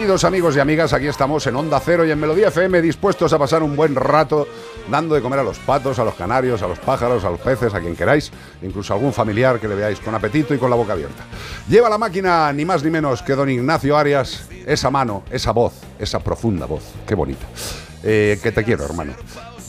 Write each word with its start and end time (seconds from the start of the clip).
Queridos 0.00 0.24
amigos 0.24 0.56
y 0.56 0.60
amigas, 0.60 0.94
aquí 0.94 1.08
estamos 1.08 1.46
en 1.46 1.54
Onda 1.56 1.78
Cero 1.78 2.06
y 2.06 2.10
en 2.10 2.18
Melodía 2.18 2.48
FM 2.48 2.80
dispuestos 2.80 3.34
a 3.34 3.38
pasar 3.38 3.62
un 3.62 3.76
buen 3.76 3.94
rato 3.94 4.48
dando 4.90 5.14
de 5.14 5.20
comer 5.20 5.40
a 5.40 5.42
los 5.42 5.58
patos, 5.58 5.98
a 5.98 6.04
los 6.04 6.14
canarios, 6.14 6.62
a 6.62 6.68
los 6.68 6.78
pájaros, 6.78 7.22
a 7.22 7.28
los 7.28 7.38
peces, 7.38 7.74
a 7.74 7.80
quien 7.80 7.94
queráis, 7.94 8.32
incluso 8.62 8.94
a 8.94 8.96
algún 8.96 9.12
familiar 9.12 9.60
que 9.60 9.68
le 9.68 9.74
veáis 9.74 10.00
con 10.00 10.14
apetito 10.14 10.54
y 10.54 10.58
con 10.58 10.70
la 10.70 10.76
boca 10.76 10.94
abierta. 10.94 11.24
Lleva 11.68 11.90
la 11.90 11.98
máquina 11.98 12.50
ni 12.54 12.64
más 12.64 12.82
ni 12.82 12.88
menos 12.88 13.20
que 13.20 13.34
don 13.34 13.50
Ignacio 13.50 13.94
Arias, 13.94 14.48
esa 14.64 14.88
mano, 14.88 15.22
esa 15.30 15.52
voz, 15.52 15.74
esa 15.98 16.20
profunda 16.20 16.64
voz, 16.64 16.94
qué 17.06 17.14
bonita. 17.14 17.44
Eh, 18.02 18.40
que 18.42 18.52
te 18.52 18.64
quiero, 18.64 18.86
hermano. 18.86 19.12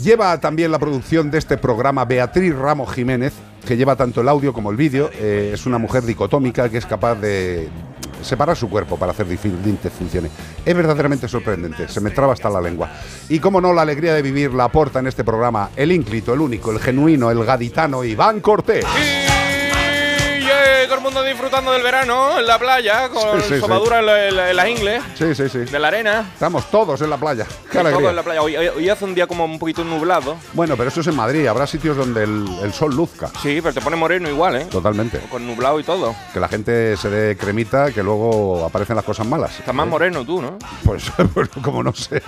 Lleva 0.02 0.40
también 0.40 0.72
la 0.72 0.80
producción 0.80 1.30
de 1.30 1.40
este 1.40 1.58
programa 1.58 2.06
Beatriz 2.06 2.56
Ramos 2.56 2.94
Jiménez, 2.94 3.34
que 3.68 3.76
lleva 3.76 3.98
tanto 3.98 4.22
el 4.22 4.30
audio 4.30 4.54
como 4.54 4.72
el 4.72 4.78
vídeo. 4.78 5.10
Eh, 5.14 5.52
es 5.54 5.66
una 5.66 5.78
mujer 5.78 6.04
dicotómica 6.04 6.70
que 6.70 6.78
es 6.78 6.86
capaz 6.86 7.16
de 7.16 7.70
separar 8.24 8.56
su 8.56 8.70
cuerpo 8.70 8.98
para 8.98 9.12
hacer 9.12 9.28
diferentes 9.28 9.92
funciones. 9.92 10.32
Es 10.66 10.76
verdaderamente 10.76 11.28
sorprendente, 11.28 11.88
se 11.88 12.02
me 12.02 12.12
traba 12.12 12.34
hasta 12.34 12.50
la 12.50 12.62
lengua. 12.62 12.92
Y 13.30 13.40
como 13.40 13.62
no, 13.62 13.74
la 13.74 13.82
alegría 13.82 14.14
de 14.14 14.22
vivir 14.22 14.54
la 14.54 14.66
aporta 14.66 15.00
en 15.00 15.08
este 15.08 15.24
programa 15.24 15.70
el 15.76 15.92
ínclito, 15.92 16.34
el 16.34 16.42
único, 16.42 16.72
el 16.72 16.80
genuino, 16.80 17.32
el 17.32 17.44
gaditano 17.44 18.04
Iván 18.04 18.42
Cortés. 18.42 18.86
Yeah, 20.82 20.88
todo 20.88 20.98
el 20.98 21.04
mundo 21.04 21.24
disfrutando 21.24 21.72
del 21.74 21.84
verano 21.84 22.40
en 22.40 22.46
la 22.48 22.58
playa, 22.58 23.10
con 23.10 23.40
Sí, 23.42 23.56
sí, 23.56 23.60
sopadura 23.60 24.00
en, 24.00 24.06
la- 24.06 24.28
en 24.28 24.36
la- 24.36 24.50
en 24.50 24.56
las 24.56 24.68
ingles, 24.70 25.04
Sí, 25.16 25.36
sí, 25.36 25.48
sí. 25.50 25.60
de 25.60 25.80
la 25.80 25.90
arena. 25.90 26.30
Estamos 26.34 26.70
todos 26.72 27.00
en 27.02 27.10
la 27.10 27.18
playa. 27.18 27.46
Qué 27.46 27.78
Todo 27.78 27.82
alegría. 27.88 28.10
en 28.10 28.16
la 28.16 28.24
playa. 28.24 28.42
Hoy, 28.42 28.90
hace 28.90 29.06
un 29.06 29.14
día 29.14 29.28
como 29.28 29.46
un 29.46 29.60
poquito 29.60 29.84
nublado. 29.84 30.38
Bueno, 30.54 30.76
pero 30.78 30.90
eso 30.90 31.02
es 31.02 31.08
en 31.08 31.16
Madrid. 31.16 31.46
Habrá 31.46 31.68
sitios 31.68 31.96
donde 31.98 32.24
el, 32.24 32.46
el 32.64 32.74
sol 32.74 32.96
luzca. 32.96 33.28
Sí, 33.42 33.60
pero 33.62 33.74
te 33.74 33.82
pone 33.82 33.96
moreno 33.96 34.28
igual, 34.30 34.56
¿eh? 34.56 34.66
Totalmente. 34.66 35.20
Con 35.30 35.46
nublado 35.46 35.80
y 35.80 35.84
todo. 35.84 36.16
Que 36.34 36.40
la 36.40 36.48
gente 36.48 36.98
se 36.98 37.10
dé 37.10 37.38
cremita, 37.38 37.92
que 37.92 38.02
luego 38.02 38.66
aparecen 38.66 38.96
las 38.96 39.06
cosas 39.06 39.28
malas. 39.28 39.60
Estás 39.60 39.76
más 39.76 39.86
¿Eh? 39.86 39.90
moreno 39.90 40.26
tú, 40.26 40.42
¿no? 40.42 40.58
Pues 40.84 41.04
como 41.64 41.84
no 41.84 41.94
sea, 41.94 42.22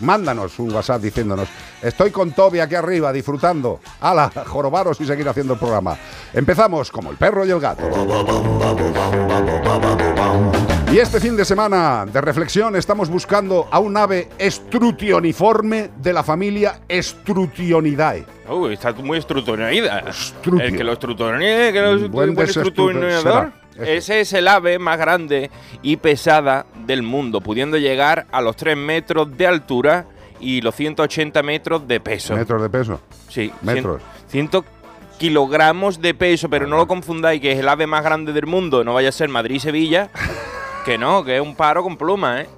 Mándanos 0.00 0.58
un 0.58 0.72
WhatsApp 0.74 1.00
diciéndonos, 1.00 1.48
estoy 1.80 2.10
con 2.10 2.32
Toby 2.32 2.58
aquí 2.58 2.74
arriba 2.74 3.12
disfrutando. 3.12 3.78
¡Hala! 4.00 4.30
Jorobaros 4.46 5.00
y 5.00 5.06
seguir 5.06 5.28
haciendo 5.28 5.52
el 5.52 5.58
programa. 5.58 5.96
Empezamos 6.32 6.90
como 6.90 7.12
el 7.12 7.16
perro 7.16 7.46
y 7.46 7.50
el 7.52 7.60
gato. 7.60 7.88
Y 10.94 11.00
este 11.00 11.18
fin 11.18 11.36
de 11.36 11.44
semana 11.44 12.06
de 12.06 12.20
reflexión 12.20 12.76
estamos 12.76 13.08
buscando 13.08 13.66
a 13.68 13.80
un 13.80 13.96
ave 13.96 14.28
estrutioniforme 14.38 15.90
de 15.96 16.12
la 16.12 16.22
familia 16.22 16.82
Strutionidae. 16.88 18.24
Uy, 18.48 18.74
está 18.74 18.92
muy 18.92 19.18
estrutonida. 19.18 20.04
Estrutio. 20.08 20.64
El 20.64 20.76
que 20.76 20.84
lo 20.84 20.92
estrutonide, 20.92 21.72
que 21.72 21.80
lo 21.80 22.08
buen 22.10 22.36
buen 22.36 22.46
será. 22.46 23.52
Ese 23.76 24.20
es 24.20 24.32
el 24.34 24.46
ave 24.46 24.78
más 24.78 24.96
grande 24.96 25.50
y 25.82 25.96
pesada 25.96 26.64
del 26.86 27.02
mundo, 27.02 27.40
pudiendo 27.40 27.76
llegar 27.76 28.28
a 28.30 28.40
los 28.40 28.54
3 28.54 28.76
metros 28.76 29.36
de 29.36 29.48
altura 29.48 30.06
y 30.38 30.60
los 30.60 30.76
180 30.76 31.42
metros 31.42 31.88
de 31.88 31.98
peso. 31.98 32.36
Metros 32.36 32.62
de 32.62 32.70
peso. 32.70 33.00
Sí, 33.28 33.50
Metros. 33.62 34.00
100 34.28 34.48
kilogramos 35.18 36.00
de 36.00 36.14
peso, 36.14 36.48
pero 36.48 36.68
no 36.68 36.76
lo 36.76 36.86
confundáis 36.86 37.40
que 37.40 37.50
es 37.50 37.58
el 37.58 37.68
ave 37.68 37.88
más 37.88 38.04
grande 38.04 38.32
del 38.32 38.46
mundo, 38.46 38.84
no 38.84 38.94
vaya 38.94 39.08
a 39.08 39.12
ser 39.12 39.28
Madrid 39.28 39.56
y 39.56 39.60
Sevilla, 39.60 40.10
que 40.84 40.98
no, 40.98 41.24
que 41.24 41.36
es 41.36 41.42
un 41.42 41.54
paro 41.54 41.82
con 41.82 41.96
pluma, 41.96 42.42
¿eh? 42.42 42.48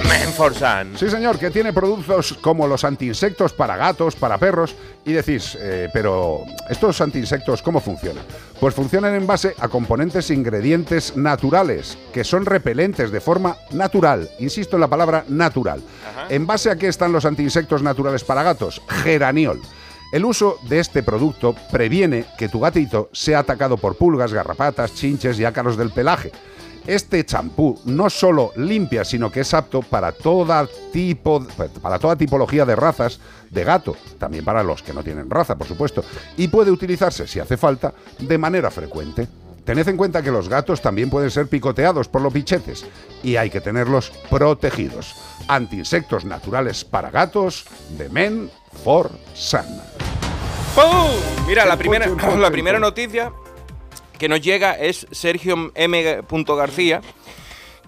Menforsan. 0.10 0.98
Sí, 0.98 1.10
señor, 1.10 1.38
que 1.38 1.52
tiene 1.52 1.72
productos 1.72 2.34
como 2.42 2.68
los 2.68 2.84
antiinsectos 2.84 3.54
para 3.54 3.78
gatos, 3.78 4.16
para 4.16 4.40
perros. 4.40 4.76
Y 5.06 5.14
decís, 5.14 5.56
eh, 5.60 5.88
pero 5.94 6.44
¿estos 6.68 7.00
antiinsectos 7.02 7.62
cómo 7.62 7.80
funcionan? 7.80 8.24
Pues 8.60 8.74
funcionan 8.74 9.14
en 9.14 9.28
base 9.28 9.54
a 9.60 9.68
componentes 9.68 10.30
e 10.30 10.34
ingredientes 10.34 11.16
naturales, 11.16 11.98
que 12.12 12.24
son 12.24 12.46
repelentes 12.46 13.12
de 13.12 13.22
forma 13.22 13.58
natural. 13.72 14.30
Insisto 14.40 14.78
en 14.78 14.82
la 14.82 14.88
palabra 14.88 15.26
natural. 15.28 15.82
Ajá. 16.10 16.26
¿En 16.30 16.48
base 16.48 16.72
a 16.72 16.76
qué 16.76 16.88
están 16.88 17.12
los 17.12 17.26
antiinsectos 17.26 17.84
naturales 17.84 18.24
para 18.24 18.42
gatos? 18.42 18.82
Geraniol. 19.04 19.62
El 20.12 20.26
uso 20.26 20.58
de 20.68 20.80
este 20.80 21.04
producto 21.04 21.56
previene 21.72 22.26
que 22.38 22.50
tu 22.50 22.60
gatito 22.60 23.10
sea 23.14 23.40
atacado 23.40 23.78
por 23.78 23.96
pulgas, 23.96 24.34
garrapatas, 24.34 24.96
chinches 24.96 25.40
y 25.40 25.46
ácaros 25.46 25.78
del 25.78 25.92
pelaje. 25.92 26.32
Este 26.88 27.24
champú 27.24 27.80
no 27.86 28.10
solo 28.10 28.52
limpia, 28.56 29.06
sino 29.06 29.32
que 29.32 29.42
es 29.42 29.54
apto 29.54 29.84
para 29.84 30.12
toda 30.12 30.68
tipo, 30.92 31.46
para 31.84 32.00
toda 32.00 32.16
tipología 32.16 32.66
de 32.66 32.76
razas 32.76 33.20
de 33.52 33.64
gato, 33.64 33.96
también 34.18 34.44
para 34.44 34.64
los 34.64 34.82
que 34.82 34.94
no 34.94 35.04
tienen 35.04 35.30
raza, 35.30 35.56
por 35.56 35.68
supuesto, 35.68 36.04
y 36.38 36.48
puede 36.48 36.72
utilizarse, 36.72 37.28
si 37.28 37.40
hace 37.40 37.58
falta, 37.58 37.94
de 38.18 38.38
manera 38.40 38.72
frecuente. 38.72 39.28
Tened 39.64 39.88
en 39.88 39.98
cuenta 39.98 40.24
que 40.24 40.32
los 40.32 40.50
gatos 40.50 40.82
también 40.82 41.12
pueden 41.12 41.30
ser 41.30 41.46
picoteados 41.46 42.08
por 42.08 42.24
los 42.24 42.34
bichetes 42.34 42.84
y 43.22 43.36
hay 43.36 43.52
que 43.52 43.62
tenerlos 43.62 44.12
protegidos. 44.28 45.14
Antiinsectos 45.48 46.26
naturales 46.26 46.84
para 46.84 47.12
gatos 47.12 47.66
de 47.96 48.10
Men 48.10 48.50
for. 48.84 49.12
¡Pum! 50.76 51.46
Mira, 51.48 51.66
la 51.66 51.78
primera, 51.78 52.08
la 52.38 52.52
primera 52.52 52.80
noticia 52.80 53.32
que 54.18 54.30
nos 54.30 54.42
llega 54.42 54.74
es 54.74 55.08
Sergio 55.12 55.72
M. 55.76 56.22
García, 56.56 57.02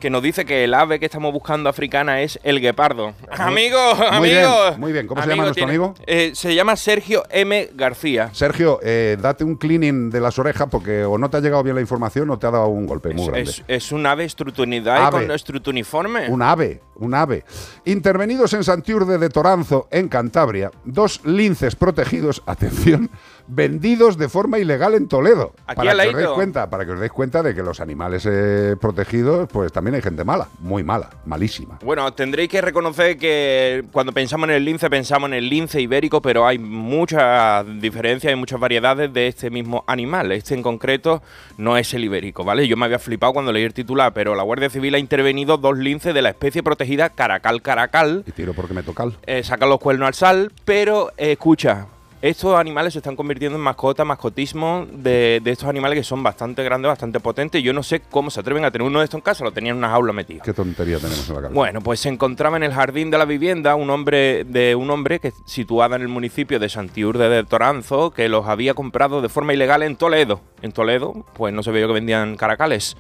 que 0.02 0.10
nos 0.10 0.22
dice 0.22 0.44
que 0.44 0.66
el 0.66 0.74
ave 0.74 1.00
que 1.00 1.06
estamos 1.06 1.32
buscando 1.32 1.70
africana 1.70 2.22
es 2.22 2.38
el 2.44 2.60
guepardo. 2.60 3.14
Amigo, 3.32 3.78
Muy 4.18 4.30
bien, 4.30 4.44
amigo. 4.46 4.78
muy 4.78 4.92
bien. 4.92 5.08
¿Cómo 5.08 5.22
se 5.22 5.30
llama 5.30 5.44
nuestro 5.44 5.64
amigo? 5.66 5.94
eh, 6.06 6.32
se 6.34 6.54
llama 6.54 6.76
Sergio 6.76 7.24
M. 7.30 7.70
García. 7.76 8.30
Sergio, 8.34 8.80
eh, 8.84 9.16
date 9.22 9.46
un 9.46 9.56
cleaning 9.56 10.10
de 10.10 10.20
las 10.20 10.38
orejas 10.40 10.68
porque 10.70 11.06
o 11.06 11.18
no 11.18 11.30
te 11.30 11.38
ha 11.38 11.40
llegado 11.40 11.64
bien 11.64 11.76
la 11.76 11.82
información 11.82 12.30
o 12.32 12.38
te 12.38 12.48
ha 12.48 12.52
dado 12.52 12.68
un 12.68 12.86
golpe 12.86 13.14
muy 13.14 13.22
Es, 13.24 13.28
grande. 13.32 13.50
es- 13.50 13.64
es 13.68 13.92
un 13.94 14.06
ave 14.06 14.26
estrutunidad 14.26 14.98
Ave. 15.06 15.22
con 15.28 15.32
estrutuniforme. 15.32 16.28
Un 16.30 16.42
ave, 16.42 16.82
un 16.96 17.14
ave. 17.14 17.46
Intervenidos 17.86 18.54
en 18.54 18.64
Santiurde 18.64 19.18
de 19.18 19.30
Toranzo, 19.30 19.88
en 19.92 20.08
Cantabria, 20.10 20.72
dos 20.84 21.22
linces 21.24 21.76
protegidos, 21.76 22.42
atención, 22.48 23.10
vendidos 23.52 24.18
de 24.18 24.30
forma 24.30 24.60
ilegal 24.60 24.96
en 24.96 25.08
Toledo. 25.08 25.54
Aquí 25.68 25.76
para 25.76 26.04
que 26.04 26.10
os 26.10 26.16
deis 26.16 26.28
cuenta, 26.30 26.70
para 26.70 26.86
que 26.86 26.92
os 26.92 27.00
deis 27.00 27.12
cuenta 27.12 27.44
de 27.44 27.54
que 27.54 27.62
los 27.62 27.82
animales 27.82 28.26
eh, 28.26 28.76
protegidos, 28.80 29.50
pues 29.52 29.74
también 29.74 29.96
hay 29.96 30.02
gente 30.02 30.24
mala, 30.24 30.48
muy 30.60 30.84
mala, 30.84 31.10
malísima. 31.26 31.80
Bueno, 31.84 32.12
tendréis 32.14 32.50
que 32.50 32.62
reconocer 32.62 33.18
que 33.18 33.84
cuando 33.92 34.14
pensamos 34.14 34.48
en 34.50 34.56
el 34.56 34.66
lince, 34.66 34.90
pensamos 34.90 35.28
en 35.28 35.34
el 35.34 35.50
lince 35.50 35.82
ibérico, 35.82 36.22
pero 36.22 36.48
hay 36.48 36.58
muchas 36.58 37.66
diferencias 37.82 38.32
y 38.32 38.36
muchas 38.36 38.60
variedades 38.60 39.12
de 39.14 39.28
este 39.28 39.50
mismo 39.50 39.84
animal. 39.86 40.32
Este 40.32 40.54
en 40.54 40.64
concreto 40.64 41.22
no 41.58 41.78
es 41.78 41.94
el 41.94 42.06
ibérico, 42.06 42.46
¿vale? 42.46 42.68
Yo 42.68 42.78
me 42.78 42.86
había 42.86 43.00
flipado 43.00 43.34
cuando 43.34 43.52
leí 43.52 43.64
el 43.64 43.74
titular, 43.74 44.14
pero 44.14 44.34
la 44.34 44.44
Guardia 44.44 44.70
Civil 44.70 44.96
ha 44.96 45.00
intervenido 45.00 45.58
dos 45.58 45.78
linces 45.78 46.14
de 46.14 46.22
la 46.22 46.30
especie 46.30 46.64
protegida 46.64 47.10
caracal 47.10 47.62
caracal. 47.62 48.24
Y 48.26 48.32
tiro 48.32 48.54
porque 48.54 48.74
me 48.74 48.84
toca 48.84 49.02
Eh, 49.26 49.44
sacan 49.44 49.70
los 49.70 49.80
cuernos 49.80 50.08
al 50.08 50.14
sal, 50.14 50.52
pero 50.64 51.12
eh, 51.18 51.34
escucha. 51.34 51.88
Estos 52.22 52.56
animales 52.56 52.94
se 52.94 53.00
están 53.00 53.16
convirtiendo 53.16 53.58
en 53.58 53.64
mascotas, 53.64 54.06
mascotismo 54.06 54.86
de, 54.94 55.42
de 55.44 55.52
estos 55.52 55.68
animales 55.68 55.98
que 55.98 56.04
son 56.04 56.22
bastante 56.22 56.64
grandes, 56.64 56.88
bastante 56.88 57.20
potentes. 57.20 57.64
Yo 57.64 57.74
no 57.74 57.82
sé 57.82 58.02
cómo 58.12 58.30
se 58.30 58.40
atreven 58.40 58.64
a 58.64 58.70
tener 58.70 58.88
uno 58.88 59.00
de 59.00 59.06
estos 59.06 59.18
en 59.18 59.22
casa, 59.24 59.44
lo 59.44 59.52
tenían 59.52 59.78
en 59.78 59.80
una 59.80 59.90
jaula 59.90 60.14
metido. 60.14 60.44
Qué 60.44 60.54
tontería 60.54 60.98
tenemos 60.98 61.28
en 61.28 61.34
la 61.34 61.42
cabeza. 61.42 61.56
Bueno, 61.56 61.82
pues 61.82 62.00
se 62.00 62.10
encontraba 62.10 62.58
en 62.58 62.64
el 62.64 62.74
jardín 62.74 63.10
de 63.10 63.18
la 63.18 63.26
vivienda 63.26 63.74
un 63.74 63.90
hombre 63.90 64.44
de 64.44 64.76
un 64.76 64.92
hombre 64.92 65.20
que 65.20 65.34
situado 65.46 65.96
en 65.96 66.04
el 66.04 66.10
municipio 66.10 66.60
de 66.60 66.70
Santiurde 66.70 67.28
de 67.28 67.44
Toranzo, 67.44 68.12
que 68.12 68.30
los 68.30 68.46
había 68.46 68.76
comprado 68.76 69.24
de 69.24 69.30
forma 69.30 69.56
ilegal 69.56 69.82
en 69.82 69.96
Toledo. 69.96 70.42
En 70.62 70.74
Toledo, 70.74 71.26
pues 71.34 71.52
no 71.56 71.64
se 71.64 71.72
veía 71.72 71.88
que 71.88 71.94
vendían 71.94 72.38
caracales, 72.38 72.98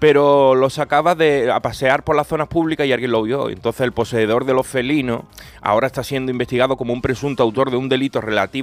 pero 0.00 0.56
los 0.56 0.74
sacaba 0.74 1.14
de 1.14 1.48
a 1.48 1.60
pasear 1.60 2.02
por 2.02 2.16
las 2.16 2.26
zonas 2.26 2.48
públicas 2.48 2.88
y 2.88 2.92
alguien 2.92 3.12
lo 3.12 3.22
vio. 3.22 3.50
Entonces 3.50 3.82
el 3.82 3.92
poseedor 3.92 4.44
de 4.44 4.52
los 4.52 4.66
felinos 4.66 5.22
ahora 5.60 5.86
está 5.86 6.02
siendo 6.02 6.32
investigado 6.32 6.76
como 6.76 6.92
un 6.92 7.00
presunto 7.00 7.44
autor 7.44 7.70
de 7.70 7.76
un 7.76 7.88
delito 7.88 8.20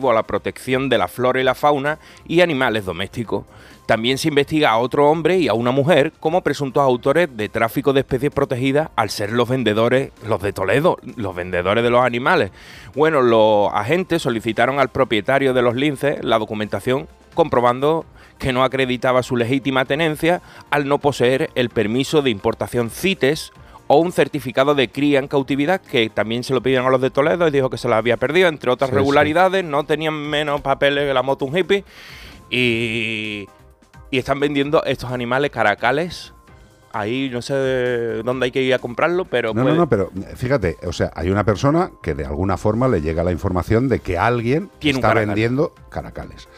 a 0.09 0.13
la 0.13 0.23
protección 0.23 0.89
de 0.89 0.97
la 0.97 1.07
flora 1.07 1.39
y 1.39 1.43
la 1.43 1.53
fauna 1.53 1.99
y 2.25 2.41
animales 2.41 2.85
domésticos. 2.85 3.45
También 3.85 4.17
se 4.17 4.29
investiga 4.29 4.71
a 4.71 4.77
otro 4.77 5.09
hombre 5.09 5.37
y 5.37 5.49
a 5.49 5.53
una 5.53 5.71
mujer 5.71 6.13
como 6.19 6.41
presuntos 6.41 6.81
autores 6.81 7.29
de 7.35 7.49
tráfico 7.49 7.91
de 7.91 7.99
especies 7.99 8.31
protegidas 8.31 8.89
al 8.95 9.09
ser 9.09 9.31
los 9.31 9.49
vendedores, 9.49 10.11
los 10.25 10.41
de 10.41 10.53
Toledo, 10.53 10.97
los 11.17 11.35
vendedores 11.35 11.83
de 11.83 11.89
los 11.89 12.05
animales. 12.05 12.51
Bueno, 12.95 13.21
los 13.21 13.69
agentes 13.73 14.21
solicitaron 14.21 14.79
al 14.79 14.89
propietario 14.89 15.53
de 15.53 15.61
los 15.61 15.75
linces 15.75 16.23
la 16.23 16.39
documentación 16.39 17.07
comprobando 17.33 18.05
que 18.37 18.53
no 18.53 18.63
acreditaba 18.63 19.23
su 19.23 19.35
legítima 19.35 19.85
tenencia 19.85 20.41
al 20.69 20.87
no 20.87 20.97
poseer 20.99 21.49
el 21.55 21.69
permiso 21.69 22.21
de 22.21 22.29
importación 22.29 22.89
CITES 22.89 23.51
o 23.93 23.97
un 23.99 24.11
certificado 24.13 24.73
de 24.73 24.89
cría 24.89 25.19
en 25.19 25.27
cautividad 25.27 25.81
que 25.81 26.09
también 26.09 26.43
se 26.45 26.53
lo 26.53 26.61
pidieron 26.61 26.87
a 26.87 26.89
los 26.91 27.01
de 27.01 27.09
Toledo 27.09 27.45
y 27.47 27.51
dijo 27.51 27.69
que 27.69 27.77
se 27.77 27.89
lo 27.89 27.95
había 27.95 28.15
perdido, 28.15 28.47
entre 28.47 28.71
otras 28.71 28.89
Sí, 28.89 28.93
sí. 28.93 28.97
regularidades, 28.99 29.65
no 29.65 29.83
tenían 29.83 30.13
menos 30.13 30.61
papeles 30.61 31.05
que 31.07 31.13
la 31.13 31.21
moto 31.23 31.43
un 31.45 31.57
hippie 31.57 31.83
y, 32.49 33.47
y 34.09 34.17
están 34.17 34.39
vendiendo 34.39 34.83
estos 34.85 35.11
animales 35.11 35.51
caracales. 35.51 36.33
Ahí 36.93 37.29
no 37.31 37.41
sé 37.41 37.53
dónde 38.23 38.45
hay 38.45 38.51
que 38.51 38.61
ir 38.61 38.73
a 38.73 38.79
comprarlo, 38.79 39.25
pero 39.25 39.53
No, 39.53 39.63
puede- 39.63 39.75
no, 39.75 39.81
no, 39.81 39.89
pero 39.89 40.11
eh, 40.15 40.35
fíjate, 40.35 40.77
o 40.85 40.91
sea, 40.93 41.11
hay 41.15 41.29
una 41.29 41.43
persona 41.45 41.91
que 42.03 42.13
de 42.13 42.25
alguna 42.25 42.57
forma 42.57 42.87
le 42.89 43.01
llega 43.01 43.23
la 43.23 43.31
información 43.31 43.87
de 43.87 43.99
que 43.99 44.17
alguien 44.17 44.69
Tiene 44.79 44.99
está 44.99 45.09
caracal. 45.09 45.27
vendiendo 45.27 45.73
caracales. 45.89 46.49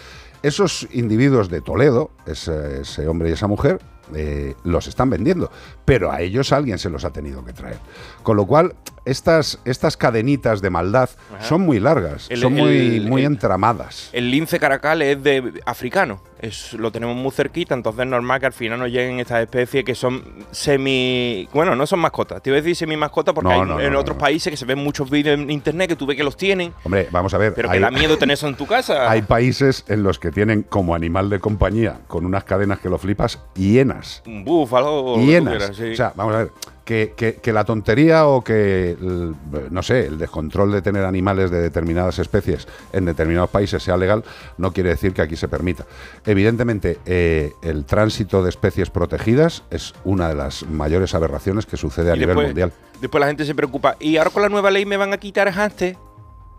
Esos 0.41 0.87
individuos 0.91 1.49
de 1.49 1.61
Toledo, 1.61 2.11
ese, 2.25 2.81
ese 2.81 3.07
hombre 3.07 3.29
y 3.29 3.33
esa 3.33 3.47
mujer, 3.47 3.79
eh, 4.15 4.55
los 4.63 4.87
están 4.87 5.09
vendiendo, 5.09 5.51
pero 5.85 6.11
a 6.11 6.21
ellos 6.21 6.51
alguien 6.51 6.77
se 6.77 6.89
los 6.89 7.05
ha 7.05 7.11
tenido 7.11 7.43
que 7.43 7.53
traer. 7.53 7.77
Con 8.21 8.37
lo 8.37 8.45
cual, 8.45 8.75
estas, 9.05 9.59
estas 9.65 9.97
cadenitas 9.97 10.61
de 10.61 10.69
maldad 10.69 11.09
Ajá. 11.35 11.43
son 11.43 11.61
muy 11.61 11.79
largas, 11.79 12.27
El- 12.29 12.39
son 12.41 12.53
muy, 12.53 12.97
el- 12.97 13.07
muy 13.09 13.25
entramadas. 13.25 14.09
El 14.13 14.31
lince 14.31 14.59
caracal 14.59 15.01
es 15.01 15.21
de 15.21 15.61
africano, 15.65 16.21
es, 16.39 16.73
lo 16.73 16.91
tenemos 16.91 17.15
muy 17.15 17.31
cerquita, 17.31 17.73
entonces 17.73 18.01
es 18.03 18.07
normal 18.09 18.39
que 18.39 18.45
al 18.47 18.53
final 18.53 18.79
nos 18.79 18.89
lleguen 18.89 19.19
estas 19.19 19.41
especies 19.41 19.83
que 19.85 19.95
son 19.95 20.23
semi... 20.51 21.47
Bueno, 21.53 21.75
no 21.75 21.85
son 21.85 21.99
mascotas, 21.99 22.41
te 22.41 22.49
iba 22.49 22.57
a 22.57 22.61
decir 22.61 22.75
semi 22.75 22.97
mascotas 22.97 23.33
porque 23.33 23.49
No, 23.49 23.61
hay 23.61 23.67
no, 23.67 23.79
en 23.79 23.93
no, 23.93 23.99
otros 23.99 24.17
países 24.17 24.51
que 24.51 24.57
se 24.57 24.65
ven 24.65 24.79
muchos 24.79 25.09
vídeos 25.09 25.39
en 25.39 25.49
internet 25.51 25.89
que 25.89 25.95
tú 25.95 26.05
ves 26.05 26.17
que 26.17 26.23
los 26.23 26.35
tienen, 26.37 26.73
Hombre, 26.83 27.07
vamos 27.11 27.33
a 27.33 27.37
ver. 27.37 27.53
pero 27.53 27.69
hay- 27.69 27.77
que 27.77 27.81
da 27.81 27.91
miedo 27.91 28.17
tener 28.17 28.33
eso 28.33 28.47
en 28.47 28.55
tu 28.55 28.65
casa. 28.65 29.09
Hay 29.13 29.21
países 29.21 29.83
en 29.87 30.03
los 30.03 30.17
que 30.19 30.31
tienen 30.31 30.63
como 30.63 30.95
animal 30.95 31.29
de 31.29 31.39
compañía, 31.39 31.99
con 32.07 32.25
unas 32.25 32.43
cadenas 32.45 32.79
que 32.79 32.89
lo 32.89 32.97
flipas, 32.97 33.39
hienas. 33.55 34.23
Un 34.25 34.43
búfalo 34.43 35.17
hienas. 35.19 35.57
quieras, 35.57 35.75
sí. 35.77 35.91
O 35.91 35.95
sea, 35.95 36.13
vamos 36.15 36.35
a 36.35 36.37
ver, 36.39 36.51
que, 36.85 37.13
que- 37.15 37.35
que 37.35 37.53
la 37.53 37.63
tontería 37.63 38.25
o 38.27 38.43
que, 38.43 38.91
el- 38.91 39.35
no 39.71 39.81
sé, 39.83 40.07
el 40.07 40.17
descontrol 40.17 40.71
de 40.71 40.81
tener 40.81 41.05
animales 41.05 41.49
de 41.51 41.61
determinadas 41.61 42.19
especies 42.19 42.67
en 42.91 43.05
determinados 43.05 43.49
países 43.49 43.81
sea 43.83 43.95
legal, 43.97 44.23
no 44.57 44.73
quiere 44.73 44.89
decir 44.89 45.13
que 45.13 45.21
aquí 45.21 45.35
se 45.35 45.47
permita. 45.47 45.85
Evidentemente, 46.25 46.99
eh, 47.05 47.53
el 47.61 47.85
tránsito 47.85 48.43
de 48.43 48.49
especies 48.49 48.89
protegidas 48.89 49.63
es 49.71 49.93
una 50.03 50.27
de 50.29 50.35
las 50.35 50.65
mayores 50.67 51.13
aberraciones 51.15 51.65
que 51.65 51.77
sucede 51.77 52.11
a 52.11 52.15
Y 52.15 52.19
nivel 52.19 52.35
después, 52.35 52.47
mundial. 52.47 52.73
Después 53.01 53.19
la 53.19 53.27
gente 53.27 53.45
se 53.45 53.55
preocupa. 53.55 53.95
¿Y 53.99 54.17
ahora 54.17 54.29
con 54.29 54.41
la 54.41 54.49
nueva 54.49 54.71
ley 54.71 54.85
me 54.85 54.97
van 54.97 55.13
a 55.13 55.17
quitar 55.17 55.47
haste? 55.47 55.97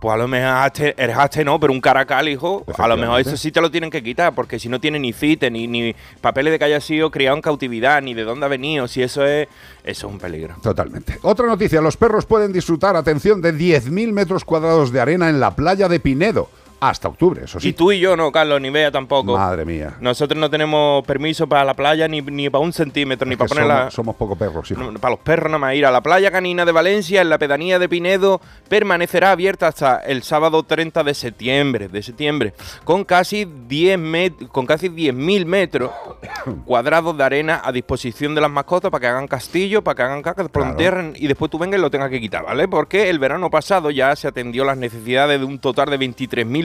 Pues 0.04 0.12
a 0.12 0.18
lo 0.18 0.28
mejor 0.28 0.48
haste- 0.66 0.94
el 0.98 1.12
haste 1.12 1.42
no, 1.46 1.58
pero 1.58 1.72
un 1.72 1.80
caracal, 1.80 2.28
hijo, 2.28 2.62
a 2.76 2.88
lo 2.88 2.98
mejor 2.98 3.20
eso 3.22 3.38
sí 3.38 3.50
te 3.50 3.58
lo 3.62 3.70
tienen 3.70 3.88
que 3.88 4.02
quitar, 4.02 4.34
porque 4.34 4.58
si 4.58 4.68
no 4.68 4.78
tiene 4.78 4.98
ni 4.98 5.14
CITE, 5.14 5.50
ni, 5.50 5.66
ni 5.66 5.94
papeles 6.20 6.52
de 6.52 6.58
que 6.58 6.66
haya 6.66 6.78
sido 6.82 7.10
criado 7.10 7.34
en 7.36 7.40
cautividad, 7.40 8.02
ni 8.02 8.12
de 8.12 8.22
dónde 8.24 8.44
ha 8.44 8.50
venido, 8.50 8.86
si 8.86 9.02
eso 9.02 9.24
es, 9.24 9.48
eso 9.82 10.06
es 10.06 10.12
un 10.12 10.18
peligro. 10.18 10.56
Totalmente. 10.62 11.18
Otra 11.22 11.46
noticia, 11.46 11.80
los 11.80 11.96
perros 11.96 12.26
pueden 12.26 12.52
disfrutar, 12.52 12.96
atención, 12.96 13.40
de 13.40 13.54
10.000 13.54 14.12
metros 14.12 14.44
cuadrados 14.44 14.92
de 14.92 15.00
arena 15.00 15.30
en 15.30 15.40
la 15.40 15.56
playa 15.56 15.88
de 15.88 15.98
Pinedo. 16.00 16.50
Hasta 16.88 17.08
octubre, 17.08 17.42
eso 17.44 17.58
sí. 17.60 17.68
Y 17.68 17.72
tú 17.72 17.92
y 17.92 17.98
yo 18.00 18.16
no, 18.16 18.30
Carlos, 18.32 18.60
ni 18.60 18.70
Bea 18.70 18.90
tampoco. 18.90 19.36
Madre 19.38 19.64
mía. 19.64 19.94
Nosotros 20.00 20.38
no 20.38 20.50
tenemos 20.50 21.04
permiso 21.06 21.46
para 21.48 21.64
la 21.64 21.74
playa 21.74 22.08
ni, 22.08 22.20
ni 22.20 22.50
para 22.50 22.62
un 22.62 22.72
centímetro, 22.72 23.26
ni 23.28 23.36
para 23.36 23.48
que 23.48 23.54
ponerla... 23.54 23.76
somos, 23.90 23.94
somos 23.94 24.16
poco 24.16 24.36
perros, 24.36 24.70
hijo. 24.70 24.82
No, 24.82 24.98
para 24.98 25.12
los 25.14 25.20
perros 25.20 25.46
nada 25.50 25.58
más 25.58 25.74
ir 25.74 25.86
a 25.86 25.90
la 25.90 26.02
playa 26.02 26.30
canina 26.30 26.64
de 26.64 26.72
Valencia 26.72 27.20
en 27.22 27.28
la 27.30 27.38
pedanía 27.38 27.78
de 27.78 27.88
Pinedo 27.88 28.40
permanecerá 28.68 29.30
abierta 29.32 29.68
hasta 29.68 29.98
el 29.98 30.22
sábado 30.22 30.62
30 30.62 31.04
de 31.04 31.14
septiembre 31.14 31.88
de 31.88 32.02
septiembre 32.02 32.54
con 32.84 33.04
casi 33.04 33.44
10 33.44 33.98
met- 33.98 34.48
con 34.48 34.66
casi 34.66 34.88
10.000 34.88 35.44
metros 35.46 35.90
cuadrados 36.64 37.16
de 37.16 37.24
arena 37.24 37.60
a 37.64 37.72
disposición 37.72 38.34
de 38.34 38.40
las 38.40 38.50
mascotas 38.50 38.90
para 38.90 39.00
que 39.00 39.06
hagan 39.06 39.28
castillo 39.28 39.82
para 39.82 39.94
que 39.96 40.02
hagan 40.02 40.22
caca 40.22 40.44
Claro. 40.48 41.12
y 41.16 41.26
después 41.26 41.50
tú 41.50 41.58
vengas 41.58 41.78
y 41.78 41.82
lo 41.82 41.90
tengas 41.90 42.10
que 42.10 42.20
quitar 42.20 42.44
¿vale? 42.44 42.68
porque 42.68 43.08
el 43.10 43.18
verano 43.18 43.50
pasado 43.50 43.90
ya 43.90 44.14
se 44.16 44.28
atendió 44.28 44.64
las 44.64 44.76
necesidades 44.76 45.38
de 45.38 45.44
un 45.46 45.58
total 45.58 45.90
de 45.90 45.98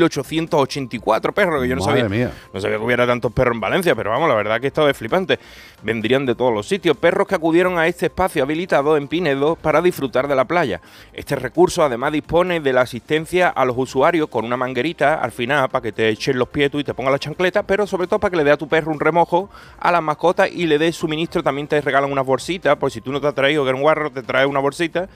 23.884 0.09 1.33
perros 1.33 1.61
que 1.61 1.67
yo 1.67 1.75
no 1.75 1.85
Madre 1.85 2.01
sabía 2.01 2.09
mía. 2.09 2.31
no 2.53 2.59
sabía 2.59 2.77
que 2.77 2.83
hubiera 2.83 3.07
tantos 3.07 3.31
perros 3.31 3.55
en 3.55 3.61
Valencia, 3.61 3.95
pero 3.95 4.11
vamos, 4.11 4.29
la 4.29 4.35
verdad 4.35 4.59
que 4.59 4.67
esto 4.67 4.87
es 4.89 4.97
flipante. 4.97 5.39
Vendrían 5.83 6.25
de 6.25 6.35
todos 6.35 6.53
los 6.53 6.67
sitios. 6.67 6.97
Perros 6.97 7.27
que 7.27 7.35
acudieron 7.35 7.77
a 7.77 7.87
este 7.87 8.07
espacio 8.07 8.43
habilitado 8.43 8.97
en 8.97 9.07
Pinedo 9.07 9.55
para 9.55 9.81
disfrutar 9.81 10.27
de 10.27 10.35
la 10.35 10.45
playa. 10.45 10.81
Este 11.13 11.35
recurso 11.35 11.83
además 11.83 12.11
dispone 12.11 12.59
de 12.59 12.73
la 12.73 12.81
asistencia 12.81 13.49
a 13.49 13.65
los 13.65 13.77
usuarios 13.77 14.27
con 14.29 14.45
una 14.45 14.57
manguerita 14.57 15.15
al 15.15 15.31
final 15.31 15.69
para 15.69 15.81
que 15.83 15.91
te 15.91 16.09
echen 16.09 16.37
los 16.37 16.49
pies 16.49 16.71
tú 16.71 16.79
y 16.79 16.83
te 16.83 16.93
pongas 16.93 17.11
la 17.11 17.19
chancleta, 17.19 17.63
pero 17.63 17.87
sobre 17.87 18.07
todo 18.07 18.19
para 18.19 18.31
que 18.31 18.37
le 18.37 18.43
dé 18.43 18.51
a 18.51 18.57
tu 18.57 18.67
perro 18.67 18.91
un 18.91 18.99
remojo 18.99 19.49
a 19.79 19.91
las 19.91 20.01
mascotas 20.01 20.49
y 20.51 20.67
le 20.67 20.77
des 20.77 20.95
suministro. 20.95 21.43
También 21.43 21.67
te 21.67 21.79
regalan 21.81 22.11
unas 22.11 22.25
bolsitas, 22.25 22.75
por 22.77 22.91
si 22.91 23.01
tú 23.01 23.11
no 23.11 23.21
te 23.21 23.27
has 23.27 23.35
traído 23.35 23.63
que 23.65 23.69
un 23.69 23.81
guarro, 23.81 24.11
te 24.11 24.23
trae 24.23 24.45
una 24.45 24.59
bolsita 24.59 25.07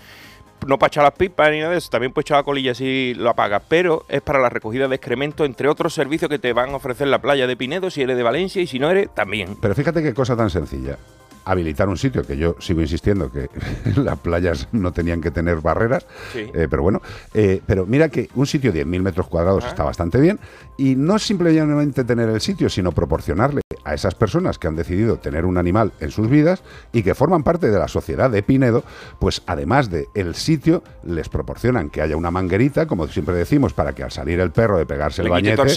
no 0.67 0.77
para 0.79 0.87
echar 0.87 1.03
las 1.03 1.13
pipas 1.13 1.51
ni 1.51 1.59
nada 1.59 1.71
de 1.71 1.77
eso, 1.77 1.89
también 1.89 2.11
puedes 2.13 2.25
echar 2.25 2.37
la 2.37 2.43
colilla 2.43 2.73
si 2.75 3.13
lo 3.15 3.29
apagas, 3.29 3.61
pero 3.67 4.05
es 4.09 4.21
para 4.21 4.39
la 4.39 4.49
recogida 4.49 4.87
de 4.87 4.95
excremento, 4.95 5.45
entre 5.45 5.67
otros 5.67 5.93
servicios 5.93 6.29
que 6.29 6.39
te 6.39 6.53
van 6.53 6.71
a 6.71 6.75
ofrecer 6.77 7.07
la 7.07 7.19
playa 7.21 7.47
de 7.47 7.55
Pinedo 7.57 7.89
si 7.89 8.01
eres 8.01 8.17
de 8.17 8.23
Valencia 8.23 8.61
y 8.61 8.67
si 8.67 8.79
no 8.79 8.89
eres, 8.89 9.13
también. 9.13 9.57
Pero 9.61 9.75
fíjate 9.75 10.01
qué 10.03 10.13
cosa 10.13 10.35
tan 10.35 10.49
sencilla. 10.49 10.97
Habilitar 11.45 11.89
un 11.89 11.97
sitio, 11.97 12.23
que 12.23 12.37
yo 12.37 12.55
sigo 12.59 12.79
insistiendo 12.79 13.29
que 13.29 13.49
las 13.97 14.17
playas 14.19 14.69
no 14.71 14.93
tenían 14.93 15.19
que 15.19 15.29
tener 15.29 15.59
barreras, 15.59 16.05
Sí. 16.31 16.39
eh, 16.53 16.67
pero 16.69 16.83
bueno, 16.83 17.01
eh, 17.33 17.59
pero 17.65 17.85
mira 17.85 18.07
que 18.07 18.29
un 18.35 18.47
sitio 18.47 18.71
de 18.71 18.85
10.000 18.85 19.01
metros 19.01 19.27
cuadrados 19.27 19.63
Ajá. 19.65 19.71
está 19.71 19.83
bastante 19.83 20.21
bien 20.21 20.39
y 20.77 20.95
no 20.95 21.19
simplemente 21.19 22.05
tener 22.05 22.29
el 22.29 22.39
sitio, 22.39 22.69
sino 22.69 22.93
proporcionarle 22.93 23.59
a 23.85 23.93
esas 23.93 24.15
personas 24.15 24.57
que 24.57 24.67
han 24.67 24.75
decidido 24.75 25.17
tener 25.17 25.45
un 25.45 25.57
animal 25.57 25.91
en 25.99 26.11
sus 26.11 26.29
vidas 26.29 26.63
y 26.91 27.03
que 27.03 27.15
forman 27.15 27.43
parte 27.43 27.69
de 27.69 27.79
la 27.79 27.87
sociedad 27.87 28.29
de 28.29 28.43
Pinedo, 28.43 28.83
pues 29.19 29.41
además 29.45 29.89
de 29.89 30.07
el 30.15 30.35
sitio, 30.35 30.83
les 31.03 31.29
proporcionan 31.29 31.89
que 31.89 32.01
haya 32.01 32.17
una 32.17 32.31
manguerita, 32.31 32.85
como 32.85 33.07
siempre 33.07 33.35
decimos, 33.35 33.73
para 33.73 33.93
que 33.93 34.03
al 34.03 34.11
salir 34.11 34.39
el 34.39 34.51
perro 34.51 34.77
de 34.77 34.85
pegarse 34.85 35.21
Le 35.21 35.27
el 35.27 35.31
bañete, 35.31 35.61
el 35.61 35.69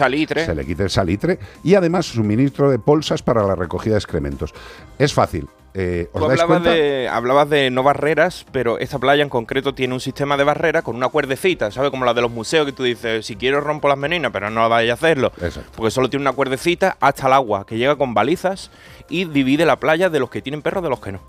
se 0.44 0.54
le 0.54 0.64
quite 0.64 0.84
el 0.84 0.90
salitre 0.90 1.38
y 1.62 1.74
además 1.74 2.06
suministro 2.06 2.70
de 2.70 2.78
bolsas 2.78 3.22
para 3.22 3.42
la 3.42 3.54
recogida 3.54 3.94
de 3.94 3.98
excrementos. 3.98 4.54
Es 4.98 5.12
fácil. 5.12 5.48
Eh, 5.78 6.08
¿Os 6.14 6.22
Tú 6.22 6.28
dais 6.28 6.40
hablabas 6.40 6.64
de, 6.64 7.06
hablabas 7.06 7.50
de 7.50 7.70
no 7.70 7.82
barreras, 7.82 8.46
pero 8.50 8.78
esta 8.78 8.98
playa 8.98 9.22
en 9.22 9.28
concreto 9.28 9.74
tiene 9.74 9.92
un 9.92 10.00
sistema 10.00 10.38
de 10.38 10.44
barreras 10.44 10.82
con 10.82 10.96
una 10.96 11.10
cuerdecita, 11.10 11.70
¿sabes? 11.70 11.90
Como 11.90 12.06
la 12.06 12.14
de 12.14 12.22
los 12.22 12.30
museos 12.30 12.64
que 12.64 12.72
tú 12.72 12.82
dices, 12.82 13.26
si 13.26 13.36
quiero 13.36 13.60
rompo 13.60 13.86
las 13.86 13.98
meninas, 13.98 14.32
pero 14.32 14.48
no 14.48 14.66
vayas 14.70 14.92
a 14.92 15.06
hacerlo. 15.06 15.32
Exacto. 15.38 15.72
Porque 15.76 15.90
solo 15.90 16.08
tiene 16.08 16.22
una 16.22 16.32
cuerdecita 16.32 16.96
hasta 16.98 17.26
el 17.26 17.34
agua, 17.34 17.66
que 17.66 17.76
llega 17.76 17.94
con 17.96 18.14
balizas 18.14 18.70
y 19.10 19.26
divide 19.26 19.66
la 19.66 19.78
playa 19.78 20.08
de 20.08 20.18
los 20.18 20.30
que 20.30 20.40
tienen 20.40 20.62
perros 20.62 20.82
de 20.82 20.88
los 20.88 20.98
que 20.98 21.12
no. 21.12 21.20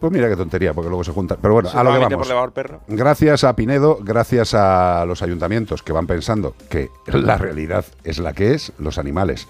Pues 0.00 0.12
mira 0.12 0.28
qué 0.28 0.36
tontería, 0.36 0.74
porque 0.74 0.90
luego 0.90 1.02
se 1.02 1.12
juntan. 1.12 1.38
Pero 1.40 1.54
bueno, 1.54 1.70
¿Se 1.70 1.78
a 1.78 1.82
lo 1.82 1.94
que 1.94 1.98
vamos. 1.98 2.28
Gracias 2.88 3.42
a 3.42 3.56
Pinedo, 3.56 4.00
gracias 4.02 4.52
a 4.52 5.06
los 5.06 5.22
ayuntamientos 5.22 5.82
que 5.82 5.94
van 5.94 6.06
pensando 6.06 6.54
que 6.68 6.90
la 7.06 7.38
realidad 7.38 7.86
es 8.02 8.18
la 8.18 8.34
que 8.34 8.52
es, 8.52 8.70
los 8.78 8.98
animales 8.98 9.48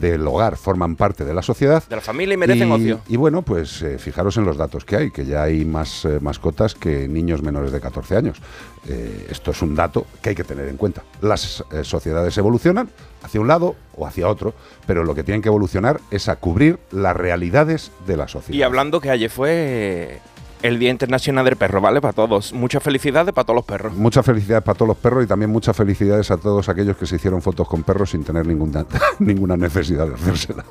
del 0.00 0.26
hogar 0.26 0.56
forman 0.56 0.96
parte 0.96 1.24
de 1.24 1.34
la 1.34 1.42
sociedad. 1.42 1.82
De 1.88 1.96
la 1.96 2.02
familia 2.02 2.34
y 2.34 2.36
merecen 2.36 2.68
y, 2.68 2.72
ocio. 2.72 3.00
Y 3.08 3.16
bueno, 3.16 3.42
pues 3.42 3.82
eh, 3.82 3.98
fijaros 3.98 4.36
en 4.36 4.44
los 4.44 4.56
datos 4.56 4.84
que 4.84 4.96
hay, 4.96 5.10
que 5.10 5.24
ya 5.24 5.42
hay 5.42 5.64
más 5.64 6.04
eh, 6.04 6.18
mascotas 6.20 6.74
que 6.74 7.08
niños 7.08 7.42
menores 7.42 7.72
de 7.72 7.80
14 7.80 8.16
años. 8.16 8.38
Eh, 8.88 9.26
esto 9.30 9.50
es 9.50 9.62
un 9.62 9.74
dato 9.74 10.06
que 10.22 10.30
hay 10.30 10.34
que 10.34 10.44
tener 10.44 10.68
en 10.68 10.76
cuenta. 10.76 11.02
Las 11.20 11.64
sociedades 11.82 12.36
evolucionan 12.36 12.90
hacia 13.22 13.40
un 13.40 13.48
lado 13.48 13.76
o 13.96 14.06
hacia 14.06 14.28
otro, 14.28 14.54
pero 14.86 15.04
lo 15.04 15.14
que 15.14 15.22
tienen 15.22 15.40
que 15.40 15.48
evolucionar 15.48 16.00
es 16.10 16.28
a 16.28 16.36
cubrir 16.36 16.78
las 16.90 17.16
realidades 17.16 17.90
de 18.06 18.16
la 18.16 18.28
sociedad. 18.28 18.58
Y 18.58 18.62
hablando 18.62 19.00
que 19.00 19.10
ayer 19.10 19.30
fue 19.30 20.20
el 20.64 20.78
Día 20.78 20.90
Internacional 20.90 21.44
del 21.44 21.56
Perro, 21.56 21.82
¿vale? 21.82 22.00
Para 22.00 22.14
todos. 22.14 22.54
Muchas 22.54 22.82
felicidades 22.82 23.34
para 23.34 23.44
todos 23.44 23.56
los 23.56 23.66
perros. 23.66 23.92
Muchas 23.92 24.24
felicidades 24.24 24.64
para 24.64 24.74
todos 24.74 24.88
los 24.88 24.96
perros 24.96 25.22
y 25.22 25.26
también 25.26 25.50
muchas 25.50 25.76
felicidades 25.76 26.30
a 26.30 26.38
todos 26.38 26.70
aquellos 26.70 26.96
que 26.96 27.04
se 27.04 27.16
hicieron 27.16 27.42
fotos 27.42 27.68
con 27.68 27.82
perros 27.82 28.10
sin 28.10 28.24
tener 28.24 28.46
ninguna, 28.46 28.86
ninguna 29.18 29.58
necesidad 29.58 30.08
de 30.08 30.14
hacérsela. 30.14 30.64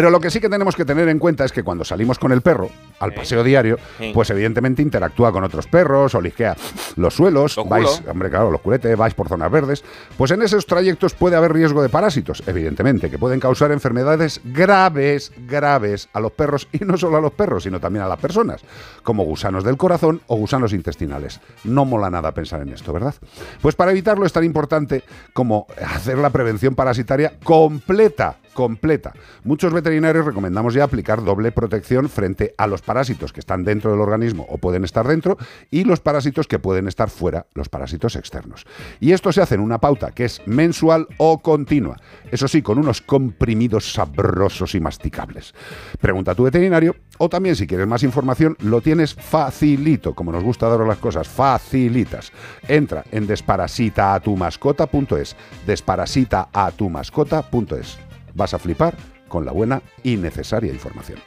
Pero 0.00 0.08
lo 0.08 0.18
que 0.18 0.30
sí 0.30 0.40
que 0.40 0.48
tenemos 0.48 0.76
que 0.76 0.86
tener 0.86 1.10
en 1.10 1.18
cuenta 1.18 1.44
es 1.44 1.52
que 1.52 1.62
cuando 1.62 1.84
salimos 1.84 2.18
con 2.18 2.32
el 2.32 2.40
perro 2.40 2.70
al 3.00 3.12
paseo 3.12 3.44
diario, 3.44 3.76
pues 4.14 4.30
evidentemente 4.30 4.80
interactúa 4.80 5.30
con 5.30 5.44
otros 5.44 5.66
perros, 5.66 6.14
olisquea 6.14 6.56
los 6.96 7.12
suelos, 7.12 7.58
Los 7.58 7.68
vais, 7.68 8.02
hombre, 8.10 8.30
claro, 8.30 8.50
los 8.50 8.62
culetes, 8.62 8.96
vais 8.96 9.12
por 9.12 9.28
zonas 9.28 9.52
verdes, 9.52 9.84
pues 10.16 10.30
en 10.30 10.40
esos 10.40 10.64
trayectos 10.64 11.12
puede 11.12 11.36
haber 11.36 11.52
riesgo 11.52 11.82
de 11.82 11.90
parásitos, 11.90 12.42
evidentemente, 12.46 13.10
que 13.10 13.18
pueden 13.18 13.40
causar 13.40 13.72
enfermedades 13.72 14.40
graves, 14.42 15.32
graves 15.46 16.08
a 16.14 16.20
los 16.20 16.32
perros 16.32 16.66
y 16.72 16.82
no 16.82 16.96
solo 16.96 17.18
a 17.18 17.20
los 17.20 17.32
perros, 17.32 17.64
sino 17.64 17.78
también 17.78 18.02
a 18.02 18.08
las 18.08 18.18
personas, 18.18 18.62
como 19.02 19.24
gusanos 19.24 19.64
del 19.64 19.76
corazón 19.76 20.22
o 20.28 20.36
gusanos 20.36 20.72
intestinales. 20.72 21.40
No 21.64 21.84
mola 21.84 22.08
nada 22.08 22.32
pensar 22.32 22.62
en 22.62 22.70
esto, 22.70 22.94
¿verdad? 22.94 23.14
Pues 23.60 23.74
para 23.74 23.90
evitarlo 23.90 24.24
es 24.24 24.32
tan 24.32 24.44
importante 24.44 25.04
como 25.34 25.66
hacer 25.94 26.16
la 26.16 26.30
prevención 26.30 26.74
parasitaria 26.74 27.34
completa 27.44 28.38
completa. 28.52 29.12
Muchos 29.44 29.72
veterinarios 29.72 30.26
recomendamos 30.26 30.74
ya 30.74 30.84
aplicar 30.84 31.24
doble 31.24 31.52
protección 31.52 32.08
frente 32.08 32.54
a 32.58 32.66
los 32.66 32.82
parásitos 32.82 33.32
que 33.32 33.40
están 33.40 33.64
dentro 33.64 33.90
del 33.90 34.00
organismo 34.00 34.46
o 34.48 34.58
pueden 34.58 34.84
estar 34.84 35.06
dentro 35.06 35.36
y 35.70 35.84
los 35.84 36.00
parásitos 36.00 36.46
que 36.46 36.58
pueden 36.58 36.88
estar 36.88 37.10
fuera, 37.10 37.46
los 37.54 37.68
parásitos 37.68 38.16
externos. 38.16 38.66
Y 39.00 39.12
esto 39.12 39.32
se 39.32 39.42
hace 39.42 39.54
en 39.54 39.60
una 39.60 39.78
pauta 39.78 40.12
que 40.12 40.24
es 40.24 40.42
mensual 40.46 41.06
o 41.16 41.40
continua. 41.40 41.96
Eso 42.30 42.48
sí, 42.48 42.62
con 42.62 42.78
unos 42.78 43.00
comprimidos 43.00 43.92
sabrosos 43.92 44.74
y 44.74 44.80
masticables. 44.80 45.54
Pregunta 46.00 46.32
a 46.32 46.34
tu 46.34 46.44
veterinario 46.44 46.96
o 47.18 47.28
también 47.28 47.56
si 47.56 47.66
quieres 47.66 47.86
más 47.86 48.02
información 48.02 48.56
lo 48.60 48.80
tienes 48.80 49.14
facilito, 49.14 50.14
como 50.14 50.32
nos 50.32 50.42
gusta 50.42 50.68
daros 50.68 50.88
las 50.88 50.98
cosas, 50.98 51.28
facilitas. 51.28 52.32
Entra 52.66 53.04
en 53.10 53.26
desparasitaatumascota.es, 53.26 55.36
desparasitaatumascota.es 55.66 58.09
vas 58.34 58.54
a 58.54 58.58
flipar 58.58 58.96
con 59.28 59.44
la 59.44 59.52
buena 59.52 59.82
y 60.02 60.16
necesaria 60.16 60.72
información. 60.72 61.18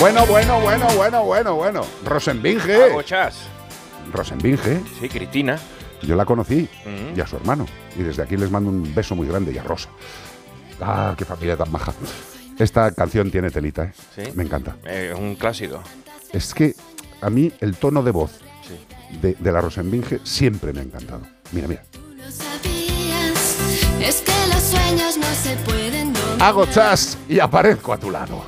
Bueno, 0.00 0.26
bueno, 0.26 0.60
bueno, 0.60 0.86
bueno, 0.96 1.24
bueno, 1.24 1.54
bueno. 1.54 1.86
Rosenbinge. 2.04 2.84
Agochas. 2.84 3.36
Rosenbinge. 4.12 4.80
Sí, 5.00 5.08
Cristina. 5.08 5.58
Yo 6.02 6.14
la 6.16 6.24
conocí 6.26 6.68
Mm. 6.84 7.16
y 7.16 7.20
a 7.20 7.26
su 7.26 7.36
hermano. 7.36 7.66
Y 7.98 8.02
desde 8.02 8.22
aquí 8.22 8.36
les 8.36 8.50
mando 8.50 8.70
un 8.70 8.94
beso 8.94 9.14
muy 9.16 9.26
grande 9.26 9.52
y 9.52 9.58
a 9.58 9.62
Rosa. 9.62 9.88
Ah, 10.80 11.14
qué 11.16 11.24
familia 11.24 11.56
tan 11.56 11.72
maja. 11.72 11.94
Esta 12.58 12.90
canción 12.92 13.30
tiene 13.30 13.50
telita, 13.50 13.84
¿eh? 13.84 13.92
Sí. 14.14 14.22
Me 14.34 14.42
encanta. 14.44 14.76
Eh, 14.84 15.12
Es 15.14 15.18
un 15.18 15.34
clásico. 15.36 15.80
Es 16.32 16.52
que 16.52 16.74
a 17.22 17.30
mí 17.30 17.50
el 17.60 17.76
tono 17.76 18.02
de 18.02 18.10
voz 18.10 18.32
Sí. 18.68 19.18
de, 19.20 19.34
de 19.38 19.52
la 19.52 19.60
Rosenbinge 19.62 20.20
siempre 20.24 20.72
me 20.74 20.80
ha 20.80 20.82
encantado. 20.82 21.22
Mira, 21.52 21.68
mira. 21.68 21.82
Es 24.00 24.22
que 24.22 24.32
los 24.52 24.62
sueños 24.62 25.16
no 25.16 25.34
se 25.42 25.56
pueden. 25.64 26.12
Hago 26.40 26.66
chas 26.66 27.16
y 27.28 27.40
aparezco 27.40 27.92
a 27.92 27.98
tu 27.98 28.10
lado. 28.10 28.42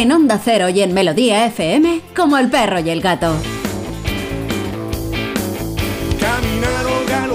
En 0.00 0.12
Onda 0.12 0.40
Cero 0.42 0.70
y 0.70 0.80
en 0.80 0.94
Melodía 0.94 1.44
FM, 1.44 2.00
como 2.16 2.38
el 2.38 2.48
perro 2.48 2.80
y 2.80 2.88
el 2.88 3.02
gato. 3.02 3.34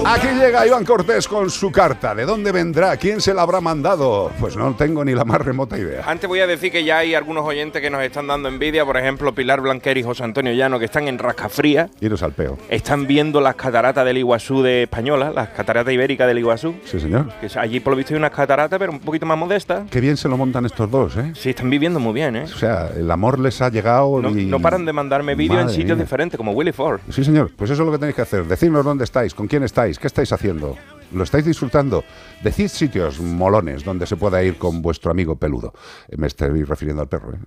Aquí 0.08 0.28
llega 0.28 0.64
Iván 0.64 0.84
Cortés 0.84 1.26
con 1.26 1.50
su 1.50 1.72
carta. 1.72 2.14
¿De 2.14 2.24
dónde 2.24 2.52
vendrá? 2.52 2.96
¿Quién 2.96 3.20
se 3.20 3.34
la 3.34 3.42
habrá 3.42 3.60
mandado? 3.60 4.30
Pues 4.38 4.56
no 4.56 4.72
tengo 4.76 5.04
ni 5.04 5.12
la 5.14 5.24
más 5.24 5.40
remota 5.40 5.76
idea. 5.76 6.04
Antes 6.06 6.28
voy 6.28 6.38
a 6.38 6.46
decir 6.46 6.70
que 6.70 6.84
ya 6.84 6.98
hay 6.98 7.14
algunos 7.16 7.44
oyentes 7.44 7.82
que 7.82 7.90
nos 7.90 8.00
están 8.02 8.28
dando 8.28 8.48
envidia, 8.48 8.84
por 8.84 8.96
ejemplo, 8.96 9.34
Pilar 9.34 9.60
Blanquer 9.60 9.98
y 9.98 10.04
José 10.04 10.22
Antonio 10.22 10.52
Llano, 10.52 10.78
que 10.78 10.84
están 10.84 11.08
en 11.08 11.18
Rascafría, 11.18 11.90
Iros 12.00 12.22
al 12.22 12.32
peo. 12.32 12.56
están 12.68 13.08
viendo 13.08 13.40
las 13.40 13.56
cataratas 13.56 14.04
del 14.04 14.18
Iguazú 14.18 14.62
de 14.62 14.84
Española, 14.84 15.32
las 15.34 15.48
cataratas 15.48 15.92
ibéricas 15.92 16.28
del 16.28 16.38
Iguazú. 16.38 16.76
Sí, 16.84 17.00
señor. 17.00 17.26
Que 17.40 17.48
allí 17.58 17.80
por 17.80 17.90
lo 17.92 17.96
visto 17.96 18.14
hay 18.14 18.18
unas 18.18 18.30
cataratas, 18.30 18.78
pero 18.78 18.92
un 18.92 19.00
poquito 19.00 19.26
más 19.26 19.36
modestas. 19.36 19.90
Qué 19.90 20.00
bien 20.00 20.16
se 20.16 20.28
lo 20.28 20.36
montan 20.36 20.64
estos 20.66 20.88
dos, 20.88 21.16
¿eh? 21.16 21.32
Sí, 21.34 21.50
están 21.50 21.68
viviendo 21.68 21.98
muy 21.98 22.12
bien, 22.14 22.36
¿eh? 22.36 22.44
O 22.44 22.58
sea, 22.58 22.90
el 22.96 23.10
amor 23.10 23.40
les 23.40 23.60
ha 23.60 23.70
llegado 23.70 24.22
No, 24.22 24.30
y... 24.30 24.44
no 24.46 24.60
paran 24.60 24.84
de 24.84 24.92
mandarme 24.92 25.34
vídeos 25.34 25.62
en 25.62 25.68
sitios 25.70 25.96
mía. 25.96 26.04
diferentes, 26.04 26.38
como 26.38 26.52
Willy 26.52 26.70
Ford. 26.72 27.00
Sí, 27.10 27.24
señor. 27.24 27.50
Pues 27.56 27.72
eso 27.72 27.82
es 27.82 27.86
lo 27.86 27.92
que 27.92 27.98
tenéis 27.98 28.14
que 28.14 28.22
hacer. 28.22 28.44
Decidnos 28.44 28.84
dónde 28.84 29.02
estáis, 29.02 29.34
con 29.34 29.48
quién 29.48 29.64
estáis, 29.64 29.95
qué 29.98 30.06
estáis 30.06 30.32
haciendo. 30.32 30.76
¿Lo 31.12 31.22
estáis 31.22 31.44
disfrutando? 31.44 32.02
Decid 32.42 32.66
sitios 32.66 33.20
molones 33.20 33.84
donde 33.84 34.06
se 34.08 34.16
pueda 34.16 34.42
ir 34.42 34.56
con 34.58 34.82
vuestro 34.82 35.12
amigo 35.12 35.36
peludo. 35.36 35.72
Eh, 36.08 36.16
Me 36.16 36.26
estoy 36.26 36.64
refiriendo 36.64 37.00
al 37.00 37.08
perro, 37.08 37.32
¿eh? 37.34 37.38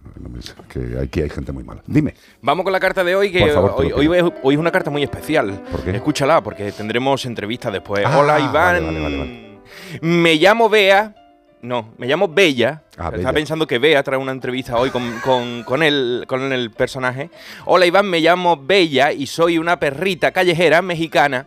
Que 0.69 0.97
aquí 1.03 1.21
hay 1.21 1.29
gente 1.29 1.51
muy 1.51 1.65
mala. 1.65 1.81
Dime. 1.85 2.13
Vamos 2.41 2.63
con 2.63 2.71
la 2.71 2.79
carta 2.79 3.03
de 3.03 3.17
hoy, 3.17 3.31
que 3.33 3.45
favor, 3.51 3.73
hoy, 3.75 3.91
hoy, 3.91 4.17
es- 4.17 4.23
hoy 4.43 4.53
es 4.55 4.59
una 4.59 4.71
carta 4.71 4.89
muy 4.89 5.03
especial. 5.03 5.61
¿Por 5.71 5.83
qué? 5.83 5.91
Escúchala, 5.91 6.41
porque 6.41 6.71
tendremos 6.71 7.25
entrevistas 7.25 7.73
después. 7.73 8.05
Ah, 8.05 8.17
Hola, 8.17 8.39
Iván. 8.39 8.53
vale, 8.53 8.79
vale, 8.85 8.99
vale, 9.01 9.17
vale. 9.17 9.59
Me 10.01 10.35
llamo 10.35 10.69
Bea. 10.69 11.15
No, 11.61 11.93
me 11.97 12.07
llamo 12.07 12.29
Bella. 12.29 12.83
Ah, 12.91 13.07
Estaba 13.07 13.09
Bella. 13.17 13.33
pensando 13.33 13.67
que 13.67 13.77
Bea 13.79 14.01
trae 14.03 14.17
una 14.17 14.31
entrevista 14.31 14.77
hoy 14.77 14.89
con, 14.91 15.19
con, 15.19 15.63
con 15.63 15.83
el, 15.83 16.23
con 16.27 16.53
el 16.53 16.71
personaje. 16.71 17.29
Hola, 17.65 17.85
Iván, 17.85 18.05
me 18.09 18.21
llamo 18.21 18.55
Bella 18.55 19.11
y 19.11 19.27
soy 19.27 19.57
una 19.57 19.77
perrita 19.77 20.31
callejera 20.31 20.81
mexicana, 20.81 21.45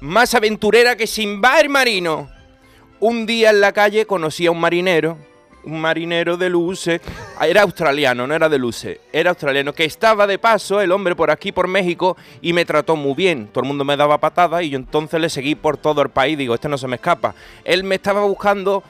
más 0.00 0.34
aventurera 0.34 0.96
que 0.96 1.06
Simbar 1.06 1.68
Marino. 1.68 2.28
Un 3.00 3.26
día 3.26 3.50
en 3.50 3.60
la 3.60 3.72
calle 3.72 4.06
conocí 4.06 4.46
a 4.46 4.50
un 4.50 4.60
marinero, 4.60 5.18
un 5.64 5.80
marinero 5.80 6.36
de 6.36 6.48
luces, 6.48 7.00
era 7.40 7.62
australiano, 7.62 8.26
no 8.26 8.34
era 8.34 8.48
de 8.48 8.58
luces, 8.58 9.00
era 9.12 9.30
australiano, 9.30 9.72
que 9.72 9.84
estaba 9.84 10.26
de 10.26 10.38
paso, 10.38 10.80
el 10.80 10.92
hombre 10.92 11.14
por 11.14 11.30
aquí, 11.30 11.52
por 11.52 11.68
México, 11.68 12.16
y 12.40 12.52
me 12.52 12.64
trató 12.64 12.96
muy 12.96 13.14
bien. 13.14 13.48
Todo 13.48 13.64
el 13.64 13.68
mundo 13.68 13.84
me 13.84 13.96
daba 13.96 14.18
patadas 14.18 14.62
y 14.62 14.70
yo 14.70 14.78
entonces 14.78 15.20
le 15.20 15.28
seguí 15.28 15.54
por 15.54 15.76
todo 15.76 16.02
el 16.02 16.08
país, 16.08 16.38
digo, 16.38 16.54
este 16.54 16.68
no 16.68 16.78
se 16.78 16.88
me 16.88 16.96
escapa. 16.96 17.34
Él 17.64 17.84
me 17.84 17.96
estaba 17.96 18.22
buscando... 18.24 18.82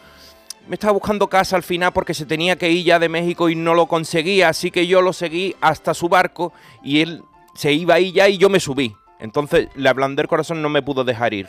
Me 0.68 0.74
estaba 0.74 0.94
buscando 0.94 1.28
casa 1.28 1.54
al 1.54 1.62
final 1.62 1.92
porque 1.92 2.12
se 2.12 2.26
tenía 2.26 2.56
que 2.56 2.68
ir 2.68 2.84
ya 2.84 2.98
de 2.98 3.08
México 3.08 3.48
y 3.48 3.54
no 3.54 3.72
lo 3.72 3.86
conseguía, 3.86 4.48
así 4.48 4.72
que 4.72 4.88
yo 4.88 5.00
lo 5.00 5.12
seguí 5.12 5.54
hasta 5.60 5.94
su 5.94 6.08
barco 6.08 6.52
y 6.82 7.02
él 7.02 7.22
se 7.54 7.72
iba 7.72 7.94
ahí 7.94 8.10
ya 8.10 8.28
y 8.28 8.36
yo 8.36 8.48
me 8.48 8.58
subí. 8.58 8.92
Entonces 9.18 9.68
le 9.74 9.88
ablandé 9.88 10.22
el 10.22 10.28
corazón 10.28 10.60
no 10.60 10.68
me 10.68 10.82
pudo 10.82 11.04
dejar 11.04 11.32
ir. 11.34 11.48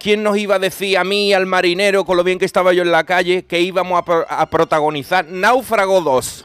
¿Quién 0.00 0.22
nos 0.22 0.36
iba 0.36 0.56
a 0.56 0.58
decir 0.58 0.98
a 0.98 1.04
mí, 1.04 1.32
al 1.32 1.46
marinero, 1.46 2.04
con 2.04 2.16
lo 2.16 2.24
bien 2.24 2.38
que 2.38 2.44
estaba 2.44 2.72
yo 2.72 2.82
en 2.82 2.90
la 2.90 3.04
calle, 3.04 3.44
que 3.44 3.60
íbamos 3.60 4.02
a 4.28 4.46
protagonizar 4.46 5.26
Náufrago 5.26 6.00
2? 6.00 6.44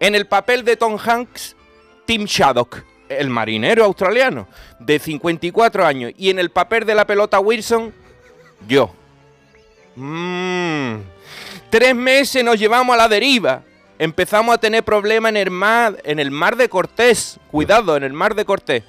En 0.00 0.14
el 0.14 0.26
papel 0.26 0.64
de 0.64 0.76
Tom 0.76 0.98
Hanks, 1.02 1.56
Tim 2.04 2.24
Shaddock, 2.24 2.84
el 3.08 3.30
marinero 3.30 3.84
australiano, 3.84 4.46
de 4.78 4.98
54 4.98 5.86
años. 5.86 6.12
Y 6.16 6.30
en 6.30 6.38
el 6.38 6.50
papel 6.50 6.84
de 6.84 6.94
la 6.94 7.06
pelota 7.06 7.40
Wilson, 7.40 7.92
yo. 8.68 8.90
Mm. 9.96 10.96
Tres 11.70 11.94
meses 11.94 12.44
nos 12.44 12.58
llevamos 12.58 12.94
a 12.94 12.98
la 12.98 13.08
deriva. 13.08 13.62
Empezamos 13.98 14.54
a 14.54 14.58
tener 14.58 14.84
problemas 14.84 15.30
en 15.30 15.36
el 15.38 15.50
mar, 15.50 15.96
en 16.04 16.18
el 16.18 16.30
mar 16.30 16.56
de 16.56 16.68
Cortés. 16.68 17.38
Cuidado, 17.50 17.96
en 17.96 18.02
el 18.04 18.12
mar 18.12 18.34
de 18.34 18.44
Cortés. 18.44 18.84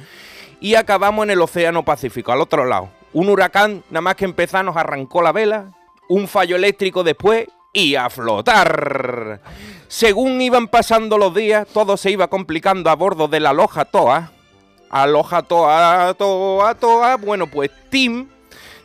Y 0.60 0.76
acabamos 0.76 1.24
en 1.24 1.32
el 1.32 1.42
Océano 1.42 1.84
Pacífico, 1.84 2.32
al 2.32 2.42
otro 2.42 2.66
lado. 2.66 2.90
Un 3.14 3.30
huracán, 3.30 3.84
nada 3.90 4.02
más 4.02 4.16
que 4.16 4.26
empezar, 4.26 4.66
nos 4.66 4.78
arrancó 4.78 5.22
la 5.22 5.32
vela. 5.32 5.72
Un 6.10 6.28
fallo 6.28 6.56
eléctrico 6.56 7.04
después 7.04 7.48
y 7.74 7.96
a 7.96 8.10
flotar. 8.10 9.42
Según 9.88 10.42
iban 10.42 10.68
pasando 10.68 11.18
los 11.18 11.34
días, 11.34 11.68
todo 11.74 11.96
se 11.98 12.12
iba 12.12 12.28
complicando 12.28 12.90
a 12.90 12.96
bordo 12.96 13.28
de 13.28 13.40
la 13.40 13.54
Loja 13.54 13.86
Toa. 13.86 14.32
Aloja 14.90 15.44
Toa, 15.44 16.14
Toa, 16.16 16.76
Toa. 16.76 17.18
Bueno, 17.18 17.48
pues 17.48 17.70
Tim 17.90 18.28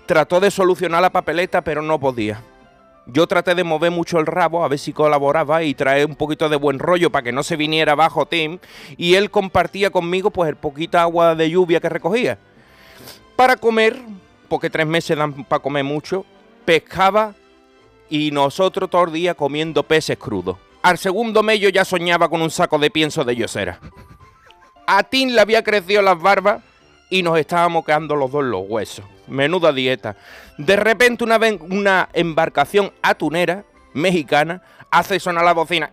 trató 0.06 0.40
de 0.40 0.50
solucionar 0.50 1.00
la 1.00 1.10
papeleta, 1.10 1.62
pero 1.62 1.80
no 1.80 1.98
podía. 1.98 2.42
Yo 3.06 3.26
traté 3.26 3.54
de 3.54 3.64
mover 3.64 3.90
mucho 3.90 4.18
el 4.18 4.26
rabo 4.26 4.64
a 4.64 4.68
ver 4.68 4.78
si 4.78 4.92
colaboraba 4.92 5.62
y 5.62 5.74
traer 5.74 6.06
un 6.06 6.14
poquito 6.14 6.48
de 6.48 6.56
buen 6.56 6.78
rollo 6.78 7.10
para 7.10 7.24
que 7.24 7.32
no 7.32 7.42
se 7.42 7.56
viniera 7.56 7.92
abajo 7.92 8.26
Tim. 8.26 8.58
Y 8.96 9.14
él 9.14 9.30
compartía 9.30 9.90
conmigo 9.90 10.30
pues 10.30 10.48
el 10.48 10.56
poquito 10.56 10.98
agua 10.98 11.34
de 11.34 11.50
lluvia 11.50 11.80
que 11.80 11.88
recogía. 11.88 12.38
Para 13.34 13.56
comer, 13.56 13.98
porque 14.48 14.70
tres 14.70 14.86
meses 14.86 15.16
dan 15.16 15.44
para 15.44 15.62
comer 15.62 15.84
mucho, 15.84 16.24
pescaba 16.64 17.34
y 18.08 18.30
nosotros 18.30 18.88
todo 18.88 19.04
el 19.04 19.12
día 19.12 19.34
comiendo 19.34 19.82
peces 19.82 20.16
crudos. 20.16 20.58
Al 20.82 20.98
segundo 20.98 21.42
mes 21.42 21.60
yo 21.60 21.68
ya 21.70 21.84
soñaba 21.84 22.28
con 22.28 22.42
un 22.42 22.50
saco 22.50 22.78
de 22.78 22.90
pienso 22.90 23.24
de 23.24 23.34
yosera. 23.34 23.80
A 24.86 25.02
Tim 25.02 25.30
le 25.30 25.40
había 25.40 25.64
crecido 25.64 26.02
las 26.02 26.20
barbas 26.20 26.62
y 27.08 27.22
nos 27.22 27.38
estábamos 27.38 27.84
quedando 27.84 28.14
los 28.14 28.30
dos 28.30 28.44
los 28.44 28.62
huesos. 28.68 29.04
Menuda 29.26 29.72
dieta. 29.72 30.16
De 30.58 30.76
repente 30.76 31.24
una, 31.24 31.38
una 31.60 32.08
embarcación 32.12 32.92
atunera 33.02 33.64
mexicana 33.94 34.62
hace 34.90 35.18
sonar 35.20 35.44
la 35.44 35.54
bocina 35.54 35.90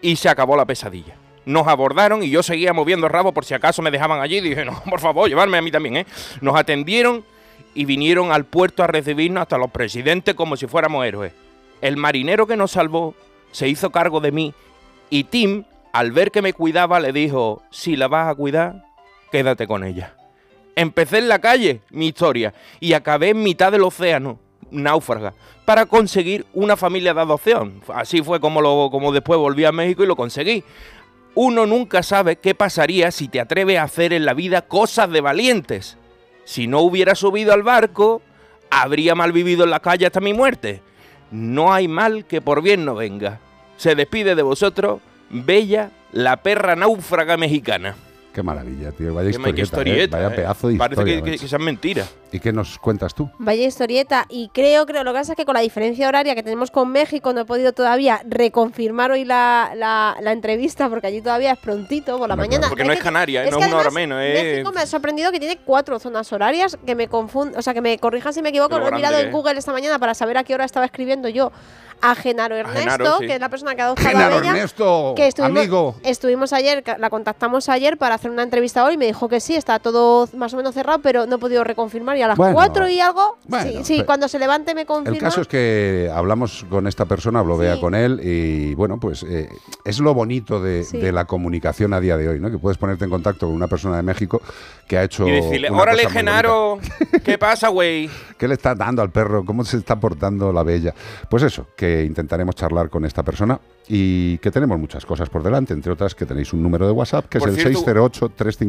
y 0.00 0.16
se 0.16 0.28
acabó 0.28 0.56
la 0.56 0.64
pesadilla. 0.64 1.16
Nos 1.46 1.66
abordaron 1.66 2.22
y 2.22 2.30
yo 2.30 2.42
seguía 2.42 2.72
moviendo 2.72 3.06
el 3.06 3.12
rabo 3.12 3.32
por 3.32 3.44
si 3.44 3.54
acaso 3.54 3.82
me 3.82 3.90
dejaban 3.90 4.20
allí. 4.20 4.40
Dije, 4.40 4.64
no, 4.64 4.82
por 4.88 5.00
favor, 5.00 5.28
llevarme 5.28 5.58
a 5.58 5.62
mí 5.62 5.70
también, 5.70 5.98
¿eh? 5.98 6.06
Nos 6.40 6.56
atendieron 6.56 7.24
y 7.74 7.84
vinieron 7.84 8.32
al 8.32 8.44
puerto 8.44 8.82
a 8.82 8.86
recibirnos 8.86 9.42
hasta 9.42 9.58
los 9.58 9.70
presidentes 9.70 10.34
como 10.34 10.56
si 10.56 10.66
fuéramos 10.66 11.04
héroes. 11.04 11.32
El 11.80 11.96
marinero 11.96 12.46
que 12.46 12.56
nos 12.56 12.70
salvó 12.70 13.14
se 13.52 13.68
hizo 13.68 13.90
cargo 13.90 14.20
de 14.20 14.32
mí 14.32 14.54
y 15.10 15.24
Tim, 15.24 15.64
al 15.92 16.12
ver 16.12 16.30
que 16.30 16.42
me 16.42 16.54
cuidaba, 16.54 16.98
le 16.98 17.12
dijo, 17.12 17.62
si 17.70 17.94
la 17.96 18.08
vas 18.08 18.28
a 18.28 18.34
cuidar, 18.34 18.86
quédate 19.30 19.66
con 19.66 19.84
ella. 19.84 20.14
Empecé 20.76 21.18
en 21.18 21.28
la 21.28 21.38
calle, 21.38 21.80
mi 21.90 22.08
historia, 22.08 22.52
y 22.80 22.94
acabé 22.94 23.30
en 23.30 23.42
mitad 23.42 23.70
del 23.70 23.84
océano, 23.84 24.38
náufraga, 24.70 25.34
para 25.64 25.86
conseguir 25.86 26.46
una 26.52 26.76
familia 26.76 27.14
de 27.14 27.20
adopción. 27.20 27.80
Así 27.94 28.22
fue 28.22 28.40
como, 28.40 28.60
lo, 28.60 28.88
como 28.90 29.12
después 29.12 29.38
volví 29.38 29.64
a 29.64 29.72
México 29.72 30.02
y 30.02 30.06
lo 30.06 30.16
conseguí. 30.16 30.64
Uno 31.34 31.66
nunca 31.66 32.02
sabe 32.02 32.36
qué 32.36 32.54
pasaría 32.54 33.10
si 33.10 33.28
te 33.28 33.40
atreves 33.40 33.78
a 33.78 33.84
hacer 33.84 34.12
en 34.12 34.24
la 34.24 34.34
vida 34.34 34.62
cosas 34.62 35.10
de 35.10 35.20
valientes. 35.20 35.96
Si 36.44 36.66
no 36.66 36.80
hubiera 36.80 37.14
subido 37.14 37.52
al 37.52 37.62
barco, 37.62 38.22
habría 38.70 39.14
mal 39.14 39.32
vivido 39.32 39.64
en 39.64 39.70
la 39.70 39.80
calle 39.80 40.06
hasta 40.06 40.20
mi 40.20 40.32
muerte. 40.32 40.82
No 41.30 41.72
hay 41.72 41.88
mal 41.88 42.24
que 42.26 42.40
por 42.40 42.62
bien 42.62 42.84
no 42.84 42.94
venga. 42.94 43.40
Se 43.76 43.94
despide 43.94 44.34
de 44.34 44.42
vosotros, 44.42 45.00
Bella, 45.30 45.90
la 46.12 46.36
perra 46.42 46.76
náufraga 46.76 47.36
mexicana. 47.36 47.96
Qué 48.34 48.42
maravilla, 48.42 48.90
tío. 48.90 49.14
Vaya 49.14 49.30
Qué 49.30 49.36
historieta, 49.36 49.60
¿eh? 49.60 49.62
historieta, 49.62 50.16
Vaya 50.16 50.28
eh. 50.28 50.36
pedazo 50.36 50.66
de 50.68 50.76
Parece 50.76 51.00
historia. 51.02 51.22
que, 51.22 51.38
que, 51.38 51.48
sean 51.48 51.62
mentiras. 51.62 52.12
¿Y 52.32 52.40
qué 52.40 52.52
nos 52.52 52.80
cuentas 52.80 53.14
tú? 53.14 53.30
Vaya 53.38 53.64
historieta. 53.64 54.26
Y 54.28 54.48
creo, 54.52 54.86
creo, 54.86 55.04
lo 55.04 55.12
que 55.12 55.20
pasa 55.20 55.32
es 55.34 55.36
que 55.36 55.44
con 55.44 55.54
la 55.54 55.60
diferencia 55.60 56.08
horaria 56.08 56.34
que 56.34 56.42
tenemos 56.42 56.72
con 56.72 56.90
México 56.90 57.32
no 57.32 57.42
he 57.42 57.44
podido 57.44 57.72
todavía 57.72 58.20
reconfirmar 58.28 59.12
hoy 59.12 59.24
la, 59.24 59.70
la- 59.76 60.16
la 60.20 60.32
entrevista 60.32 60.88
porque 60.88 61.06
allí 61.06 61.22
todavía 61.22 61.52
es 61.52 61.58
prontito 61.60 62.18
por 62.18 62.28
la 62.28 62.34
mañana. 62.34 62.58
claro. 62.58 62.70
Porque 62.70 62.82
no 62.84 62.92
es 62.92 62.98
que- 62.98 63.04
Canarias, 63.04 63.46
¿eh? 63.46 63.50
no 63.52 63.58
es 63.60 63.66
una 63.68 63.76
hora 63.76 63.90
menos. 63.92 64.20
Es... 64.20 64.34
México 64.42 64.72
me 64.72 64.80
ha 64.80 64.86
sorprendido 64.86 65.30
que 65.30 65.38
tiene 65.38 65.58
cuatro 65.64 66.00
zonas 66.00 66.32
horarias 66.32 66.76
que 66.84 66.96
me 66.96 67.06
confunden, 67.06 67.56
o 67.56 67.62
sea, 67.62 67.72
que 67.72 67.80
me 67.82 67.96
corrijan 67.98 68.32
si 68.34 68.42
me 68.42 68.48
equivoco. 68.48 68.78
Lo 68.80 68.84
Lo 68.84 68.88
he 68.88 68.96
mirado 68.96 69.16
en 69.16 69.28
es. 69.28 69.32
Google 69.32 69.56
esta 69.58 69.72
mañana 69.72 70.00
para 70.00 70.14
saber 70.14 70.38
a 70.38 70.42
qué 70.42 70.54
hora 70.54 70.64
estaba 70.64 70.86
escribiendo 70.86 71.28
yo 71.28 71.52
a 72.10 72.14
Genaro 72.14 72.54
Ernesto, 72.54 72.80
Genaro, 72.80 73.18
sí. 73.18 73.26
que 73.26 73.34
es 73.34 73.40
la 73.40 73.48
persona 73.48 73.74
que 73.74 73.80
ha 73.82 73.86
adoptado 73.86 74.08
Genaro 74.10 74.34
a 74.34 74.38
Bella. 74.40 74.50
Ernesto, 74.50 75.14
que 75.16 75.26
estuvimos, 75.26 75.58
amigo. 75.58 75.94
estuvimos 76.02 76.52
ayer, 76.52 76.84
la 76.98 77.08
contactamos 77.08 77.68
ayer 77.70 77.96
para 77.96 78.14
hacer 78.16 78.30
una 78.30 78.42
entrevista 78.42 78.84
hoy 78.84 78.94
y 78.94 78.96
me 78.98 79.06
dijo 79.06 79.28
que 79.28 79.40
sí, 79.40 79.56
está 79.56 79.78
todo 79.78 80.28
más 80.36 80.52
o 80.52 80.58
menos 80.58 80.74
cerrado, 80.74 80.98
pero 81.00 81.24
no 81.26 81.36
he 81.36 81.38
podido 81.38 81.64
reconfirmar 81.64 82.16
y 82.18 82.22
a 82.22 82.28
las 82.28 82.36
Bueno, 82.36 82.52
cuatro 82.54 82.88
y 82.88 83.00
algo, 83.00 83.38
bueno, 83.48 83.70
sí, 83.70 83.78
sí, 83.84 84.02
cuando 84.04 84.28
se 84.28 84.38
levante 84.38 84.74
me 84.74 84.84
confirma. 84.84 85.16
El 85.16 85.22
caso 85.22 85.40
es 85.40 85.48
que 85.48 86.10
hablamos 86.14 86.66
con 86.68 86.86
esta 86.86 87.06
persona, 87.06 87.40
habló 87.40 87.56
Bea 87.56 87.76
Sí. 87.76 87.80
con 87.80 87.94
él 87.94 88.20
y 88.22 88.74
bueno, 88.74 88.98
pues 89.00 89.22
eh, 89.22 89.48
es 89.84 89.98
lo 90.00 90.12
bonito 90.12 90.60
de, 90.60 90.84
Sí. 90.84 90.98
de 90.98 91.10
la 91.10 91.24
comunicación 91.24 91.94
a 91.94 92.00
día 92.00 92.16
de 92.18 92.28
hoy, 92.28 92.38
¿no? 92.40 92.50
Que 92.50 92.58
puedes 92.58 92.76
ponerte 92.76 93.04
en 93.04 93.10
contacto 93.10 93.46
con 93.46 93.54
una 93.54 93.66
persona 93.68 93.96
de 93.96 94.02
México 94.02 94.42
que 94.86 94.98
ha 94.98 95.04
hecho 95.04 95.26
Y 95.26 95.30
decirle, 95.30 95.70
una 95.70 95.80
órale, 95.82 96.02
cosa 96.02 96.12
muy 96.12 96.18
Genaro, 96.18 96.78
¿qué 97.24 97.38
pasa, 97.38 97.68
güey? 97.68 98.10
¿Qué 98.38 98.46
le 98.48 98.54
está 98.54 98.74
dando 98.74 99.00
al 99.00 99.10
perro? 99.10 99.44
¿Cómo 99.44 99.64
se 99.64 99.78
está 99.78 99.98
portando 99.98 100.52
la 100.52 100.62
bella? 100.62 100.92
Pues 101.30 101.42
eso, 101.44 101.66
que 101.76 101.93
que 101.94 102.04
intentaremos 102.04 102.54
charlar 102.54 102.88
con 102.90 103.04
esta 103.04 103.22
persona 103.22 103.58
y 103.86 104.38
que 104.38 104.50
tenemos 104.50 104.78
muchas 104.78 105.04
cosas 105.06 105.28
por 105.28 105.42
delante, 105.42 105.72
entre 105.74 105.92
otras 105.92 106.14
que 106.14 106.24
tenéis 106.26 106.52
un 106.52 106.62
número 106.62 106.86
de 106.86 106.92
WhatsApp 106.92 107.26
que 107.28 107.38
Por 107.38 107.50
es 107.50 107.58
el 107.58 107.76
cierto, 107.76 108.08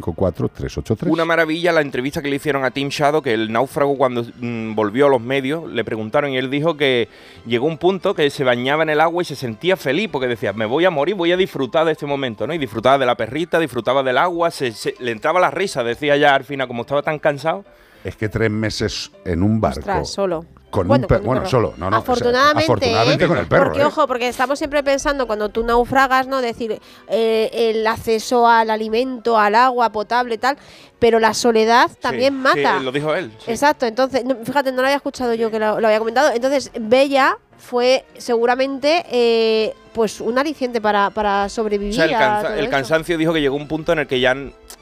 608-354-383. 0.01 1.07
Una 1.09 1.25
maravilla 1.25 1.71
la 1.71 1.81
entrevista 1.81 2.21
que 2.21 2.29
le 2.29 2.35
hicieron 2.35 2.63
a 2.65 2.71
Tim 2.71 2.89
Shadow, 2.89 3.21
que 3.21 3.33
el 3.33 3.51
náufrago 3.51 3.97
cuando 3.97 4.23
mm, 4.23 4.75
volvió 4.75 5.07
a 5.07 5.09
los 5.09 5.21
medios 5.21 5.69
le 5.71 5.83
preguntaron 5.83 6.31
y 6.31 6.37
él 6.37 6.49
dijo 6.49 6.75
que 6.77 7.07
llegó 7.45 7.65
un 7.67 7.77
punto 7.77 8.13
que 8.13 8.29
se 8.29 8.43
bañaba 8.43 8.83
en 8.83 8.89
el 8.89 9.01
agua 9.01 9.21
y 9.21 9.25
se 9.25 9.35
sentía 9.35 9.77
feliz 9.77 10.09
porque 10.11 10.27
decía, 10.27 10.53
me 10.53 10.65
voy 10.65 10.85
a 10.85 10.89
morir, 10.89 11.15
voy 11.15 11.31
a 11.31 11.37
disfrutar 11.37 11.85
de 11.85 11.93
este 11.93 12.05
momento, 12.05 12.45
¿no? 12.47 12.53
Y 12.53 12.57
disfrutaba 12.57 12.97
de 12.97 13.05
la 13.05 13.15
perrita, 13.15 13.59
disfrutaba 13.59 14.03
del 14.03 14.17
agua, 14.17 14.51
se- 14.51 14.71
se- 14.71 14.95
le 14.99 15.11
entraba 15.11 15.39
la 15.39 15.51
risa, 15.51 15.83
decía 15.83 16.17
ya 16.17 16.35
al 16.35 16.43
final, 16.43 16.67
como 16.67 16.81
estaba 16.81 17.01
tan 17.01 17.19
cansado. 17.19 17.63
Es 18.03 18.15
que 18.15 18.29
tres 18.29 18.51
meses 18.51 19.11
en 19.25 19.41
un 19.41 19.59
barco. 19.59 19.79
Ostras, 19.79 20.09
solo. 20.11 20.45
Con 20.75 20.87
Bueno, 20.87 21.03
un 21.03 21.07
per- 21.07 21.17
con 21.19 21.23
un 21.23 21.27
bueno, 21.27 21.41
perro. 21.41 21.49
solo. 21.51 21.73
No, 21.77 21.89
no, 21.89 21.97
o 21.97 22.01
sea, 22.01 22.13
afortunadamente, 22.13 22.63
afortunadamente 22.63 23.23
¿eh? 23.23 23.27
con 23.27 23.37
el 23.37 23.47
perro. 23.47 23.63
Porque, 23.65 23.81
¿eh? 23.81 23.85
ojo, 23.85 24.07
porque 24.07 24.27
estamos 24.27 24.57
siempre 24.59 24.83
pensando 24.83 25.25
cuando 25.27 25.49
tú 25.49 25.63
naufragas, 25.63 26.27
¿no? 26.27 26.41
Decir 26.41 26.79
eh, 27.07 27.49
el 27.53 27.87
acceso 27.87 28.47
al 28.47 28.69
alimento, 28.69 29.37
al 29.37 29.55
agua 29.55 29.91
potable 29.91 30.35
y 30.35 30.37
tal, 30.37 30.57
pero 30.99 31.19
la 31.19 31.33
soledad 31.33 31.89
también 31.99 32.33
Sí, 32.33 32.39
mata. 32.39 32.77
sí, 32.79 32.83
lo 32.83 32.91
dijo 32.91 33.13
él. 33.15 33.31
sí. 33.43 33.51
Exacto, 33.51 33.85
entonces, 33.85 34.23
fíjate, 34.43 34.71
no 34.71 34.77
lo 34.81 34.87
había 34.87 34.97
escuchado 34.97 35.33
yo 35.33 35.49
que 35.51 35.59
lo, 35.59 35.79
lo 35.79 35.87
había 35.87 35.99
comentado. 35.99 36.31
Entonces, 36.33 36.71
Bella 36.79 37.37
fue 37.65 38.05
seguramente 38.17 39.03
eh, 39.11 39.73
pues 39.93 40.21
un 40.21 40.37
aliciente 40.37 40.79
para, 40.81 41.09
para 41.09 41.45
O 41.45 41.49
sobrevivir. 41.49 41.93
sea, 41.95 42.05
el, 42.05 42.13
a 42.13 42.19
cansa- 42.19 42.41
todo 42.47 42.53
el 42.53 42.59
eso. 42.65 42.71
cansancio 42.71 43.17
dijo 43.17 43.33
que 43.33 43.41
llegó 43.41 43.55
un 43.55 43.67
punto 43.67 43.91
en 43.93 43.99
el 43.99 44.07
que 44.07 44.19
ya 44.19 44.35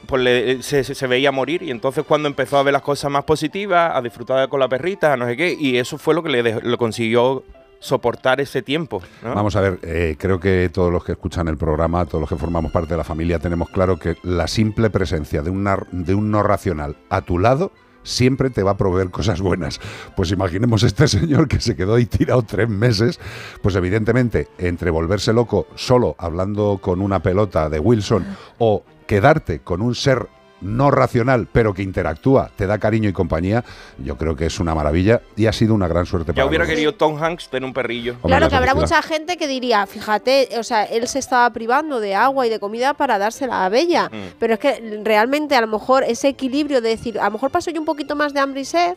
pues, 0.06 0.22
le- 0.22 0.62
se, 0.62 0.84
se- 0.84 0.94
se 0.94 1.06
veía 1.06 1.32
morir 1.32 1.62
y 1.62 1.70
entonces 1.70 2.04
cuando 2.06 2.28
empezó 2.28 2.58
a 2.58 2.62
ver 2.62 2.72
las 2.72 2.82
cosas 2.82 3.10
más 3.10 3.24
positivas, 3.24 3.92
a 3.94 4.02
disfrutar 4.02 4.48
con 4.48 4.60
la 4.60 4.68
perrita, 4.68 5.12
a 5.12 5.16
no 5.16 5.26
sé 5.26 5.36
qué, 5.36 5.56
y 5.58 5.78
eso 5.78 5.96
fue 5.98 6.14
lo 6.14 6.22
que 6.22 6.28
le, 6.30 6.42
dejó- 6.42 6.60
lo 6.62 6.76
consiguió 6.76 7.42
soportar 7.80 8.40
ese 8.40 8.62
tiempo. 8.62 9.02
¿no? 9.22 9.34
Vamos 9.34 9.56
a 9.56 9.60
ver, 9.60 9.78
eh, 9.82 10.16
creo 10.18 10.40
que 10.40 10.70
todos 10.72 10.90
los 10.92 11.04
que 11.04 11.12
escuchan 11.12 11.48
el 11.48 11.56
programa, 11.58 12.06
todos 12.06 12.20
los 12.20 12.28
que 12.30 12.36
formamos 12.36 12.72
parte 12.72 12.90
de 12.94 12.96
la 12.96 13.04
familia, 13.04 13.38
tenemos 13.38 13.68
claro 13.68 13.98
que 13.98 14.16
la 14.22 14.46
simple 14.48 14.88
presencia 14.90 15.42
de, 15.42 15.50
una, 15.50 15.78
de 15.92 16.14
un 16.14 16.30
no 16.30 16.42
racional 16.42 16.96
a 17.10 17.20
tu 17.20 17.38
lado 17.38 17.72
siempre 18.04 18.50
te 18.50 18.62
va 18.62 18.72
a 18.72 18.76
proveer 18.76 19.10
cosas 19.10 19.40
buenas. 19.40 19.80
Pues 20.14 20.30
imaginemos 20.30 20.84
este 20.84 21.08
señor 21.08 21.48
que 21.48 21.60
se 21.60 21.74
quedó 21.74 21.96
ahí 21.96 22.06
tirado 22.06 22.42
tres 22.42 22.68
meses, 22.68 23.18
pues 23.62 23.74
evidentemente 23.74 24.48
entre 24.58 24.90
volverse 24.90 25.32
loco 25.32 25.66
solo 25.74 26.14
hablando 26.18 26.78
con 26.80 27.00
una 27.00 27.20
pelota 27.20 27.68
de 27.68 27.80
Wilson 27.80 28.24
o 28.58 28.84
quedarte 29.06 29.60
con 29.60 29.82
un 29.82 29.94
ser 29.94 30.28
no 30.64 30.90
racional, 30.90 31.46
pero 31.50 31.74
que 31.74 31.82
interactúa, 31.82 32.50
te 32.56 32.66
da 32.66 32.78
cariño 32.78 33.08
y 33.08 33.12
compañía, 33.12 33.64
yo 33.98 34.16
creo 34.16 34.34
que 34.34 34.46
es 34.46 34.58
una 34.58 34.74
maravilla 34.74 35.20
y 35.36 35.46
ha 35.46 35.52
sido 35.52 35.74
una 35.74 35.86
gran 35.86 36.06
suerte 36.06 36.32
ya 36.32 36.34
para 36.34 36.46
hubiera 36.46 36.64
los 36.64 36.68
dos. 36.68 36.74
querido 36.74 36.94
Tom 36.94 37.22
Hanks 37.22 37.48
tener 37.48 37.66
un 37.66 37.72
perrillo. 37.72 38.12
Hombre, 38.14 38.28
Claro 38.28 38.46
la 38.46 38.50
que 38.50 38.56
habrá 38.56 38.74
mucha 38.74 39.00
gente 39.02 39.36
que 39.36 39.46
diría, 39.46 39.86
fíjate, 39.86 40.48
o 40.58 40.62
sea, 40.62 40.84
él 40.84 41.06
se 41.06 41.18
estaba 41.18 41.48
privando 41.50 42.00
de 42.00 42.14
agua 42.14 42.46
y 42.46 42.50
de 42.50 42.58
comida 42.58 42.94
para 42.94 43.18
dársela 43.18 43.64
a 43.64 43.68
Bella. 43.68 44.08
Mm. 44.10 44.34
Pero 44.38 44.54
es 44.54 44.60
que 44.60 45.00
realmente 45.04 45.54
a 45.54 45.60
lo 45.60 45.66
mejor 45.66 46.04
ese 46.04 46.28
equilibrio 46.28 46.80
de 46.80 46.90
decir, 46.90 47.18
a 47.18 47.26
lo 47.26 47.32
mejor 47.32 47.50
paso 47.50 47.70
yo 47.70 47.80
un 47.80 47.86
poquito 47.86 48.16
más 48.16 48.32
de 48.32 48.40
hambre 48.40 48.62
y 48.62 48.64
sed, 48.64 48.94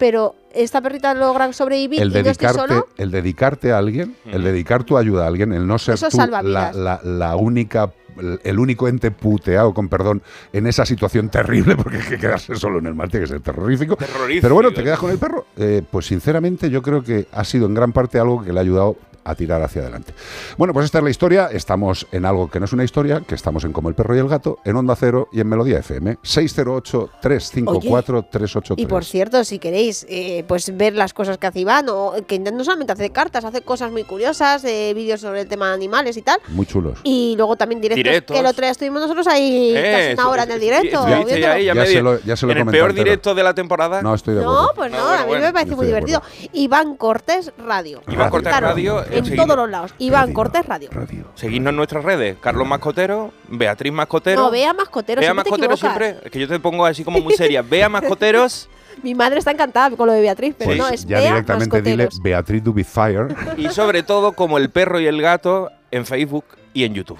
pero 0.00 0.34
esta 0.52 0.80
perrita 0.80 1.14
logra 1.14 1.52
sobrevivir 1.52 2.00
el 2.02 2.08
y 2.08 2.10
no 2.10 2.18
estoy 2.18 2.32
dedicarte, 2.48 2.58
solo. 2.74 2.88
el 2.96 3.10
dedicarte 3.12 3.70
a 3.72 3.78
alguien, 3.78 4.16
el 4.24 4.42
dedicar 4.42 4.82
tu 4.82 4.98
ayuda 4.98 5.24
a 5.24 5.28
alguien, 5.28 5.52
el 5.52 5.64
no 5.66 5.78
ser 5.78 5.94
Eso 5.94 6.08
tú 6.08 6.16
salva 6.16 6.42
la, 6.42 6.72
la- 6.72 7.00
la 7.04 7.36
única, 7.36 7.92
el- 8.42 8.58
único 8.58 8.88
ente 8.88 9.10
puteado, 9.12 9.72
con 9.74 9.88
perdón, 9.88 10.22
en 10.52 10.66
esa 10.66 10.84
situación 10.86 11.28
terrible, 11.28 11.76
porque 11.82 11.98
es 11.98 12.06
que 12.06 12.18
quedarse 12.18 12.56
solo 12.56 12.78
en 12.80 12.86
el 12.86 12.94
mar 12.94 13.08
tiene 13.10 13.26
que 13.26 13.32
ser 13.32 13.40
terrorífico. 13.42 13.94
Terrorífico. 13.96 14.42
Pero 14.42 14.54
bueno, 14.54 14.72
te 14.72 14.82
quedas 14.82 14.98
con 14.98 15.10
el 15.12 15.18
perro. 15.18 15.46
Eh, 15.56 15.82
pues 15.88 16.06
sinceramente 16.06 16.68
yo 16.70 16.82
creo 16.82 17.04
que 17.04 17.28
ha 17.30 17.44
sido 17.44 17.66
en 17.66 17.74
gran 17.74 17.92
parte 17.92 18.18
algo 18.18 18.42
que 18.42 18.52
le 18.52 18.58
ha 18.58 18.62
ayudado 18.62 18.96
a 19.24 19.34
tirar 19.34 19.62
hacia 19.62 19.82
adelante. 19.82 20.14
Bueno, 20.56 20.72
pues 20.72 20.84
esta 20.86 20.98
es 20.98 21.04
la 21.04 21.10
historia. 21.10 21.48
Estamos 21.52 22.06
en 22.12 22.24
algo 22.24 22.48
que 22.50 22.58
no 22.60 22.66
es 22.66 22.72
una 22.72 22.84
historia, 22.84 23.22
que 23.26 23.34
estamos 23.34 23.64
en 23.64 23.72
Como 23.72 23.88
el 23.88 23.94
perro 23.94 24.14
y 24.16 24.18
el 24.18 24.28
gato, 24.28 24.58
en 24.64 24.76
Onda 24.76 24.96
Cero 24.96 25.28
y 25.32 25.40
en 25.40 25.48
Melodía 25.48 25.78
FM. 25.78 26.18
608-354-383. 26.22 28.74
Y 28.76 28.86
por 28.86 29.04
cierto, 29.04 29.44
si 29.44 29.58
queréis 29.58 30.06
eh, 30.08 30.44
pues 30.46 30.76
ver 30.76 30.94
las 30.94 31.12
cosas 31.14 31.38
que 31.38 31.46
hace 31.46 31.60
Iván, 31.60 31.86
o 31.88 32.14
que 32.26 32.38
no 32.38 32.64
solamente 32.64 32.92
hace 32.92 33.10
cartas, 33.10 33.44
hace 33.44 33.62
cosas 33.62 33.90
muy 33.92 34.04
curiosas, 34.04 34.64
eh, 34.64 34.92
vídeos 34.94 35.20
sobre 35.20 35.42
el 35.42 35.48
tema 35.48 35.68
de 35.68 35.74
animales 35.74 36.16
y 36.16 36.22
tal. 36.22 36.38
Muy 36.48 36.66
chulos. 36.66 36.98
Y 37.04 37.34
luego 37.36 37.56
también 37.56 37.80
directos, 37.80 38.04
Directos. 38.04 38.34
que 38.34 38.40
el 38.40 38.46
otro 38.46 38.62
día 38.62 38.70
estuvimos 38.72 39.00
nosotros 39.02 39.26
ahí 39.26 39.74
Eh, 39.76 39.92
casi 39.92 40.12
una 40.14 40.28
hora 40.30 40.42
en 40.44 40.52
el 40.52 40.60
directo. 40.60 41.00
estuviste 41.06 41.34
viéndolo. 41.34 41.52
ahí, 41.54 41.64
ya 41.64 41.74
Ya 41.74 41.80
me 41.80 41.86
se 41.86 42.02
lo- 42.02 42.20
ya 42.20 42.36
se 42.36 42.46
lo 42.46 42.52
he 42.52 42.54
en 42.54 42.58
el 42.60 42.66
peor 42.72 42.90
entero. 42.90 43.04
directo 43.04 43.34
de 43.34 43.42
la 43.42 43.54
temporada. 43.54 44.02
No, 44.02 44.14
estoy 44.14 44.34
de 44.34 44.40
acuerdo. 44.40 44.62
No, 44.62 44.68
pues 44.74 44.90
no, 44.92 44.98
No, 44.98 45.04
bueno, 45.04 45.18
a 45.18 45.22
mí 45.24 45.28
bueno, 45.28 45.46
me 45.46 45.52
parece 45.52 45.76
muy 45.76 45.86
divertido. 45.86 46.22
Iván 46.52 46.96
Cortés 46.96 47.52
Radio. 47.58 48.02
Iván 48.08 48.30
Cortés 48.30 48.60
Radio, 48.60 49.02
eh, 49.04 49.09
En 49.18 49.24
seguidnos- 49.24 49.46
todos 49.46 49.56
los 49.58 49.70
lados. 49.70 49.94
Iván 49.98 50.20
Radio, 50.22 50.34
Cortés 50.34 50.66
Radio. 50.66 50.88
Radio. 50.92 51.24
Seguidnos 51.34 51.70
en 51.70 51.76
nuestras 51.76 52.04
redes. 52.04 52.36
Carlos 52.40 52.66
Mascotero, 52.66 53.32
Beatriz 53.48 53.92
Mascotero. 53.92 54.40
No, 54.42 54.50
vea 54.50 54.72
mascotero. 54.72 55.20
Te 55.20 55.32
Mascotero 55.34 55.76
siempre. 55.76 56.16
Es 56.24 56.30
que 56.30 56.38
yo 56.40 56.48
te 56.48 56.58
pongo 56.60 56.84
así 56.86 57.04
como 57.04 57.20
muy 57.20 57.34
seria. 57.34 57.62
Vea 57.62 57.88
Mascoteros 57.90 58.68
Mi 59.02 59.14
madre 59.14 59.38
está 59.38 59.50
encantada 59.52 59.96
con 59.96 60.06
lo 60.06 60.12
de 60.12 60.20
Beatriz, 60.20 60.54
pero 60.58 60.68
Pues 60.68 60.78
no, 60.78 60.88
es 60.88 61.06
ya 61.06 61.18
Bea 61.18 61.30
directamente 61.30 61.80
dile. 61.82 62.08
Beatriz 62.22 62.62
Dubitfire. 62.62 63.28
y 63.56 63.68
sobre 63.68 64.02
todo 64.02 64.32
como 64.32 64.58
el 64.58 64.68
perro 64.70 65.00
y 65.00 65.06
el 65.06 65.20
gato 65.22 65.70
en 65.90 66.04
Facebook 66.06 66.44
y 66.74 66.84
en 66.84 66.94
YouTube. 66.94 67.18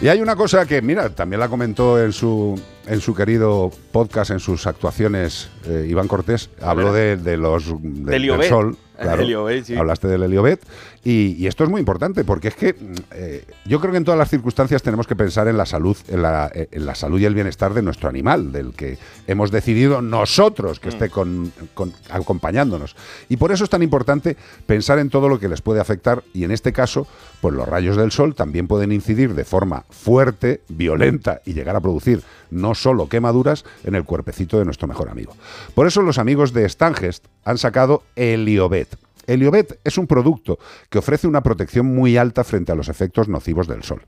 Y 0.00 0.08
hay 0.08 0.20
una 0.20 0.34
cosa 0.34 0.66
que, 0.66 0.82
mira, 0.82 1.10
también 1.10 1.38
la 1.38 1.48
comentó 1.48 2.02
en 2.02 2.12
su, 2.12 2.60
en 2.86 3.00
su 3.00 3.14
querido 3.14 3.70
podcast, 3.92 4.30
en 4.30 4.40
sus 4.40 4.66
actuaciones, 4.66 5.48
eh, 5.66 5.86
Iván 5.88 6.08
Cortés, 6.08 6.50
habló 6.60 6.92
de, 6.92 7.16
de 7.16 7.36
los 7.36 7.66
de- 7.82 8.12
del 8.40 8.48
sol. 8.48 8.76
Claro, 9.02 9.22
Heliobet, 9.22 9.64
sí. 9.64 9.76
Hablaste 9.76 10.08
del 10.08 10.22
Heliobet. 10.22 10.60
Y, 11.04 11.32
y 11.36 11.46
esto 11.48 11.64
es 11.64 11.70
muy 11.70 11.80
importante 11.80 12.22
porque 12.24 12.48
es 12.48 12.54
que 12.54 12.74
mm, 12.74 12.94
eh, 13.12 13.44
yo 13.66 13.80
creo 13.80 13.90
que 13.90 13.98
en 13.98 14.04
todas 14.04 14.18
las 14.18 14.30
circunstancias 14.30 14.82
tenemos 14.82 15.06
que 15.06 15.16
pensar 15.16 15.48
en 15.48 15.56
la 15.56 15.66
salud, 15.66 15.96
en 16.08 16.22
la, 16.22 16.50
eh, 16.54 16.68
en 16.70 16.86
la 16.86 16.94
salud 16.94 17.18
y 17.20 17.24
el 17.24 17.34
bienestar 17.34 17.74
de 17.74 17.82
nuestro 17.82 18.08
animal, 18.08 18.52
del 18.52 18.72
que 18.72 18.98
hemos 19.26 19.50
decidido 19.50 20.00
nosotros 20.00 20.78
que 20.80 20.90
esté 20.90 21.10
con, 21.10 21.52
con- 21.74 21.92
acompañándonos. 22.10 22.94
Y 23.28 23.36
por 23.36 23.50
eso 23.52 23.64
es 23.64 23.70
tan 23.70 23.82
importante 23.82 24.36
pensar 24.66 24.98
en 25.00 25.10
todo 25.10 25.28
lo 25.28 25.38
que 25.40 25.48
les 25.48 25.60
puede 25.60 25.80
afectar 25.80 26.22
y 26.32 26.44
en 26.44 26.52
este 26.52 26.72
caso, 26.72 27.06
pues 27.40 27.54
los 27.54 27.68
rayos 27.68 27.96
del 27.96 28.12
sol 28.12 28.34
también 28.34 28.68
pueden 28.68 28.92
incidir 28.92 29.34
de 29.34 29.44
forma 29.44 29.84
fuerte, 29.90 30.62
violenta 30.68 31.42
y 31.44 31.54
llegar 31.54 31.74
a 31.76 31.80
producir 31.80 32.22
no 32.50 32.74
solo 32.74 33.08
quemaduras 33.08 33.64
en 33.82 33.94
el 33.94 34.04
cuerpecito 34.04 34.58
de 34.58 34.66
nuestro 34.66 34.86
mejor 34.86 35.08
amigo. 35.08 35.34
Por 35.74 35.86
eso 35.86 36.02
los 36.02 36.18
amigos 36.18 36.52
de 36.52 36.68
Stangest 36.68 37.24
han 37.44 37.58
sacado 37.58 38.02
Heliobet. 38.16 38.96
Heliobet 39.26 39.78
es 39.84 39.98
un 39.98 40.06
producto 40.06 40.58
que 40.90 40.98
ofrece 40.98 41.26
una 41.26 41.42
protección 41.42 41.86
muy 41.86 42.16
alta 42.16 42.44
frente 42.44 42.72
a 42.72 42.74
los 42.74 42.88
efectos 42.88 43.28
nocivos 43.28 43.68
del 43.68 43.82
sol. 43.82 44.02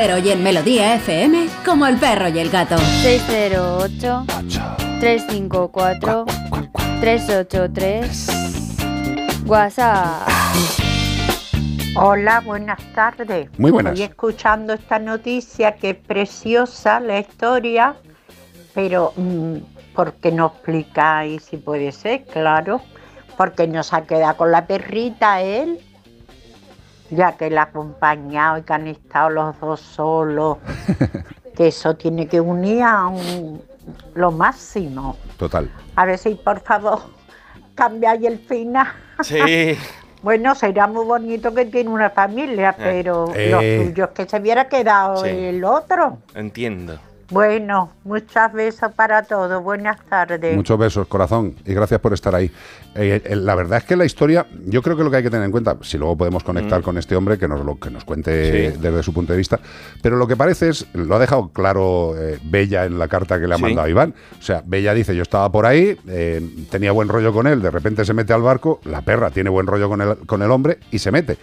Cero 0.00 0.18
y 0.18 0.30
en 0.30 0.42
Melodía 0.42 0.94
FM 0.94 1.46
como 1.64 1.86
el 1.86 1.96
perro 1.96 2.28
y 2.28 2.38
el 2.38 2.48
gato. 2.48 2.78
608 2.78 4.24
354 4.98 6.24
383 7.00 9.42
WhatsApp. 9.44 10.26
Hola, 11.96 12.40
buenas 12.40 12.80
tardes. 12.94 13.50
Muy 13.58 13.70
buenas. 13.70 13.92
Estoy 13.92 14.06
escuchando 14.06 14.72
esta 14.72 14.98
noticia 14.98 15.76
que 15.76 15.90
es 15.90 15.96
preciosa 15.96 16.98
la 17.00 17.20
historia, 17.20 17.96
pero 18.72 19.12
mm, 19.16 19.56
¿por 19.94 20.14
qué 20.14 20.32
no 20.32 20.46
explicáis 20.46 21.44
si 21.44 21.58
puede 21.58 21.92
ser? 21.92 22.24
Claro, 22.24 22.80
porque 23.36 23.66
no 23.66 23.82
se 23.82 23.96
ha 23.96 24.06
quedado 24.06 24.38
con 24.38 24.50
la 24.50 24.66
perrita 24.66 25.42
él, 25.42 25.78
ya 27.10 27.32
que 27.36 27.50
la 27.50 27.62
ha 27.62 27.64
acompañado 27.64 28.58
y 28.58 28.62
que 28.62 28.72
han 28.72 28.86
estado 28.86 29.30
los 29.30 29.60
dos 29.60 29.80
solos, 29.80 30.58
que 31.56 31.68
eso 31.68 31.94
tiene 31.96 32.26
que 32.26 32.40
unir 32.40 32.82
a 32.82 33.06
un- 33.08 33.62
lo 34.14 34.30
máximo. 34.30 35.16
Total. 35.36 35.70
A 35.96 36.04
ver 36.06 36.18
si 36.18 36.34
por 36.34 36.60
favor 36.60 37.00
cambiáis 37.74 38.24
el 38.24 38.38
final. 38.38 38.86
Sí. 39.22 39.76
Bueno, 40.22 40.54
sería 40.54 40.86
muy 40.86 41.06
bonito 41.06 41.54
que 41.54 41.64
tiene 41.64 41.88
una 41.88 42.10
familia, 42.10 42.76
pero 42.76 43.32
Eh. 43.34 43.48
lo 43.50 43.86
suyo 43.86 44.04
es 44.04 44.10
que 44.10 44.28
se 44.28 44.36
hubiera 44.38 44.68
quedado 44.68 45.16
Sí. 45.24 45.30
el 45.30 45.64
otro. 45.64 46.18
Entiendo. 46.34 46.98
Bueno, 47.30 47.92
muchas 48.02 48.52
besos 48.52 48.90
para 48.92 49.22
todos. 49.22 49.62
Buenas 49.62 49.98
tardes. 50.08 50.56
Muchos 50.56 50.76
besos, 50.76 51.06
corazón, 51.06 51.54
y 51.64 51.72
gracias 51.74 52.00
por 52.00 52.12
estar 52.12 52.34
ahí. 52.34 52.50
Eh, 52.96 53.22
eh, 53.24 53.36
la 53.36 53.54
verdad 53.54 53.78
es 53.78 53.84
que 53.84 53.94
la 53.94 54.04
historia, 54.04 54.46
yo 54.66 54.82
creo 54.82 54.96
que 54.96 55.04
lo 55.04 55.12
que 55.12 55.18
hay 55.18 55.22
que 55.22 55.30
tener 55.30 55.44
en 55.44 55.52
cuenta, 55.52 55.76
si 55.82 55.96
luego 55.96 56.16
podemos 56.16 56.42
conectar 56.42 56.82
con 56.82 56.98
este 56.98 57.14
hombre, 57.14 57.38
que 57.38 57.46
nos 57.46 57.64
lo 57.64 57.78
que 57.78 57.88
nos 57.88 58.04
cuente 58.04 58.72
Sí. 58.72 58.78
desde 58.80 59.02
su 59.04 59.12
punto 59.14 59.32
de 59.32 59.36
vista, 59.38 59.60
pero 60.02 60.16
lo 60.16 60.26
que 60.26 60.36
parece 60.36 60.70
es, 60.70 60.86
lo 60.92 61.14
ha 61.14 61.18
dejado 61.20 61.50
claro 61.50 62.14
eh, 62.18 62.40
Bella 62.42 62.84
en 62.84 62.98
la 62.98 63.06
carta 63.06 63.38
que 63.38 63.46
le 63.46 63.54
ha 63.54 63.58
Sí. 63.58 63.62
mandado 63.62 63.86
a 63.86 63.90
Iván. 63.90 64.12
O 64.38 64.42
sea, 64.42 64.62
Bella 64.66 64.92
dice, 64.92 65.14
yo 65.14 65.22
estaba 65.22 65.52
por 65.52 65.66
ahí, 65.66 65.96
eh, 66.08 66.40
tenía 66.68 66.90
buen 66.90 67.08
rollo 67.08 67.32
con 67.32 67.46
él, 67.46 67.62
de 67.62 67.70
repente 67.70 68.04
se 68.04 68.12
mete 68.12 68.32
al 68.32 68.42
barco, 68.42 68.80
la 68.84 69.02
perra 69.02 69.30
tiene 69.30 69.50
buen 69.50 69.68
rollo 69.68 69.88
con 69.88 70.00
el, 70.00 70.16
con 70.26 70.42
el 70.42 70.50
hombre 70.50 70.78
y 70.90 70.98
se 70.98 71.12
mete. 71.12 71.38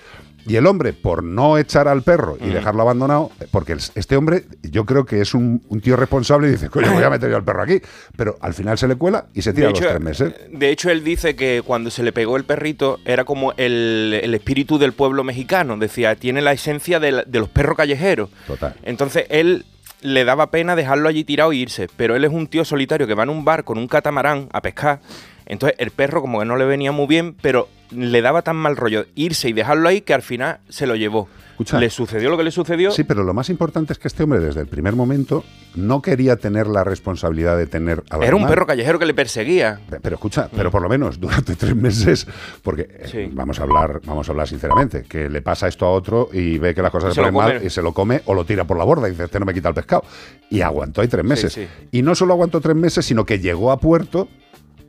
Y 0.48 0.56
el 0.56 0.66
hombre, 0.66 0.94
por 0.94 1.24
no 1.24 1.58
echar 1.58 1.88
al 1.88 2.04
perro 2.04 2.38
y 2.40 2.48
dejarlo 2.50 2.82
abandonado, 2.84 3.32
porque 3.52 3.74
este 3.96 4.16
hombre, 4.16 4.46
yo 4.64 4.86
creo 4.86 5.06
que 5.06 5.20
es 5.22 5.34
un, 5.34 5.62
un 5.68 5.82
tío 5.82 5.96
responsable 5.98 6.48
y 6.48 6.52
dice, 6.52 6.70
coño, 6.70 6.92
voy 6.94 7.04
a 7.04 7.10
meter 7.10 7.30
yo 7.30 7.36
al 7.36 7.44
perro 7.44 7.64
aquí. 7.64 7.82
Pero 8.16 8.38
al 8.40 8.54
final 8.54 8.78
se 8.78 8.88
le 8.88 8.96
cuela 8.96 9.26
y 9.34 9.42
se 9.42 9.52
tira 9.54 9.68
De 9.68 9.72
los 9.74 9.80
hecho, 9.82 9.90
tres 9.90 10.02
meses. 10.02 10.34
de 10.52 10.70
hecho, 10.70 10.90
él 10.90 11.04
dice 11.04 11.36
que 11.36 11.62
cuando 11.66 11.90
se 11.92 12.02
le 12.02 12.14
pegó 12.14 12.38
el 12.38 12.46
perrito 12.46 13.00
era 13.06 13.26
como 13.26 13.52
el, 13.58 14.20
el 14.24 14.34
espíritu 14.34 14.78
del 14.78 14.94
pueblo 14.94 15.24
mexicano. 15.24 15.78
Decía, 15.78 16.16
tiene 16.16 16.42
la 16.42 16.54
esencia 16.54 17.00
de, 17.00 17.12
la- 17.12 17.24
de 17.24 17.40
los 17.40 17.50
perros 17.50 17.76
callejeros. 17.76 18.30
Total. 18.48 18.74
Entonces 18.84 19.26
él 19.30 19.66
le 20.02 20.24
daba 20.26 20.52
pena 20.52 20.76
dejarlo 20.76 21.10
allí 21.10 21.24
tirado 21.24 21.52
e 21.52 21.58
irse. 21.58 21.88
Pero 21.98 22.16
él 22.16 22.24
es 22.24 22.32
un 22.32 22.48
tío 22.48 22.64
solitario 22.64 23.06
que 23.08 23.16
va 23.16 23.24
en 23.24 23.30
un 23.30 23.44
bar 23.44 23.64
con 23.66 23.78
un 23.78 23.88
catamarán 23.88 24.48
a 24.54 24.62
pescar. 24.62 25.02
Entonces 25.48 25.78
el 25.80 25.92
perro 25.92 26.22
como 26.22 26.40
que 26.40 26.46
no 26.46 26.56
le 26.58 26.66
venía 26.66 26.92
muy 26.92 27.08
bien, 27.08 27.36
pero 27.42 27.68
le 27.92 28.22
daba 28.22 28.42
tan 28.42 28.58
mal 28.58 28.76
rollo 28.76 29.06
irse 29.16 29.48
y 29.50 29.54
dejarlo 29.54 29.88
ahí 29.90 30.02
que 30.02 30.14
al 30.14 30.22
final 30.22 30.60
se 30.70 30.86
lo 30.86 30.96
llevó. 30.96 31.28
Escucha. 31.52 31.80
Le 31.80 31.90
sucedió 31.90 32.30
lo 32.30 32.38
que 32.38 32.44
le 32.44 32.52
sucedió. 32.52 32.92
Sí, 32.92 33.04
pero 33.04 33.24
lo 33.24 33.34
más 33.34 33.50
importante 33.50 33.92
es 33.92 33.98
que 33.98 34.08
este 34.08 34.22
hombre 34.22 34.40
desde 34.40 34.62
el 34.62 34.68
primer 34.68 34.96
momento 34.96 35.44
no 35.74 36.04
quería 36.04 36.36
tener 36.36 36.68
la 36.68 36.84
responsabilidad 36.84 37.58
de 37.58 37.66
tener 37.66 38.04
al 38.12 38.22
Era 38.24 38.36
un 38.36 38.46
perro 38.46 38.68
callejero 38.68 39.00
que 39.00 39.08
le 39.08 39.16
perseguía. 39.16 39.80
Pe- 39.90 40.00
Pero 40.00 40.16
escucha, 40.18 40.50
pero 40.56 40.70
por 40.70 40.84
lo 40.84 40.90
menos 40.90 41.20
durante 41.20 41.56
tres 41.56 41.76
meses, 41.76 42.28
porque 42.62 42.88
eh, 43.12 43.30
vamos 43.34 43.60
a 43.60 43.64
hablar, 43.64 44.02
vamos 44.06 44.28
a 44.30 44.34
hablar 44.34 44.48
sinceramente, 44.48 45.04
que 45.10 45.30
le 45.30 45.42
pasa 45.42 45.68
esto 45.68 45.88
a 45.88 45.92
otro 45.92 46.30
y 46.32 46.60
ve 46.60 46.76
que 46.76 46.84
las 46.84 46.92
cosas 46.92 47.16
se 47.16 47.22
ponen 47.22 47.34
mal 47.34 47.66
y 47.66 47.70
se 47.72 47.82
lo 47.82 47.92
come 47.92 48.22
o 48.26 48.36
lo 48.36 48.46
tira 48.46 48.66
por 48.66 48.78
la 48.78 48.84
borda 48.84 49.08
y 49.08 49.12
dice, 49.12 49.24
este 49.24 49.40
no 49.40 49.46
me 49.48 49.54
quita 49.54 49.70
el 49.70 49.76
pescado. 49.76 50.04
Y 50.52 50.62
aguantó 50.62 51.02
ahí 51.02 51.08
tres 51.08 51.26
meses. 51.26 51.54
sí. 51.54 51.68
Y 51.92 52.04
no 52.04 52.14
solo 52.14 52.34
aguantó 52.34 52.62
tres 52.62 52.76
meses, 52.76 53.04
sino 53.04 53.26
que 53.26 53.40
llegó 53.40 53.72
a 53.72 53.80
puerto 53.80 54.28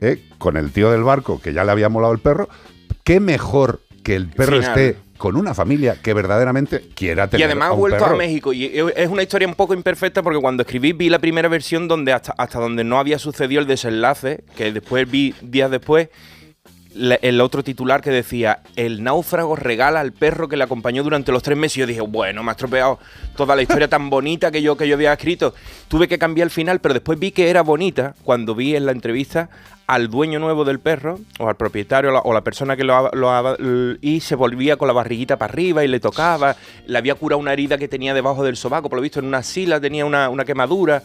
eh, 0.01 0.23
con 0.37 0.57
el 0.57 0.71
tío 0.71 0.91
del 0.91 1.03
barco 1.03 1.41
que 1.41 1.53
ya 1.53 1.63
le 1.63 1.71
había 1.71 1.89
molado 1.89 2.13
el 2.13 2.19
perro. 2.19 2.49
Qué 3.03 3.19
mejor 3.19 3.81
que 4.03 4.15
el 4.15 4.27
perro 4.27 4.57
Final. 4.57 4.79
esté 4.79 4.97
con 5.17 5.35
una 5.35 5.53
familia 5.53 5.97
que 6.01 6.13
verdaderamente 6.13 6.81
quiera 6.95 7.27
tener 7.27 7.41
Y 7.41 7.43
además 7.43 7.71
ha 7.71 7.73
vuelto 7.73 7.99
perro. 7.99 8.15
a 8.15 8.17
México. 8.17 8.53
Y 8.53 8.65
es 8.95 9.09
una 9.09 9.21
historia 9.21 9.47
un 9.47 9.55
poco 9.55 9.73
imperfecta 9.73 10.23
porque 10.23 10.39
cuando 10.39 10.63
escribí 10.63 10.93
vi 10.93 11.09
la 11.09 11.19
primera 11.19 11.49
versión 11.49 11.87
donde 11.89 12.13
hasta, 12.13 12.33
hasta 12.37 12.59
donde 12.59 12.85
no 12.85 12.97
había 12.99 13.19
sucedido 13.19 13.59
el 13.59 13.67
desenlace, 13.67 14.43
que 14.55 14.71
después 14.71 15.09
vi 15.11 15.35
días 15.41 15.69
después 15.69 16.09
el 16.95 17.39
otro 17.41 17.63
titular 17.63 18.01
que 18.01 18.09
decía 18.09 18.59
el 18.75 19.03
náufrago 19.03 19.55
regala 19.55 19.99
al 19.99 20.11
perro 20.11 20.47
que 20.47 20.57
le 20.57 20.63
acompañó 20.63 21.03
durante 21.03 21.31
los 21.31 21.43
tres 21.43 21.57
meses. 21.57 21.77
Y 21.77 21.79
yo 21.81 21.87
dije, 21.87 22.01
bueno, 22.01 22.43
me 22.43 22.49
ha 22.49 22.53
estropeado 22.53 22.99
toda 23.35 23.55
la 23.55 23.61
historia 23.61 23.87
tan 23.87 24.09
bonita 24.09 24.51
que 24.51 24.61
yo, 24.61 24.75
que 24.75 24.87
yo 24.87 24.95
había 24.95 25.13
escrito. 25.13 25.53
Tuve 25.87 26.07
que 26.07 26.17
cambiar 26.17 26.45
el 26.45 26.51
final, 26.51 26.79
pero 26.79 26.93
después 26.93 27.19
vi 27.19 27.31
que 27.31 27.49
era 27.49 27.61
bonita 27.61 28.15
cuando 28.23 28.55
vi 28.55 28.75
en 28.75 28.85
la 28.85 28.91
entrevista 28.91 29.49
al 29.85 30.09
dueño 30.09 30.37
nuevo 30.39 30.65
del 30.65 30.79
perro, 30.79 31.19
o 31.39 31.49
al 31.49 31.55
propietario, 31.55 32.15
o 32.23 32.33
la, 32.33 32.41
persona 32.41 32.77
que 32.77 32.83
lo, 32.83 33.09
lo 33.11 33.55
y 34.01 34.19
se 34.19 34.35
volvía 34.35 34.75
con 34.77 34.87
la 34.87 34.93
barriguita 34.93 35.37
para 35.37 35.51
arriba 35.51 35.83
y 35.83 35.87
le 35.87 35.99
tocaba, 35.99 36.55
le 36.85 36.95
había 36.95 37.15
curado 37.15 37.39
una 37.39 37.53
herida 37.53 37.79
que 37.79 37.87
tenía 37.87 38.13
debajo 38.13 38.43
del 38.43 38.55
sobaco, 38.55 38.87
por 38.87 38.97
lo 38.97 39.01
visto 39.01 39.19
en 39.19 39.25
una 39.25 39.41
sila 39.41 39.81
tenía 39.81 40.05
una, 40.05 40.29
una 40.29 40.45
quemadura. 40.45 41.01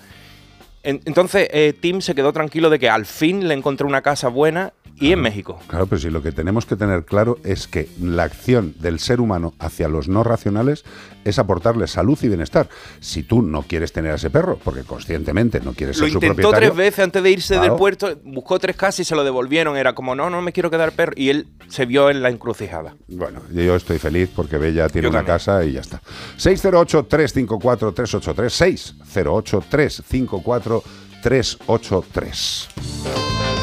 En- 0.82 1.00
entonces, 1.06 1.48
eh, 1.50 1.72
Tim 1.80 2.02
se 2.02 2.14
quedó 2.14 2.30
tranquilo 2.34 2.68
de 2.68 2.78
que 2.78 2.90
al 2.90 3.06
fin 3.06 3.48
le 3.48 3.54
encontró 3.54 3.86
una 3.86 4.02
casa 4.02 4.28
buena 4.28 4.74
y 4.96 5.12
en 5.12 5.20
México. 5.20 5.58
Claro, 5.66 5.86
pero 5.86 6.00
si 6.00 6.08
lo 6.10 6.22
que 6.22 6.30
tenemos 6.32 6.66
que 6.66 6.76
tener 6.76 7.04
claro 7.04 7.38
es 7.44 7.66
que 7.66 7.88
la 8.00 8.22
acción 8.24 8.74
del 8.78 8.98
ser 9.00 9.20
humano 9.20 9.54
hacia 9.58 9.88
los 9.88 10.08
no 10.08 10.22
racionales 10.22 10.84
es 11.24 11.38
aportarle 11.38 11.86
salud 11.88 12.18
y 12.22 12.28
bienestar. 12.28 12.68
Si 13.00 13.22
tú 13.22 13.40
no 13.42 13.62
quieres 13.62 13.92
tener 13.92 14.12
a 14.12 14.16
ese 14.16 14.28
perro, 14.30 14.58
porque 14.62 14.82
conscientemente 14.82 15.60
no 15.60 15.72
quieres 15.72 15.96
Lo 15.98 16.04
ser 16.04 16.12
su 16.12 16.18
intentó 16.18 16.34
propietario, 16.50 16.68
tres 16.68 16.76
veces 16.76 16.98
antes 17.04 17.22
de 17.22 17.30
irse 17.30 17.54
Claro. 17.54 17.70
del 17.72 17.78
puerto, 17.78 18.14
buscó 18.24 18.58
tres 18.58 18.76
casas 18.76 19.00
y 19.00 19.04
se 19.04 19.14
lo 19.16 19.24
devolvieron. 19.24 19.76
Era 19.76 19.94
como, 19.94 20.14
no, 20.14 20.28
no 20.30 20.42
me 20.42 20.52
quiero 20.52 20.70
quedar 20.70 20.92
perro. 20.92 21.12
Y 21.16 21.30
él 21.30 21.48
se 21.68 21.86
vio 21.86 22.10
en 22.10 22.22
la 22.22 22.28
encrucijada. 22.30 22.94
bueno, 23.08 23.40
yo 23.52 23.74
estoy 23.74 23.98
feliz 23.98 24.28
porque 24.36 24.58
Bella 24.58 24.88
tiene 24.88 25.06
Yo 25.06 25.10
una 25.10 25.20
también. 25.20 25.36
casa 25.38 25.64
y 25.64 25.72
ya 25.72 25.80
está. 25.80 26.00
608-354-383, 26.38 28.94
608-354-383. 31.24 33.53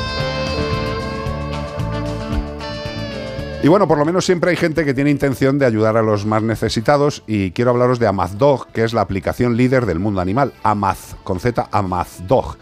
Y 3.63 3.67
bueno, 3.67 3.87
por 3.87 3.99
lo 3.99 4.05
menos 4.05 4.25
siempre 4.25 4.49
hay 4.49 4.55
gente 4.55 4.83
que 4.83 4.95
tiene 4.95 5.11
intención 5.11 5.59
de 5.59 5.67
ayudar 5.67 5.95
a 5.95 6.01
los 6.01 6.25
más 6.25 6.41
necesitados 6.41 7.21
y 7.27 7.51
quiero 7.51 7.69
hablaros 7.69 7.99
de 7.99 8.07
Amazdog, 8.07 8.71
que 8.71 8.83
es 8.83 8.91
la 8.91 9.01
aplicación 9.01 9.55
líder 9.55 9.85
del 9.85 9.99
mundo 9.99 10.19
animal. 10.19 10.53
Amaz, 10.63 11.15
con 11.23 11.39
Z, 11.39 11.69
Amazdog. 11.71 12.57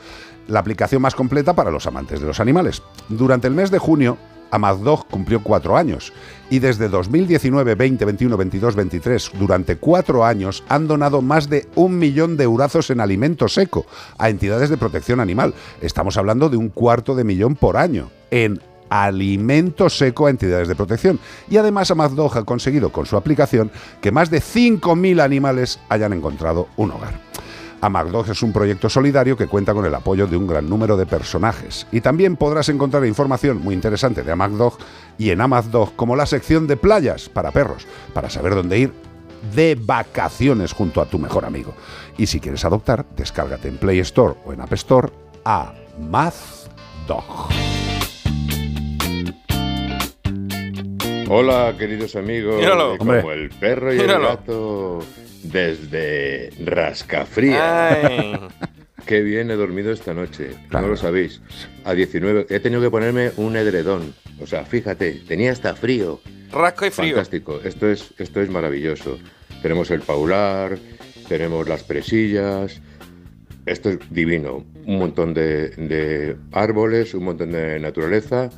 La 0.49 0.59
aplicación 0.59 1.01
más 1.01 1.15
completa 1.15 1.53
para 1.53 1.71
los 1.71 1.87
amantes 1.87 2.19
de 2.19 2.27
los 2.27 2.41
animales. 2.41 2.83
Durante 3.07 3.47
el 3.47 3.53
mes 3.53 3.71
de 3.71 3.79
junio, 3.79 4.17
Amazdog 4.51 5.07
cumplió 5.07 5.41
cuatro 5.41 5.77
años 5.77 6.11
y 6.49 6.59
desde 6.59 6.89
2019, 6.89 7.75
20, 7.75 8.03
21, 8.03 8.35
22, 8.35 8.75
23, 8.75 9.31
durante 9.39 9.77
cuatro 9.77 10.25
años 10.25 10.65
han 10.67 10.87
donado 10.89 11.21
más 11.21 11.49
de 11.49 11.69
un 11.75 11.97
millón 11.97 12.35
de 12.35 12.43
eurazos 12.43 12.89
en 12.89 12.99
alimento 12.99 13.47
seco 13.47 13.85
a 14.17 14.29
entidades 14.29 14.69
de 14.69 14.75
protección 14.75 15.21
animal. 15.21 15.53
Estamos 15.79 16.17
hablando 16.17 16.49
de 16.49 16.57
un 16.57 16.67
cuarto 16.67 17.15
de 17.15 17.23
millón 17.23 17.55
por 17.55 17.77
año 17.77 18.09
en 18.31 18.59
alimento 18.89 19.89
seco 19.89 20.27
a 20.27 20.29
entidades 20.29 20.67
de 20.67 20.75
protección. 20.75 21.19
Y 21.49 21.57
además 21.57 21.91
Amazdog 21.91 22.37
ha 22.37 22.43
conseguido 22.43 22.91
con 22.91 23.05
su 23.05 23.17
aplicación 23.17 23.71
que 24.01 24.11
más 24.11 24.29
de 24.29 24.41
5.000 24.41 25.21
animales 25.21 25.79
hayan 25.89 26.13
encontrado 26.13 26.67
un 26.77 26.91
hogar. 26.91 27.29
Amagdog 27.81 28.29
es 28.29 28.43
un 28.43 28.51
proyecto 28.51 28.89
solidario 28.89 29.37
que 29.37 29.47
cuenta 29.47 29.73
con 29.73 29.85
el 29.85 29.95
apoyo 29.95 30.27
de 30.27 30.35
un 30.35 30.47
gran 30.47 30.69
número 30.69 30.97
de 30.97 31.05
personajes. 31.05 31.87
Y 31.91 32.01
también 32.01 32.35
podrás 32.35 32.69
encontrar 32.69 33.05
información 33.05 33.61
muy 33.61 33.73
interesante 33.73 34.23
de 34.23 34.31
Amagdog 34.31 34.77
y 35.17 35.29
en 35.29 35.41
Amagdog 35.41 35.95
como 35.95 36.15
la 36.15 36.25
sección 36.25 36.67
de 36.67 36.77
playas 36.77 37.29
para 37.29 37.51
perros, 37.51 37.87
para 38.13 38.29
saber 38.29 38.55
dónde 38.55 38.79
ir 38.79 38.93
de 39.55 39.75
vacaciones 39.75 40.73
junto 40.73 41.01
a 41.01 41.05
tu 41.05 41.19
mejor 41.19 41.45
amigo. 41.45 41.73
Y 42.17 42.27
si 42.27 42.39
quieres 42.39 42.65
adoptar, 42.65 43.05
descárgate 43.15 43.69
en 43.69 43.77
Play 43.77 43.99
Store 43.99 44.35
o 44.45 44.51
en 44.51 44.61
App 44.61 44.73
Store 44.73 45.09
a 45.45 45.73
Mazdog. 45.99 47.49
Hola, 51.31 51.75
queridos 51.77 52.15
amigos. 52.15 52.57
Míralo. 52.59 52.93
de 52.93 52.97
como 52.97 53.11
Hombre. 53.13 53.33
el 53.35 53.49
perro 53.49 53.93
y 53.93 53.97
Míralo. 53.99 54.31
el 54.31 54.37
gato 54.37 54.99
desde 55.43 56.49
Rascafría. 56.65 57.93
Ay. 58.07 58.39
Qué 59.05 59.21
bien 59.21 59.51
he 59.51 59.55
dormido 59.55 59.91
esta 59.91 60.13
noche. 60.13 60.51
Claro. 60.69 60.87
No 60.87 60.91
lo 60.93 60.97
sabéis. 60.97 61.41
A 61.83 61.93
19 61.93 62.47
he 62.49 62.59
tenido 62.59 62.81
que 62.81 62.89
ponerme 62.89 63.31
un 63.37 63.55
edredón. 63.57 64.13
O 64.41 64.47
sea, 64.47 64.65
fíjate, 64.65 65.21
tenía 65.27 65.51
hasta 65.51 65.75
frío. 65.75 66.19
Rasco 66.51 66.85
y 66.87 66.89
frío. 66.89 67.15
Fantástico. 67.15 67.59
Esto 67.63 67.87
es, 67.89 68.11
esto 68.17 68.41
es 68.41 68.49
maravilloso. 68.49 69.19
Tenemos 69.61 69.91
el 69.91 70.01
paular, 70.01 70.77
tenemos 71.27 71.67
las 71.69 71.83
presillas. 71.83 72.81
Esto 73.67 73.89
es 73.89 73.99
divino. 74.09 74.65
Un 74.85 74.97
montón 74.97 75.33
de, 75.35 75.69
de 75.69 76.37
árboles, 76.53 77.13
un 77.13 77.25
montón 77.25 77.51
de 77.51 77.79
naturaleza, 77.79 78.49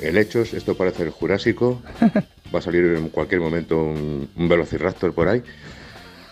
helechos. 0.00 0.54
Esto 0.54 0.76
parece 0.76 1.02
el 1.04 1.10
Jurásico. 1.10 1.82
Va 2.54 2.58
a 2.58 2.62
salir 2.62 2.84
en 2.84 3.08
cualquier 3.08 3.40
momento 3.40 3.82
un, 3.82 4.28
un 4.36 4.48
velociraptor 4.48 5.12
por 5.14 5.28
ahí. 5.28 5.42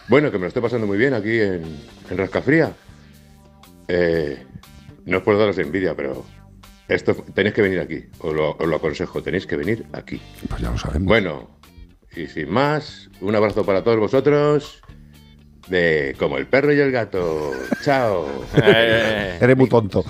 Bueno, 0.08 0.30
que 0.30 0.38
me 0.38 0.42
lo 0.42 0.48
estoy 0.48 0.62
pasando 0.62 0.86
muy 0.86 0.98
bien 0.98 1.14
aquí 1.14 1.40
en, 1.40 1.62
en 2.10 2.18
Rascafría. 2.18 2.72
Eh, 3.88 4.42
no 5.06 5.18
os 5.18 5.22
puedo 5.22 5.38
daros 5.38 5.58
envidia, 5.58 5.94
pero 5.96 6.24
esto 6.88 7.14
tenéis 7.34 7.54
que 7.54 7.62
venir 7.62 7.80
aquí. 7.80 8.04
Os 8.18 8.34
lo, 8.34 8.50
os 8.56 8.66
lo 8.66 8.76
aconsejo, 8.76 9.22
tenéis 9.22 9.46
que 9.46 9.56
venir 9.56 9.86
aquí. 9.92 10.20
Pues 10.48 10.60
ya 10.60 10.70
lo 10.70 10.78
sabemos. 10.78 11.06
Bueno, 11.06 11.50
y 12.14 12.26
sin 12.26 12.50
más, 12.50 13.10
un 13.20 13.34
abrazo 13.34 13.64
para 13.64 13.82
todos 13.82 13.98
vosotros. 13.98 14.80
De 15.68 16.16
como 16.18 16.38
el 16.38 16.46
perro 16.48 16.72
y 16.72 16.80
el 16.80 16.90
gato. 16.90 17.52
Chao. 17.84 18.26
Eh, 18.62 19.38
Eres 19.40 19.56
muy 19.56 19.68
tonto, 19.68 20.04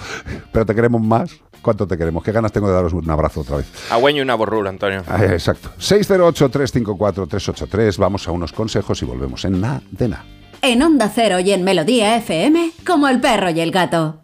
pero 0.53 0.65
te 0.67 0.75
queremos 0.75 1.03
más. 1.03 1.39
¿Cuánto 1.63 1.87
te 1.87 1.97
queremos? 1.97 2.23
¿Qué 2.25 2.33
ganas 2.33 2.53
tengo 2.53 2.69
de 2.69 2.75
daros 2.75 2.93
un 2.93 3.09
abrazo 3.11 3.41
otra 3.41 3.57
vez? 3.59 3.67
agüeño 3.91 4.19
y 4.19 4.23
una 4.23 4.35
borrura, 4.35 4.69
Antonio. 4.69 5.03
Ah, 5.07 5.25
exacto. 5.25 5.71
608-354-383. 5.79 7.97
Vamos 7.99 8.27
a 8.29 8.33
unos 8.33 8.53
consejos 8.53 9.01
y 9.03 9.05
volvemos 9.05 9.45
en 9.45 9.61
na 9.61 9.81
de 9.91 10.09
na. 10.09 10.25
En 10.61 10.83
Onda 10.83 11.09
Cero 11.13 11.39
y 11.41 11.53
en 11.53 11.63
Melodía 11.65 12.17
FM, 12.17 12.73
como 12.87 13.09
el 13.09 13.21
perro 13.21 13.51
y 13.51 13.61
el 13.61 13.71
gato. 13.71 14.19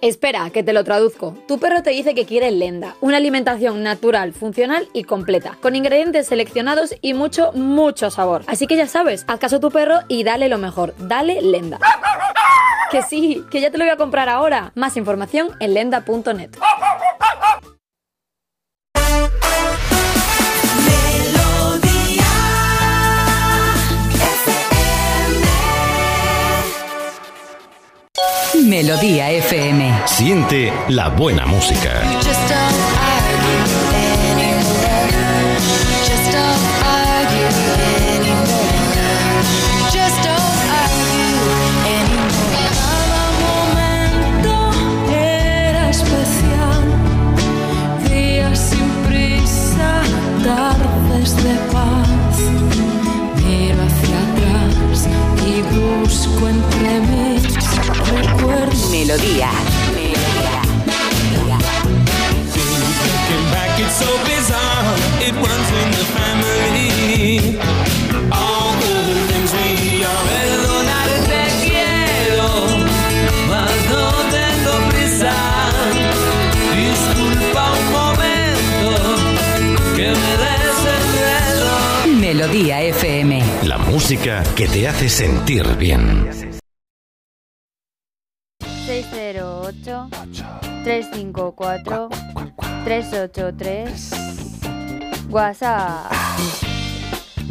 Espera, 0.00 0.50
que 0.50 0.62
te 0.62 0.72
lo 0.72 0.84
traduzco. 0.84 1.34
Tu 1.48 1.58
perro 1.58 1.82
te 1.82 1.90
dice 1.90 2.14
que 2.14 2.24
quiere 2.24 2.52
lenda, 2.52 2.94
una 3.00 3.16
alimentación 3.16 3.82
natural, 3.82 4.32
funcional 4.32 4.88
y 4.92 5.02
completa, 5.02 5.58
con 5.60 5.74
ingredientes 5.74 6.28
seleccionados 6.28 6.94
y 7.02 7.14
mucho, 7.14 7.50
mucho 7.52 8.08
sabor. 8.10 8.44
Así 8.46 8.68
que 8.68 8.76
ya 8.76 8.86
sabes, 8.86 9.24
haz 9.26 9.40
caso 9.40 9.56
a 9.56 9.60
tu 9.60 9.72
perro 9.72 9.98
y 10.06 10.22
dale 10.22 10.48
lo 10.48 10.58
mejor, 10.58 10.94
dale 10.98 11.42
lenda. 11.42 11.80
Que 12.90 13.02
sí, 13.02 13.44
que 13.50 13.60
ya 13.60 13.70
te 13.70 13.78
lo 13.78 13.84
voy 13.84 13.92
a 13.92 13.96
comprar 13.96 14.28
ahora. 14.28 14.72
Más 14.74 14.96
información 14.96 15.50
en 15.60 15.74
lenda.net. 15.74 16.50
Melodía 28.64 29.30
FM. 29.30 30.02
Siente 30.06 30.72
la 30.88 31.08
buena 31.08 31.46
música. 31.46 32.02
Sentir 85.18 85.66
bien. 85.78 86.30
608 88.86 90.08
354 90.84 92.08
383 92.84 94.12
WhatsApp. 95.28 96.12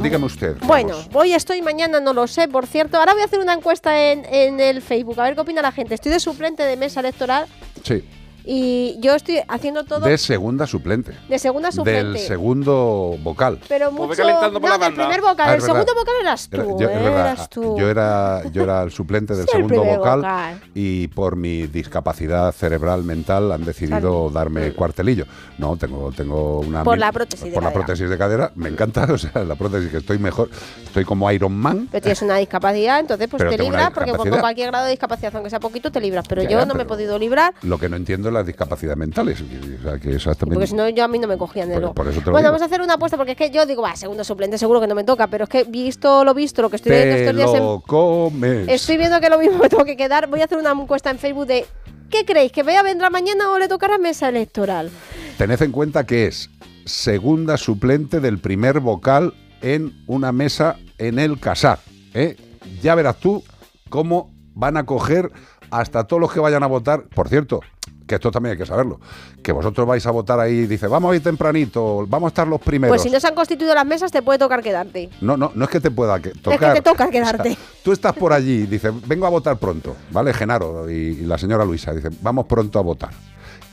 Dígame 0.01 0.25
usted. 0.25 0.55
Bueno, 0.61 0.95
voy, 1.11 1.33
estoy 1.33 1.61
mañana, 1.61 1.99
no 1.99 2.13
lo 2.13 2.27
sé, 2.27 2.47
por 2.47 2.67
cierto. 2.67 2.97
Ahora 2.99 3.11
voy 3.11 3.23
a 3.23 3.25
hacer 3.25 3.39
una 3.39 3.53
encuesta 3.53 4.11
en, 4.11 4.23
en 4.23 4.61
el 4.61 4.81
Facebook, 4.81 5.19
a 5.19 5.23
ver 5.23 5.35
qué 5.35 5.41
opina 5.41 5.61
la 5.61 5.73
gente. 5.73 5.93
Estoy 5.93 6.13
de 6.13 6.21
suplente 6.21 6.63
de 6.63 6.77
mesa 6.77 7.01
electoral 7.01 7.47
Sí, 7.83 8.03
y 8.49 8.97
yo 9.01 9.13
estoy 9.13 9.39
haciendo 9.47 9.83
todo 9.83 9.99
de 10.07 10.17
segunda 10.17 10.65
suplente. 10.67 11.13
de 11.27 11.37
segunda 11.37 11.71
suplente. 11.71 12.17
Del 12.17 12.17
segundo 12.19 13.15
vocal. 13.21 13.59
Pero 13.67 13.89
Pues 13.91 14.07
mucho. 14.09 14.21
calentando 14.21 14.61
por 14.61 14.69
no, 14.69 14.77
la 14.77 14.89
primer 14.89 15.21
vocal. 15.21 15.49
Ah, 15.49 15.55
el 15.55 15.61
segundo 15.61 15.93
vocal 15.93 16.13
eras 16.21 16.47
tú. 16.49 16.55
Era- 16.57 16.65
yo, 16.79 16.89
es 16.89 16.95
eh, 16.95 17.03
verdad, 17.03 17.31
eras 17.33 17.49
tú. 17.49 17.77
yo 17.77 17.89
era, 17.89 18.41
yo 18.51 18.63
era 18.63 18.83
el 18.83 18.91
suplente 18.91 19.35
del 19.35 19.45
Sí, 19.47 19.51
segundo 19.57 19.83
vocal, 19.83 20.19
vocal. 20.21 20.61
y 20.73 21.07
por 21.09 21.35
mi 21.35 21.67
discapacidad 21.67 22.51
cerebral 22.53 23.03
mental 23.03 23.51
han 23.51 23.65
decidido 23.65 24.29
darme 24.29 24.71
cuartelillo. 24.73 25.25
No, 25.57 25.75
tengo, 25.75 26.11
tengo 26.11 26.59
una... 26.59 26.83
Por 26.83 26.97
la 26.97 27.11
prótesis 27.11 27.45
de 27.47 27.51
Por 27.51 27.63
la 27.63 27.69
cadera. 27.69 27.85
prótesis 27.85 28.09
de 28.09 28.17
cadera, 28.17 28.51
me 28.55 28.69
encanta, 28.69 29.03
o 29.11 29.17
sea, 29.17 29.43
la 29.43 29.55
prótesis 29.55 29.91
que 29.91 29.97
estoy 29.97 30.19
mejor, 30.19 30.49
estoy 30.85 31.03
como 31.03 31.29
Iron 31.31 31.53
Man. 31.53 31.87
Pero 31.91 32.01
tienes 32.01 32.21
una 32.21 32.37
discapacidad, 32.37 32.99
entonces 32.99 33.27
pues 33.27 33.39
Pero 33.43 33.51
te 33.51 33.61
libras, 33.61 33.91
porque 33.91 34.11
con 34.13 34.29
cualquier 34.39 34.67
grado 34.69 34.85
de 34.85 34.91
discapacidad, 34.91 35.35
aunque 35.35 35.49
sea 35.49 35.59
poquito, 35.59 35.91
te 35.91 35.99
libras. 35.99 36.25
Pero 36.29 36.43
Ya, 36.43 36.49
yo 36.49 36.59
ya, 36.59 36.65
no 36.65 36.75
me 36.75 36.83
he 36.83 36.85
podido 36.85 37.17
librar. 37.19 37.53
Lo 37.63 37.77
que 37.77 37.89
no 37.89 37.95
entiendo 37.97 38.29
es 38.29 38.36
las 38.37 38.45
discapacidades 38.47 38.97
mentales. 38.97 39.41
O 39.41 39.83
sea, 39.83 39.97
que 39.99 40.15
exactamente... 40.15 40.55
Porque 40.55 40.67
si 40.67 40.75
no, 40.75 40.87
yo 40.89 41.03
a 41.03 41.07
mí 41.07 41.19
no 41.19 41.27
me 41.27 41.37
cogían 41.37 41.67
de 41.69 41.75
Por- 41.75 41.81
luego. 41.81 41.95
por 41.95 42.07
eso 42.07 42.19
te 42.19 42.25
lo 42.27 42.31
Bueno, 42.31 42.47
digo. 42.47 42.51
vamos 42.53 42.61
a 42.61 42.65
hacer 42.65 42.81
una 42.81 42.93
apuesta 42.95 43.17
porque 43.17 43.31
es 43.33 43.37
que 43.37 43.49
yo 43.51 43.65
digo, 43.65 43.81
va, 43.81 43.95
segundo 43.95 44.23
suplente, 44.23 44.57
seguro 44.57 44.79
que 44.81 44.87
no 44.87 44.95
me 44.95 45.03
toca. 45.03 45.27
Pero 45.27 45.43
es 45.45 45.49
que 45.49 45.63
visto 45.63 46.23
lo 46.23 46.33
visto, 46.33 46.61
lo 46.61 46.69
que 46.69 46.77
estoy 46.77 46.91
viendo 46.93 47.15
estos 47.15 47.35
días 47.35 47.53
en- 47.53 47.81
comes. 47.81 48.67
Estoy 48.67 48.97
viendo 48.97 49.19
que 49.19 49.29
lo 49.29 49.37
mismo 49.39 49.57
me 49.61 49.69
tengo 49.69 49.85
que 49.85 49.97
quedar. 49.97 50.27
Voy 50.27 50.41
a 50.41 50.45
hacer 50.45 50.57
una 50.57 50.71
encuesta 50.71 51.09
en 51.09 51.19
Facebook 51.19 51.47
de 51.47 51.65
¿qué 52.09 52.25
creéis? 52.25 52.51
¿Que 52.51 52.63
Bea 52.63 52.83
vendrá 52.83 53.09
mañana 53.09 53.51
o 53.51 53.59
le 53.59 53.67
tocará 53.67 53.97
mesa 53.97 54.29
electoral? 54.29 54.89
Tened 55.37 55.61
en 55.61 55.71
cuenta 55.71 56.05
que 56.05 56.27
es 56.27 56.49
segunda 56.85 57.57
suplente 57.57 58.19
del 58.19 58.39
primer 58.39 58.79
vocal 58.79 59.33
en 59.61 59.93
una 60.07 60.31
mesa 60.31 60.77
en 60.97 61.19
el 61.19 61.39
Casar. 61.39 61.79
¿eh? 62.13 62.35
Ya 62.81 62.95
verás 62.95 63.17
tú 63.19 63.43
cómo 63.89 64.31
van 64.53 64.77
a 64.77 64.85
coger 64.85 65.31
hasta 65.69 66.05
todos 66.05 66.21
los 66.21 66.31
que 66.31 66.39
vayan 66.39 66.63
a 66.63 66.67
votar. 66.67 67.03
Por 67.13 67.27
cierto, 67.29 67.59
que 68.07 68.15
esto 68.15 68.31
también 68.31 68.53
hay 68.53 68.57
que 68.57 68.65
saberlo, 68.65 68.99
que 69.43 69.51
vosotros 69.51 69.85
vais 69.85 70.05
a 70.05 70.11
votar 70.11 70.39
ahí, 70.39 70.65
dice, 70.65 70.87
vamos 70.87 71.11
a 71.11 71.15
ir 71.15 71.21
tempranito, 71.21 72.05
vamos 72.07 72.27
a 72.27 72.29
estar 72.29 72.47
los 72.47 72.59
primeros. 72.61 72.91
Pues 72.95 73.01
si 73.03 73.09
no 73.09 73.19
se 73.19 73.27
han 73.27 73.35
constituido 73.35 73.75
las 73.75 73.85
mesas, 73.85 74.11
te 74.11 74.21
puede 74.21 74.39
tocar 74.39 74.63
quedarte. 74.63 75.09
No, 75.21 75.35
no, 75.37 75.51
no 75.53 75.65
es 75.65 75.69
que 75.69 75.79
te 75.79 75.91
pueda 75.91 76.19
que- 76.19 76.29
tocar. 76.31 76.73
te 76.73 76.81
toca 76.81 77.09
quedarte. 77.11 77.57
tú 77.83 77.91
estás 77.91 78.13
por 78.13 78.33
allí, 78.33 78.65
dice, 78.65 78.91
vengo 79.05 79.25
a 79.25 79.29
votar 79.29 79.57
pronto, 79.57 79.95
¿vale? 80.11 80.33
Genaro 80.33 80.89
y, 80.89 80.93
y 80.93 81.21
la 81.25 81.37
señora 81.37 81.65
Luisa, 81.65 81.93
dice, 81.93 82.09
vamos 82.21 82.45
pronto 82.45 82.79
a 82.79 82.81
votar. 82.81 83.11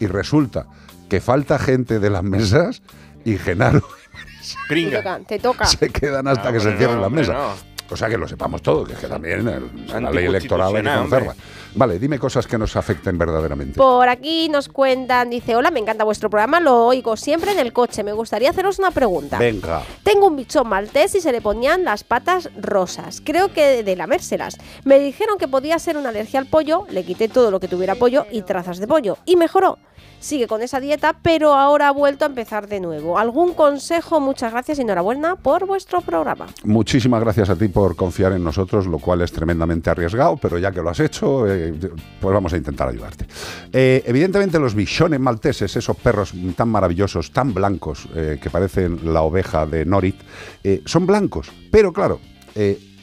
Y 0.00 0.06
resulta 0.06 0.66
que 1.08 1.20
falta 1.20 1.58
gente 1.58 2.00
de 2.00 2.10
las 2.10 2.22
mesas 2.24 2.82
y 3.24 3.38
Genaro 3.38 3.82
Te 4.68 4.90
toca. 4.90 5.20
Te 5.20 5.38
toca. 5.38 5.64
se 5.66 5.88
quedan 5.90 6.28
hasta 6.28 6.48
No, 6.50 6.52
que 6.52 6.60
se 6.60 6.76
cierren 6.76 6.96
no, 6.96 7.02
las 7.02 7.10
mesas. 7.10 7.34
no. 7.34 7.74
O 7.90 7.96
sea 7.96 8.08
que 8.08 8.16
lo 8.18 8.26
sepamos 8.26 8.62
todo, 8.62 8.84
que 8.84 8.94
es 8.94 8.98
que 8.98 9.06
también 9.06 9.46
el- 9.46 10.02
la 10.02 10.10
ley 10.10 10.24
electoral 10.26 10.74
hay 10.74 10.82
que 10.82 10.88
conocerla. 10.88 11.30
hombre. 11.32 11.44
Vale, 11.74 11.98
dime 11.98 12.18
cosas 12.18 12.46
que 12.46 12.56
nos 12.56 12.76
afecten 12.76 13.18
verdaderamente. 13.18 13.76
Por 13.76 14.08
aquí 14.08 14.48
nos 14.48 14.68
cuentan, 14.68 15.30
dice, 15.30 15.56
hola, 15.56 15.70
me 15.70 15.80
encanta 15.80 16.04
vuestro 16.04 16.30
programa, 16.30 16.60
lo 16.60 16.86
oigo 16.86 17.16
siempre 17.16 17.52
en 17.52 17.58
el 17.58 17.72
coche. 17.72 18.04
Me 18.04 18.12
gustaría 18.12 18.50
haceros 18.50 18.78
una 18.78 18.90
pregunta. 18.90 19.38
Venga. 19.38 19.82
Tengo 20.02 20.28
un 20.28 20.36
bichón 20.36 20.68
maltés 20.68 21.14
y 21.14 21.20
se 21.20 21.32
le 21.32 21.40
ponían 21.40 21.84
las 21.84 22.04
patas 22.04 22.50
rosas. 22.56 23.20
Creo 23.24 23.52
que 23.52 23.82
de 23.82 23.96
lamérselas. 23.96 24.56
Me 24.84 24.98
dijeron 24.98 25.38
que 25.38 25.48
podía 25.48 25.78
ser 25.78 25.96
una 25.96 26.10
alergia 26.10 26.38
al 26.38 26.46
pollo, 26.46 26.86
le 26.90 27.04
quité 27.04 27.28
todo 27.28 27.50
lo 27.50 27.60
que 27.60 27.68
tuviera 27.68 27.96
pollo 27.96 28.26
y 28.30 28.42
trazas 28.42 28.78
de 28.78 28.86
pollo. 28.86 29.18
Y 29.24 29.36
mejoró. 29.36 29.78
Sigue 30.24 30.46
con 30.46 30.62
esa 30.62 30.80
dieta, 30.80 31.16
pero 31.20 31.52
ahora 31.52 31.88
ha 31.88 31.90
vuelto 31.90 32.24
a 32.24 32.28
empezar 32.28 32.66
de 32.66 32.80
nuevo. 32.80 33.18
¿Algún 33.18 33.52
consejo? 33.52 34.20
Muchas 34.20 34.52
gracias 34.52 34.78
y 34.78 34.80
enhorabuena 34.80 35.36
por 35.36 35.66
vuestro 35.66 36.00
programa. 36.00 36.46
Muchísimas 36.64 37.20
gracias 37.20 37.50
a 37.50 37.56
ti 37.56 37.68
por 37.68 37.94
confiar 37.94 38.32
en 38.32 38.42
nosotros, 38.42 38.86
lo 38.86 38.98
cual 38.98 39.20
es 39.20 39.32
tremendamente 39.32 39.90
arriesgado, 39.90 40.38
pero 40.38 40.56
ya 40.56 40.72
que 40.72 40.80
lo 40.80 40.88
has 40.88 41.00
hecho, 41.00 41.46
eh, 41.46 41.63
pues 41.72 42.34
vamos 42.34 42.52
a 42.52 42.56
intentar 42.56 42.88
ayudarte. 42.88 43.26
Eh, 43.72 44.02
evidentemente 44.06 44.58
los 44.58 44.74
bichones 44.74 45.20
malteses, 45.20 45.76
esos 45.76 45.96
perros 45.96 46.32
tan 46.56 46.68
maravillosos, 46.68 47.30
tan 47.32 47.54
blancos, 47.54 48.08
eh, 48.14 48.38
que 48.40 48.50
parecen 48.50 49.12
la 49.12 49.22
oveja 49.22 49.66
de 49.66 49.84
Norit, 49.84 50.16
eh, 50.62 50.82
son 50.84 51.06
blancos, 51.06 51.50
pero 51.70 51.92
claro, 51.92 52.20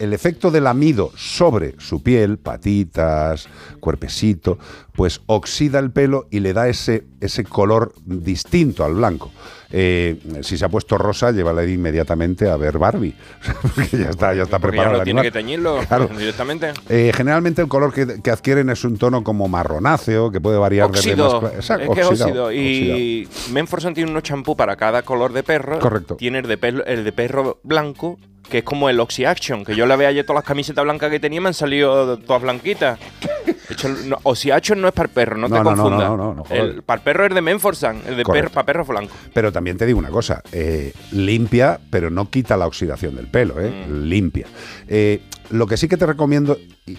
el 0.02 0.14
efecto 0.14 0.52
del 0.52 0.68
amido 0.68 1.12
sobre 1.16 1.76
su 1.80 2.02
piel, 2.04 2.38
patitas, 2.38 3.48
cuerpecito, 3.80 4.58
pues 4.94 5.22
oxida 5.26 5.80
el 5.80 5.92
pelo 5.92 6.28
y 6.32 6.40
le 6.40 6.54
da 6.54 6.68
ese, 6.68 7.06
ese 7.20 7.44
color 7.44 7.94
distinto 8.06 8.84
al 8.84 8.96
blanco. 8.96 9.32
Eh, 9.74 10.20
si 10.42 10.58
se 10.58 10.66
ha 10.66 10.70
puesto 10.70 10.98
rosa, 10.98 11.32
llévala 11.32 11.64
inmediatamente 11.66 12.50
a 12.50 12.58
ver 12.58 12.78
Barbie, 12.78 13.16
porque 13.62 13.98
ya 14.00 14.10
está, 14.10 14.34
ya 14.34 14.44
está 14.44 14.60
Porque 14.60 14.76
ya 14.78 14.84
preparado. 14.84 14.92
no 14.94 14.98
el 15.00 15.04
tiene 15.06 15.22
que 15.22 15.32
teñirlo 15.32 15.78
Claro. 15.88 16.10
directamente. 16.18 16.74
Eh, 16.90 17.12
generalmente 17.16 17.62
el 17.62 17.70
color 17.70 17.94
que, 17.94 18.22
que 18.22 18.32
adquieren 18.32 18.70
es 18.70 18.84
un 18.84 18.98
tono 18.98 19.24
como 19.24 19.48
marronáceo, 19.48 20.30
que 20.30 20.42
puede 20.42 20.58
variar 20.58 20.92
desde 20.92 21.12
Óxido. 21.14 21.42
más 21.42 21.52
cla- 21.54 21.56
Exacto, 21.56 21.84
es 21.86 21.90
que 21.96 22.02
es 22.02 22.08
oxidado, 22.08 22.46
óxido. 22.48 22.52
Y 22.52 23.30
Menforsan 23.54 23.94
tiene 23.94 24.12
unos 24.12 24.24
champú 24.24 24.58
para 24.58 24.76
cada 24.76 25.04
color 25.04 25.32
de 25.32 25.44
perro. 25.44 25.80
Correcto. 25.80 26.16
Tiene 26.18 26.40
el 26.40 26.48
de, 26.48 26.58
perro, 26.58 26.84
el 26.86 27.06
de 27.06 27.12
perro 27.14 27.60
blanco 27.64 28.20
que 28.52 28.60
es 28.60 28.64
como 28.64 28.90
el 28.90 29.00
Oxy 29.00 29.24
Action, 29.24 29.64
que 29.64 29.76
yo 29.76 29.86
le 29.86 29.96
veo 29.96 30.10
ayer 30.10 30.26
todas 30.26 30.42
las 30.42 30.46
camisetas 30.46 30.84
blancas 30.84 31.10
que 31.10 31.20
tenía 31.20 31.38
y 31.38 31.40
me 31.40 31.48
han 31.48 31.54
salido 31.54 32.18
todas 32.18 32.42
blanquitas. 32.42 33.00
De 33.46 33.74
hecho, 33.74 33.88
no, 33.88 34.18
Oxy 34.24 34.52
Action 34.52 34.82
no 34.82 34.90
es 34.90 34.94
para 34.94 35.08
el 35.08 35.14
perro, 35.14 35.38
no, 35.38 35.48
te 35.48 35.54
No, 35.54 35.64
no, 35.64 35.72
no, 35.72 35.84
confundas. 35.84 36.10
no, 36.10 36.18
no, 36.18 36.34
no, 36.34 36.44
el, 36.50 36.84
para 36.84 37.00
el 37.00 37.04
perro 37.04 37.26
es 37.26 37.34
de 37.34 37.42
Menforsan, 37.42 38.02
el 38.06 38.18
de 38.18 38.26
para 38.26 38.66
perro 38.66 38.84
blanco. 38.84 39.14
Pero 39.34 39.52
también 39.54 39.78
te 39.78 39.86
digo 39.86 39.98
una 39.98 40.10
cosa, 40.10 40.44
eh, 40.52 40.94
limpia, 41.12 41.80
pero 41.90 42.10
no 42.10 42.30
quita 42.30 42.58
la 42.58 42.68
oxidación 42.68 43.16
del 43.16 43.28
pelo, 43.28 43.60
¿eh? 43.62 43.72
Mm. 43.88 44.04
limpia. 44.04 44.48
Eh, 44.88 45.22
lo 45.50 45.66
que 45.66 45.78
sí 45.78 45.88
que 45.88 45.96
te 45.96 46.06
recomiendo, 46.06 46.58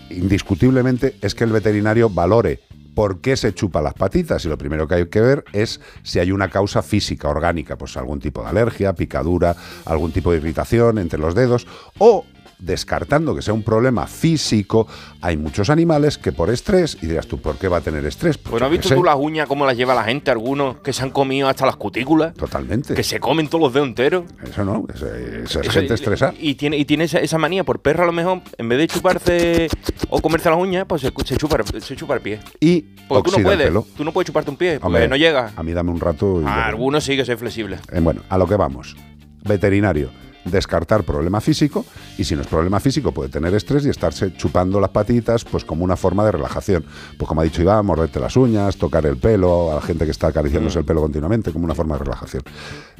indiscutiblemente, 0.08 1.16
es 1.20 1.34
que 1.34 1.44
el 1.44 1.52
veterinario 1.52 2.08
valore 2.08 2.60
por 2.94 3.20
qué 3.20 3.36
se 3.36 3.54
chupa 3.54 3.80
las 3.80 3.94
patitas. 3.94 4.44
Y 4.44 4.48
lo 4.48 4.58
primero 4.58 4.86
que 4.86 4.94
hay 4.96 5.06
que 5.06 5.20
ver 5.20 5.44
es 5.52 5.80
si 6.02 6.18
hay 6.18 6.32
una 6.32 6.48
causa 6.48 6.82
física, 6.82 7.28
orgánica, 7.28 7.76
pues 7.76 7.96
algún 7.96 8.20
tipo 8.20 8.42
de 8.42 8.48
alergia, 8.48 8.94
picadura, 8.94 9.56
algún 9.84 10.12
tipo 10.12 10.30
de 10.30 10.38
irritación 10.38 10.98
entre 10.98 11.18
los 11.18 11.34
dedos 11.34 11.66
o 11.98 12.24
descartando 12.62 13.34
que 13.34 13.42
sea 13.42 13.52
un 13.54 13.62
problema 13.62 14.06
físico, 14.06 14.86
hay 15.20 15.36
muchos 15.36 15.68
animales 15.68 16.16
que 16.16 16.32
por 16.32 16.48
estrés, 16.50 16.96
y 17.02 17.06
dirás 17.06 17.26
tú, 17.26 17.38
¿por 17.38 17.56
qué 17.56 17.68
va 17.68 17.78
a 17.78 17.80
tener 17.80 18.04
estrés? 18.06 18.38
Pues 18.38 18.50
Pues 18.50 18.60
no 18.60 18.66
has 18.66 18.72
visto 18.72 18.88
sé. 18.88 18.94
tú 18.94 19.02
las 19.04 19.16
uñas 19.16 19.48
cómo 19.48 19.66
las 19.66 19.76
lleva 19.76 19.94
la 19.94 20.04
gente, 20.04 20.30
algunos 20.30 20.78
que 20.78 20.92
se 20.92 21.02
han 21.02 21.10
comido 21.10 21.48
hasta 21.48 21.66
las 21.66 21.76
cutículas, 21.76 22.34
Totalmente. 22.34 22.94
que 22.94 23.02
se 23.02 23.18
comen 23.20 23.48
todos 23.48 23.62
los 23.64 23.72
dedos 23.72 23.88
enteros. 23.88 24.24
Eso 24.44 24.64
no, 24.64 24.86
esa 24.94 25.06
esa 25.18 25.60
es 25.60 25.68
gente 25.68 25.94
estresada. 25.94 26.34
Y 26.38 26.54
tiene, 26.54 26.76
y 26.78 26.84
tiene 26.84 27.04
esa, 27.04 27.18
esa 27.18 27.36
manía 27.38 27.64
por 27.64 27.80
perro 27.80 28.04
a 28.04 28.06
lo 28.06 28.12
mejor, 28.12 28.40
en 28.58 28.68
vez 28.68 28.78
de 28.78 28.86
chuparse 28.88 29.68
o 30.08 30.20
comerse 30.20 30.48
las 30.48 30.58
uñas, 30.58 30.84
pues 30.88 31.02
se, 31.02 31.12
se 31.24 31.36
chupa, 31.36 31.58
se 31.80 31.96
chupa 31.96 32.14
el 32.14 32.20
pie. 32.20 32.40
Y 32.60 32.82
Porque 33.08 33.30
tú 33.30 33.38
no 33.38 33.44
puedes, 33.44 33.66
pelo. 33.66 33.86
tú 33.96 34.04
no 34.04 34.12
puedes 34.12 34.26
chuparte 34.28 34.50
un 34.50 34.56
pie, 34.56 34.74
porque 34.74 34.86
Hombre, 34.86 35.08
no 35.08 35.16
llega. 35.16 35.52
A 35.56 35.62
mí 35.62 35.72
dame 35.72 35.90
un 35.90 36.00
rato. 36.00 36.40
y 36.40 36.44
A 36.44 36.66
algunos 36.66 37.02
sí 37.04 37.16
que 37.16 37.24
soy 37.24 37.36
flexible. 37.36 37.78
Eh, 37.90 38.00
bueno, 38.00 38.22
a 38.28 38.38
lo 38.38 38.46
que 38.46 38.56
vamos. 38.56 38.96
Veterinario. 39.44 40.10
Descartar 40.44 41.04
problema 41.04 41.40
físico 41.40 41.84
y 42.18 42.24
si 42.24 42.34
no 42.34 42.42
es 42.42 42.48
problema 42.48 42.80
físico 42.80 43.12
puede 43.12 43.30
tener 43.30 43.54
estrés 43.54 43.86
y 43.86 43.90
estarse 43.90 44.34
chupando 44.34 44.80
las 44.80 44.90
patitas 44.90 45.44
pues 45.44 45.64
como 45.64 45.84
una 45.84 45.96
forma 45.96 46.24
de 46.24 46.32
relajación. 46.32 46.84
Pues 47.16 47.28
como 47.28 47.40
ha 47.40 47.44
dicho 47.44 47.62
Iván, 47.62 47.86
morderte 47.86 48.18
las 48.20 48.36
uñas, 48.36 48.76
tocar 48.76 49.06
el 49.06 49.16
pelo, 49.16 49.72
a 49.72 49.76
la 49.76 49.80
gente 49.80 50.04
que 50.04 50.10
está 50.10 50.28
acariciándose 50.28 50.78
el 50.78 50.84
pelo 50.84 51.00
continuamente 51.00 51.52
como 51.52 51.64
una 51.64 51.74
forma 51.74 51.96
de 51.96 52.04
relajación. 52.04 52.42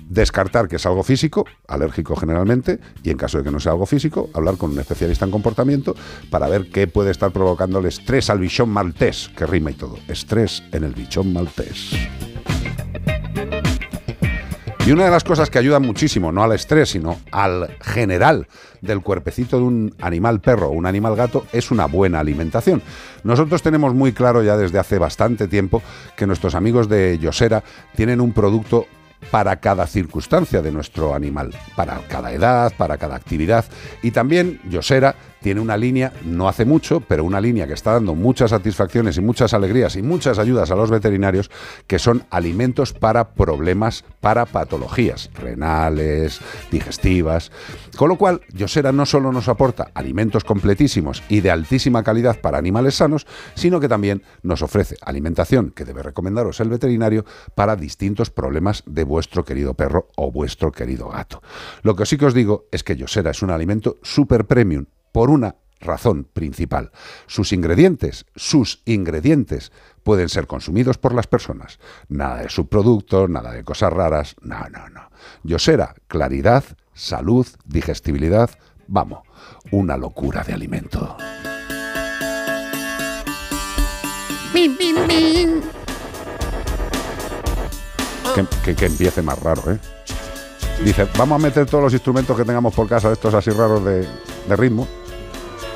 Descartar 0.09 0.69
que 0.69 0.77
es 0.77 0.87
algo 0.87 1.03
físico, 1.03 1.47
alérgico 1.69 2.17
generalmente, 2.17 2.79
y 3.03 3.11
en 3.11 3.17
caso 3.17 3.39
de 3.39 3.45
que 3.45 3.51
no 3.51 3.61
sea 3.61 3.73
algo 3.73 3.87
físico, 3.87 4.31
hablar 4.35 4.57
con 4.57 4.71
un 4.71 4.79
especialista 4.79 5.25
en 5.25 5.31
comportamiento 5.31 5.95
para 6.31 6.49
ver 6.49 6.71
qué 6.71 6.87
puede 6.87 7.11
estar 7.11 7.33
provocando 7.33 7.79
el 7.79 7.87
estrés 7.87 8.29
al 8.31 8.39
bichón 8.39 8.69
maltés, 8.69 9.31
que 9.37 9.47
rima 9.47 9.71
y 9.71 9.75
todo. 9.75 9.97
Estrés 10.09 10.63
en 10.73 10.85
el 10.85 10.93
bichón 10.93 11.33
maltés. 11.33 11.93
Y 14.85 14.91
una 14.91 15.05
de 15.05 15.13
las 15.13 15.23
cosas 15.23 15.49
que 15.49 15.61
ayudan 15.61 15.83
muchísimo, 15.83 16.33
no 16.33 16.43
al 16.43 16.53
estrés, 16.53 16.91
sino 16.91 17.21
al 17.31 17.77
general 17.81 18.49
del 18.81 19.01
cuerpecito 19.01 19.59
de 19.59 19.63
un 19.63 19.95
animal 20.01 20.41
perro 20.41 20.67
o 20.67 20.73
un 20.73 20.87
animal 20.87 21.15
gato, 21.15 21.47
es 21.53 21.71
una 21.71 21.87
buena 21.87 22.19
alimentación. 22.19 22.83
Nosotros 23.23 23.63
tenemos 23.63 23.95
muy 23.95 24.13
claro 24.13 24.43
ya 24.43 24.57
desde 24.57 24.81
hace 24.81 24.99
bastante 24.99 25.47
tiempo 25.47 25.83
que 26.17 26.27
nuestros 26.27 26.57
amigos 26.57 26.89
de 26.89 27.17
Yosera 27.21 27.63
tienen 27.95 28.21
un 28.21 28.33
producto 28.33 28.89
para 29.31 29.61
cada 29.61 29.87
circunstancia 29.87 30.63
de 30.63 30.73
nuestro 30.73 31.15
animal, 31.15 31.55
para 31.77 32.01
cada 32.09 32.33
edad, 32.33 32.73
para 32.77 32.99
cada 32.99 33.15
actividad. 33.15 33.65
Y 34.03 34.11
también 34.11 34.61
Yosera 34.69 35.15
tiene 35.43 35.61
una 35.61 35.77
línea, 35.77 36.13
no 36.25 36.49
hace 36.49 36.65
mucho, 36.65 37.01
pero 37.01 37.25
una 37.25 37.41
línea 37.41 37.67
que 37.67 37.75
está 37.75 37.93
dando 37.93 38.15
muchas 38.15 38.51
satisfacciones 38.51 39.17
y 39.17 39.21
muchas 39.21 39.53
alegrías 39.53 39.97
y 39.97 40.03
muchas 40.03 40.39
ayudas 40.39 40.71
a 40.71 40.77
los 40.77 40.91
veterinarios, 40.91 41.51
que 41.87 41.99
son 41.99 42.25
alimentos 42.31 42.93
para 42.93 43.35
problemas, 43.35 44.05
para 44.21 44.47
patologías 44.47 45.31
renales, 45.35 46.41
digestivas. 46.71 47.51
Con 47.97 48.09
lo 48.09 48.17
cual, 48.17 48.41
Yosera 48.55 48.93
no 48.93 49.05
solo 49.05 49.33
nos 49.33 49.49
aporta 49.49 49.91
alimentos 49.95 50.45
completísimos 50.45 51.23
y 51.29 51.41
de 51.41 51.51
altísima 51.51 52.03
calidad 52.03 52.41
para 52.41 52.59
animales 52.59 52.95
sanos, 52.95 53.27
sino 53.55 53.81
que 53.81 53.89
también 53.89 54.23
nos 54.43 54.63
ofrece 54.63 54.97
alimentación 55.03 55.71
que 55.71 55.85
debe 55.85 56.03
recomendaros 56.03 56.61
el 56.61 56.69
veterinario 56.69 57.25
para 57.55 57.77
distintos 57.77 58.31
problemas 58.31 58.83
de 58.87 59.05
vuestro 59.05 59.45
querido 59.45 59.75
perro 59.75 60.09
o 60.17 60.31
vuestro 60.31 60.73
querido 60.73 61.09
gato. 61.09 61.43
Lo 61.83 61.97
que 61.97 62.07
sí 62.07 62.17
que 62.17 62.27
os 62.27 62.35
digo 62.35 62.67
es 62.71 62.85
que 62.85 62.97
Yosera 62.97 63.33
es 63.33 63.43
un 63.43 63.51
alimento 63.51 63.99
super 64.03 64.47
premium 64.47 64.87
por 65.13 65.31
una 65.31 65.57
razón 65.81 66.25
principal. 66.33 66.91
Sus 67.27 67.53
ingredientes, 67.53 68.25
sus 68.37 68.83
ingredientes 68.85 69.73
pueden 70.05 70.29
ser 70.29 70.47
consumidos 70.47 70.99
por 70.99 71.15
las 71.15 71.27
personas. 71.27 71.79
Nada 72.09 72.43
de 72.43 72.49
subproductos, 72.49 73.29
nada 73.29 73.53
de 73.53 73.65
cosas 73.65 73.93
raras, 73.93 74.37
no, 74.43 74.69
no, 74.71 74.89
no. 74.89 75.11
Yosera, 75.43 75.95
claridad, 76.09 76.65
salud, 76.95 77.47
digestibilidad, 77.65 78.51
vamos, 78.87 79.21
una 79.71 79.97
locura 79.97 80.43
de 80.45 80.53
alimento. 80.55 81.17
Que, 88.35 88.47
que- 88.65 88.75
que 88.77 88.87
empiece 88.87 89.23
más 89.23 89.39
raro, 89.41 89.63
¿eh? 89.71 89.79
Dice, 90.85 91.07
vamos 91.19 91.37
a 91.41 91.43
meter 91.47 91.67
todos 91.67 91.85
los 91.85 91.93
instrumentos 91.93 92.37
que 92.37 92.45
tengamos 92.45 92.75
por 92.75 92.89
casa, 92.89 93.13
estos 93.13 93.35
así 93.35 93.51
raros 93.51 93.85
de, 93.85 94.01
de 94.49 94.57
ritmo. 94.57 94.89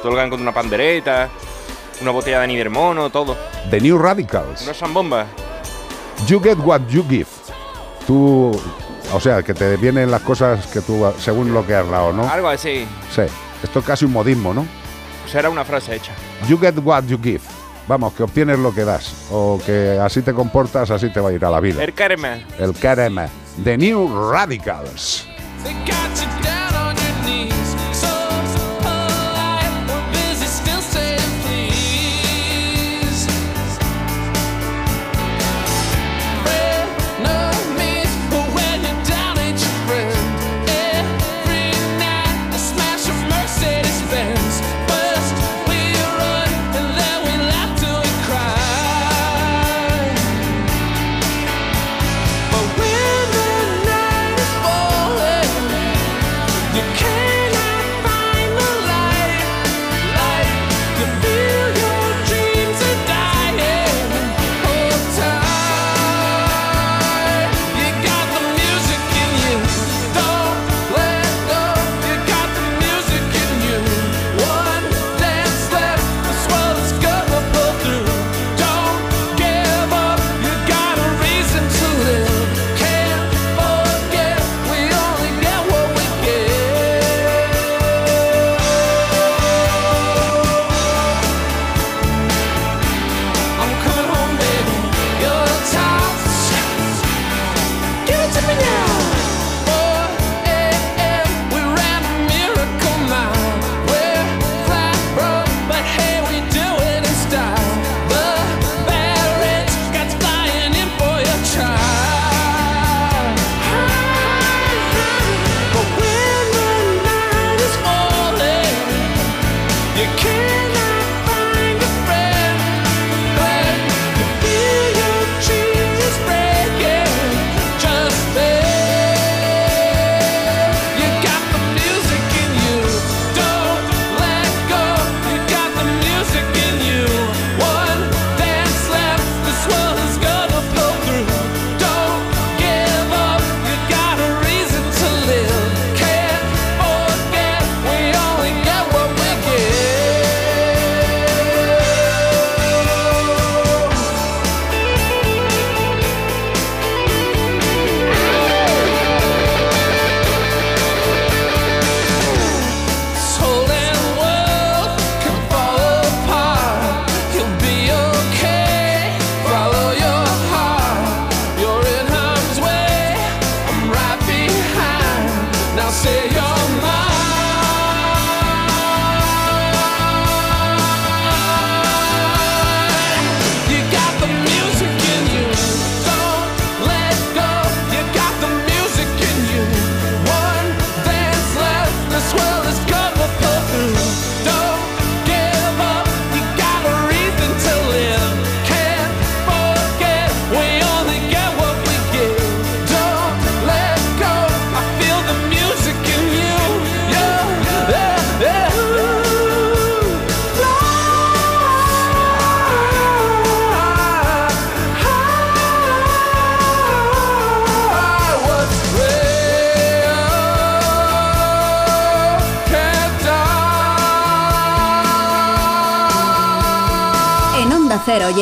Todo 0.03 0.13
lo 0.13 0.23
que 0.23 0.31
con 0.31 0.41
una 0.41 0.53
pandereta, 0.53 1.29
una 2.01 2.11
botella 2.11 2.41
de 2.41 2.49
nidermono, 2.49 3.11
todo. 3.11 3.37
The 3.71 3.81
New 3.81 3.99
Radicals. 3.99 4.63
Una 4.63 4.75
zambomba. 4.75 5.27
You 6.27 6.41
get 6.41 6.59
what 6.59 6.83
you 6.89 7.05
give. 7.09 7.27
Tú, 8.07 8.59
o 9.13 9.21
sea, 9.21 9.43
que 9.43 9.55
te 9.55 9.77
vienen 9.77 10.11
las 10.11 10.23
cosas 10.23 10.67
que 10.67 10.81
tú, 10.81 11.05
según 11.19 11.53
lo 11.53 11.67
que 11.67 11.75
has 11.75 11.89
dado, 11.89 12.13
¿no? 12.13 12.29
Algo 12.29 12.49
así. 12.49 12.87
Sí. 13.15 13.23
Esto 13.63 13.79
es 13.81 13.85
casi 13.85 14.05
un 14.05 14.13
modismo, 14.13 14.55
¿no? 14.55 14.67
O 15.25 15.29
sea, 15.29 15.41
era 15.41 15.51
una 15.51 15.65
frase 15.65 15.97
hecha. 15.97 16.13
You 16.49 16.59
get 16.59 16.75
what 16.83 17.05
you 17.05 17.19
give. 17.21 17.41
Vamos, 17.89 18.15
que 18.15 18.23
obtienes 18.23 18.59
lo 18.59 18.75
que 18.75 18.85
das. 18.85 19.27
O 19.31 19.61
que 19.65 19.99
así 20.01 20.23
te 20.23 20.33
comportas, 20.33 20.91
así 20.91 21.11
te 21.11 21.21
va 21.21 21.31
a 21.31 21.33
ir 21.33 21.45
a 21.45 21.51
la 21.51 21.61
vida. 21.61 21.83
El 21.83 21.95
karma. 21.95 22.39
El 22.59 22.75
carema. 22.75 23.29
The 23.63 23.77
New 23.79 24.31
Radicals. 24.31 25.27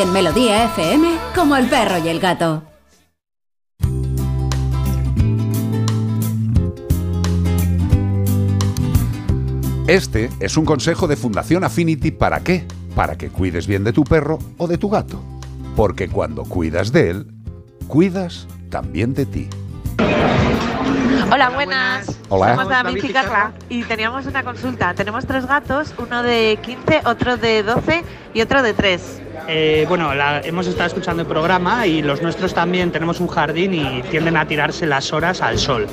En 0.05 0.13
Melodía 0.13 0.67
FM 0.67 1.17
como 1.35 1.57
el 1.57 1.67
perro 1.67 1.97
y 1.99 2.09
el 2.09 2.21
gato. 2.21 2.63
Este 9.87 10.31
es 10.41 10.57
un 10.57 10.65
consejo 10.65 11.07
de 11.07 11.17
Fundación 11.17 11.65
Affinity 11.65 12.11
para 12.11 12.41
qué? 12.41 12.67
Para 12.95 13.17
que 13.17 13.31
cuides 13.31 13.67
bien 13.67 13.83
de 13.85 13.93
tu 13.93 14.05
perro 14.05 14.39
o 14.59 14.67
de 14.67 14.79
tu 14.79 14.91
gato. 14.91 15.23
Porque 15.75 16.09
cuando 16.09 16.45
cuidas 16.45 16.93
de 16.93 17.11
él, 17.11 17.27
cuidas 17.89 18.47
también 18.71 19.15
de 19.15 19.27
ti. 19.27 19.49
Hola, 21.33 21.51
buenas. 21.51 22.19
Hola. 22.29 22.55
Somos 22.55 22.69
David 22.69 23.05
y 23.05 23.13
Carla 23.13 23.53
y 23.69 23.83
teníamos 23.85 24.27
una 24.27 24.43
consulta. 24.43 24.95
Tenemos 24.95 25.27
tres 25.27 25.47
gatos, 25.47 25.95
uno 25.99 26.23
de 26.23 26.59
15, 26.63 27.03
otro 27.07 27.37
de 27.37 27.63
12 27.63 28.05
y 28.35 28.41
otro 28.43 28.63
de 28.63 28.75
3. 28.75 29.24
Eh, 29.47 29.85
bueno, 29.89 30.15
la- 30.15 30.41
hemos 30.41 30.67
estado 30.67 30.87
escuchando 30.87 31.23
el 31.23 31.29
programa 31.29 31.87
y 31.87 32.01
los 32.03 32.23
nuestros 32.23 32.55
también 32.55 32.91
tenemos 32.93 33.21
un 33.21 33.29
jardín 33.29 33.75
y 33.75 34.03
tienden 34.11 34.37
a 34.37 34.47
tirarse 34.47 34.87
las 34.87 35.13
horas 35.13 35.43
al 35.43 35.59
sol. 35.59 35.87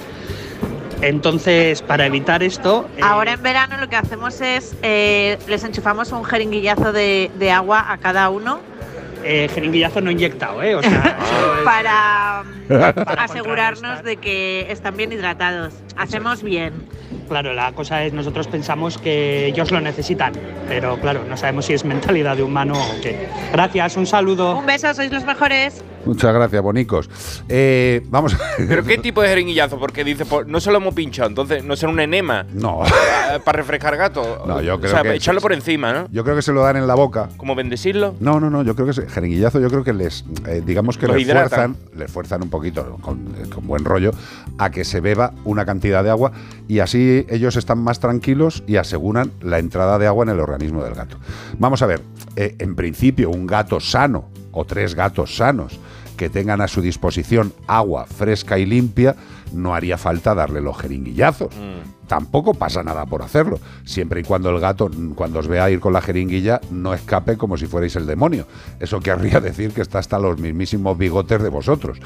Entonces, 1.01 1.81
para 1.81 2.05
evitar 2.05 2.43
esto, 2.43 2.87
eh, 2.95 3.01
Ahora 3.03 3.33
en 3.33 3.41
verano 3.41 3.77
lo 3.77 3.89
que 3.89 3.95
hacemos 3.95 4.39
es, 4.39 4.75
eh, 4.83 5.37
les 5.47 5.63
enchufamos 5.63 6.11
un 6.11 6.23
jeringuillazo 6.23 6.93
de, 6.93 7.31
de 7.39 7.51
agua 7.51 7.91
a 7.91 7.97
cada 7.97 8.29
uno 8.29 8.59
eh, 9.23 9.47
jeringuillazo 9.53 10.01
no 10.01 10.09
inyectado, 10.09 10.63
¿eh? 10.63 10.73
O 10.75 10.81
sea, 10.81 11.17
eso 11.23 11.55
es- 11.57 11.63
para, 11.63 12.43
Para 13.05 13.23
asegurarnos 13.23 14.03
de 14.03 14.17
que 14.17 14.65
están 14.71 14.95
bien 14.97 15.11
hidratados. 15.11 15.73
Hacemos 15.97 16.41
bien. 16.41 16.73
Claro, 17.31 17.53
la 17.53 17.71
cosa 17.71 18.03
es, 18.03 18.11
nosotros 18.11 18.49
pensamos 18.49 18.97
que 18.97 19.45
ellos 19.45 19.71
lo 19.71 19.79
necesitan, 19.79 20.33
pero 20.67 20.99
claro, 20.99 21.23
no 21.23 21.37
sabemos 21.37 21.65
si 21.65 21.73
es 21.73 21.85
mentalidad 21.85 22.35
de 22.35 22.43
humano 22.43 22.73
o 22.73 23.01
qué. 23.01 23.29
Gracias, 23.53 23.95
un 23.95 24.05
saludo. 24.05 24.57
Un 24.57 24.65
beso, 24.65 24.93
sois 24.93 25.09
los 25.09 25.23
mejores. 25.23 25.81
Muchas 26.05 26.33
gracias, 26.33 26.61
bonicos. 26.61 27.09
Eh, 27.49 28.01
vamos 28.09 28.35
¿Pero 28.57 28.83
qué 28.83 28.97
tipo 28.97 29.21
de 29.21 29.29
jeringuillazo? 29.29 29.79
Porque 29.79 30.03
dice, 30.03 30.25
pues, 30.25 30.47
no 30.47 30.59
se 30.59 30.71
lo 30.71 30.77
hemos 30.77 30.93
pinchado, 30.93 31.29
entonces 31.29 31.63
no 31.63 31.75
será 31.75 31.91
un 31.91 31.99
enema. 31.99 32.45
No. 32.53 32.83
Eh, 32.85 33.39
Para 33.43 33.57
refrescar 33.57 33.95
gato. 33.97 34.43
No, 34.47 34.61
yo 34.61 34.79
creo 34.79 34.91
o 34.91 34.93
sea, 34.93 35.03
que- 35.03 35.15
echarlo 35.15 35.41
por 35.41 35.53
encima, 35.53 35.93
¿no? 35.93 36.07
Yo 36.11 36.23
creo 36.23 36.35
que 36.35 36.41
se 36.41 36.51
lo 36.51 36.61
dan 36.61 36.77
en 36.77 36.87
la 36.87 36.95
boca. 36.95 37.29
Como 37.37 37.55
bendecirlo. 37.55 38.15
No, 38.19 38.39
no, 38.39 38.49
no, 38.49 38.63
yo 38.63 38.75
creo 38.75 38.85
que 38.85 38.91
ese 38.91 39.07
jeringuillazo, 39.07 39.59
yo 39.59 39.69
creo 39.69 39.83
que 39.83 39.93
les, 39.93 40.25
eh, 40.47 40.61
digamos 40.65 40.97
que 40.97 41.07
les 41.07 41.25
fuerzan, 41.25 41.75
les 41.95 42.11
fuerzan 42.11 42.41
un 42.43 42.49
poquito, 42.49 42.97
con, 43.01 43.25
con 43.53 43.67
buen 43.67 43.85
rollo, 43.85 44.11
a 44.57 44.69
que 44.69 44.83
se 44.83 44.99
beba 45.01 45.33
una 45.45 45.65
cantidad 45.65 46.03
de 46.03 46.09
agua 46.09 46.31
y 46.67 46.79
así 46.79 47.25
ellos 47.29 47.55
están 47.55 47.79
más 47.79 47.99
tranquilos 47.99 48.63
y 48.67 48.77
aseguran 48.77 49.31
la 49.41 49.59
entrada 49.59 49.99
de 49.99 50.07
agua 50.07 50.23
en 50.25 50.29
el 50.29 50.39
organismo 50.39 50.83
del 50.83 50.95
gato. 50.95 51.17
Vamos 51.57 51.81
a 51.81 51.85
ver, 51.85 52.01
eh, 52.35 52.55
en 52.59 52.75
principio 52.75 53.29
un 53.29 53.45
gato 53.47 53.79
sano 53.79 54.29
o 54.51 54.65
tres 54.65 54.95
gatos 54.95 55.35
sanos 55.35 55.79
que 56.21 56.29
tengan 56.29 56.61
a 56.61 56.67
su 56.67 56.83
disposición 56.83 57.51
agua 57.65 58.05
fresca 58.05 58.59
y 58.59 58.67
limpia, 58.67 59.15
no 59.53 59.73
haría 59.73 59.97
falta 59.97 60.35
darle 60.35 60.61
los 60.61 60.77
jeringuillazos. 60.77 61.49
Tampoco 62.05 62.53
pasa 62.53 62.83
nada 62.83 63.07
por 63.07 63.23
hacerlo, 63.23 63.59
siempre 63.85 64.21
y 64.21 64.23
cuando 64.23 64.51
el 64.51 64.59
gato, 64.59 64.87
mm, 64.87 65.13
cuando 65.13 65.39
os 65.39 65.47
vea 65.47 65.71
ir 65.71 65.79
con 65.79 65.93
la 65.93 66.01
jeringuilla, 66.01 66.61
no 66.69 66.93
escape 66.93 67.37
como 67.37 67.57
si 67.57 67.65
fuerais 67.65 67.95
el 67.95 68.05
demonio. 68.05 68.45
Eso 68.79 68.99
querría 68.99 69.39
decir 69.41 69.71
que 69.71 69.81
está 69.81 69.97
hasta 69.97 70.19
los 70.19 70.37
mismísimos 70.37 70.95
bigotes 70.95 71.41
de 71.41 71.49
vosotros. 71.49 71.97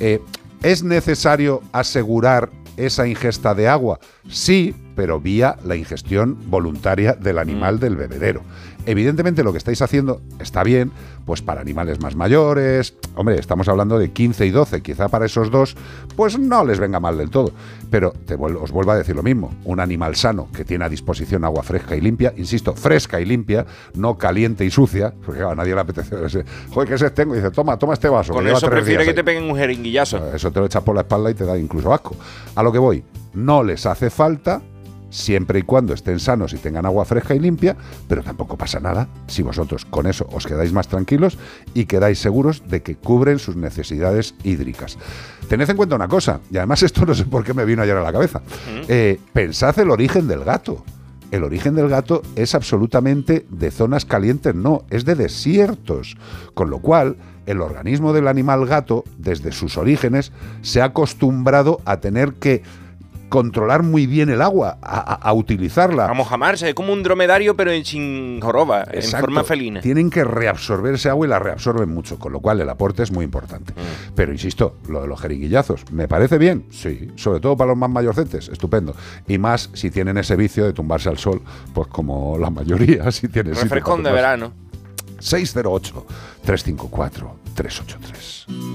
Eh, 0.00 0.20
¿Es 0.62 0.84
necesario 0.84 1.62
asegurar 1.72 2.50
esa 2.76 3.06
ingesta 3.06 3.54
de 3.54 3.68
agua? 3.68 4.00
Sí, 4.28 4.74
pero 4.94 5.18
vía 5.18 5.56
la 5.64 5.76
ingestión 5.76 6.36
voluntaria 6.50 7.14
del 7.14 7.38
animal 7.38 7.80
del 7.80 7.96
bebedero. 7.96 8.42
Evidentemente 8.84 9.42
lo 9.42 9.52
que 9.52 9.58
estáis 9.58 9.80
haciendo 9.80 10.20
está 10.40 10.62
bien, 10.62 10.90
pues 11.24 11.42
para 11.42 11.60
animales 11.60 12.00
más 12.00 12.16
mayores, 12.16 12.94
hombre, 13.14 13.38
estamos 13.38 13.68
hablando 13.68 13.98
de 13.98 14.10
15 14.10 14.46
y 14.46 14.50
12, 14.50 14.82
quizá 14.82 15.08
para 15.08 15.26
esos 15.26 15.50
dos, 15.50 15.76
pues 16.16 16.38
no 16.38 16.64
les 16.64 16.78
venga 16.80 16.98
mal 17.00 17.18
del 17.18 17.30
todo. 17.30 17.52
Pero 17.90 18.12
te 18.12 18.36
vuel- 18.38 18.58
os 18.60 18.70
vuelvo 18.72 18.92
a 18.92 18.96
decir 18.96 19.14
lo 19.14 19.22
mismo, 19.22 19.54
un 19.64 19.80
animal 19.80 20.16
sano 20.16 20.48
que 20.54 20.64
tiene 20.64 20.84
a 20.84 20.88
disposición 20.88 21.44
agua 21.44 21.62
fresca 21.62 21.94
y 21.96 22.00
limpia, 22.00 22.32
insisto, 22.36 22.74
fresca 22.74 23.20
y 23.20 23.24
limpia, 23.24 23.66
no 23.94 24.16
caliente 24.18 24.64
y 24.64 24.70
sucia, 24.70 25.12
porque 25.24 25.42
a 25.42 25.54
nadie 25.54 25.74
le 25.74 25.80
apetece, 25.80 26.24
ese, 26.24 26.44
joder, 26.72 26.88
¿qué 26.88 26.98
sed 26.98 27.12
tengo? 27.12 27.34
Y 27.34 27.38
dice, 27.38 27.50
toma, 27.50 27.76
toma 27.78 27.92
este 27.94 28.08
vaso. 28.08 28.32
Con 28.32 28.44
que 28.44 28.52
eso 28.52 28.68
prefiere 28.68 29.04
que 29.04 29.10
ahí". 29.10 29.16
te 29.16 29.24
peguen 29.24 29.44
un 29.44 29.56
jeringuillazo. 29.56 30.34
Eso 30.34 30.50
te 30.50 30.60
lo 30.60 30.66
echas 30.66 30.82
por 30.82 30.94
la 30.94 31.02
espalda 31.02 31.30
y 31.30 31.34
te 31.34 31.44
da 31.44 31.56
incluso 31.58 31.92
asco. 31.92 32.16
A 32.54 32.62
lo 32.62 32.72
que 32.72 32.78
voy, 32.78 33.04
no 33.34 33.62
les 33.62 33.86
hace 33.86 34.10
falta 34.10 34.60
siempre 35.12 35.60
y 35.60 35.62
cuando 35.62 35.94
estén 35.94 36.18
sanos 36.18 36.52
y 36.54 36.56
tengan 36.56 36.86
agua 36.86 37.04
fresca 37.04 37.34
y 37.34 37.38
limpia, 37.38 37.76
pero 38.08 38.22
tampoco 38.22 38.56
pasa 38.56 38.80
nada 38.80 39.06
si 39.28 39.42
vosotros 39.42 39.84
con 39.84 40.06
eso 40.06 40.26
os 40.32 40.46
quedáis 40.46 40.72
más 40.72 40.88
tranquilos 40.88 41.38
y 41.74 41.84
quedáis 41.84 42.18
seguros 42.18 42.62
de 42.66 42.82
que 42.82 42.96
cubren 42.96 43.38
sus 43.38 43.54
necesidades 43.54 44.34
hídricas. 44.42 44.98
Tened 45.48 45.68
en 45.68 45.76
cuenta 45.76 45.94
una 45.94 46.08
cosa, 46.08 46.40
y 46.50 46.56
además 46.56 46.82
esto 46.82 47.06
no 47.06 47.14
sé 47.14 47.26
por 47.26 47.44
qué 47.44 47.54
me 47.54 47.64
vino 47.64 47.82
ayer 47.82 47.96
a 47.96 48.02
la 48.02 48.12
cabeza. 48.12 48.40
Eh, 48.88 49.20
pensad 49.32 49.78
el 49.78 49.90
origen 49.90 50.26
del 50.26 50.44
gato. 50.44 50.82
El 51.30 51.44
origen 51.44 51.74
del 51.74 51.88
gato 51.88 52.20
es 52.36 52.54
absolutamente 52.54 53.46
de 53.48 53.70
zonas 53.70 54.04
calientes, 54.04 54.54
no, 54.54 54.84
es 54.90 55.06
de 55.06 55.14
desiertos. 55.14 56.18
Con 56.52 56.68
lo 56.68 56.80
cual, 56.80 57.16
el 57.46 57.62
organismo 57.62 58.12
del 58.12 58.28
animal 58.28 58.66
gato, 58.66 59.04
desde 59.16 59.52
sus 59.52 59.78
orígenes, 59.78 60.30
se 60.60 60.82
ha 60.82 60.86
acostumbrado 60.86 61.80
a 61.86 62.00
tener 62.00 62.34
que 62.34 62.62
controlar 63.32 63.82
muy 63.82 64.06
bien 64.06 64.28
el 64.28 64.42
agua, 64.42 64.76
a, 64.82 65.14
a 65.14 65.32
utilizarla. 65.32 66.04
A 66.04 66.12
mojamarse, 66.12 66.68
es 66.68 66.74
como 66.74 66.92
un 66.92 67.02
dromedario, 67.02 67.56
pero 67.56 67.70
en 67.70 67.82
sin 67.82 68.42
joroba, 68.42 68.84
en 68.92 69.02
forma 69.02 69.42
felina. 69.42 69.80
Tienen 69.80 70.10
que 70.10 70.22
reabsorber 70.22 70.96
ese 70.96 71.08
agua 71.08 71.26
y 71.26 71.30
la 71.30 71.38
reabsorben 71.38 71.88
mucho, 71.88 72.18
con 72.18 72.30
lo 72.30 72.40
cual 72.40 72.60
el 72.60 72.68
aporte 72.68 73.02
es 73.02 73.10
muy 73.10 73.24
importante. 73.24 73.72
Mm. 73.72 74.12
Pero 74.14 74.32
insisto, 74.32 74.76
lo 74.86 75.00
de 75.00 75.08
los 75.08 75.18
jeringuillazos, 75.18 75.90
¿me 75.92 76.08
parece 76.08 76.36
bien? 76.36 76.66
Sí, 76.70 77.08
sobre 77.16 77.40
todo 77.40 77.56
para 77.56 77.68
los 77.68 77.78
más 77.78 77.88
mayorcetes, 77.88 78.50
estupendo. 78.50 78.94
Y 79.26 79.38
más 79.38 79.70
si 79.72 79.90
tienen 79.90 80.18
ese 80.18 80.36
vicio 80.36 80.66
de 80.66 80.74
tumbarse 80.74 81.08
al 81.08 81.16
sol, 81.16 81.40
pues 81.72 81.88
como 81.88 82.36
la 82.36 82.50
mayoría, 82.50 83.10
si 83.12 83.28
tienen. 83.28 83.54
Refrescón 83.54 84.02
de 84.02 84.12
verano. 84.12 84.52
608 85.20 86.06
354 86.44 87.41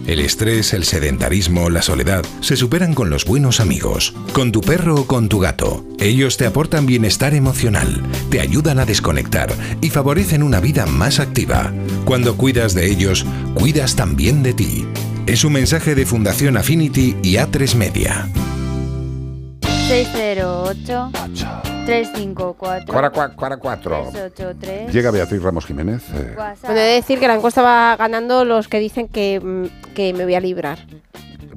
el 0.06 0.20
estrés, 0.20 0.74
el 0.74 0.86
sedentarismo, 0.86 1.70
la 1.70 1.82
soledad 1.82 2.26
se 2.40 2.56
superan 2.56 2.94
con 2.94 3.10
los 3.10 3.26
buenos 3.26 3.60
amigos, 3.60 4.14
con 4.34 4.52
tu 4.52 4.62
perro 4.62 4.96
o 4.96 5.08
con 5.08 5.30
tu 5.30 5.40
gato. 5.40 5.86
Ellos 6.00 6.38
te 6.38 6.46
aportan 6.46 6.86
bienestar 6.86 7.34
emocional, 7.34 8.02
te 8.30 8.40
ayudan 8.40 8.80
a 8.80 8.86
desconectar 8.86 9.54
y 9.82 9.90
favorecen 9.90 10.44
una 10.44 10.60
vida 10.60 10.86
más 10.86 11.20
activa. 11.20 11.74
Cuando 12.06 12.38
cuidas 12.38 12.74
de 12.74 12.90
ellos, 12.90 13.26
cuidas 13.54 13.96
también 13.96 14.44
de 14.44 14.54
ti. 14.54 14.86
Es 15.26 15.44
un 15.44 15.54
mensaje 15.54 15.94
de 15.94 16.06
Fundación 16.06 16.56
Affinity 16.56 17.18
y 17.22 17.34
A3 17.36 17.76
Media. 17.76 18.30
608 19.88 21.12
354 21.86 22.92
Cuara, 22.92 23.10
cuara, 23.10 23.34
cuara, 23.34 23.58
cuatro. 23.58 24.10
383 24.12 24.94
Llega 24.94 25.12
Beatriz 25.12 25.42
Ramos 25.42 25.66
Jiménez. 25.66 26.04
eh. 26.14 26.34
Bueno, 26.36 26.56
he 26.70 26.74
de 26.74 26.94
decir 26.96 27.20
que 27.22 27.28
la 27.30 27.36
encuesta 27.36 27.62
va 27.62 27.96
ganando 27.96 28.44
los 28.44 28.68
que 28.68 28.80
dicen 28.80 29.08
que, 29.08 29.40
mm, 29.42 29.94
que 29.94 30.12
me 30.14 30.26
voy 30.26 30.36
a 30.36 30.42
librar. 30.42 30.80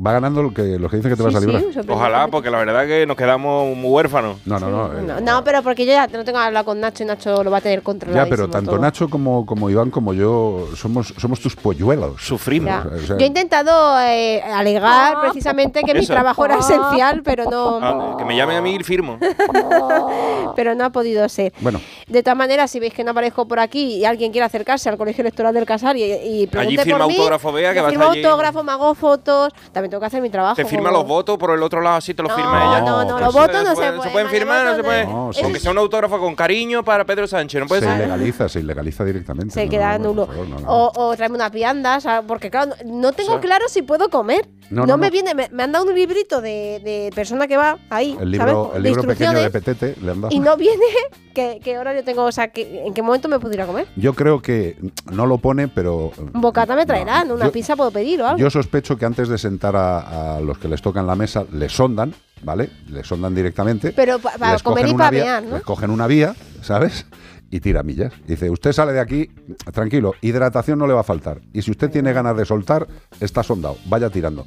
Va 0.04 0.12
ganando 0.12 0.42
lo 0.42 0.52
que, 0.54 0.78
los 0.78 0.90
que 0.90 0.96
dicen 0.98 1.10
que 1.12 1.16
te 1.16 1.22
vas 1.22 1.34
a 1.34 1.40
librar. 1.40 1.62
Ojalá, 1.88 2.28
porque 2.28 2.50
la 2.50 2.58
verdad 2.58 2.86
que 2.86 3.06
nos 3.06 3.16
quedamos 3.16 3.76
muy 3.76 3.90
huérfanos. 3.90 4.38
No, 4.46 4.58
no, 4.58 4.70
no. 4.70 4.98
eh, 4.98 5.02
No, 5.02 5.20
no, 5.20 5.44
pero 5.44 5.62
porque 5.62 5.84
yo 5.84 5.92
ya 5.92 6.06
no 6.06 6.24
tengo 6.24 6.38
que 6.38 6.44
hablar 6.44 6.64
con 6.64 6.80
Nacho 6.80 7.02
y 7.02 7.06
Nacho 7.06 7.42
lo 7.44 7.50
va 7.50 7.58
a 7.58 7.60
tener 7.60 7.82
controlado. 7.82 8.24
Ya, 8.24 8.30
pero 8.30 8.48
tanto 8.48 8.78
Nacho 8.78 9.08
como, 9.10 9.44
como 9.44 9.68
Iván 9.70 9.90
como 9.90 10.14
yo 10.14 10.68
somos, 10.76 11.14
somos 11.18 11.40
tus 11.40 11.54
polluelos. 11.56 12.22
Sufrimos. 12.22 12.68
Ya. 12.70 12.86
O 12.90 12.98
sea, 12.98 13.16
Yo 13.18 13.24
he 13.24 13.26
intentado 13.26 13.98
eh, 14.00 14.42
alegar 14.42 15.20
precisamente 15.22 15.82
que 15.82 15.92
mi 15.94 16.00
Eso. 16.00 16.12
trabajo 16.12 16.44
era 16.44 16.58
esencial, 16.58 17.22
pero 17.22 17.44
no, 17.50 17.78
Ah, 17.82 18.14
que 18.18 18.24
me 18.24 18.36
llamen 18.36 18.56
a 18.56 18.62
mí 18.62 18.76
y 18.76 18.82
firmo. 18.84 19.18
pero 20.56 20.74
no 20.74 20.84
ha 20.84 20.90
podido 20.90 21.28
ser. 21.28 21.52
Bueno, 21.60 21.80
De 22.06 22.22
todas 22.22 22.36
maneras, 22.36 22.70
si 22.70 22.80
veis 22.80 22.92
que 22.94 23.04
no 23.04 23.10
aparezco 23.12 23.46
por 23.46 23.58
aquí 23.60 23.96
y 23.96 24.04
alguien 24.04 24.32
quiere 24.32 24.44
acercarse 24.44 24.88
al 24.88 24.96
Colegio 24.96 25.22
Electoral 25.22 25.54
del 25.54 25.64
Casar 25.66 25.96
y, 25.96 26.02
y 26.04 26.46
pregunte 26.46 26.82
firma 26.84 26.98
por 27.00 27.08
mí, 27.08 27.14
autógrafo, 27.16 27.52
vea, 27.52 27.70
que 27.72 27.76
yo 27.78 27.82
va 27.82 27.88
a 27.88 27.90
firmo 27.90 28.04
estar 28.04 28.16
allí. 28.16 28.24
autógrafo, 28.24 28.62
me 28.64 28.72
hago 28.72 28.94
fotos, 28.94 29.52
también 29.72 29.89
tengo 29.90 30.00
que 30.00 30.06
hacer 30.06 30.22
mi 30.22 30.30
trabajo. 30.30 30.54
Te 30.56 30.64
firma 30.64 30.90
los 30.90 31.06
votos 31.06 31.36
por 31.38 31.50
el 31.50 31.62
otro 31.62 31.80
lado, 31.80 31.96
así 31.96 32.14
te 32.14 32.22
los 32.22 32.30
No, 32.30 32.36
firma 32.36 32.64
ella. 32.64 32.80
no, 32.80 33.04
no, 33.04 33.20
los 33.20 33.34
votos 33.34 33.62
no 33.62 33.70
se 33.70 33.74
pueden- 33.76 33.96
pueden. 33.96 34.12
pueden 34.12 34.28
firmar, 34.28 34.64
no 34.64 34.76
se 34.76 34.82
puede. 34.84 35.06
No, 35.06 35.32
sí. 35.32 35.40
Aunque 35.44 35.60
sea 35.60 35.70
un 35.72 35.78
autógrafo 35.78 36.18
con 36.18 36.34
cariño 36.34 36.82
para 36.84 37.04
Pedro 37.04 37.26
Sánchez, 37.26 37.60
no 37.60 37.66
puede 37.66 37.82
se 37.82 37.88
ser. 37.88 37.96
ilegaliza, 37.98 38.48
se 38.48 38.60
ilegaliza 38.60 39.04
directamente. 39.04 39.52
Se 39.54 39.64
No, 39.64 39.70
queda 39.70 39.98
nulo. 39.98 40.26
por 40.26 40.34
favor, 40.36 40.48
no, 40.48 40.58
no. 40.60 40.68
O, 40.70 41.08
o 41.10 41.16
tráeme 41.16 41.34
unas 41.36 41.52
viandas, 41.52 42.06
porque 42.26 42.50
claro, 42.50 42.72
no- 42.84 43.00
no 43.00 43.12
tengo 43.12 43.30
O 43.30 43.34
sea- 43.34 43.40
claro 43.40 43.64
si 43.68 43.82
puedo 43.82 44.08
comer. 44.08 44.48
No, 44.70 44.82
No, 44.82 44.86
no, 44.86 44.98
me 44.98 45.06
no. 45.08 45.10
viene, 45.12 45.34
me, 45.34 45.48
me 45.50 45.64
han 45.64 45.72
dado 45.72 45.84
un 45.84 45.92
librito 45.96 46.40
de, 46.40 46.80
de 46.84 47.10
persona 47.12 47.48
que 47.48 47.56
va 47.56 47.76
ahí, 47.90 48.10
El 48.12 48.16
¿sabes? 48.18 48.30
libro, 48.54 48.72
el 48.76 48.82
de 48.84 48.88
libro 48.88 49.02
pequeño 49.02 49.32
de 49.32 49.50
Petete 49.50 49.96
le 50.00 50.12
han 50.12 50.20
dado. 50.20 50.32
y 50.32 50.38
no 50.38 50.56
viene 50.56 50.84
qué, 51.34 51.58
qué 51.62 51.76
horario 51.76 52.04
tengo, 52.04 52.22
o 52.22 52.30
sea, 52.30 52.48
que, 52.52 52.84
en 52.86 52.94
qué 52.94 53.02
momento 53.02 53.28
me 53.28 53.40
puedo 53.40 53.52
ir 53.52 53.62
a 53.62 53.66
comer. 53.66 53.88
Yo 53.96 54.14
creo 54.14 54.40
que 54.40 54.76
no 55.10 55.26
lo 55.26 55.38
pone, 55.38 55.66
pero. 55.66 56.12
Bocata 56.34 56.76
me 56.76 56.86
traerán, 56.86 57.32
una 57.32 57.46
Yo- 57.46 57.52
pizza 57.52 57.74
puedo 57.74 57.90
pedir 57.90 58.22
o 58.22 58.28
algo. 58.28 58.38
Yo 58.38 58.48
sospecho 58.48 58.96
que 58.96 59.04
antes 59.06 59.28
de 59.28 59.38
sentar 59.38 59.74
a, 59.74 59.79
a 59.88 60.40
los 60.40 60.58
que 60.58 60.68
les 60.68 60.80
tocan 60.82 61.06
la 61.06 61.16
mesa, 61.16 61.44
les 61.52 61.72
sondan, 61.72 62.14
¿vale? 62.42 62.70
Les 62.88 63.06
sondan 63.06 63.34
directamente. 63.34 63.92
Pero 63.92 64.18
pa- 64.18 64.32
para 64.38 64.52
comer 64.62 64.84
y 64.88 64.94
mear, 65.24 65.42
¿no? 65.42 65.54
Les 65.56 65.62
cogen 65.62 65.90
una 65.90 66.06
vía, 66.06 66.34
¿sabes? 66.62 67.06
y 67.52 67.58
tira 67.58 67.82
millas. 67.82 68.12
Dice, 68.28 68.48
usted 68.48 68.70
sale 68.70 68.92
de 68.92 69.00
aquí, 69.00 69.28
tranquilo, 69.72 70.14
hidratación 70.20 70.78
no 70.78 70.86
le 70.86 70.92
va 70.94 71.00
a 71.00 71.02
faltar. 71.02 71.40
Y 71.52 71.62
si 71.62 71.72
usted 71.72 71.90
tiene 71.90 72.12
ganas 72.12 72.36
de 72.36 72.44
soltar, 72.44 72.86
está 73.18 73.42
sondado, 73.42 73.76
vaya 73.86 74.08
tirando. 74.08 74.46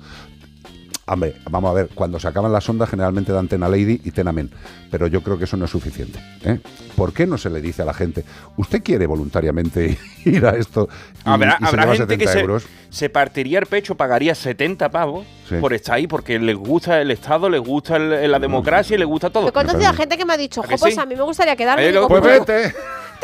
Hombre, 1.06 1.36
vamos 1.49 1.70
a 1.70 1.74
ver, 1.74 1.89
cuando 1.93 2.18
se 2.18 2.28
acaban 2.30 2.54
las 2.54 2.68
ondas 2.70 2.89
generalmente 2.89 3.34
dan 3.34 3.49
Tena 3.49 3.68
Lady 3.68 3.99
y 4.06 4.12
Tena 4.12 4.32
Men, 4.32 4.49
pero 4.89 5.08
yo 5.08 5.22
creo 5.22 5.38
que 5.38 5.43
eso 5.43 5.58
no 5.58 5.66
es 5.66 5.72
suficiente. 5.72 6.18
¿eh? 6.45 6.60
¿Por 6.95 7.12
qué 7.12 7.28
no 7.28 7.38
se 7.38 7.49
le 7.49 7.60
dice 7.60 7.82
a 7.82 7.86
la 7.86 7.93
gente, 7.93 8.24
usted 8.56 8.82
quiere 8.82 9.06
voluntariamente 9.06 9.97
ir 10.26 10.45
a 10.45 10.51
esto 10.51 10.88
y, 10.89 11.30
Habrá, 11.30 11.58
y 11.60 11.64
se 11.64 11.68
habrá 11.68 11.84
gente 11.95 12.18
que 12.18 12.24
70 12.26 12.32
se, 12.32 12.39
euros? 12.39 12.66
se 12.89 13.10
partiría 13.10 13.60
el 13.60 13.66
pecho, 13.66 13.95
pagaría 13.95 14.34
70 14.34 14.89
pavos 14.89 15.26
Sí. 15.49 15.56
por 15.60 15.74
estar 15.74 15.95
ahí, 15.95 16.08
porque 16.08 16.39
les 16.39 16.56
gusta 16.56 17.01
el 17.01 17.12
Estado, 17.12 17.49
les 17.49 17.60
gusta 17.60 17.97
el- 17.97 18.32
la 18.32 18.39
democracia 18.39 18.95
y 18.95 18.97
les 18.97 19.08
gusta 19.08 19.30
todo. 19.30 19.43
Yo 19.43 19.49
he 19.49 19.51
conocido 19.51 19.89
a 19.89 19.93
gente 19.93 20.18
que 20.18 20.24
me 20.26 20.32
ha 20.32 20.38
dicho, 20.38 20.62
¿A 20.62 20.68
que 20.68 20.76
"Jo, 20.76 20.80
pues 20.80 20.93
sí? 20.95 20.99
a 21.01 21.06
mí 21.06 21.18
me 21.18 21.24
gustaría 21.24 21.58
quedarme. 21.58 21.86
Digo, 21.86 22.08
Pues 22.08 22.22
"Pero, 22.22 22.39
vete. 22.45 22.74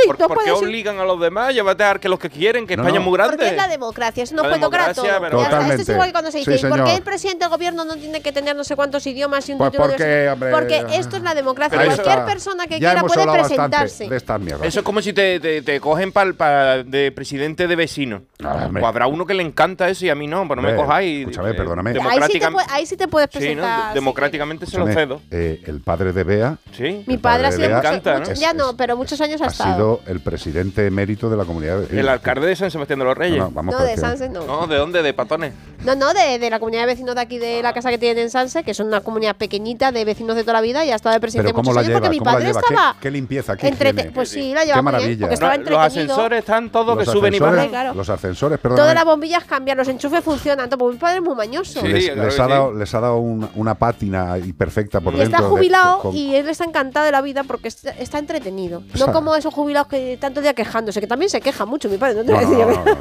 Sí, 0.01 0.07
¿Por, 0.07 0.19
no 0.19 0.27
por 0.27 0.37
qué 0.37 0.43
puedes 0.45 0.61
ir". 0.61 0.67
obligan 0.67 0.99
a 0.99 1.03
los 1.05 1.19
demás? 1.19 1.53
Llévate 1.53 1.83
a 1.83 1.95
que 1.95 2.09
los 2.09 2.19
que 2.19 2.29
quieren, 2.29 2.65
que 2.67 2.75
No, 2.77 2.83
España 2.83 2.95
no. 2.99 3.01
es 3.01 3.07
muy 3.09 3.17
grande. 3.17 3.35
Porque 3.37 3.49
es 3.49 3.55
la 3.57 3.67
democracia, 3.67 4.23
es 4.23 4.31
no 4.31 4.43
La 4.43 4.49
puede 4.49 4.61
tocar 4.61 4.81
a 4.89 4.93
todo. 4.93 5.05
democracia, 5.05 5.27
pero- 5.29 5.37
Ya 5.39 5.43
está, 5.43 5.49
Esto 5.49 5.55
Totalmente. 5.57 5.81
es 5.83 5.89
igual 5.89 6.07
que 6.07 6.11
cuando 6.13 6.31
se 6.31 6.37
dice, 6.39 6.57
Sí, 6.57 6.65
¿y 6.65 6.69
por 6.69 6.83
qué 6.83 6.95
el 6.95 7.01
presidente 7.03 7.43
del 7.45 7.49
gobierno 7.49 7.85
no 7.85 7.95
tiene 7.95 8.21
que 8.21 8.31
tener 8.31 8.55
no 8.55 8.63
sé 8.63 8.75
cuántos 8.75 9.05
idiomas 9.07 9.47
y 9.49 9.53
un 9.53 9.57
Pues 9.57 9.71
título 9.71 9.89
porque, 9.89 10.29
hombre, 10.29 10.51
Porque 10.51 10.85
esto 10.95 11.17
es 11.17 11.23
la 11.23 11.33
democracia. 11.35 11.77
Cualquier 11.83 12.25
persona 12.25 12.65
que 12.67 12.79
ya 12.79 12.91
quiera 12.93 13.01
puede 13.07 13.23
presentarse. 13.27 13.57
bastante 13.57 14.09
de 14.09 14.17
estas 14.17 14.39
mierdas. 14.41 14.67
Eso 14.67 14.79
es 14.79 14.85
como 14.85 15.01
si 15.01 15.13
te, 15.13 15.39
te- 15.39 15.61
te 15.61 15.79
cogen 15.79 16.11
pa'l- 16.13 16.35
pa- 16.35 16.83
de 16.83 17.11
presidente 17.11 17.67
de 17.67 17.75
vecino. 17.75 18.21
Ah, 18.43 18.67
pues 18.71 18.83
habrá 18.83 19.07
uno 19.07 19.25
que 19.25 19.33
le 19.33 19.43
encanta 19.43 19.89
eso 19.89 20.05
y 20.05 20.09
a 20.09 20.15
mí 20.15 20.27
no, 20.27 20.47
pero 20.47 20.61
no 20.61 20.69
me 20.69 20.75
cojáis. 20.75 21.19
escúchame, 21.21 21.53
perdóname. 21.53 21.89
Ahí 21.91 21.95
sí, 21.95 21.99
te 21.99 22.03
democrática- 22.09 22.51
puede- 22.51 22.67
ahí 22.69 22.85
sí 22.85 22.97
te 22.97 23.07
puedes 23.07 23.29
presentar. 23.29 23.93
Democráticamente 23.93 24.65
se 24.65 24.77
lo 24.77 24.87
cedo. 24.87 25.21
eh, 25.31 25.61
el 25.65 25.81
padre 25.81 26.13
de 26.13 26.23
Bea 26.23 26.57
Sí. 26.75 27.03
Mi 27.07 27.17
padre 27.17 27.47
ha 27.47 27.51
sido 27.51 27.63
de 27.63 27.69
mucho- 27.69 27.81
Bea 27.81 27.89
encanta, 27.91 28.19
mucho- 28.19 28.31
¿no? 28.31 28.37
ya 28.39 28.53
no, 28.53 28.75
pero 28.77 28.95
muchos 28.97 29.19
años 29.21 29.41
ha, 29.41 29.45
ha 29.45 29.47
estado. 29.47 29.88
El 30.07 30.19
presidente 30.21 30.85
emérito 30.85 31.29
de 31.29 31.37
la 31.37 31.45
comunidad 31.45 31.75
de 31.75 31.81
vecinos. 31.81 31.99
El 32.01 32.09
alcalde 32.09 32.47
de 32.47 32.55
San 32.55 32.71
Sebastián 32.71 32.99
de 32.99 33.05
los 33.05 33.17
Reyes. 33.17 33.37
no, 33.39 33.51
vamos 33.51 33.73
No, 33.73 33.79
por 33.79 33.87
de. 33.87 33.97
Sanse 33.97 34.29
no. 34.29 34.45
No, 34.45 34.67
¿de 34.67 34.77
dónde? 34.77 35.01
De 35.01 35.13
patones. 35.13 35.53
No, 35.83 35.95
no, 35.95 36.13
de, 36.13 36.39
de 36.39 36.49
la 36.49 36.59
comunidad 36.59 36.81
de 36.81 36.87
vecinos 36.87 37.15
de 37.15 37.21
aquí 37.21 37.37
de 37.37 37.61
la 37.63 37.73
casa 37.73 37.89
que 37.89 37.97
tienen 37.97 38.23
en 38.25 38.29
Sanse, 38.29 38.63
que 38.63 38.73
son 38.73 38.87
una 38.87 39.01
comunidad 39.01 39.35
pequeñita 39.35 39.91
de 39.91 40.03
vecinos 40.05 40.35
de 40.35 40.41
toda 40.43 40.53
la 40.53 40.61
vida 40.61 40.83
y 40.85 40.91
ha 40.91 40.95
estado 40.95 41.13
de 41.13 41.19
presidente 41.21 41.47
Pero 41.49 41.55
¿cómo 41.55 41.69
muchos 41.71 41.75
la 41.75 41.79
años 41.81 41.87
lleva? 41.89 41.99
porque 41.99 42.09
mi 42.09 42.17
¿Cómo 42.19 42.29
la 42.31 42.37
padre 42.37 42.49
estaba 42.49 42.93
¿Qué, 42.93 42.99
qué 43.01 43.11
limpieza? 43.11 43.55
¿Qué 43.57 43.69
higiene? 43.69 44.11
Pues 44.11 44.29
sí, 44.29 44.53
la 44.53 44.61
Qué 44.61 44.71
bien, 44.73 44.83
maravilla. 44.83 45.19
porque 45.21 45.33
estaba 45.35 45.57
No, 45.57 45.69
los 45.69 45.79
ascensores 45.79 46.39
están 46.39 46.69
todos 46.69 46.97
que 46.97 47.05
suben 47.05 47.33
y 47.33 47.39
bajan. 47.39 47.69
Claro. 47.69 47.93
Los 47.93 48.09
ascensores, 48.09 48.59
perdón. 48.59 48.77
Todas 48.77 48.93
las 48.93 49.05
bombillas 49.05 49.43
cambian, 49.45 49.77
los 49.77 49.87
enchufes 49.87 50.23
funcionan. 50.23 50.69
todo, 50.69 50.77
porque 50.79 50.93
mi 50.95 50.99
padre 50.99 51.17
es 51.17 51.23
muy 51.23 51.35
mañoso. 51.35 51.79
Sí, 51.81 51.87
les, 51.87 52.05
claro 52.05 52.23
les 52.25 52.35
que 52.35 52.41
ha 52.41 52.45
sí. 52.45 52.51
dado, 52.51 52.73
les 52.73 52.93
ha 52.93 52.99
dado 52.99 53.17
una, 53.17 53.49
una 53.55 53.75
pátina 53.75 54.37
y 54.37 54.51
perfecta 54.53 54.99
por 54.99 55.13
Y 55.13 55.17
dentro. 55.19 55.35
está 55.37 55.43
de- 55.47 55.49
jubilado 55.49 55.99
con- 55.99 56.15
y 56.15 56.35
él 56.35 56.49
está 56.49 56.65
encantado 56.65 57.05
de 57.05 57.11
la 57.11 57.21
vida 57.21 57.43
porque 57.43 57.69
está, 57.69 57.91
está 57.91 58.19
entretenido. 58.19 58.83
No 58.97 59.11
como 59.13 59.35
esos 59.35 59.53
jubilados 59.53 59.78
que 59.87 60.17
tanto 60.17 60.41
día 60.41 60.53
quejándose, 60.53 60.99
que 60.99 61.07
también 61.07 61.29
se 61.29 61.41
queja 61.41 61.65
mucho 61.65 61.89
mi 61.89 61.97
padre, 61.97 62.15
no 62.15 62.23
te 62.25 62.31
No, 62.31 62.37
voy 62.37 62.43
a 62.45 62.47
no, 62.47 62.51
decir 62.51 62.65
no, 62.67 62.73
yo, 62.73 62.85
no, 62.85 62.95
no. 62.95 62.97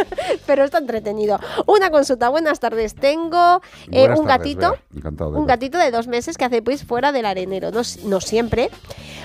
pero 0.46 0.64
está 0.64 0.78
entretenido. 0.78 1.38
Una 1.66 1.90
consulta, 1.90 2.28
buenas 2.28 2.58
tardes. 2.60 2.94
Tengo 2.94 3.60
eh, 3.90 4.00
Buenas 4.00 4.18
un 4.20 4.26
tardes, 4.26 4.56
gatito. 4.56 4.76
Encantado 4.96 5.32
de 5.32 5.38
un 5.38 5.46
gatito 5.46 5.78
de 5.78 5.90
dos 5.90 6.06
meses 6.08 6.36
que 6.38 6.44
hace 6.44 6.62
pues 6.62 6.84
fuera 6.84 7.12
del 7.12 7.26
arenero. 7.26 7.70
No, 8.04 8.20
siempre, 8.20 8.70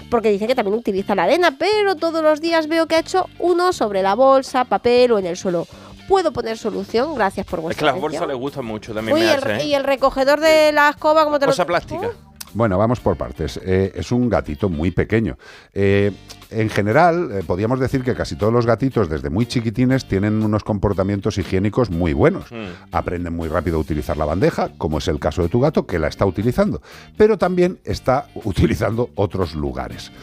porque 0.09 0.29
dice 0.31 0.47
que 0.47 0.55
también 0.55 0.77
utiliza 0.77 1.15
la 1.15 1.23
arena, 1.23 1.55
pero 1.57 1.95
todos 1.95 2.21
los 2.23 2.41
días 2.41 2.67
veo 2.67 2.87
que 2.87 2.95
ha 2.95 2.99
hecho 2.99 3.27
uno 3.39 3.73
sobre 3.73 4.01
la 4.01 4.15
bolsa, 4.15 4.65
papel 4.65 5.11
o 5.13 5.19
en 5.19 5.25
el 5.25 5.37
suelo. 5.37 5.67
¿Puedo 6.07 6.31
poner 6.31 6.55
solución? 6.57 7.15
Gracias 7.15 7.47
por 7.47 7.59
Es 7.59 7.63
vuestra 7.63 7.79
que 7.79 7.85
las 7.85 7.91
atención. 7.93 8.11
bolsas 8.11 8.27
les 8.27 8.37
gustan 8.37 8.65
mucho 8.65 8.93
también 8.93 9.17
Uy, 9.17 9.23
me 9.23 9.31
hace, 9.31 9.55
¿eh? 9.55 9.63
y 9.65 9.73
el 9.73 9.83
recogedor 9.83 10.39
de 10.39 10.71
la 10.71 10.89
escoba, 10.89 11.23
¿cómo 11.23 11.39
te 11.39 11.47
lo 11.47 11.51
Cosa 11.51 11.65
plástica. 11.65 12.11
Bueno, 12.55 12.77
vamos 12.77 13.01
por 13.01 13.17
partes. 13.17 13.59
Eh, 13.61 13.91
es 13.95 14.13
un 14.13 14.29
gatito 14.29 14.69
muy 14.69 14.89
pequeño. 14.89 15.37
Eh, 15.73 16.13
en 16.49 16.69
general, 16.69 17.29
eh, 17.33 17.43
podríamos 17.45 17.81
decir 17.81 18.01
que 18.01 18.15
casi 18.15 18.37
todos 18.37 18.53
los 18.53 18.65
gatitos, 18.65 19.09
desde 19.09 19.29
muy 19.29 19.45
chiquitines, 19.45 20.07
tienen 20.07 20.41
unos 20.41 20.63
comportamientos 20.63 21.37
higiénicos 21.37 21.89
muy 21.89 22.13
buenos. 22.13 22.49
Mm. 22.53 22.93
Aprenden 22.93 23.35
muy 23.35 23.49
rápido 23.49 23.75
a 23.75 23.81
utilizar 23.81 24.15
la 24.15 24.23
bandeja, 24.23 24.69
como 24.77 24.99
es 24.99 25.09
el 25.09 25.19
caso 25.19 25.41
de 25.41 25.49
tu 25.49 25.59
gato, 25.59 25.85
que 25.85 25.99
la 25.99 26.07
está 26.07 26.25
utilizando. 26.25 26.81
Pero 27.17 27.37
también 27.37 27.79
está 27.83 28.29
utilizando 28.45 29.09
otros 29.15 29.53
lugares. 29.53 30.13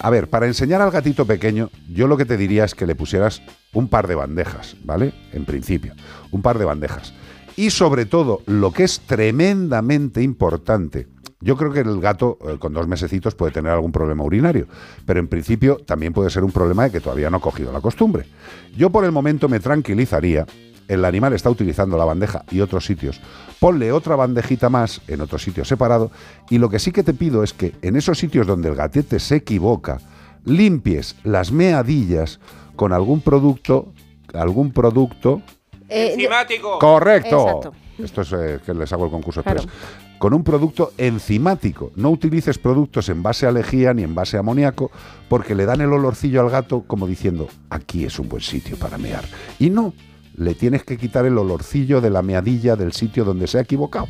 A 0.00 0.10
ver, 0.10 0.28
para 0.28 0.48
enseñar 0.48 0.82
al 0.82 0.90
gatito 0.90 1.26
pequeño, 1.26 1.70
yo 1.88 2.08
lo 2.08 2.16
que 2.16 2.24
te 2.24 2.36
diría 2.36 2.64
es 2.64 2.74
que 2.74 2.88
le 2.88 2.96
pusieras 2.96 3.40
un 3.72 3.86
par 3.86 4.08
de 4.08 4.16
bandejas, 4.16 4.76
¿vale? 4.82 5.14
En 5.32 5.44
principio, 5.44 5.94
un 6.32 6.42
par 6.42 6.58
de 6.58 6.64
bandejas. 6.64 7.14
Y 7.54 7.70
sobre 7.70 8.04
todo, 8.04 8.42
lo 8.46 8.72
que 8.72 8.82
es 8.82 9.00
tremendamente 9.00 10.22
importante, 10.22 11.06
yo 11.42 11.56
creo 11.56 11.72
que 11.72 11.80
el 11.80 12.00
gato 12.00 12.38
eh, 12.48 12.56
con 12.58 12.72
dos 12.72 12.86
mesecitos 12.86 13.34
puede 13.34 13.52
tener 13.52 13.72
algún 13.72 13.92
problema 13.92 14.24
urinario, 14.24 14.66
pero 15.04 15.20
en 15.20 15.28
principio 15.28 15.76
también 15.84 16.12
puede 16.12 16.30
ser 16.30 16.44
un 16.44 16.52
problema 16.52 16.84
de 16.84 16.90
que 16.90 17.00
todavía 17.00 17.30
no 17.30 17.38
ha 17.38 17.40
cogido 17.40 17.72
la 17.72 17.80
costumbre. 17.80 18.26
Yo 18.76 18.90
por 18.90 19.04
el 19.04 19.12
momento 19.12 19.48
me 19.48 19.60
tranquilizaría, 19.60 20.46
el 20.88 21.04
animal 21.04 21.32
está 21.32 21.50
utilizando 21.50 21.96
la 21.96 22.04
bandeja 22.04 22.44
y 22.50 22.60
otros 22.60 22.84
sitios, 22.84 23.20
ponle 23.58 23.92
otra 23.92 24.16
bandejita 24.16 24.68
más 24.68 25.00
en 25.08 25.20
otro 25.20 25.38
sitio 25.38 25.64
separado 25.64 26.10
y 26.48 26.58
lo 26.58 26.68
que 26.68 26.78
sí 26.78 26.92
que 26.92 27.02
te 27.02 27.14
pido 27.14 27.42
es 27.42 27.52
que 27.52 27.72
en 27.82 27.96
esos 27.96 28.18
sitios 28.18 28.46
donde 28.46 28.68
el 28.68 28.74
gatete 28.74 29.18
se 29.18 29.36
equivoca, 29.36 29.98
limpies 30.44 31.16
las 31.24 31.52
meadillas 31.52 32.40
con 32.76 32.92
algún 32.92 33.20
producto, 33.20 33.92
algún 34.32 34.72
producto 34.72 35.42
Eh, 35.88 36.14
Enzimático. 36.14 36.78
Correcto. 36.78 37.46
Exacto. 37.46 37.81
Esto 38.02 38.22
es 38.22 38.32
eh, 38.32 38.60
que 38.64 38.74
les 38.74 38.92
hago 38.92 39.06
el 39.06 39.10
concurso 39.10 39.42
Claro. 39.42 39.62
Con 40.18 40.34
un 40.34 40.44
producto 40.44 40.92
enzimático. 40.98 41.92
No 41.96 42.10
utilices 42.10 42.58
productos 42.58 43.08
en 43.08 43.22
base 43.22 43.46
a 43.46 43.52
lejía 43.52 43.92
ni 43.92 44.02
en 44.02 44.14
base 44.14 44.36
a 44.36 44.40
amoníaco 44.40 44.90
porque 45.28 45.54
le 45.54 45.66
dan 45.66 45.80
el 45.80 45.92
olorcillo 45.92 46.40
al 46.40 46.50
gato 46.50 46.84
como 46.86 47.06
diciendo, 47.06 47.48
aquí 47.70 48.04
es 48.04 48.18
un 48.18 48.28
buen 48.28 48.42
sitio 48.42 48.76
para 48.76 48.98
mear. 48.98 49.24
Y 49.58 49.70
no, 49.70 49.92
le 50.36 50.54
tienes 50.54 50.84
que 50.84 50.96
quitar 50.96 51.26
el 51.26 51.38
olorcillo 51.38 52.00
de 52.00 52.10
la 52.10 52.22
meadilla 52.22 52.76
del 52.76 52.92
sitio 52.92 53.24
donde 53.24 53.46
se 53.46 53.58
ha 53.58 53.62
equivocado. 53.62 54.06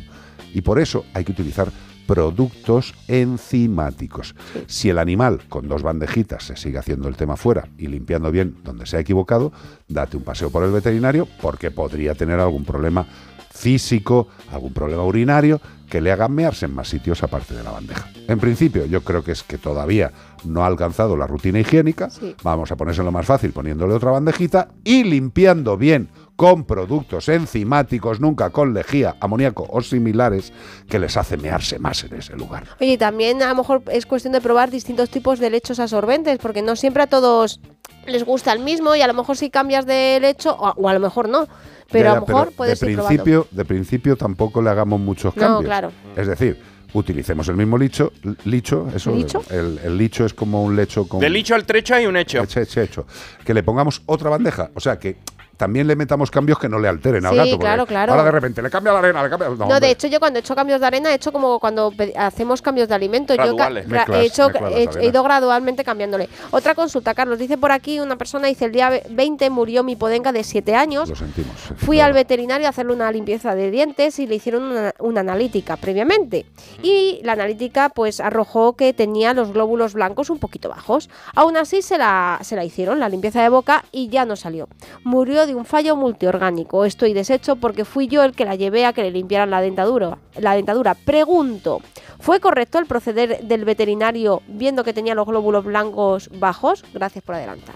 Y 0.53 0.61
por 0.61 0.79
eso 0.79 1.05
hay 1.13 1.23
que 1.23 1.31
utilizar 1.31 1.71
productos 2.05 2.93
enzimáticos. 3.07 4.35
Si 4.67 4.89
el 4.89 4.99
animal 4.99 5.41
con 5.49 5.67
dos 5.67 5.83
bandejitas 5.83 6.43
se 6.43 6.55
sigue 6.55 6.77
haciendo 6.77 7.07
el 7.07 7.15
tema 7.15 7.37
fuera 7.37 7.69
y 7.77 7.87
limpiando 7.87 8.31
bien 8.31 8.57
donde 8.63 8.85
se 8.85 8.97
ha 8.97 8.99
equivocado, 8.99 9.51
date 9.87 10.17
un 10.17 10.23
paseo 10.23 10.49
por 10.49 10.63
el 10.63 10.71
veterinario 10.71 11.27
porque 11.41 11.71
podría 11.71 12.13
tener 12.15 12.39
algún 12.39 12.65
problema 12.65 13.07
físico, 13.53 14.27
algún 14.51 14.73
problema 14.73 15.03
urinario 15.03 15.61
que 15.89 16.01
le 16.01 16.11
hagan 16.11 16.33
mearse 16.33 16.65
en 16.65 16.73
más 16.73 16.89
sitios 16.89 17.21
aparte 17.21 17.53
de 17.53 17.61
la 17.61 17.69
bandeja. 17.69 18.09
En 18.27 18.39
principio, 18.39 18.85
yo 18.85 19.03
creo 19.03 19.23
que 19.23 19.31
es 19.31 19.43
que 19.43 19.59
todavía 19.59 20.11
no 20.43 20.63
ha 20.63 20.67
alcanzado 20.67 21.15
la 21.15 21.27
rutina 21.27 21.59
higiénica. 21.59 22.09
Sí. 22.09 22.35
Vamos 22.41 22.71
a 22.71 22.75
ponérselo 22.75 23.11
más 23.11 23.27
fácil 23.27 23.51
poniéndole 23.51 23.93
otra 23.93 24.09
bandejita 24.09 24.69
y 24.83 25.03
limpiando 25.03 25.77
bien 25.77 26.09
con 26.35 26.63
productos 26.63 27.29
enzimáticos, 27.29 28.19
nunca 28.19 28.49
con 28.49 28.73
lejía, 28.73 29.15
amoníaco 29.19 29.67
o 29.69 29.81
similares, 29.81 30.51
que 30.89 30.97
les 30.97 31.15
hace 31.15 31.37
mearse 31.37 31.77
más 31.77 32.03
en 32.03 32.15
ese 32.15 32.35
lugar. 32.35 32.65
Oye, 32.81 32.93
y 32.93 32.97
también 32.97 33.43
a 33.43 33.49
lo 33.49 33.55
mejor 33.55 33.83
es 33.91 34.07
cuestión 34.07 34.33
de 34.33 34.41
probar 34.41 34.71
distintos 34.71 35.11
tipos 35.11 35.37
de 35.37 35.51
lechos 35.51 35.79
absorbentes, 35.79 36.39
porque 36.39 36.63
no 36.63 36.75
siempre 36.75 37.03
a 37.03 37.07
todos 37.07 37.59
les 38.07 38.23
gusta 38.23 38.51
el 38.53 38.59
mismo 38.59 38.95
y 38.95 39.01
a 39.01 39.07
lo 39.07 39.13
mejor 39.13 39.37
si 39.37 39.49
cambias 39.49 39.85
de 39.85 40.19
lecho, 40.21 40.53
o 40.55 40.67
a, 40.67 40.71
o 40.71 40.89
a 40.89 40.93
lo 40.93 40.99
mejor 40.99 41.29
no, 41.29 41.47
pero 41.91 42.05
Ya, 42.05 42.11
a 42.11 42.15
lo 42.19 42.25
mejor 42.27 42.51
puedes 42.53 42.79
de 42.79 42.91
ir 42.91 42.95
probando. 42.97 43.23
principio, 43.23 43.47
de 43.51 43.65
principio 43.65 44.15
tampoco 44.17 44.61
le 44.61 44.69
hagamos 44.69 44.99
muchos 44.99 45.35
No, 45.35 45.41
cambios. 45.41 45.63
claro. 45.65 45.91
Es 46.15 46.27
decir, 46.27 46.59
utilicemos 46.93 47.47
el 47.47 47.55
mismo 47.55 47.77
licho, 47.77 48.11
licho, 48.45 48.87
eso, 48.95 49.11
¿Licho? 49.15 49.41
El, 49.49 49.79
el 49.83 49.97
licho 49.97 50.25
es 50.25 50.33
como 50.33 50.63
un 50.63 50.75
lecho 50.75 51.07
con 51.07 51.19
Del 51.19 51.33
licho 51.33 51.55
al 51.55 51.65
trecho 51.65 51.95
hay 51.95 52.05
un 52.05 52.15
hecho. 52.17 52.41
hecho, 52.43 52.59
hecho, 52.59 52.81
hecho. 52.81 53.05
Que 53.45 53.53
le 53.53 53.63
pongamos 53.63 54.01
otra 54.05 54.29
bandeja, 54.29 54.69
o 54.75 54.79
sea 54.79 54.99
que 54.99 55.17
también 55.57 55.87
le 55.87 55.95
metamos 55.95 56.31
cambios 56.31 56.57
que 56.59 56.67
no 56.67 56.79
le 56.79 56.87
alteren 56.87 57.25
al 57.25 57.31
Sí, 57.31 57.37
gato. 57.37 57.49
porque 57.51 57.61
claro, 57.63 57.85
claro. 57.85 58.11
Ahora 58.13 58.23
de 58.25 58.31
repente 58.31 58.61
le 58.61 58.69
cambia 58.69 58.91
la 58.93 58.99
arena, 58.99 59.23
le 59.23 59.29
cambia. 59.29 59.49
No, 59.49 59.79
de 59.79 59.91
hecho 59.91 60.07
yo 60.07 60.19
cuando 60.19 60.39
he 60.39 60.41
hecho 60.41 60.55
cambios 60.55 60.79
de 60.81 60.87
arena 60.87 61.11
he 61.11 61.15
hecho 61.15 61.31
como 61.31 61.59
cuando 61.59 61.93
hacemos 62.17 62.61
cambios 62.61 62.87
de 62.89 62.95
alimento. 62.95 63.33
Yo 63.35 63.43
Graduales. 63.43 63.87
Mezclas- 63.87 64.17
he, 64.17 64.25
hecho, 64.25 64.99
he- 64.99 65.05
ido 65.07 65.23
gradualmente 65.23 65.83
cambiándole. 65.83 66.29
Otra 66.51 66.75
consulta, 66.75 67.13
Carlos. 67.13 67.37
Dice 67.39 67.57
por 67.57 67.71
aquí 67.71 67.99
una 67.99 68.15
persona, 68.17 68.47
dice 68.47 68.65
el 68.65 68.71
día 68.71 69.01
20 69.09 69.49
murió 69.49 69.83
mi 69.83 69.95
podenga 69.95 70.31
de 70.31 70.43
7 70.43 70.75
años. 70.75 71.09
Lo 71.09 71.15
sentimos. 71.15 71.53
Fui 71.77 71.97
claro. 71.97 72.07
al 72.07 72.13
veterinario 72.13 72.67
a 72.67 72.69
hacerle 72.71 72.93
una 72.93 73.11
limpieza 73.11 73.55
de 73.55 73.69
dientes 73.71 74.19
y 74.19 74.27
le 74.27 74.35
hicieron 74.35 74.63
una, 74.63 74.93
una 74.99 75.19
analítica 75.21 75.77
previamente. 75.77 76.45
Y 76.81 77.19
la 77.23 77.33
analítica 77.33 77.89
pues 77.89 78.19
arrojó 78.19 78.75
que 78.75 78.93
tenía 78.93 79.33
los 79.33 79.53
glóbulos 79.53 79.93
blancos 79.93 80.29
un 80.29 80.39
poquito 80.39 80.69
bajos. 80.69 81.09
Aún 81.35 81.57
así 81.57 81.81
se 81.81 81.97
la, 81.97 82.39
se 82.41 82.55
la 82.55 82.63
hicieron, 82.65 82.99
la 82.99 83.09
limpieza 83.09 83.41
de 83.41 83.49
boca, 83.49 83.85
y 83.91 84.07
ya 84.09 84.25
no 84.25 84.35
salió. 84.35 84.67
Murió 85.03 85.42
de 85.47 85.55
un 85.55 85.65
fallo 85.65 85.95
multiorgánico. 85.95 86.85
Estoy 86.85 87.13
deshecho 87.13 87.55
porque 87.55 87.85
fui 87.85 88.07
yo 88.07 88.23
el 88.23 88.33
que 88.33 88.45
la 88.45 88.55
llevé 88.55 88.85
a 88.85 88.93
que 88.93 89.01
le 89.03 89.11
limpiaran 89.11 89.49
la 89.49 89.61
dentadura. 89.61 90.17
La 90.39 90.55
dentadura. 90.55 90.95
Pregunto, 90.95 91.81
¿fue 92.19 92.39
correcto 92.39 92.79
el 92.79 92.85
proceder 92.85 93.43
del 93.43 93.65
veterinario 93.65 94.41
viendo 94.47 94.83
que 94.83 94.93
tenía 94.93 95.15
los 95.15 95.25
glóbulos 95.27 95.65
blancos 95.65 96.29
bajos? 96.39 96.83
Gracias 96.93 97.23
por 97.23 97.35
adelantar. 97.35 97.75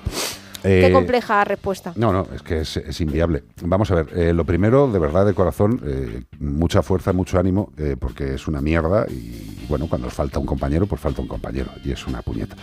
Qué 0.64 0.88
Eh, 0.88 0.92
compleja 0.92 1.44
respuesta. 1.46 1.94
No, 1.96 2.12
no, 2.12 2.28
es 2.34 2.42
que 2.42 2.62
es, 2.62 2.78
es 2.78 3.00
inviable. 3.00 3.44
Vamos 3.62 3.92
a 3.92 3.96
ver, 3.96 4.08
eh, 4.18 4.34
lo 4.34 4.44
primero, 4.44 4.92
de 4.92 5.00
verdad, 5.00 5.26
de 5.26 5.34
corazón, 5.36 5.80
eh, 5.86 6.24
mucha 6.40 6.82
fuerza, 6.82 7.14
mucho 7.14 7.40
ánimo, 7.40 7.72
porque 8.00 8.34
es 8.34 8.48
una 8.48 8.60
mierda 8.60 9.06
y, 9.08 9.66
bueno, 9.70 9.88
cuando 9.88 10.10
falta 10.10 10.40
un 10.40 10.46
compañero, 10.48 10.88
pues 10.88 11.00
falta 11.00 11.22
un 11.22 11.28
compañero 11.28 11.70
y 11.86 11.92
es 11.92 12.08
una 12.08 12.22
puñeta. 12.22 12.56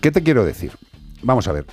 ¿Qué 0.00 0.12
te 0.12 0.22
quiero 0.22 0.44
decir? 0.44 0.72
Vamos 1.22 1.48
a 1.48 1.52
ver. 1.52 1.66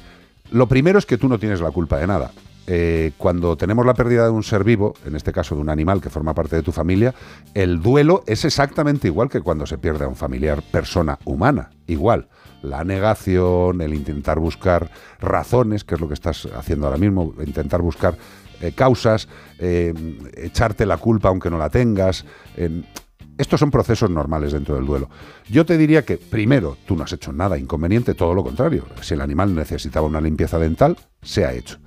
Lo 0.56 0.70
primero 0.70 0.97
es 0.97 1.06
que 1.06 1.18
tú 1.18 1.28
no 1.28 1.38
tienes 1.38 1.60
la 1.60 1.70
culpa 1.72 1.97
de 1.97 2.08
nada. 2.08 2.32
Eh, 2.66 3.12
cuando 3.18 3.58
tenemos 3.58 3.86
la 3.86 3.93
pérdida 3.93 4.24
de 4.24 4.30
un 4.30 4.41
ser 4.41 4.64
vivo, 4.64 4.93
en 5.06 5.18
este 5.18 5.34
caso 5.34 5.53
de 5.53 5.60
un 5.60 5.68
animal 5.68 5.99
que 5.99 6.10
forma 6.10 6.34
parte 6.34 6.56
de 6.56 6.64
tu 6.64 6.72
familia, 6.72 7.14
el 7.53 7.82
duelo 7.82 8.24
es 8.26 8.45
exactamente 8.45 9.10
igual 9.10 9.28
que 9.28 9.41
cuando 9.41 9.66
se 9.66 9.78
pierde 9.78 10.06
a 10.06 10.08
un 10.08 10.16
familiar 10.16 10.64
persona 10.72 11.20
humana. 11.26 11.72
Igual. 11.88 12.30
La 12.62 12.86
negación, 12.86 13.82
el 13.82 13.93
intentar 13.93 14.39
buscar 14.39 14.89
razones, 15.20 15.84
que 15.84 15.95
es 15.95 15.99
lo 15.99 16.08
que 16.08 16.14
estás 16.14 16.47
haciendo 16.56 16.88
ahora 16.88 16.99
mismo, 16.99 17.34
intentar 17.45 17.82
buscar 17.82 18.16
eh, 18.62 18.72
causas, 18.72 19.28
eh, 19.60 19.93
echarte 20.38 20.86
la 20.86 20.95
culpa 20.95 21.28
aunque 21.28 21.49
no 21.49 21.58
la 21.58 21.70
tengas. 21.70 22.24
Estos 23.38 23.60
son 23.60 23.72
procesos 23.72 24.10
normales 24.10 24.54
dentro 24.54 24.76
del 24.76 24.86
duelo. 24.86 25.10
Yo 25.50 25.66
te 25.66 25.78
diría 25.78 26.06
que, 26.06 26.18
primero, 26.18 26.78
tú 26.86 26.96
no 26.96 27.04
has 27.04 27.14
hecho 27.14 27.34
nada 27.34 27.58
inconveniente, 27.58 28.14
todo 28.14 28.34
lo 28.34 28.44
contrario. 28.44 28.86
Si 29.02 29.14
el 29.14 29.22
animal 29.22 29.54
necesitaba 29.54 30.08
una 30.08 30.22
limpieza 30.22 30.58
dental, 30.58 30.98
se 31.22 31.46
ha 31.46 31.54
hecho. 31.54 31.78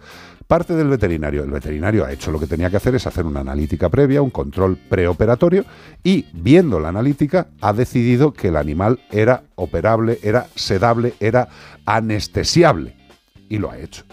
Parte 0.46 0.74
del 0.74 0.88
veterinario. 0.88 1.44
El 1.44 1.50
veterinario 1.50 2.04
ha 2.04 2.12
hecho 2.12 2.30
lo 2.30 2.40
que 2.40 2.46
tenía 2.46 2.70
que 2.70 2.78
hacer, 2.78 2.94
es 2.94 3.06
hacer 3.06 3.26
una 3.26 3.40
analítica 3.40 3.88
previa, 3.88 4.22
un 4.22 4.30
control 4.30 4.76
preoperatorio, 4.76 5.64
y 6.02 6.26
viendo 6.32 6.80
la 6.80 6.88
analítica, 6.88 7.48
ha 7.60 7.72
decidido 7.72 8.32
que 8.32 8.48
el 8.48 8.56
animal 8.56 9.00
era 9.10 9.42
operable, 9.56 10.18
era 10.22 10.46
sedable, 10.54 11.14
era 11.20 11.48
anestesiable. 11.84 12.96
Y 13.48 13.58
lo 13.58 13.70
ha 13.70 13.78
hecho. 13.78 14.04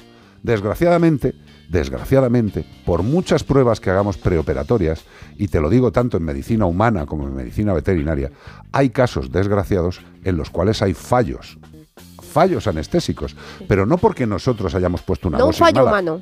Desgraciadamente, 0.43 1.33
desgraciadamente, 1.75 2.65
por 2.85 3.03
muchas 3.03 3.43
pruebas 3.43 3.81
que 3.81 3.89
hagamos 3.89 4.17
preoperatorias, 4.17 5.03
y 5.37 5.49
te 5.49 5.59
lo 5.59 5.69
digo 5.69 5.91
tanto 5.91 6.15
en 6.15 6.23
medicina 6.23 6.65
humana 6.65 7.05
como 7.05 7.27
en 7.27 7.35
medicina 7.35 7.73
veterinaria, 7.73 8.31
hay 8.71 8.91
casos 8.91 9.29
desgraciados 9.29 9.99
en 10.23 10.37
los 10.37 10.49
cuales 10.49 10.81
hay 10.81 10.93
fallos, 10.93 11.57
fallos 12.21 12.67
anestésicos, 12.67 13.35
pero 13.67 13.85
no 13.85 13.97
porque 13.97 14.25
nosotros 14.25 14.73
hayamos 14.73 15.01
puesto 15.01 15.27
una 15.27 15.37
no 15.37 15.47
un 15.47 15.53
fallo 15.53 15.83
mala. 15.83 15.89
humano. 15.89 16.21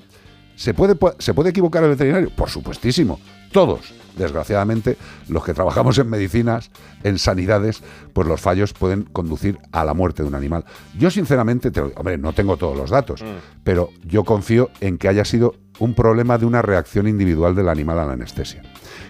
¿Se 0.56 0.74
puede, 0.74 0.96
pu- 0.96 1.16
¿Se 1.20 1.34
puede 1.34 1.50
equivocar 1.50 1.84
el 1.84 1.90
veterinario? 1.92 2.30
Por 2.36 2.50
supuestísimo. 2.50 3.20
Todos. 3.52 3.94
Desgraciadamente, 4.18 4.96
los 5.28 5.44
que 5.44 5.56
trabajamos 5.56 5.98
en 5.98 6.08
medicinas, 6.08 6.70
en 7.04 7.18
sanidades, 7.18 7.82
pues 8.14 8.28
los 8.28 8.40
fallos 8.40 8.72
pueden 8.74 9.04
conducir 9.04 9.58
a 9.72 9.84
la 9.84 9.96
muerte 9.96 10.22
de 10.22 10.30
un 10.30 10.36
animal. 10.36 10.66
Yo, 10.98 11.10
sinceramente, 11.10 11.72
te 11.72 11.82
hombre, 11.82 12.20
no 12.20 12.34
tengo 12.34 12.58
todos 12.58 12.78
los 12.78 12.92
datos, 12.92 13.24
pero 13.64 13.90
yo 14.06 14.24
confío 14.24 14.70
en 14.82 15.00
que 15.00 15.08
haya 15.08 15.26
sido 15.26 15.56
un 15.80 15.96
problema 15.96 16.38
de 16.38 16.46
una 16.46 16.62
reacción 16.62 17.08
individual 17.08 17.56
del 17.56 17.70
animal 17.70 17.98
a 18.00 18.06
la 18.06 18.14
anestesia. 18.14 18.62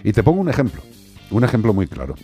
Y 0.02 0.12
te 0.12 0.22
pongo 0.22 0.40
un 0.40 0.48
ejemplo, 0.48 0.80
un 1.30 1.44
ejemplo 1.44 1.74
muy 1.74 1.86
claro. 1.86 2.14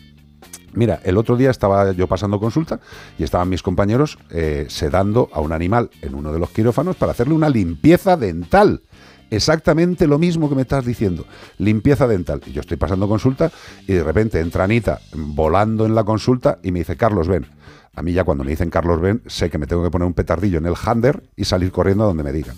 Mira, 0.73 1.01
el 1.05 1.19
otro 1.19 1.37
día 1.37 1.51
estaba 1.51 1.91
yo 1.93 2.07
pasando 2.07 2.39
consulta 2.39 2.81
y 3.19 3.25
estaban 3.25 3.49
mis 3.49 3.61
compañeros 3.63 4.19
eh, 4.31 4.67
sedando 4.69 5.29
a 5.33 5.41
un 5.41 5.53
animal 5.53 5.91
en 6.01 6.15
uno 6.15 6.33
de 6.33 6.39
los 6.39 6.51
quirófanos 6.51 6.97
para 6.97 7.13
hacerle 7.13 7.35
una 7.35 7.49
limpieza 7.49 8.17
dental. 8.17 8.83
Exactamente 9.31 10.07
lo 10.07 10.19
mismo 10.19 10.49
que 10.49 10.55
me 10.55 10.63
estás 10.63 10.85
diciendo. 10.85 11.25
Limpieza 11.59 12.07
dental. 12.07 12.41
Y 12.47 12.53
yo 12.53 12.61
estoy 12.61 12.77
pasando 12.77 13.09
consulta 13.09 13.51
y 13.87 13.93
de 13.93 14.03
repente 14.03 14.41
entra 14.41 14.65
Anita 14.65 15.01
volando 15.13 15.87
en 15.87 15.95
la 15.95 16.05
consulta 16.05 16.59
y 16.63 16.73
me 16.73 16.81
dice, 16.81 16.97
Carlos, 16.97 17.29
ven. 17.29 17.47
A 17.95 18.03
mí 18.03 18.13
ya 18.13 18.25
cuando 18.25 18.45
me 18.45 18.51
dicen 18.51 18.71
Carlos, 18.71 19.01
ven, 19.01 19.23
sé 19.27 19.51
que 19.51 19.59
me 19.59 19.67
tengo 19.67 19.83
que 19.83 19.91
poner 19.91 20.07
un 20.07 20.15
petardillo 20.15 20.59
en 20.59 20.67
el 20.67 20.75
hander 20.85 21.23
y 21.37 21.45
salir 21.45 21.73
corriendo 21.73 22.05
a 22.05 22.07
donde 22.09 22.23
me 22.23 22.33
digan. 22.33 22.57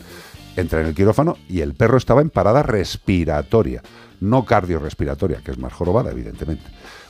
Entré 0.56 0.82
en 0.82 0.88
el 0.88 0.94
quirófano 0.94 1.36
y 1.48 1.60
el 1.60 1.74
perro 1.74 1.96
estaba 1.96 2.20
en 2.20 2.28
parada 2.28 2.62
respiratoria, 2.62 3.82
no 4.20 4.44
cardiorrespiratoria, 4.44 5.40
que 5.42 5.50
es 5.50 5.58
más 5.58 5.72
jorobada, 5.72 6.10
evidentemente. 6.10 6.64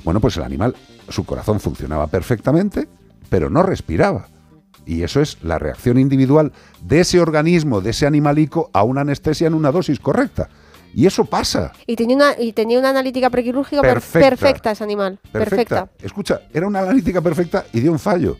Bueno, 0.04 0.20
pues 0.20 0.36
el 0.36 0.44
animal, 0.44 0.76
su 1.08 1.24
corazón 1.24 1.58
funcionaba 1.58 2.06
perfectamente, 2.06 2.88
pero 3.28 3.50
no 3.50 3.64
respiraba. 3.64 4.28
Y 4.84 5.02
eso 5.02 5.20
es 5.20 5.38
la 5.42 5.58
reacción 5.58 5.98
individual 5.98 6.52
de 6.82 7.00
ese 7.00 7.20
organismo, 7.20 7.80
de 7.80 7.90
ese 7.90 8.06
animalico, 8.06 8.70
a 8.72 8.82
una 8.82 9.02
anestesia 9.02 9.46
en 9.46 9.54
una 9.54 9.70
dosis 9.70 10.00
correcta. 10.00 10.48
Y 10.94 11.06
eso 11.06 11.24
pasa. 11.24 11.72
Y 11.86 11.96
tenía 11.96 12.16
una, 12.16 12.32
y 12.38 12.52
tenía 12.52 12.78
una 12.78 12.90
analítica 12.90 13.30
prequirúrgica 13.30 13.80
per- 13.80 13.94
Perfecta. 13.94 14.28
perfecta. 14.30 14.70
ese 14.72 14.84
animal. 14.84 15.18
Perfecta. 15.30 15.88
Escucha, 16.02 16.42
era 16.52 16.66
una 16.66 16.80
analítica 16.80 17.20
perfecta 17.22 17.64
y 17.72 17.80
dio 17.80 17.92
un 17.92 17.98
fallo. 17.98 18.36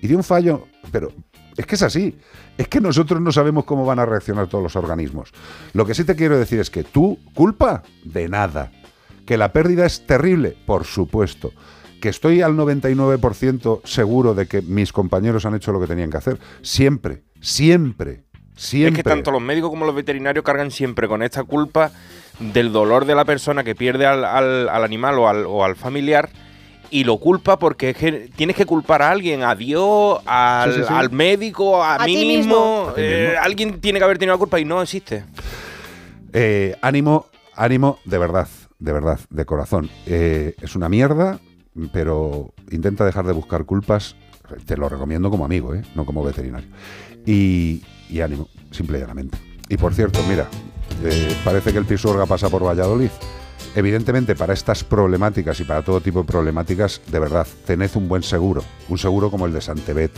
Y 0.00 0.08
dio 0.08 0.16
un 0.16 0.24
fallo, 0.24 0.66
pero 0.90 1.12
es 1.56 1.64
que 1.66 1.76
es 1.76 1.82
así. 1.82 2.16
Es 2.58 2.66
que 2.68 2.80
nosotros 2.80 3.20
no 3.20 3.30
sabemos 3.30 3.64
cómo 3.64 3.84
van 3.86 3.98
a 4.00 4.06
reaccionar 4.06 4.48
todos 4.48 4.64
los 4.64 4.74
organismos. 4.76 5.30
Lo 5.74 5.86
que 5.86 5.94
sí 5.94 6.02
te 6.04 6.16
quiero 6.16 6.38
decir 6.38 6.58
es 6.58 6.70
que 6.70 6.82
tú, 6.82 7.18
culpa 7.34 7.82
de 8.04 8.28
nada. 8.28 8.72
Que 9.26 9.36
la 9.36 9.52
pérdida 9.52 9.86
es 9.86 10.04
terrible, 10.06 10.56
por 10.66 10.84
supuesto. 10.84 11.52
Que 12.02 12.08
estoy 12.08 12.42
al 12.42 12.54
99% 12.56 13.80
seguro 13.84 14.34
de 14.34 14.46
que 14.48 14.60
mis 14.60 14.92
compañeros 14.92 15.46
han 15.46 15.54
hecho 15.54 15.70
lo 15.70 15.80
que 15.80 15.86
tenían 15.86 16.10
que 16.10 16.16
hacer. 16.16 16.36
Siempre, 16.60 17.22
siempre, 17.40 18.24
siempre. 18.56 18.88
Es 18.90 18.96
que 18.96 19.08
tanto 19.08 19.30
los 19.30 19.40
médicos 19.40 19.70
como 19.70 19.86
los 19.86 19.94
veterinarios 19.94 20.44
cargan 20.44 20.72
siempre 20.72 21.06
con 21.06 21.22
esta 21.22 21.44
culpa 21.44 21.92
del 22.40 22.72
dolor 22.72 23.04
de 23.04 23.14
la 23.14 23.24
persona 23.24 23.62
que 23.62 23.76
pierde 23.76 24.04
al, 24.06 24.24
al- 24.24 24.68
al 24.68 24.82
animal 24.82 25.16
o 25.20 25.28
al, 25.28 25.46
o 25.46 25.64
al 25.64 25.76
familiar 25.76 26.28
y 26.90 27.04
lo 27.04 27.18
culpa 27.18 27.56
porque 27.56 27.90
es 27.90 27.96
que 27.96 28.30
tienes 28.34 28.56
que 28.56 28.66
culpar 28.66 29.00
a 29.00 29.10
alguien, 29.12 29.44
a 29.44 29.54
Dios, 29.54 30.18
al, 30.26 30.72
Sí, 30.72 30.80
sí, 30.80 30.84
sí. 30.88 30.92
al 30.94 31.10
médico, 31.12 31.84
a, 31.84 31.94
A 31.94 32.04
mí 32.04 32.16
mismo. 32.16 32.86
mismo. 32.86 32.94
Eh, 32.96 33.26
mismo. 33.28 33.44
alguien 33.44 33.80
tiene 33.80 34.00
que 34.00 34.04
haber 34.04 34.18
tenido 34.18 34.34
la 34.34 34.38
culpa 34.40 34.58
y 34.58 34.64
no 34.64 34.82
existe. 34.82 35.24
Eh, 36.32 36.74
ánimo, 36.82 37.26
ánimo, 37.54 37.98
de 38.04 38.18
verdad, 38.18 38.48
de 38.80 38.92
verdad, 38.92 39.20
de 39.30 39.44
corazón. 39.46 39.88
Eh, 40.06 40.54
es 40.60 40.74
una 40.74 40.88
mierda, 40.88 41.38
pero 41.92 42.52
intenta 42.70 43.04
dejar 43.04 43.26
de 43.26 43.32
buscar 43.32 43.64
culpas. 43.64 44.16
Te 44.66 44.76
lo 44.76 44.88
recomiendo 44.88 45.30
como 45.30 45.44
amigo, 45.44 45.74
¿eh? 45.74 45.82
no 45.94 46.04
como 46.04 46.22
veterinario. 46.22 46.68
Y, 47.24 47.82
ánimo, 48.22 48.48
simple 48.70 48.98
y 48.98 49.00
llanamente. 49.00 49.38
Y 49.68 49.76
por 49.76 49.94
cierto, 49.94 50.20
mira, 50.28 50.48
eh, 51.02 51.34
parece 51.44 51.72
que 51.72 51.78
el 51.78 51.86
Pisuerga 51.86 52.26
pasa 52.26 52.50
por 52.50 52.64
Valladolid. 52.64 53.10
Evidentemente, 53.74 54.34
para 54.34 54.52
estas 54.52 54.84
problemáticas 54.84 55.58
y 55.60 55.64
para 55.64 55.82
todo 55.82 56.00
tipo 56.00 56.20
de 56.20 56.26
problemáticas, 56.26 57.00
de 57.10 57.18
verdad, 57.18 57.46
tened 57.64 57.90
un 57.94 58.08
buen 58.08 58.22
seguro. 58.22 58.62
Un 58.88 58.98
seguro 58.98 59.30
como 59.30 59.46
el 59.46 59.52
de 59.52 59.62
Santebet. 59.62 60.12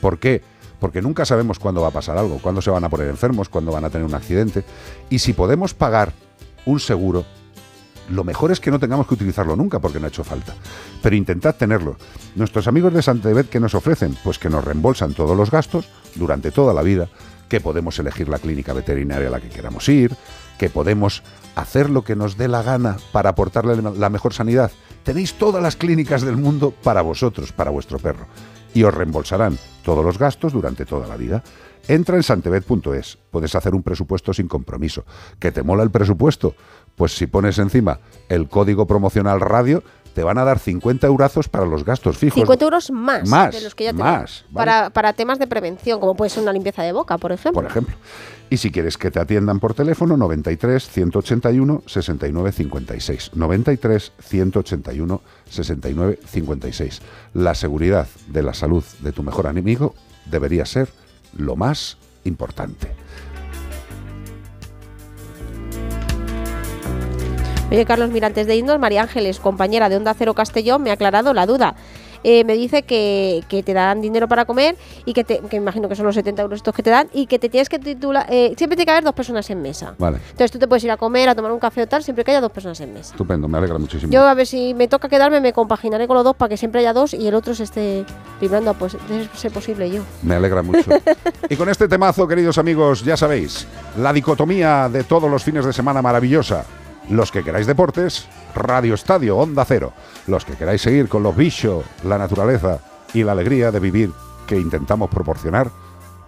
¿Por 0.00 0.18
qué? 0.18 0.42
Porque 0.80 1.02
nunca 1.02 1.24
sabemos 1.24 1.58
cuándo 1.58 1.82
va 1.82 1.88
a 1.88 1.92
pasar 1.92 2.16
algo, 2.16 2.38
cuándo 2.40 2.62
se 2.62 2.70
van 2.70 2.84
a 2.84 2.88
poner 2.88 3.08
enfermos, 3.08 3.48
cuándo 3.48 3.72
van 3.72 3.84
a 3.84 3.90
tener 3.90 4.06
un 4.06 4.14
accidente. 4.14 4.64
Y 5.10 5.18
si 5.18 5.34
podemos 5.34 5.74
pagar 5.74 6.12
un 6.64 6.80
seguro, 6.80 7.24
lo 8.10 8.24
mejor 8.24 8.52
es 8.52 8.60
que 8.60 8.70
no 8.70 8.78
tengamos 8.78 9.06
que 9.06 9.14
utilizarlo 9.14 9.56
nunca 9.56 9.80
porque 9.80 9.98
no 9.98 10.06
ha 10.06 10.08
hecho 10.08 10.24
falta. 10.24 10.54
Pero 11.02 11.16
intentad 11.16 11.54
tenerlo. 11.54 11.96
Nuestros 12.34 12.66
amigos 12.68 12.92
de 12.92 13.02
Santebet, 13.02 13.48
¿qué 13.48 13.60
nos 13.60 13.74
ofrecen? 13.74 14.16
Pues 14.22 14.38
que 14.38 14.50
nos 14.50 14.64
reembolsan 14.64 15.14
todos 15.14 15.36
los 15.36 15.50
gastos 15.50 15.88
durante 16.14 16.50
toda 16.50 16.74
la 16.74 16.82
vida, 16.82 17.08
que 17.48 17.60
podemos 17.60 17.98
elegir 17.98 18.28
la 18.28 18.38
clínica 18.38 18.72
veterinaria 18.72 19.28
a 19.28 19.30
la 19.30 19.40
que 19.40 19.48
queramos 19.48 19.88
ir, 19.88 20.14
que 20.58 20.70
podemos 20.70 21.22
hacer 21.54 21.90
lo 21.90 22.04
que 22.04 22.16
nos 22.16 22.36
dé 22.36 22.48
la 22.48 22.62
gana 22.62 22.96
para 23.12 23.30
aportarle 23.30 23.80
la 23.96 24.10
mejor 24.10 24.34
sanidad. 24.34 24.70
Tenéis 25.02 25.34
todas 25.34 25.62
las 25.62 25.76
clínicas 25.76 26.22
del 26.22 26.36
mundo 26.36 26.72
para 26.82 27.02
vosotros, 27.02 27.52
para 27.52 27.70
vuestro 27.70 27.98
perro. 27.98 28.26
Y 28.72 28.82
os 28.82 28.94
reembolsarán 28.94 29.58
todos 29.84 30.04
los 30.04 30.18
gastos 30.18 30.52
durante 30.52 30.84
toda 30.84 31.06
la 31.06 31.16
vida. 31.16 31.44
Entra 31.86 32.16
en 32.16 32.22
santebet.es. 32.22 33.18
Puedes 33.30 33.54
hacer 33.54 33.74
un 33.74 33.82
presupuesto 33.82 34.32
sin 34.32 34.48
compromiso. 34.48 35.04
¿Que 35.38 35.52
te 35.52 35.62
mola 35.62 35.82
el 35.82 35.90
presupuesto? 35.90 36.54
Pues 36.96 37.16
si 37.16 37.26
pones 37.26 37.58
encima 37.58 38.00
el 38.28 38.48
código 38.48 38.86
promocional 38.86 39.40
radio, 39.40 39.82
te 40.14 40.22
van 40.22 40.38
a 40.38 40.44
dar 40.44 40.58
50 40.60 41.06
eurazos 41.06 41.48
para 41.48 41.66
los 41.66 41.84
gastos 41.84 42.16
fijos. 42.16 42.36
50 42.36 42.64
euros 42.64 42.90
más, 42.90 43.28
Más, 43.28 43.54
de 43.54 43.62
los 43.62 43.74
que 43.74 43.84
ya 43.84 43.92
más. 43.92 44.44
Para, 44.52 44.90
para 44.90 45.12
temas 45.12 45.38
de 45.38 45.46
prevención, 45.46 45.98
como 45.98 46.14
puede 46.14 46.30
ser 46.30 46.42
una 46.42 46.52
limpieza 46.52 46.82
de 46.82 46.92
boca, 46.92 47.18
por 47.18 47.32
ejemplo. 47.32 47.60
por 47.60 47.68
ejemplo. 47.70 47.96
Y 48.48 48.58
si 48.58 48.70
quieres 48.70 48.96
que 48.96 49.10
te 49.10 49.18
atiendan 49.18 49.58
por 49.58 49.74
teléfono, 49.74 50.16
93 50.16 50.88
181 50.88 51.82
69 51.86 52.52
56. 52.52 53.30
93 53.34 54.12
181 54.20 55.20
69 55.50 56.18
56. 56.24 57.02
La 57.32 57.54
seguridad 57.54 58.06
de 58.28 58.42
la 58.44 58.54
salud 58.54 58.84
de 59.00 59.12
tu 59.12 59.24
mejor 59.24 59.48
amigo 59.48 59.94
debería 60.26 60.64
ser 60.64 60.88
lo 61.36 61.56
más 61.56 61.98
importante. 62.22 63.03
Oye, 67.74 67.84
Carlos, 67.86 68.10
mira, 68.10 68.28
antes 68.28 68.46
de 68.46 68.54
irnos, 68.56 68.78
María 68.78 69.02
Ángeles, 69.02 69.40
compañera 69.40 69.88
de 69.88 69.96
Onda 69.96 70.14
Cero 70.14 70.32
Castellón, 70.34 70.82
me 70.82 70.90
ha 70.90 70.94
aclarado 70.94 71.34
la 71.34 71.44
duda. 71.46 71.74
Eh, 72.26 72.42
me 72.44 72.54
dice 72.54 72.84
que, 72.84 73.44
que 73.48 73.62
te 73.62 73.74
dan 73.74 74.00
dinero 74.00 74.28
para 74.28 74.46
comer 74.46 74.76
y 75.04 75.12
que, 75.12 75.24
te, 75.24 75.40
que 75.40 75.56
imagino 75.56 75.90
que 75.90 75.94
son 75.96 76.06
los 76.06 76.14
70 76.14 76.40
euros 76.40 76.56
estos 76.56 76.74
que 76.74 76.82
te 76.82 76.88
dan 76.88 77.08
y 77.12 77.26
que 77.26 77.38
te 77.38 77.50
tienes 77.50 77.68
que 77.68 77.78
titular. 77.78 78.26
eh, 78.30 78.54
siempre 78.56 78.76
tiene 78.76 78.86
que 78.86 78.92
haber 78.92 79.04
dos 79.04 79.12
personas 79.12 79.50
en 79.50 79.60
mesa. 79.60 79.94
Vale, 79.98 80.18
Entonces 80.30 80.50
tú 80.50 80.58
te 80.58 80.66
puedes 80.66 80.82
ir 80.84 80.90
a 80.90 80.96
comer, 80.96 81.28
a 81.28 81.34
tomar 81.34 81.52
un 81.52 81.58
café 81.58 81.82
o 81.82 81.86
tal, 81.86 82.02
siempre 82.02 82.24
que 82.24 82.30
haya 82.30 82.40
dos 82.40 82.50
personas 82.50 82.80
en 82.80 82.94
mesa. 82.94 83.10
estupendo, 83.10 83.46
me 83.46 83.58
alegra 83.58 83.76
muchísimo. 83.76 84.10
Yo 84.10 84.22
a 84.26 84.32
ver 84.32 84.46
si 84.46 84.72
me 84.72 84.88
toca 84.88 85.08
quedarme, 85.10 85.40
me 85.42 85.52
compaginaré 85.52 86.06
con 86.06 86.14
los 86.14 86.24
dos 86.24 86.34
para 86.36 86.48
que 86.48 86.56
siempre 86.56 86.80
haya 86.80 86.94
dos 86.94 87.12
y 87.12 87.26
el 87.28 87.34
otro 87.34 87.54
se 87.54 87.64
esté 87.64 88.06
librando, 88.40 88.72
pues 88.72 88.94
de 89.06 89.28
ser 89.34 89.52
posible 89.52 89.90
yo. 89.90 90.02
Me 90.22 90.36
alegra 90.36 90.62
mucho. 90.62 90.92
y 91.50 91.56
con 91.56 91.68
este 91.68 91.88
temazo, 91.88 92.26
queridos 92.26 92.56
amigos, 92.56 93.04
ya 93.04 93.18
sabéis, 93.18 93.66
la 93.98 94.14
dicotomía 94.14 94.88
de 94.88 95.04
todos 95.04 95.30
los 95.30 95.44
fines 95.44 95.66
de 95.66 95.74
semana 95.74 96.00
maravillosa. 96.00 96.64
Los 97.10 97.30
que 97.30 97.42
queráis 97.42 97.66
deportes, 97.66 98.26
Radio 98.54 98.94
Estadio, 98.94 99.36
Onda 99.36 99.64
Cero. 99.64 99.92
Los 100.26 100.44
que 100.44 100.54
queráis 100.54 100.80
seguir 100.80 101.08
con 101.08 101.22
los 101.22 101.36
bichos, 101.36 101.84
la 102.02 102.16
naturaleza 102.16 102.80
y 103.12 103.22
la 103.22 103.32
alegría 103.32 103.70
de 103.70 103.80
vivir 103.80 104.10
que 104.46 104.56
intentamos 104.56 105.10
proporcionar, 105.10 105.70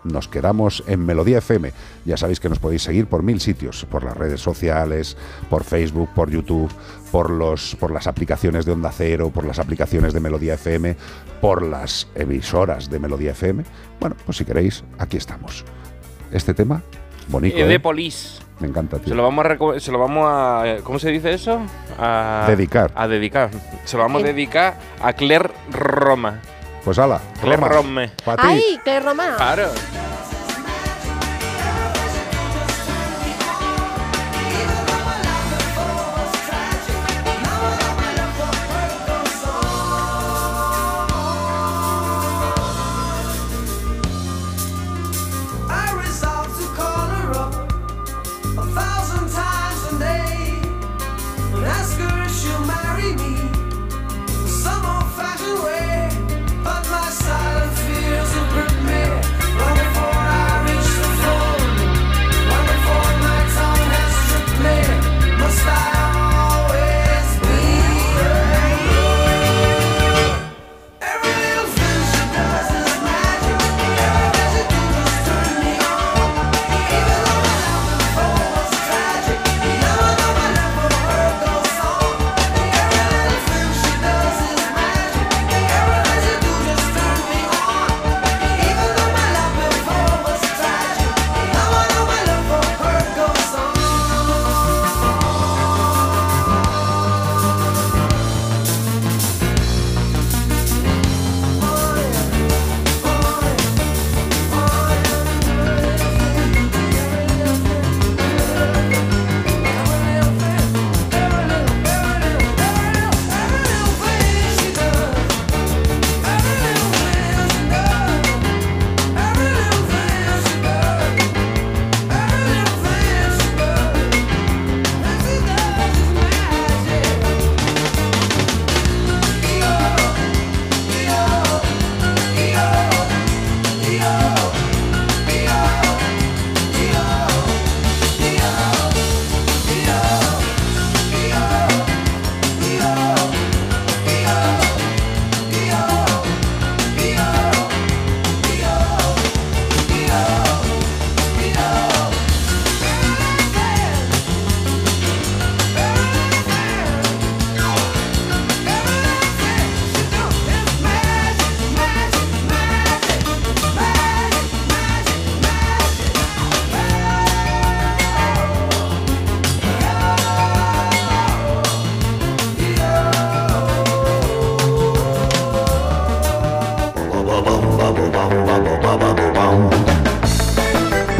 nos 0.04 0.28
quedamos 0.28 0.84
en 0.86 1.04
Melodía 1.04 1.38
FM. 1.38 1.72
Ya 2.04 2.16
sabéis 2.16 2.40
que 2.40 2.48
nos 2.48 2.58
podéis 2.58 2.82
seguir 2.82 3.06
por 3.06 3.22
mil 3.22 3.40
sitios, 3.40 3.86
por 3.86 4.04
las 4.04 4.16
redes 4.16 4.40
sociales, 4.40 5.16
por 5.50 5.64
Facebook, 5.64 6.10
por 6.14 6.30
YouTube, 6.30 6.70
por, 7.10 7.30
los, 7.30 7.74
por 7.76 7.90
las 7.90 8.06
aplicaciones 8.06 8.64
de 8.64 8.72
Onda 8.72 8.92
Cero, 8.92 9.30
por 9.34 9.44
las 9.44 9.58
aplicaciones 9.58 10.12
de 10.12 10.20
Melodía 10.20 10.54
FM, 10.54 10.96
por 11.40 11.62
las 11.62 12.08
emisoras 12.14 12.90
de 12.90 12.98
Melodía 12.98 13.32
FM. 13.32 13.64
Bueno, 13.98 14.16
pues 14.24 14.38
si 14.38 14.44
queréis, 14.44 14.84
aquí 14.98 15.16
estamos. 15.16 15.64
Este 16.30 16.54
tema, 16.54 16.82
bonito. 17.28 17.56
Eh, 17.56 17.62
¿eh? 17.62 17.66
de 17.66 17.80
Polis. 17.80 18.45
Me 18.58 18.68
encanta, 18.68 18.98
tío. 18.98 19.08
Se 19.08 19.14
lo 19.14 19.22
vamos 19.22 19.44
a 19.44 19.80
se 19.80 19.92
lo 19.92 19.98
vamos 19.98 20.24
a 20.26 20.76
¿cómo 20.82 20.98
se 20.98 21.10
dice 21.10 21.32
eso? 21.32 21.60
A 21.98 22.46
Dedicar. 22.48 22.90
A 22.94 23.06
dedicar. 23.06 23.50
Se 23.84 23.96
lo 23.96 24.02
vamos 24.02 24.22
a 24.22 24.26
dedicar 24.26 24.74
a 25.02 25.12
Claire 25.12 25.50
Roma. 25.70 26.40
Pues 26.84 26.98
ala, 26.98 27.20
Claire 27.40 27.66
Roma, 27.66 28.06
ti. 28.06 28.12
¡Ay, 28.38 28.80
Claire 28.84 29.04
Romana! 29.04 29.36
Claro. 29.36 29.70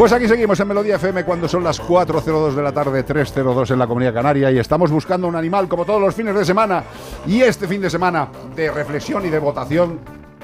Pues 0.07 0.15
aquí 0.21 0.27
seguimos 0.29 0.57
en 0.61 0.69
Melodía 0.69 0.95
FM 0.95 1.25
cuando 1.25 1.49
son 1.49 1.65
las 1.65 1.81
4.02 1.81 2.53
de 2.53 2.61
la 2.63 2.71
tarde, 2.71 3.05
3.02 3.05 3.71
en 3.71 3.77
la 3.77 3.87
Comunidad 3.87 4.13
Canaria 4.13 4.49
y 4.49 4.57
estamos 4.57 4.89
buscando 4.89 5.27
un 5.27 5.35
animal 5.35 5.67
como 5.67 5.83
todos 5.83 5.99
los 5.99 6.15
fines 6.15 6.33
de 6.33 6.45
semana. 6.45 6.85
Y 7.25 7.41
este 7.41 7.67
fin 7.67 7.81
de 7.81 7.89
semana 7.89 8.29
de 8.55 8.71
reflexión 8.71 9.25
y 9.25 9.29
de 9.29 9.37
votación 9.39 9.99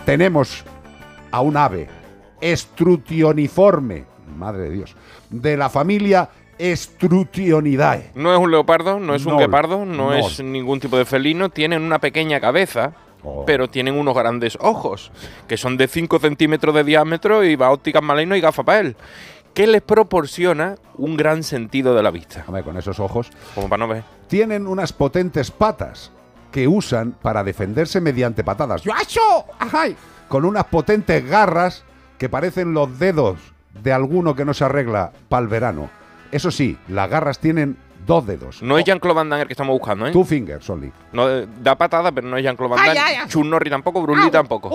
tenemos 0.05 0.66
a 1.32 1.39
un 1.39 1.55
ave 1.55 1.88
estrutioniforme, 2.41 4.03
madre 4.36 4.64
de 4.64 4.70
Dios, 4.72 4.97
de 5.30 5.55
la 5.55 5.70
familia 5.70 6.28
Estrutionidae. 6.57 8.11
No 8.16 8.34
es 8.34 8.39
un 8.39 8.51
leopardo, 8.51 8.99
no 8.99 9.16
es 9.16 9.26
un 9.26 9.36
No, 9.36 9.39
guepardo, 9.39 9.86
no, 9.86 10.09
no. 10.09 10.14
es 10.14 10.43
ningún 10.43 10.82
tipo 10.82 10.97
de 10.97 11.05
felino. 11.05 11.47
Tienen 11.47 11.84
una 11.84 11.99
pequeña 11.99 12.41
cabeza, 12.41 12.91
Oh. 13.26 13.45
pero 13.45 13.70
tienen 13.70 13.97
unos 13.97 14.14
grandes 14.16 14.57
ojos, 14.59 15.09
que 15.47 15.55
son 15.55 15.78
de 15.78 15.88
5 15.88 16.20
centímetros 16.20 16.76
de 16.76 16.84
diámetro 16.84 17.45
y 17.45 17.55
va 17.55 17.72
ópticas 17.72 18.03
maleno 18.03 18.36
y 18.36 18.41
él. 18.82 18.97
Que 19.54 19.68
les 19.68 19.82
proporciona 19.82 20.76
un 20.95 21.16
gran 21.16 21.43
sentido 21.43 21.95
de 21.95 22.04
la 22.04 22.12
vista. 22.12 22.43
Hombre, 22.47 22.64
con 22.64 22.78
esos 22.78 22.99
ojos. 22.99 23.30
Como 23.54 23.70
para 23.70 23.86
no 23.86 23.93
ver. 23.93 24.04
Tienen 24.28 24.68
unas 24.68 24.93
potentes 24.93 25.51
patas 25.51 26.12
que 26.51 26.68
usan 26.68 27.12
para 27.12 27.43
defenderse 27.43 28.01
mediante 28.01 28.43
patadas. 28.43 28.84
¡Yuacho! 28.84 29.45
¡Ajay! 29.60 29.95
Con 30.28 30.45
unas 30.45 30.66
potentes 30.66 31.28
garras 31.28 31.84
que 32.18 32.30
parecen 32.30 32.74
los 32.74 32.99
dedos 32.99 33.38
de 33.82 33.91
alguno 33.91 34.36
que 34.36 34.45
no 34.45 34.54
se 34.54 34.64
arregla 34.64 35.12
para 35.30 35.43
el 35.43 35.47
verano. 35.49 35.89
Eso 36.32 36.51
sí, 36.51 36.78
las 36.88 37.10
garras 37.10 37.39
tienen 37.39 37.78
dos 38.06 38.26
dedos. 38.26 38.62
No 38.62 38.78
es 38.78 38.86
Jean-Claude 38.86 39.16
Van 39.16 39.30
Damme 39.30 39.41
el 39.43 39.47
que 39.47 39.54
estamos 39.54 39.74
buscando, 39.78 40.08
¿eh? 40.08 40.12
Two 40.12 40.24
fingers 40.24 40.70
only. 40.70 40.91
No, 41.12 41.30
eh, 41.30 41.47
da 41.62 41.76
patada, 41.76 42.12
pero 42.12 42.28
no 42.28 42.38
es 42.38 42.43
Jean-Claude 42.43 42.76
Van 42.76 42.86
Damme. 42.86 42.99
ay, 42.99 43.16
ay. 43.22 43.28
Chun 43.30 43.49
Norris 43.49 43.72
tampoco, 43.72 44.01
Bruce 44.01 44.24
Lee 44.24 44.32
tampoco. 44.32 44.72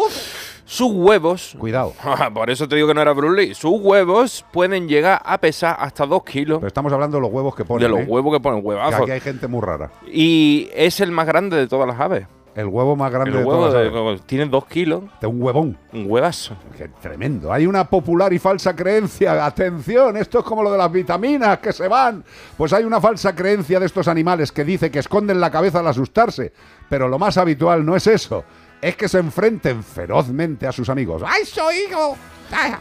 Sus 0.64 0.92
huevos... 0.92 1.54
Cuidado. 1.58 1.94
Por 2.34 2.50
eso 2.50 2.68
te 2.68 2.76
digo 2.76 2.88
que 2.88 2.94
no 2.94 3.02
era 3.02 3.12
Bruce 3.12 3.40
Lee. 3.40 3.54
Sus 3.54 3.80
huevos 3.80 4.44
pueden 4.52 4.88
llegar 4.88 5.20
a 5.24 5.38
pesar 5.38 5.76
hasta 5.78 6.06
2 6.06 6.24
kilos. 6.24 6.58
Pero 6.58 6.68
estamos 6.68 6.92
hablando 6.92 7.16
de 7.16 7.22
los 7.22 7.30
huevos 7.32 7.54
que 7.54 7.64
ponen. 7.64 7.82
De 7.82 7.88
los 7.88 8.00
¿eh? 8.00 8.10
huevos 8.10 8.32
que 8.34 8.40
ponen 8.40 8.60
Que 8.60 8.66
huevazos. 8.66 9.00
aquí 9.02 9.10
hay 9.10 9.20
gente 9.20 9.48
muy 9.48 9.60
rara. 9.62 9.90
Y 10.06 10.68
es 10.74 11.00
el 11.00 11.10
más 11.10 11.26
grande 11.26 11.56
de 11.56 11.66
todas 11.66 11.86
las 11.86 11.98
aves. 12.00 12.26
El 12.58 12.66
huevo 12.66 12.96
más 12.96 13.12
grande 13.12 13.38
El 13.38 13.44
huevo 13.46 13.70
de- 14.12 14.18
tiene 14.26 14.46
2 14.46 14.66
kilos. 14.66 15.04
De 15.20 15.28
un 15.28 15.40
huevón. 15.40 15.78
Un 15.92 16.06
huevazo. 16.08 16.56
Qué 16.76 16.88
tremendo. 17.00 17.52
Hay 17.52 17.66
una 17.68 17.84
popular 17.88 18.32
y 18.32 18.40
falsa 18.40 18.74
creencia. 18.74 19.46
Atención, 19.46 20.16
esto 20.16 20.40
es 20.40 20.44
como 20.44 20.64
lo 20.64 20.72
de 20.72 20.78
las 20.78 20.90
vitaminas 20.90 21.58
que 21.58 21.72
se 21.72 21.86
van. 21.86 22.24
Pues 22.56 22.72
hay 22.72 22.82
una 22.82 23.00
falsa 23.00 23.34
creencia 23.36 23.78
de 23.78 23.86
estos 23.86 24.08
animales 24.08 24.50
que 24.50 24.64
dice 24.64 24.90
que 24.90 24.98
esconden 24.98 25.40
la 25.40 25.52
cabeza 25.52 25.78
al 25.78 25.86
asustarse. 25.86 26.52
Pero 26.88 27.06
lo 27.08 27.16
más 27.16 27.38
habitual 27.38 27.86
no 27.86 27.94
es 27.94 28.08
eso. 28.08 28.42
Es 28.82 28.96
que 28.96 29.06
se 29.08 29.18
enfrenten 29.18 29.84
ferozmente 29.84 30.66
a 30.66 30.72
sus 30.72 30.88
amigos. 30.88 31.22
¡Ay, 31.24 31.44
soy 31.44 31.74
hijo! 31.88 32.16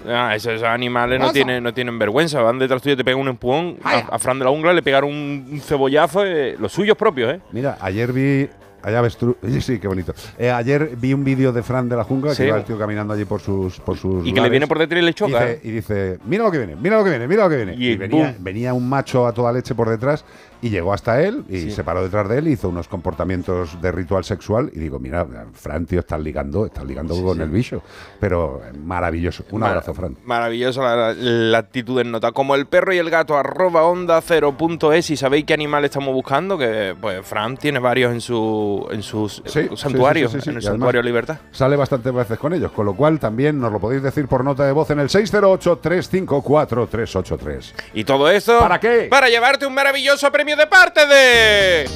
Ah, 0.07 0.33
esos, 0.35 0.63
animales 0.63 1.19
no 1.19 1.31
tienen, 1.31 1.61
no 1.63 1.71
tienen 1.73 1.99
vergüenza. 1.99 2.41
Van 2.41 2.57
detrás 2.57 2.81
tuyo, 2.81 2.97
te 2.97 3.03
pegan 3.03 3.19
un 3.21 3.27
empujón. 3.27 3.77
A, 3.83 3.97
a 4.15 4.17
Fran 4.17 4.39
de 4.39 4.45
la 4.45 4.49
Ungla 4.51 4.73
le 4.73 4.81
pegaron 4.81 5.11
un, 5.11 5.47
un 5.51 5.59
cebollazo. 5.59 6.25
eh, 6.25 6.55
los 6.57 6.71
suyos 6.71 6.97
propios, 6.97 7.33
¿eh? 7.35 7.41
Mira, 7.51 7.77
ayer 7.81 8.11
vi, 8.13 8.49
Avestruz. 8.83 9.35
Sí, 9.45 9.61
sí, 9.61 9.79
qué 9.79 9.87
bonito. 9.87 10.13
Eh, 10.37 10.49
ayer 10.51 10.91
vi 10.95 11.13
un 11.13 11.23
vídeo 11.23 11.51
de 11.51 11.63
Fran 11.63 11.89
de 11.89 11.95
la 11.95 12.03
Jungla 12.03 12.31
Sí. 12.33 12.43
que 12.43 12.47
iba 12.49 12.57
el 12.57 12.63
tío 12.63 12.77
caminando 12.77 13.13
allí 13.13 13.25
por 13.25 13.41
sus 13.41 13.79
por 13.79 13.97
sus 13.97 14.25
Y 14.25 14.33
que 14.33 14.41
le 14.41 14.49
viene 14.49 14.67
por 14.67 14.79
detrás 14.79 15.01
y 15.01 15.05
le 15.05 15.13
choca. 15.13 15.45
Dice- 15.45 15.59
y 15.63 15.71
dice, 15.71 16.19
mira 16.25 16.43
lo 16.43 16.51
que 16.51 16.57
viene, 16.59 16.75
mira 16.75 16.97
lo 16.97 17.03
que 17.03 17.09
viene, 17.09 17.27
mira 17.27 17.43
lo 17.43 17.49
que 17.49 17.55
viene. 17.57 17.75
Y 17.75 17.91
Y, 17.91 17.97
venía, 17.97 18.35
venía 18.39 18.73
un 18.73 18.87
macho 18.87 19.25
a 19.27 19.33
toda 19.33 19.51
leche 19.51 19.73
por 19.75 19.89
detrás 19.89 20.23
y 20.61 20.69
llegó 20.69 20.93
hasta 20.93 21.21
él 21.21 21.43
y 21.49 21.61
Sí. 21.61 21.71
se 21.71 21.83
paró 21.83 22.03
detrás 22.03 22.27
de 22.29 22.37
él, 22.39 22.47
hizo 22.47 22.69
unos 22.69 22.87
comportamientos 22.87 23.81
de 23.81 23.91
ritual 23.91 24.23
sexual 24.23 24.69
y 24.73 24.79
digo, 24.79 24.99
mira, 24.99 25.25
Fran, 25.53 25.85
tío, 25.85 25.99
estás 25.99 26.19
ligando, 26.19 26.65
estás 26.65 26.85
ligando 26.85 27.21
con 27.23 27.39
el 27.41 27.49
bicho. 27.49 27.81
Pero 28.19 28.61
eh, 28.65 28.71
maravilloso. 28.77 29.43
Un 29.51 29.61
Mar- 29.61 29.71
abrazo, 29.71 29.93
Fran. 29.93 30.15
Maravillosa 30.25 30.81
la, 30.81 31.13
la 31.13 31.57
actitud 31.57 31.99
en 31.99 32.11
nota. 32.11 32.31
Como 32.31 32.55
el 32.55 32.65
perro 32.65 32.93
y 32.93 32.97
el 32.97 33.09
gato, 33.09 33.37
arroba 33.37 33.83
onda 33.83 34.19
cero 34.21 34.55
punto 34.57 34.93
es. 34.93 35.09
Y 35.09 35.17
sabéis 35.17 35.45
qué 35.45 35.53
animal 35.53 35.85
estamos 35.85 36.13
buscando, 36.13 36.57
que 36.57 36.95
pues 36.99 37.25
Fran 37.25 37.57
tiene 37.57 37.79
varios 37.79 38.11
en 38.11 38.21
su 38.21 38.87
en 38.91 39.03
sus 39.03 39.41
Sí, 39.45 39.67
santuarios, 39.75 40.31
sí, 40.31 40.37
sí, 40.37 40.41
sí, 40.41 40.43
sí. 40.45 40.49
en 40.51 40.57
el 40.57 40.63
Y 40.63 40.67
además 40.67 40.79
santuario 40.79 41.01
Libertad. 41.01 41.37
Sale 41.51 41.75
bastantes 41.75 42.13
veces 42.13 42.37
con 42.39 42.53
ellos, 42.53 42.71
con 42.71 42.85
lo 42.85 42.95
cual 42.95 43.19
también 43.19 43.59
nos 43.59 43.71
lo 43.71 43.79
podéis 43.79 44.01
decir 44.03 44.27
por 44.27 44.43
nota 44.43 44.65
de 44.65 44.71
voz 44.71 44.89
en 44.91 44.99
el 44.99 45.09
608-354-383. 45.09 47.73
Y 47.93 48.03
todo 48.03 48.29
eso. 48.29 48.59
¿Para 48.59 48.79
qué? 48.79 49.07
Para 49.09 49.29
llevarte 49.29 49.65
un 49.65 49.73
maravilloso 49.73 50.31
premio 50.31 50.46
de 50.55 50.67
parte 50.67 51.05
de. 51.05 51.89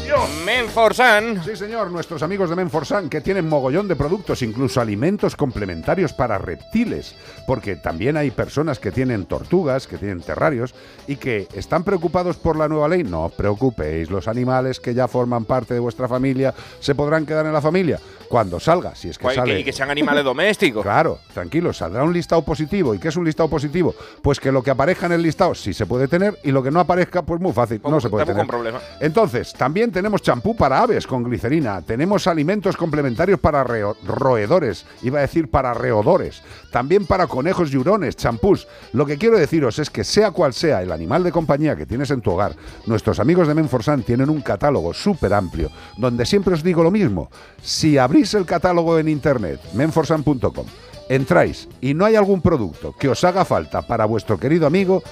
Menforsan. 0.46 1.44
Sí, 1.44 1.56
señor, 1.56 1.92
nuestros 1.92 2.22
amigos 2.24 2.50
de 2.50 2.56
Menforsan 2.56 3.10
que 3.10 3.22
tienen 3.22 3.48
mogollón 3.48 3.88
de 3.88 3.96
productos, 3.96 4.42
incluso 4.42 4.82
alimentos 4.82 5.36
complementarios 5.36 6.14
para 6.14 6.38
reptiles, 6.38 7.16
porque 7.48 7.76
también 7.76 8.18
hay 8.18 8.32
personas 8.32 8.80
que 8.80 8.92
tienen 8.92 9.26
tortugas, 9.26 9.88
que 9.88 9.98
tienen 9.98 10.22
terrarios 10.22 10.74
y 11.08 11.16
que 11.16 11.48
están 11.54 11.84
preocupados 11.84 12.38
por 12.38 12.58
la 12.58 12.68
nueva 12.68 12.88
ley. 12.88 13.04
No 13.04 13.26
os 13.26 13.34
preocupéis, 13.34 14.10
los 14.10 14.28
animales 14.28 14.80
que 14.80 14.94
ya 14.94 15.08
forman 15.08 15.46
parte 15.46 15.74
de 15.74 15.80
vuestra 15.80 16.08
familia 16.08 16.54
se 16.80 16.96
podrán 16.96 17.26
quedar 17.26 17.46
en 17.46 17.54
la 17.54 17.62
familia 17.62 18.00
cuando 18.28 18.60
salga, 18.60 18.96
si 18.96 19.10
es 19.10 19.18
que 19.18 19.24
Guay, 19.24 19.36
sale. 19.36 19.60
y 19.60 19.64
que 19.64 19.74
sean 19.74 19.90
animales 19.90 20.24
domésticos. 20.32 20.84
Claro, 20.84 21.20
tranquilo, 21.34 21.74
saldrá 21.74 22.04
un 22.04 22.14
listado 22.14 22.44
positivo. 22.44 22.94
¿Y 22.96 23.00
qué 23.00 23.10
es 23.10 23.16
un 23.16 23.26
listado 23.26 23.50
positivo? 23.50 23.94
Pues 24.22 24.40
que 24.40 24.52
lo 24.52 24.64
que 24.64 24.72
aparezca 24.72 25.06
en 25.06 25.14
el 25.14 25.22
listado 25.22 25.54
sí 25.54 25.74
se 25.74 25.86
puede 25.86 26.08
tener 26.08 26.38
y 26.44 26.52
lo 26.52 26.64
que 26.64 26.72
no 26.72 26.80
aparezca, 26.80 27.22
pues 27.24 27.42
muy 27.42 27.52
fácil, 27.54 27.82
no 27.84 28.00
se 28.00 28.10
puede 28.10 28.26
tener. 28.26 28.41
Con. 28.48 28.82
Entonces, 29.00 29.54
también 29.54 29.92
tenemos 29.92 30.22
champú 30.22 30.56
para 30.56 30.82
aves 30.82 31.08
con 31.08 31.24
glicerina, 31.24 31.82
tenemos 31.82 32.28
alimentos 32.28 32.78
complementarios 32.78 33.40
para 33.40 33.64
roedores, 33.64 34.86
iba 35.02 35.20
a 35.20 35.22
decir 35.22 35.50
para 35.50 35.74
reodores, 35.74 36.42
también 36.72 37.06
para 37.06 37.28
conejos 37.28 37.74
y 37.74 37.78
hurones, 37.78 38.16
champús. 38.16 38.68
Lo 38.94 39.06
que 39.06 39.18
quiero 39.18 39.38
deciros 39.38 39.80
es 39.80 39.90
que 39.90 40.04
sea 40.04 40.32
cual 40.32 40.54
sea 40.54 40.82
el 40.82 40.92
animal 40.92 41.24
de 41.24 41.32
compañía 41.32 41.76
que 41.76 41.86
tienes 41.86 42.12
en 42.12 42.22
tu 42.22 42.32
hogar, 42.32 42.56
nuestros 42.86 43.20
amigos 43.20 43.48
de 43.48 43.56
Menforsan 43.56 44.04
tienen 44.04 44.30
un 44.30 44.42
catálogo 44.42 44.94
súper 44.94 45.34
amplio, 45.34 45.70
donde 45.98 46.26
siempre 46.26 46.54
os 46.54 46.64
digo 46.64 46.84
lo 46.84 46.92
mismo. 46.92 47.30
Si 47.62 47.98
abrís 47.98 48.34
el 48.34 48.46
catálogo 48.46 48.98
en 49.00 49.08
internet, 49.08 49.60
menforsan.com, 49.74 50.66
entráis 51.10 51.68
y 51.82 51.94
no 51.94 52.06
hay 52.06 52.16
algún 52.16 52.42
producto 52.42 52.96
que 52.98 53.10
os 53.10 53.24
haga 53.24 53.46
falta 53.46 53.82
para 53.82 54.06
vuestro 54.06 54.40
querido 54.40 54.68
amigo, 54.68 55.04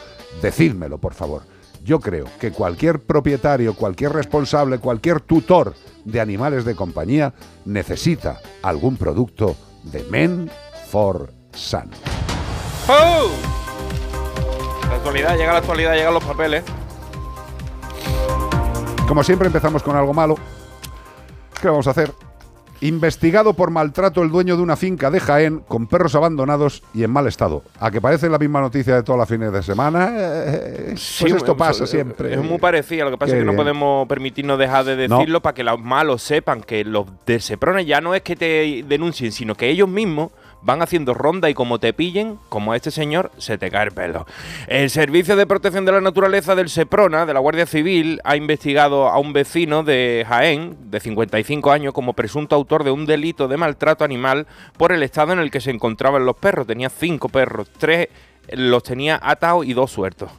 decídmelo, 0.41 0.97
por 0.97 1.13
favor. 1.13 1.58
Yo 1.89 1.99
creo 1.99 2.25
que 2.39 2.51
cualquier 2.51 2.99
propietario, 2.99 3.73
cualquier 3.73 4.13
responsable, 4.13 4.77
cualquier 4.77 5.21
tutor 5.21 5.73
de 6.05 6.21
animales 6.21 6.63
de 6.63 6.75
compañía 6.75 7.33
necesita 7.65 8.39
algún 8.61 8.95
producto 8.95 9.55
de 9.81 10.03
Men 10.03 10.51
for 10.91 11.33
Sun. 11.51 11.89
¡Oh! 12.87 13.31
La 14.87 14.95
actualidad, 14.97 15.35
llega 15.35 15.53
la 15.53 15.57
actualidad, 15.57 15.95
llegan 15.95 16.13
los 16.13 16.23
papeles. 16.23 16.63
Como 19.07 19.23
siempre 19.23 19.47
empezamos 19.47 19.81
con 19.81 19.95
algo 19.95 20.13
malo. 20.13 20.35
¿Qué 21.59 21.69
vamos 21.69 21.87
a 21.87 21.89
hacer? 21.89 22.13
Investigado 22.81 23.53
por 23.53 23.71
maltrato 23.71 24.23
el 24.23 24.29
dueño 24.29 24.55
de 24.55 24.63
una 24.63 24.75
finca 24.77 25.11
de 25.11 25.19
Jaén 25.19 25.59
con 25.67 25.87
perros 25.87 26.15
abandonados 26.15 26.81
y 26.93 27.03
en 27.03 27.11
mal 27.11 27.27
estado. 27.27 27.63
A 27.79 27.91
que 27.91 27.99
parece 27.99 28.29
la 28.29 28.37
misma 28.37 28.61
noticia 28.61 28.95
de 28.95 29.03
todos 29.03 29.19
los 29.19 29.27
fines 29.27 29.51
de 29.51 29.61
semana. 29.61 30.09
Eh, 30.13 30.85
pues 30.91 31.01
Sí, 31.01 31.25
esto 31.25 31.51
es- 31.51 31.57
pasa 31.57 31.83
es- 31.83 31.89
siempre. 31.89 32.33
Es 32.33 32.41
muy 32.41 32.57
parecido, 32.57 33.05
lo 33.05 33.11
que 33.11 33.17
pasa 33.17 33.33
Qué 33.33 33.39
es 33.39 33.45
que 33.45 33.51
no 33.51 33.55
podemos 33.57 34.07
permitirnos 34.07 34.57
dejar 34.57 34.85
de 34.85 35.07
No. 35.07 35.17
decirlo 35.17 35.41
para 35.41 35.53
que 35.53 35.63
los 35.63 35.79
malos 35.79 36.21
sepan 36.23 36.61
que 36.61 36.85
los 36.85 37.05
de 37.25 37.39
Seprona 37.41 37.81
ya 37.81 37.99
no 37.99 38.15
es 38.15 38.21
que 38.21 38.35
te 38.37 38.83
denuncien, 38.87 39.31
sino 39.31 39.55
que 39.55 39.69
ellos 39.69 39.89
mismos 39.89 40.31
van 40.61 40.81
haciendo 40.81 41.13
ronda 41.13 41.49
y 41.49 41.53
como 41.53 41.79
te 41.79 41.93
pillen, 41.93 42.39
como 42.49 42.73
a 42.73 42.75
este 42.75 42.91
señor, 42.91 43.31
se 43.37 43.57
te 43.57 43.71
cae 43.71 43.85
el 43.85 43.91
pelo. 43.91 44.25
El 44.67 44.89
Servicio 44.89 45.35
de 45.35 45.47
Protección 45.47 45.85
de 45.85 45.91
la 45.91 46.01
Naturaleza 46.01 46.55
del 46.55 46.69
Seprona, 46.69 47.25
de 47.25 47.33
la 47.33 47.39
Guardia 47.39 47.65
Civil, 47.65 48.21
ha 48.23 48.35
investigado 48.35 49.07
a 49.07 49.19
un 49.19 49.33
vecino 49.33 49.83
de 49.83 50.25
Jaén, 50.27 50.77
de 50.91 50.99
55 50.99 51.71
años, 51.71 51.93
como 51.93 52.13
presunto 52.13 52.55
autor 52.55 52.83
de 52.83 52.91
un 52.91 53.05
delito 53.05 53.47
de 53.47 53.57
maltrato 53.57 54.03
animal 54.03 54.47
por 54.77 54.91
el 54.91 55.03
estado 55.03 55.33
en 55.33 55.39
el 55.39 55.51
que 55.51 55.61
se 55.61 55.71
encontraban 55.71 56.25
los 56.25 56.35
perros. 56.35 56.67
Tenía 56.67 56.89
cinco 56.89 57.29
perros, 57.29 57.69
tres 57.77 58.09
los 58.51 58.83
tenía 58.83 59.19
atados 59.21 59.65
y 59.65 59.73
dos 59.73 59.91
sueltos. 59.91 60.29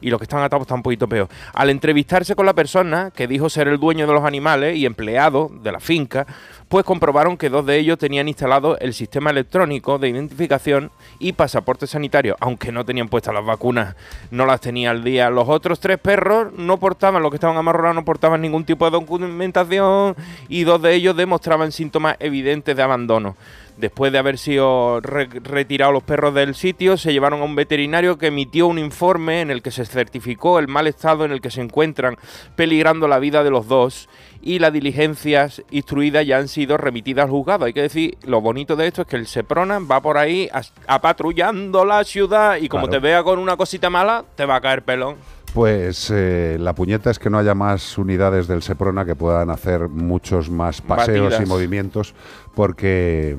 Y 0.00 0.10
los 0.10 0.18
que 0.18 0.24
están 0.24 0.42
atados 0.42 0.62
están 0.62 0.78
un 0.78 0.82
poquito 0.82 1.08
peor. 1.08 1.28
Al 1.52 1.70
entrevistarse 1.70 2.34
con 2.34 2.46
la 2.46 2.54
persona 2.54 3.10
que 3.14 3.26
dijo 3.26 3.48
ser 3.48 3.68
el 3.68 3.78
dueño 3.78 4.06
de 4.06 4.12
los 4.12 4.24
animales 4.24 4.76
y 4.76 4.86
empleado 4.86 5.50
de 5.62 5.72
la 5.72 5.80
finca, 5.80 6.26
pues 6.68 6.84
comprobaron 6.84 7.36
que 7.36 7.48
dos 7.48 7.64
de 7.64 7.78
ellos 7.78 7.98
tenían 7.98 8.28
instalado 8.28 8.78
el 8.78 8.92
sistema 8.92 9.30
electrónico 9.30 9.98
de 9.98 10.08
identificación 10.08 10.90
y 11.18 11.32
pasaporte 11.32 11.86
sanitario, 11.86 12.36
aunque 12.40 12.72
no 12.72 12.84
tenían 12.84 13.08
puestas 13.08 13.34
las 13.34 13.44
vacunas, 13.44 13.94
no 14.30 14.46
las 14.46 14.60
tenía 14.60 14.90
al 14.90 15.04
día. 15.04 15.30
Los 15.30 15.48
otros 15.48 15.78
tres 15.80 15.98
perros 15.98 16.52
no 16.56 16.78
portaban, 16.78 17.22
los 17.22 17.30
que 17.30 17.36
estaban 17.36 17.56
amarrados 17.56 17.94
no 17.94 18.04
portaban 18.04 18.42
ningún 18.42 18.64
tipo 18.64 18.84
de 18.84 18.90
documentación 18.92 20.16
y 20.48 20.64
dos 20.64 20.82
de 20.82 20.94
ellos 20.94 21.16
demostraban 21.16 21.70
síntomas 21.70 22.16
evidentes 22.18 22.76
de 22.76 22.82
abandono. 22.82 23.36
Después 23.76 24.10
de 24.10 24.18
haber 24.18 24.38
sido 24.38 25.00
re- 25.00 25.28
retirados 25.42 25.92
los 25.92 26.02
perros 26.02 26.32
del 26.32 26.54
sitio, 26.54 26.96
se 26.96 27.12
llevaron 27.12 27.42
a 27.42 27.44
un 27.44 27.54
veterinario 27.54 28.16
que 28.16 28.28
emitió 28.28 28.66
un 28.66 28.78
informe 28.78 29.42
en 29.42 29.50
el 29.50 29.60
que 29.60 29.70
se 29.70 29.84
certificó 29.84 30.58
el 30.58 30.66
mal 30.66 30.86
estado 30.86 31.24
en 31.26 31.32
el 31.32 31.42
que 31.42 31.50
se 31.50 31.60
encuentran, 31.60 32.16
peligrando 32.56 33.06
la 33.06 33.18
vida 33.18 33.44
de 33.44 33.50
los 33.50 33.68
dos, 33.68 34.08
y 34.40 34.60
las 34.60 34.72
diligencias 34.72 35.62
instruidas 35.70 36.26
ya 36.26 36.38
han 36.38 36.48
sido 36.48 36.76
remitidas 36.78 37.24
al 37.24 37.30
juzgado. 37.30 37.64
Hay 37.66 37.72
que 37.74 37.82
decir, 37.82 38.16
lo 38.24 38.40
bonito 38.40 38.76
de 38.76 38.86
esto 38.86 39.02
es 39.02 39.08
que 39.08 39.16
el 39.16 39.26
Seprona 39.26 39.78
va 39.80 40.00
por 40.00 40.16
ahí 40.18 40.48
apatrullando 40.86 41.84
la 41.84 42.02
ciudad 42.04 42.56
y 42.56 42.68
como 42.68 42.86
Claro. 42.86 43.00
te 43.00 43.06
vea 43.06 43.22
con 43.22 43.38
una 43.38 43.56
cosita 43.56 43.90
mala, 43.90 44.24
te 44.36 44.46
va 44.46 44.56
a 44.56 44.60
caer 44.60 44.82
pelón. 44.82 45.16
Pues 45.56 46.12
eh, 46.14 46.58
la 46.60 46.74
puñeta 46.74 47.10
es 47.10 47.18
que 47.18 47.30
no 47.30 47.38
haya 47.38 47.54
más 47.54 47.96
unidades 47.96 48.46
del 48.46 48.60
Seprona 48.60 49.06
que 49.06 49.16
puedan 49.16 49.48
hacer 49.48 49.88
muchos 49.88 50.50
más 50.50 50.82
paseos 50.82 51.30
Batidas. 51.30 51.46
y 51.46 51.48
movimientos, 51.48 52.14
porque 52.54 53.38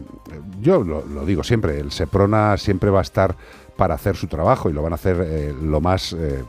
yo 0.59 0.84
lo, 0.84 1.05
lo 1.05 1.28
digo 1.28 1.43
siempre, 1.43 1.80
el 1.80 1.91
Seprona 1.91 2.57
siempre 2.57 2.89
va 2.89 2.97
a 2.97 3.01
estar 3.03 3.36
para 3.76 3.93
hacer 3.93 4.15
su 4.15 4.26
trabajo 4.26 4.68
y 4.68 4.74
lo 4.74 4.82
van 4.82 4.93
a 4.93 4.95
hacer 4.95 5.18
eh, 5.22 5.53
lo 5.61 5.80
más 5.80 6.13
eh, 6.13 6.43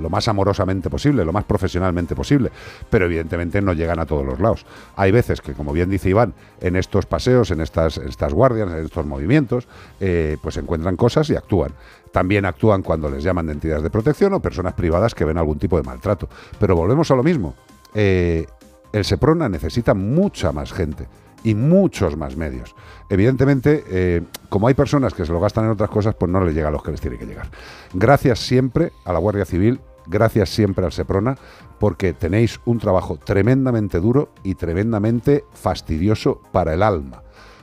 lo 0.00 0.10
más 0.10 0.26
amorosamente 0.28 0.90
posible, 0.90 1.24
lo 1.24 1.32
más 1.32 1.44
profesionalmente 1.44 2.14
posible, 2.14 2.50
pero 2.88 3.06
evidentemente 3.06 3.60
no 3.60 3.72
llegan 3.72 3.98
a 3.98 4.06
todos 4.06 4.24
los 4.24 4.40
lados. 4.40 4.66
Hay 4.96 5.12
veces 5.12 5.40
que, 5.40 5.52
como 5.52 5.72
bien 5.72 5.90
dice 5.90 6.10
Iván, 6.10 6.34
en 6.60 6.76
estos 6.76 7.06
paseos, 7.06 7.50
en 7.50 7.60
estas, 7.60 7.98
guardias, 8.32 8.70
en 8.70 8.84
estos 8.84 9.06
movimientos, 9.06 9.68
eh, 10.00 10.36
pues 10.42 10.56
encuentran 10.56 10.96
cosas 10.96 11.28
y 11.30 11.36
actúan. 11.36 11.72
También 12.12 12.44
actúan 12.44 12.82
cuando 12.82 13.08
les 13.08 13.22
llaman 13.22 13.46
de 13.46 13.52
entidades 13.52 13.82
de 13.82 13.90
protección 13.90 14.34
o 14.34 14.40
personas 14.40 14.74
privadas 14.74 15.14
que 15.14 15.24
ven 15.24 15.38
algún 15.38 15.58
tipo 15.58 15.76
de 15.76 15.82
maltrato. 15.82 16.28
Pero 16.58 16.74
volvemos 16.74 17.10
a 17.10 17.14
lo 17.14 17.22
mismo. 17.22 17.54
Eh, 17.94 18.46
el 18.92 19.04
Seprona 19.04 19.48
necesita 19.48 19.94
mucha 19.94 20.52
más 20.52 20.72
gente 20.72 21.06
y 21.44 21.54
muchos 21.54 22.16
más 22.16 22.36
medios. 22.36 22.74
Evidentemente, 23.08 23.84
eh, 23.88 24.22
como 24.48 24.68
hay 24.68 24.74
personas 24.74 25.14
que 25.14 25.24
se 25.24 25.32
lo 25.32 25.40
gastan 25.40 25.64
en 25.64 25.70
otras 25.70 25.90
cosas, 25.90 26.14
pues 26.14 26.30
no 26.30 26.44
les 26.44 26.54
llega 26.54 26.68
a 26.68 26.70
los 26.70 26.82
que 26.82 26.90
les 26.90 27.00
tiene 27.00 27.18
que 27.18 27.26
llegar. 27.26 27.48
Gracias 27.94 28.40
siempre 28.40 28.92
a 29.04 29.12
la 29.12 29.18
Guardia 29.18 29.44
Civil, 29.44 29.80
gracias 30.10 30.50
siempre 30.50 30.84
al 30.84 30.92
Seprona, 30.92 31.38
porque 31.78 32.12
tenéis 32.12 32.60
un 32.66 32.78
trabajo 32.78 33.16
tremendamente 33.16 34.00
duro 34.00 34.30
y 34.42 34.56
tremendamente 34.56 35.44
fastidioso 35.52 36.42
para 36.52 36.74
el 36.74 36.82
alma. 36.82 37.22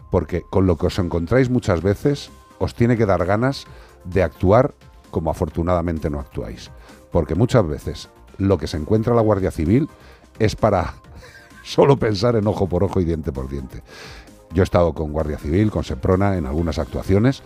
Porque 0.10 0.42
con 0.50 0.66
lo 0.66 0.78
que 0.78 0.88
os 0.88 0.98
encontráis 1.00 1.50
muchas 1.50 1.82
veces, 1.82 2.32
os 2.60 2.74
tiene 2.74 2.98
que 2.98 3.06
dar 3.06 3.26
ganas 3.26 3.68
de 4.06 4.24
actuar 4.24 4.74
como 5.12 5.30
afortunadamente 5.30 6.10
no 6.10 6.20
actuáis. 6.20 6.72
Porque 7.12 7.36
muchas 7.36 7.68
veces 7.68 8.10
lo 8.38 8.58
que 8.58 8.68
se 8.68 8.78
encuentra 8.78 9.14
la 9.14 9.22
Guardia 9.22 9.52
Civil 9.52 9.90
es 10.40 10.56
para 10.56 10.96
solo 11.64 11.98
pensar 11.98 12.36
en 12.36 12.48
ojo 12.48 12.68
por 12.68 12.84
ojo 12.84 13.02
y 13.02 13.06
diente 13.06 13.32
por 13.32 13.50
diente. 13.50 13.84
Yo 14.54 14.64
he 14.64 14.64
estado 14.64 14.94
con 14.94 15.12
Guardia 15.12 15.38
Civil, 15.38 15.72
con 15.72 15.84
Seprona 15.84 16.38
en 16.38 16.46
algunas 16.46 16.80
actuaciones 16.80 17.44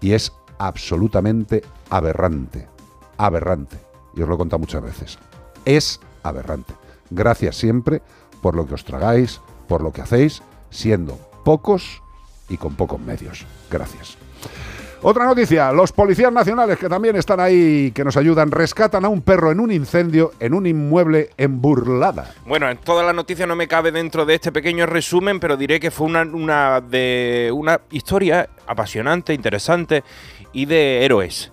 y 0.00 0.12
es 0.12 0.32
absolutamente 0.58 1.62
aberrante. 1.90 2.68
Aberrante. 3.16 3.91
Y 4.14 4.22
os 4.22 4.28
lo 4.28 4.34
he 4.34 4.38
contado 4.38 4.58
muchas 4.58 4.82
veces. 4.82 5.18
Es 5.64 6.00
aberrante. 6.22 6.74
Gracias 7.10 7.56
siempre 7.56 8.02
por 8.40 8.56
lo 8.56 8.66
que 8.66 8.74
os 8.74 8.84
tragáis, 8.84 9.40
por 9.68 9.82
lo 9.82 9.92
que 9.92 10.02
hacéis, 10.02 10.42
siendo 10.70 11.18
pocos 11.44 12.02
y 12.48 12.56
con 12.56 12.74
pocos 12.74 13.00
medios. 13.00 13.46
Gracias. 13.70 14.18
Otra 15.04 15.24
noticia, 15.24 15.72
los 15.72 15.90
policías 15.90 16.32
nacionales 16.32 16.78
que 16.78 16.88
también 16.88 17.16
están 17.16 17.40
ahí, 17.40 17.90
que 17.90 18.04
nos 18.04 18.16
ayudan, 18.16 18.52
rescatan 18.52 19.04
a 19.04 19.08
un 19.08 19.20
perro 19.20 19.50
en 19.50 19.58
un 19.58 19.72
incendio 19.72 20.30
en 20.38 20.54
un 20.54 20.64
inmueble 20.64 21.30
en 21.36 21.60
Burlada. 21.60 22.32
Bueno, 22.46 22.70
en 22.70 22.78
toda 22.78 23.02
la 23.02 23.12
noticia 23.12 23.44
no 23.44 23.56
me 23.56 23.66
cabe 23.66 23.90
dentro 23.90 24.24
de 24.24 24.36
este 24.36 24.52
pequeño 24.52 24.86
resumen, 24.86 25.40
pero 25.40 25.56
diré 25.56 25.80
que 25.80 25.90
fue 25.90 26.06
una, 26.06 26.22
una 26.22 26.80
de 26.80 27.50
una 27.52 27.80
historia 27.90 28.48
apasionante, 28.68 29.34
interesante 29.34 30.04
y 30.52 30.66
de 30.66 31.04
héroes. 31.04 31.51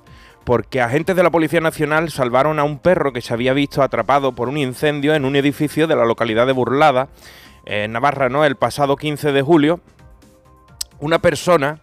Porque 0.50 0.82
agentes 0.82 1.16
de 1.16 1.22
la 1.22 1.30
Policía 1.30 1.62
Nacional 1.62 2.10
salvaron 2.10 2.58
a 2.58 2.64
un 2.64 2.80
perro 2.80 3.14
que 3.14 3.22
se 3.22 3.36
había 3.36 3.54
visto 3.54 3.84
atrapado 3.84 4.32
por 4.32 4.50
un 4.50 4.58
incendio 4.58 5.14
en 5.14 5.24
un 5.24 5.36
edificio 5.36 5.86
de 5.86 5.96
la 5.96 6.06
localidad 6.06 6.48
de 6.48 6.54
Burlada, 6.54 7.10
en 7.66 7.92
Navarra, 7.92 8.30
¿no? 8.30 8.44
El 8.44 8.56
pasado 8.56 8.96
15 8.96 9.32
de 9.32 9.44
julio. 9.44 9.80
Una 11.00 11.20
persona 11.20 11.80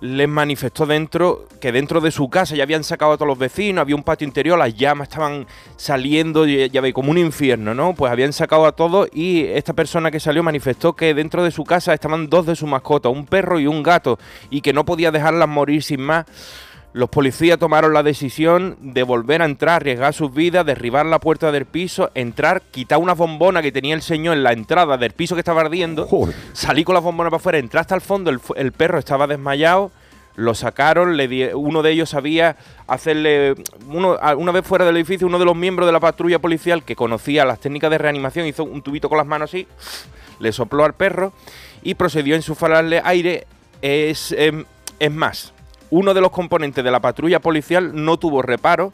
les 0.00 0.26
manifestó 0.26 0.86
dentro 0.86 1.48
que 1.60 1.70
dentro 1.70 2.00
de 2.00 2.10
su 2.10 2.30
casa 2.30 2.56
ya 2.56 2.62
habían 2.62 2.82
sacado 2.82 3.12
a 3.12 3.16
todos 3.16 3.28
los 3.28 3.38
vecinos, 3.38 3.82
había 3.82 3.96
un 3.96 4.04
patio 4.04 4.26
interior, 4.26 4.58
las 4.58 4.74
llamas 4.74 5.08
estaban 5.08 5.46
saliendo, 5.76 6.46
ya, 6.46 6.80
veis, 6.80 6.94
como 6.94 7.10
un 7.10 7.18
infierno, 7.18 7.74
¿no? 7.74 7.92
Pues 7.92 8.10
habían 8.10 8.32
sacado 8.32 8.64
a 8.64 8.72
todos 8.72 9.10
y 9.12 9.44
esta 9.44 9.74
persona 9.74 10.10
que 10.10 10.18
salió 10.18 10.42
manifestó 10.42 10.96
que 10.96 11.12
dentro 11.12 11.44
de 11.44 11.50
su 11.50 11.64
casa 11.64 11.92
estaban 11.92 12.30
dos 12.30 12.46
de 12.46 12.56
sus 12.56 12.70
mascotas, 12.70 13.12
un 13.12 13.26
perro 13.26 13.60
y 13.60 13.66
un 13.66 13.82
gato, 13.82 14.18
y 14.48 14.62
que 14.62 14.72
no 14.72 14.86
podía 14.86 15.10
dejarlas 15.10 15.48
morir 15.48 15.82
sin 15.82 16.00
más. 16.00 16.24
Los 16.94 17.10
policías 17.10 17.58
tomaron 17.58 17.92
la 17.92 18.02
decisión 18.02 18.76
de 18.80 19.02
volver 19.02 19.42
a 19.42 19.44
entrar, 19.44 19.76
arriesgar 19.76 20.14
sus 20.14 20.32
vidas, 20.32 20.64
derribar 20.64 21.04
la 21.06 21.20
puerta 21.20 21.52
del 21.52 21.66
piso, 21.66 22.10
entrar, 22.14 22.62
quitar 22.62 22.98
una 22.98 23.12
bombona 23.14 23.60
que 23.62 23.70
tenía 23.70 23.94
el 23.94 24.02
señor 24.02 24.36
en 24.36 24.42
la 24.42 24.52
entrada 24.52 24.96
del 24.96 25.12
piso 25.12 25.34
que 25.36 25.40
estaba 25.42 25.60
ardiendo, 25.60 26.06
salí 26.54 26.84
con 26.84 26.94
la 26.94 27.00
bombona 27.00 27.28
para 27.30 27.36
afuera, 27.40 27.58
entré 27.58 27.78
hasta 27.78 27.94
el 27.94 28.00
fondo, 28.00 28.30
el, 28.56 28.72
perro 28.72 28.98
estaba 28.98 29.26
desmayado, 29.26 29.92
lo 30.34 30.54
sacaron, 30.54 31.16
le 31.16 31.28
di- 31.28 31.50
uno 31.52 31.82
de 31.82 31.90
ellos 31.90 32.08
sabía 32.08 32.56
hacerle, 32.86 33.54
uno, 33.86 34.16
una 34.38 34.52
vez 34.52 34.64
fuera 34.66 34.84
del 34.86 34.96
edificio, 34.96 35.26
uno 35.26 35.38
de 35.38 35.44
los 35.44 35.56
miembros 35.56 35.86
de 35.86 35.92
la 35.92 36.00
patrulla 36.00 36.38
policial 36.38 36.84
que 36.84 36.96
conocía 36.96 37.44
las 37.44 37.60
técnicas 37.60 37.90
de 37.90 37.98
reanimación 37.98 38.46
hizo 38.46 38.64
un 38.64 38.80
tubito 38.82 39.08
con 39.08 39.18
las 39.18 39.26
manos 39.26 39.50
así, 39.50 39.68
le 40.40 40.52
sopló 40.52 40.84
al 40.84 40.94
perro 40.94 41.32
y 41.82 41.94
procedió 41.96 42.34
a 42.34 42.38
insuflarle 42.38 43.02
aire. 43.04 43.46
Es, 43.82 44.32
em, 44.32 44.64
es 44.98 45.12
más, 45.12 45.52
uno 45.90 46.14
de 46.14 46.20
los 46.20 46.30
componentes 46.30 46.84
de 46.84 46.90
la 46.90 47.00
patrulla 47.00 47.40
policial 47.40 47.92
no 47.94 48.18
tuvo 48.18 48.42
reparo 48.42 48.92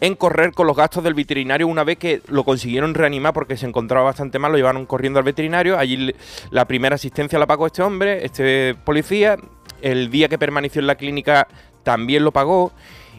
en 0.00 0.16
correr 0.16 0.52
con 0.52 0.66
los 0.66 0.76
gastos 0.76 1.04
del 1.04 1.14
veterinario 1.14 1.66
una 1.68 1.84
vez 1.84 1.98
que 1.98 2.20
lo 2.28 2.44
consiguieron 2.44 2.94
reanimar 2.94 3.32
porque 3.32 3.56
se 3.56 3.66
encontraba 3.66 4.06
bastante 4.06 4.38
mal, 4.38 4.52
lo 4.52 4.58
llevaron 4.58 4.86
corriendo 4.86 5.18
al 5.18 5.24
veterinario, 5.24 5.78
allí 5.78 6.14
la 6.50 6.64
primera 6.66 6.96
asistencia 6.96 7.38
la 7.38 7.46
pagó 7.46 7.66
este 7.66 7.82
hombre, 7.82 8.24
este 8.24 8.74
policía, 8.84 9.36
el 9.80 10.10
día 10.10 10.28
que 10.28 10.38
permaneció 10.38 10.80
en 10.80 10.88
la 10.88 10.96
clínica 10.96 11.46
también 11.82 12.24
lo 12.24 12.32
pagó. 12.32 12.72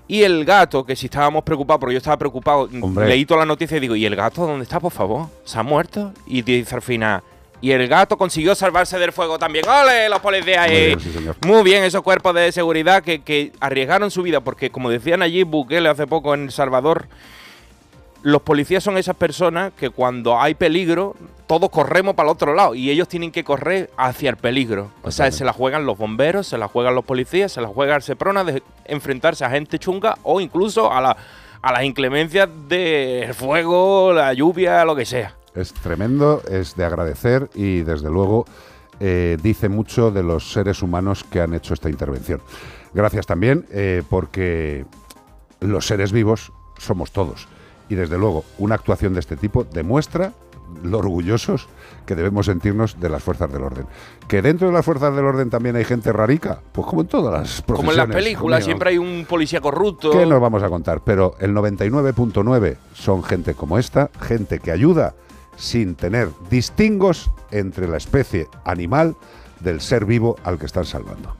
Y 0.07 0.21
el 0.21 0.45
gato, 0.45 0.85
que 0.85 0.95
si 0.95 1.07
estábamos 1.07 1.43
preocupados, 1.43 1.79
porque 1.79 1.93
yo 1.93 1.97
estaba 1.97 2.17
preocupado, 2.17 2.69
Hombre. 2.81 3.07
leí 3.07 3.25
toda 3.25 3.39
la 3.39 3.45
noticia 3.47 3.77
y 3.77 3.79
digo, 3.79 3.95
¿y 3.95 4.05
el 4.05 4.15
gato 4.15 4.45
dónde 4.45 4.63
está, 4.63 4.79
por 4.79 4.91
favor? 4.91 5.27
¿Se 5.45 5.57
ha 5.57 5.63
muerto? 5.63 6.13
Y 6.27 6.43
dice 6.43 6.75
al 6.75 6.83
final, 6.83 7.23
y 7.61 7.71
el 7.71 7.87
gato 7.87 8.17
consiguió 8.17 8.55
salvarse 8.55 8.99
del 8.99 9.11
fuego 9.11 9.39
también. 9.39 9.65
¡Ole, 9.67 10.09
los 10.09 10.19
policías! 10.19 10.67
Muy 10.67 10.75
ahí! 10.75 10.85
bien, 10.87 10.99
sí, 10.99 11.11
señor. 11.11 11.35
Muy 11.45 11.63
bien, 11.63 11.83
esos 11.83 12.01
cuerpos 12.01 12.35
de 12.35 12.51
seguridad 12.51 13.03
que, 13.03 13.21
que 13.21 13.51
arriesgaron 13.59 14.11
su 14.11 14.23
vida, 14.23 14.41
porque 14.41 14.69
como 14.69 14.89
decían 14.89 15.21
allí 15.21 15.43
Bukele 15.43 15.89
hace 15.89 16.07
poco 16.07 16.33
en 16.33 16.43
El 16.43 16.51
Salvador, 16.51 17.07
los 18.25 18.41
policías 18.41 18.83
son 18.83 18.97
esas 18.97 19.15
personas 19.15 19.71
que 19.77 19.91
cuando 19.91 20.41
hay 20.41 20.55
peligro, 20.55 21.15
todos 21.45 21.69
corremos 21.69 22.15
para 22.15 22.29
el 22.29 22.33
otro 22.33 22.55
lado 22.55 22.73
y 22.73 22.89
ellos 22.89 23.07
tienen 23.07 23.31
que 23.31 23.43
correr 23.43 23.91
hacia 23.97 24.31
el 24.31 24.37
peligro. 24.37 24.91
O 25.03 25.11
sea, 25.11 25.31
se 25.31 25.45
la 25.45 25.53
juegan 25.53 25.85
los 25.85 25.95
bomberos, 25.95 26.47
se 26.47 26.57
la 26.57 26.67
juegan 26.67 26.95
los 26.95 27.05
policías, 27.05 27.51
se 27.51 27.61
la 27.61 27.67
juega 27.67 27.95
el 27.95 28.01
Seprona 28.01 28.43
de 28.43 28.63
enfrentarse 28.85 29.45
a 29.45 29.51
gente 29.51 29.77
chunga 29.77 30.17
o 30.23 30.41
incluso 30.41 30.91
a, 30.91 31.01
la, 31.01 31.17
a 31.61 31.71
las 31.71 31.83
inclemencias 31.83 32.49
del 32.67 33.31
fuego, 33.35 34.11
la 34.11 34.33
lluvia, 34.33 34.83
lo 34.85 34.95
que 34.95 35.05
sea. 35.05 35.35
Es 35.55 35.73
tremendo, 35.73 36.41
es 36.49 36.75
de 36.75 36.85
agradecer 36.85 37.49
y 37.55 37.81
desde 37.81 38.09
luego 38.09 38.45
eh, 38.99 39.37
dice 39.41 39.69
mucho 39.69 40.11
de 40.11 40.23
los 40.23 40.51
seres 40.51 40.81
humanos 40.81 41.23
que 41.23 41.41
han 41.41 41.53
hecho 41.53 41.73
esta 41.73 41.89
intervención. 41.89 42.41
Gracias 42.93 43.25
también 43.25 43.65
eh, 43.71 44.03
porque 44.09 44.85
los 45.59 45.85
seres 45.87 46.11
vivos 46.11 46.51
somos 46.77 47.11
todos 47.11 47.47
y 47.89 47.95
desde 47.95 48.17
luego 48.17 48.45
una 48.57 48.75
actuación 48.75 49.13
de 49.13 49.19
este 49.19 49.35
tipo 49.35 49.63
demuestra 49.63 50.33
lo 50.83 50.99
orgullosos 50.99 51.67
que 52.05 52.15
debemos 52.15 52.47
sentirnos 52.47 52.99
de 52.99 53.09
las 53.09 53.23
fuerzas 53.23 53.51
del 53.51 53.63
orden. 53.63 53.85
Que 54.27 54.41
dentro 54.41 54.67
de 54.67 54.73
las 54.73 54.83
fuerzas 54.83 55.15
del 55.15 55.25
orden 55.25 55.49
también 55.49 55.75
hay 55.75 55.83
gente 55.83 56.11
rarica, 56.11 56.61
pues 56.71 56.87
como 56.87 57.01
en 57.01 57.07
todas 57.07 57.33
las 57.33 57.61
profesiones. 57.61 57.77
Como 57.77 57.91
en 57.91 57.97
las 57.97 58.07
películas, 58.07 58.63
siempre 58.63 58.89
hay 58.91 58.97
un 58.97 59.25
policía 59.27 59.61
corrupto. 59.61 60.11
¿Qué 60.11 60.25
nos 60.25 60.41
vamos 60.41 60.63
a 60.63 60.69
contar? 60.69 61.01
Pero 61.03 61.35
el 61.39 61.53
99.9 61.53 62.77
son 62.93 63.23
gente 63.23 63.53
como 63.53 63.77
esta, 63.77 64.09
gente 64.21 64.59
que 64.59 64.71
ayuda 64.71 65.15
sin 65.55 65.95
tener 65.95 66.29
distingos 66.49 67.31
entre 67.51 67.87
la 67.87 67.97
especie 67.97 68.47
animal 68.63 69.15
del 69.59 69.81
ser 69.81 70.05
vivo 70.05 70.35
al 70.43 70.59
que 70.59 70.65
están 70.65 70.85
salvando. 70.85 71.35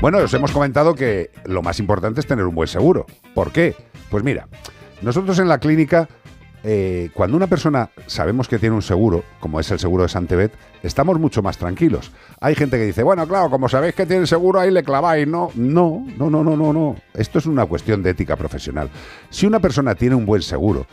Bueno, 0.00 0.18
os 0.18 0.32
hemos 0.32 0.52
comentado 0.52 0.94
que 0.94 1.30
lo 1.44 1.60
más 1.60 1.80
importante 1.80 2.20
es 2.20 2.26
tener 2.26 2.44
un 2.44 2.54
buen 2.54 2.68
seguro. 2.68 3.06
¿Por 3.34 3.50
qué? 3.50 3.74
Pues 4.10 4.22
mira, 4.22 4.46
nosotros 5.02 5.38
en 5.40 5.48
la 5.48 5.58
clínica, 5.58 6.08
eh, 6.70 7.08
cuando 7.14 7.34
una 7.34 7.46
persona 7.46 7.88
sabemos 8.04 8.46
que 8.46 8.58
tiene 8.58 8.76
un 8.76 8.82
seguro, 8.82 9.24
como 9.40 9.58
es 9.58 9.70
el 9.70 9.78
seguro 9.78 10.02
de 10.02 10.10
Santebet, 10.10 10.52
estamos 10.82 11.18
mucho 11.18 11.40
más 11.40 11.56
tranquilos. 11.56 12.12
Hay 12.40 12.54
gente 12.54 12.76
que 12.76 12.84
dice, 12.84 13.02
bueno, 13.02 13.26
claro, 13.26 13.48
como 13.48 13.70
sabéis 13.70 13.94
que 13.94 14.04
tiene 14.04 14.26
seguro, 14.26 14.60
ahí 14.60 14.70
le 14.70 14.82
claváis. 14.82 15.26
No, 15.26 15.50
no, 15.54 16.04
no, 16.18 16.28
no, 16.28 16.44
no, 16.44 16.56
no, 16.58 16.72
no. 16.74 16.96
Esto 17.14 17.38
es 17.38 17.46
una 17.46 17.64
cuestión 17.64 18.02
de 18.02 18.10
ética 18.10 18.36
profesional. 18.36 18.90
Si 19.30 19.46
una 19.46 19.60
persona 19.60 19.94
tiene 19.94 20.14
un 20.14 20.26
buen 20.26 20.42
seguro, 20.42 20.86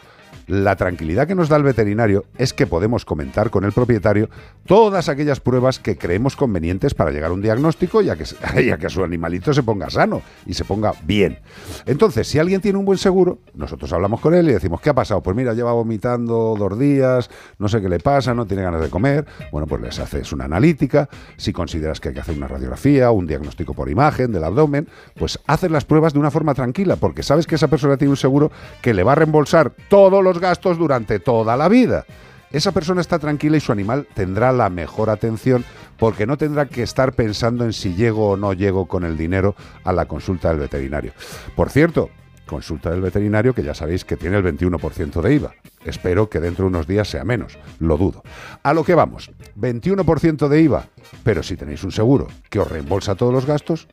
la 0.47 0.76
tranquilidad 0.76 1.27
que 1.27 1.35
nos 1.35 1.49
da 1.49 1.57
el 1.57 1.63
veterinario 1.63 2.26
es 2.38 2.53
que 2.53 2.67
podemos 2.67 3.05
comentar 3.05 3.49
con 3.49 3.63
el 3.63 3.72
propietario 3.72 4.30
todas 4.65 5.09
aquellas 5.09 5.39
pruebas 5.39 5.80
que 5.80 5.97
creemos 5.97 6.35
convenientes 6.35 6.93
para 6.93 7.11
llegar 7.11 7.31
a 7.31 7.34
un 7.34 7.41
diagnóstico 7.41 8.01
y 8.01 8.09
a 8.09 8.15
que, 8.15 8.23
a 8.72 8.77
que 8.77 8.89
su 8.89 9.03
animalito 9.03 9.53
se 9.53 9.63
ponga 9.63 9.89
sano 9.89 10.22
y 10.45 10.53
se 10.53 10.65
ponga 10.65 10.93
bien. 11.03 11.39
Entonces, 11.85 12.27
si 12.27 12.39
alguien 12.39 12.61
tiene 12.61 12.77
un 12.77 12.85
buen 12.85 12.97
seguro, 12.97 13.39
nosotros 13.53 13.91
hablamos 13.93 14.19
con 14.22 14.34
él 14.34 14.49
y 14.49 14.53
decimos, 14.53 14.81
¿qué 14.81 14.89
ha 14.89 14.93
pasado? 14.93 15.22
Pues 15.22 15.35
mira, 15.35 15.53
lleva 15.53 15.73
vomitando 15.73 16.55
dos 16.57 16.77
días, 16.77 17.30
no 17.57 17.67
sé 17.67 17.81
qué 17.81 17.89
le 17.89 17.99
pasa, 17.99 18.34
no 18.34 18.45
tiene 18.45 18.63
ganas 18.63 18.81
de 18.81 18.89
comer. 18.89 19.26
Bueno, 19.51 19.67
pues 19.67 19.81
les 19.81 19.99
haces 19.99 20.31
una 20.31 20.45
analítica. 20.45 21.09
Si 21.38 21.53
consideras 21.53 21.99
que 21.99 22.09
hay 22.09 22.13
que 22.13 22.22
hacer 22.22 22.38
una 22.38 22.47
radiografía, 22.47 23.11
un 23.11 23.27
diagnóstico 23.27 23.73
por 23.73 23.89
imagen 23.89 24.31
del 24.31 24.43
abdomen, 24.43 24.88
pues 25.15 25.39
haces 25.47 25.72
las 25.72 25.85
pruebas 25.85 26.13
de 26.13 26.19
una 26.19 26.31
forma 26.31 26.53
tranquila, 26.53 26.95
porque 26.95 27.23
sabes 27.23 27.47
que 27.47 27.55
esa 27.55 27.67
persona 27.67 27.97
tiene 27.97 28.11
un 28.11 28.17
seguro 28.17 28.51
que 28.81 28.93
le 28.93 29.03
va 29.03 29.13
a 29.13 29.15
reembolsar 29.15 29.72
todos 29.89 30.23
los 30.23 30.35
gastos 30.40 30.78
durante 30.78 31.20
toda 31.20 31.57
la 31.57 31.68
vida. 31.70 32.06
Esa 32.52 32.72
persona 32.72 33.02
está 33.02 33.20
tranquila 33.20 33.57
y 33.57 33.60
su 33.60 33.72
animal 33.72 34.07
tendrá 34.14 34.52
la 34.52 34.70
mejor 34.70 35.10
atención 35.10 35.66
porque 35.98 36.26
no 36.26 36.38
tendrá 36.38 36.68
que 36.68 36.84
estar 36.84 37.14
pensando 37.14 37.66
en 37.66 37.74
si 37.74 37.95
llego 37.95 38.30
o 38.30 38.38
no 38.38 38.53
llego 38.53 38.88
con 38.88 39.03
el 39.03 39.18
dinero 39.18 39.56
a 39.84 39.91
la 39.91 40.06
consulta 40.06 40.49
del 40.49 40.60
veterinario. 40.60 41.12
Por 41.56 41.70
cierto, 41.70 42.10
consulta 42.45 42.91
del 42.91 43.02
veterinario 43.02 43.53
que 43.53 43.64
ya 43.64 43.74
sabéis 43.74 44.06
que 44.06 44.18
tiene 44.18 44.38
el 44.38 44.44
21% 44.44 45.22
de 45.22 45.34
IVA. 45.34 45.53
Espero 45.84 46.30
que 46.30 46.40
dentro 46.40 46.64
de 46.64 46.70
unos 46.70 46.88
días 46.88 47.10
sea 47.10 47.24
menos, 47.24 47.57
lo 47.80 47.98
dudo. 47.98 48.24
A 48.64 48.74
lo 48.74 48.84
que 48.84 48.95
vamos, 48.95 49.32
21% 49.60 50.48
de 50.48 50.62
IVA, 50.62 50.88
pero 51.24 51.44
si 51.44 51.57
tenéis 51.57 51.84
un 51.84 51.91
seguro 51.91 52.28
que 52.49 52.60
os 52.60 52.70
reembolsa 52.70 53.16
todos 53.16 53.34
los 53.34 53.45
gastos, 53.45 53.88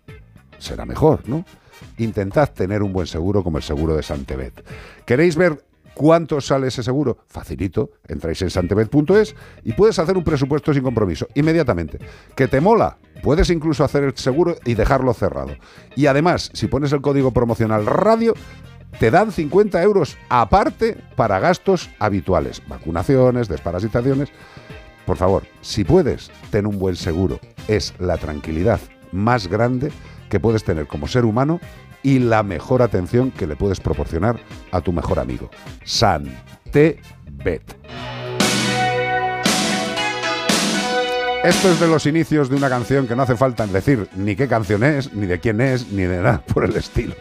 será 0.59 0.87
mejor, 0.87 1.29
¿no? 1.29 1.45
Intentad 1.99 2.51
tener 2.51 2.83
un 2.83 2.93
buen 2.93 3.07
seguro 3.07 3.43
como 3.43 3.59
el 3.59 3.65
seguro 3.65 3.97
de 3.97 4.03
Santebet. 4.03 4.65
¿Queréis 5.05 5.37
ver 5.37 5.65
cuánto 5.95 6.41
sale 6.41 6.69
ese 6.69 6.83
seguro? 6.83 7.19
Facilito, 7.27 7.91
entráis 8.09 8.43
en 8.43 8.51
santebet.es 8.51 9.35
y 9.65 9.73
puedes 9.73 9.99
hacer 9.99 10.17
un 10.17 10.25
presupuesto 10.25 10.73
sin 10.73 10.83
compromiso, 10.83 11.27
inmediatamente. 11.35 11.99
¿Que 12.35 12.49
te 12.49 12.61
mola? 12.61 12.99
Puedes 13.23 13.51
incluso 13.51 13.85
hacer 13.85 14.05
el 14.05 14.17
seguro 14.17 14.57
y 14.65 14.75
dejarlo 14.75 15.15
cerrado. 15.15 15.53
Y 15.95 16.07
además, 16.07 16.51
si 16.55 16.67
pones 16.67 16.93
el 16.93 17.01
código 17.01 17.33
promocional 17.33 17.87
radio, 17.87 18.35
te 18.99 19.11
dan 19.11 19.33
50 19.33 19.83
euros 19.83 20.17
aparte 20.29 20.97
para 21.17 21.39
gastos 21.39 21.91
habituales, 21.99 22.63
vacunaciones, 22.69 23.49
desparasitaciones. 23.49 24.31
Por 25.07 25.17
favor, 25.17 25.45
si 25.61 25.85
puedes, 25.85 26.31
ten 26.51 26.67
un 26.67 26.79
buen 26.79 26.97
seguro. 26.97 27.41
Es 27.69 27.95
la 27.99 28.19
tranquilidad 28.19 28.81
más 29.13 29.49
grande 29.49 29.93
que 30.29 30.41
puedes 30.41 30.65
tener 30.65 30.87
como 30.87 31.09
ser 31.09 31.25
humano 31.25 31.61
y 32.03 32.19
la 32.19 32.43
mejor 32.43 32.83
atención 32.83 33.31
que 33.31 33.47
le 33.47 33.57
puedes 33.57 33.81
proporcionar 33.81 34.41
a 34.71 34.81
tu 34.81 34.93
mejor 34.93 35.19
amigo. 35.19 35.51
Santebet. 35.85 37.03
Esto 41.45 41.73
es 41.73 41.81
de 41.81 41.89
los 41.89 42.07
inicios 42.07 42.49
de 42.49 42.57
una 42.57 42.69
canción 42.69 43.09
que 43.09 43.17
no 43.17 43.23
hace 43.23 43.37
falta 43.37 43.67
decir 43.67 44.09
ni 44.15 44.37
qué 44.37 44.47
canción 44.47 44.85
es, 44.85 45.13
ni 45.13 45.27
de 45.27 45.41
quién 45.41 45.61
es, 45.61 45.91
ni 45.91 46.03
de 46.03 46.19
nada 46.19 46.45
por 46.47 46.65
el 46.65 46.77
estilo. 46.77 47.17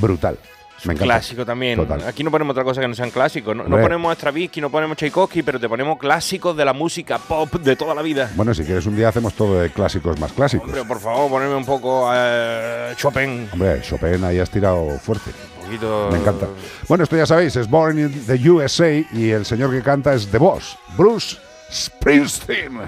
Brutal. 0.00 0.38
Me 0.84 0.94
encanta. 0.94 1.04
Clásico 1.14 1.44
también. 1.44 1.76
Total. 1.76 2.06
Aquí 2.06 2.22
no 2.22 2.30
ponemos 2.30 2.52
otra 2.52 2.64
cosa 2.64 2.80
que 2.80 2.88
no 2.88 2.94
sean 2.94 3.10
clásicos. 3.10 3.54
No, 3.54 3.62
no 3.64 3.68
Hombre. 3.68 3.82
ponemos 3.82 4.14
Stravinsky, 4.14 4.60
no 4.60 4.70
ponemos 4.70 4.96
Tchaikovsky, 4.96 5.42
pero 5.42 5.58
te 5.58 5.68
ponemos 5.68 5.98
clásicos 5.98 6.56
de 6.56 6.64
la 6.64 6.72
música 6.72 7.18
pop 7.18 7.52
de 7.54 7.74
toda 7.76 7.94
la 7.94 8.02
vida. 8.02 8.30
Bueno, 8.36 8.54
si 8.54 8.62
quieres 8.64 8.86
un 8.86 8.96
día 8.96 9.08
hacemos 9.08 9.34
todo 9.34 9.60
de 9.60 9.70
clásicos 9.70 10.18
más 10.20 10.32
clásicos. 10.32 10.66
Hombre, 10.66 10.84
por 10.84 11.00
favor, 11.00 11.28
poneme 11.30 11.54
un 11.56 11.64
poco 11.64 12.10
eh, 12.14 12.92
Chopin. 12.96 13.48
Hombre, 13.52 13.80
Chopin 13.82 14.22
ahí 14.24 14.38
has 14.38 14.50
tirado 14.50 14.98
fuerte. 14.98 15.30
Un 15.58 15.64
poquito. 15.64 16.08
Me 16.12 16.18
encanta. 16.18 16.46
Bueno, 16.88 17.04
esto 17.04 17.16
ya 17.16 17.26
sabéis, 17.26 17.56
es 17.56 17.68
Born 17.68 17.98
in 17.98 18.26
the 18.26 18.50
USA 18.50 18.90
y 19.12 19.30
el 19.30 19.44
señor 19.44 19.70
que 19.70 19.82
canta 19.82 20.14
es 20.14 20.28
The 20.28 20.38
Boss, 20.38 20.78
Bruce 20.96 21.36
Springsteen. 21.70 22.78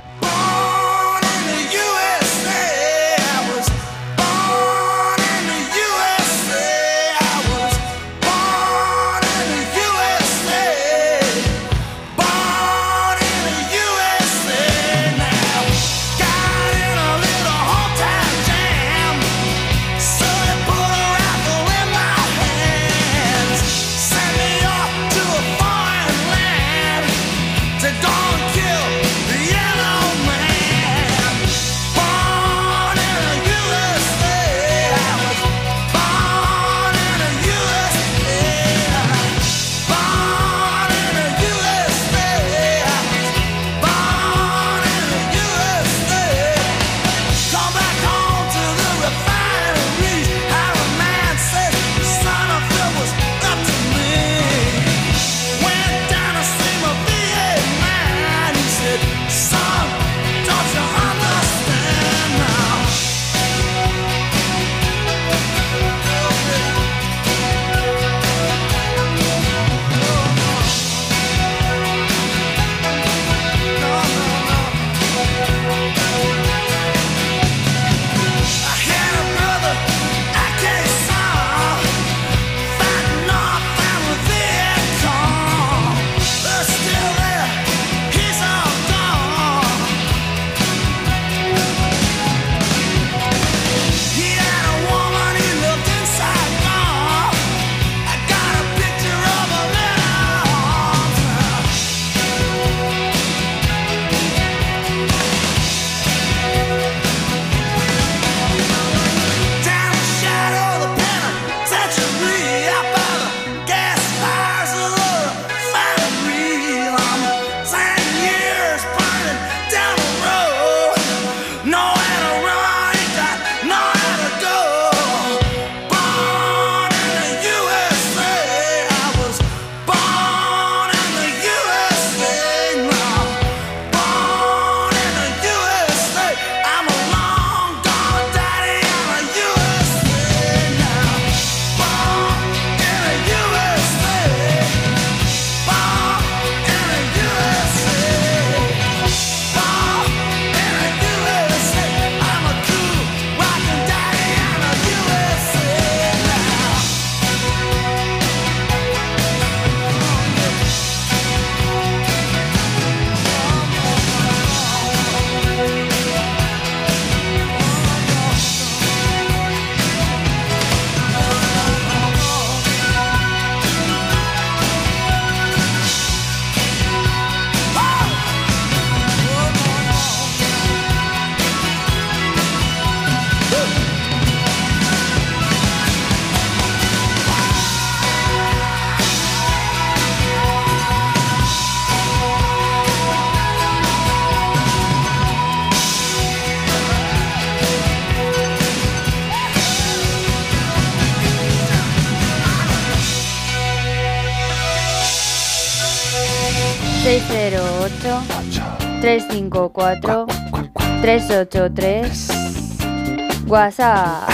383 211.69 213.47
WhatsApp. 213.47 214.31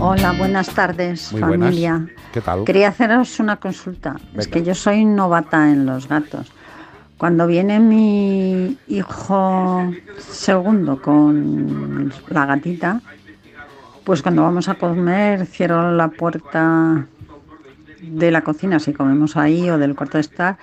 Hola, 0.00 0.32
buenas 0.32 0.68
tardes, 0.70 1.30
Muy 1.32 1.40
buenas. 1.40 1.58
familia. 1.68 2.08
¿Qué 2.32 2.40
tal? 2.40 2.64
Quería 2.64 2.88
haceros 2.88 3.38
una 3.38 3.58
consulta. 3.58 4.16
Es 4.36 4.48
que 4.48 4.64
yo 4.64 4.74
soy 4.74 5.04
novata 5.04 5.70
en 5.70 5.86
los 5.86 6.08
gatos. 6.08 6.50
Cuando 7.16 7.46
viene 7.46 7.78
mi 7.78 8.76
hijo 8.88 9.92
segundo 10.18 11.00
con 11.00 12.12
la 12.28 12.46
gatita, 12.46 13.00
pues 14.02 14.20
cuando 14.22 14.42
vamos 14.42 14.68
a 14.68 14.74
comer 14.74 15.46
cierro 15.46 15.92
la 15.92 16.08
puerta 16.08 17.06
de 18.02 18.30
la 18.32 18.40
cocina 18.42 18.80
si 18.80 18.92
comemos 18.92 19.36
ahí 19.36 19.70
o 19.70 19.78
del 19.78 19.94
cuarto 19.94 20.18
de 20.18 20.22
estar 20.22 20.58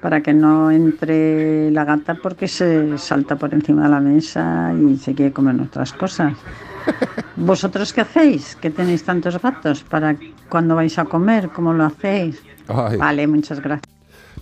para 0.00 0.22
que 0.22 0.32
no 0.32 0.70
entre 0.70 1.70
la 1.70 1.84
gata 1.84 2.14
porque 2.22 2.48
se 2.48 2.96
salta 2.98 3.36
por 3.36 3.52
encima 3.54 3.84
de 3.84 3.88
la 3.90 4.00
mesa 4.00 4.72
y 4.74 4.96
se 4.96 5.14
quiere 5.14 5.32
comer 5.32 5.54
nuestras 5.56 5.92
cosas. 5.92 6.34
¿Vosotros 7.36 7.92
qué 7.92 8.00
hacéis? 8.02 8.56
¿Que 8.56 8.70
tenéis 8.70 9.04
tantos 9.04 9.40
gatos? 9.40 9.82
¿Para 9.82 10.16
cuando 10.48 10.74
vais 10.74 10.98
a 10.98 11.04
comer? 11.04 11.50
¿Cómo 11.50 11.72
lo 11.72 11.84
hacéis? 11.84 12.42
Ay. 12.68 12.96
Vale, 12.96 13.26
muchas 13.26 13.60
gracias. 13.60 13.84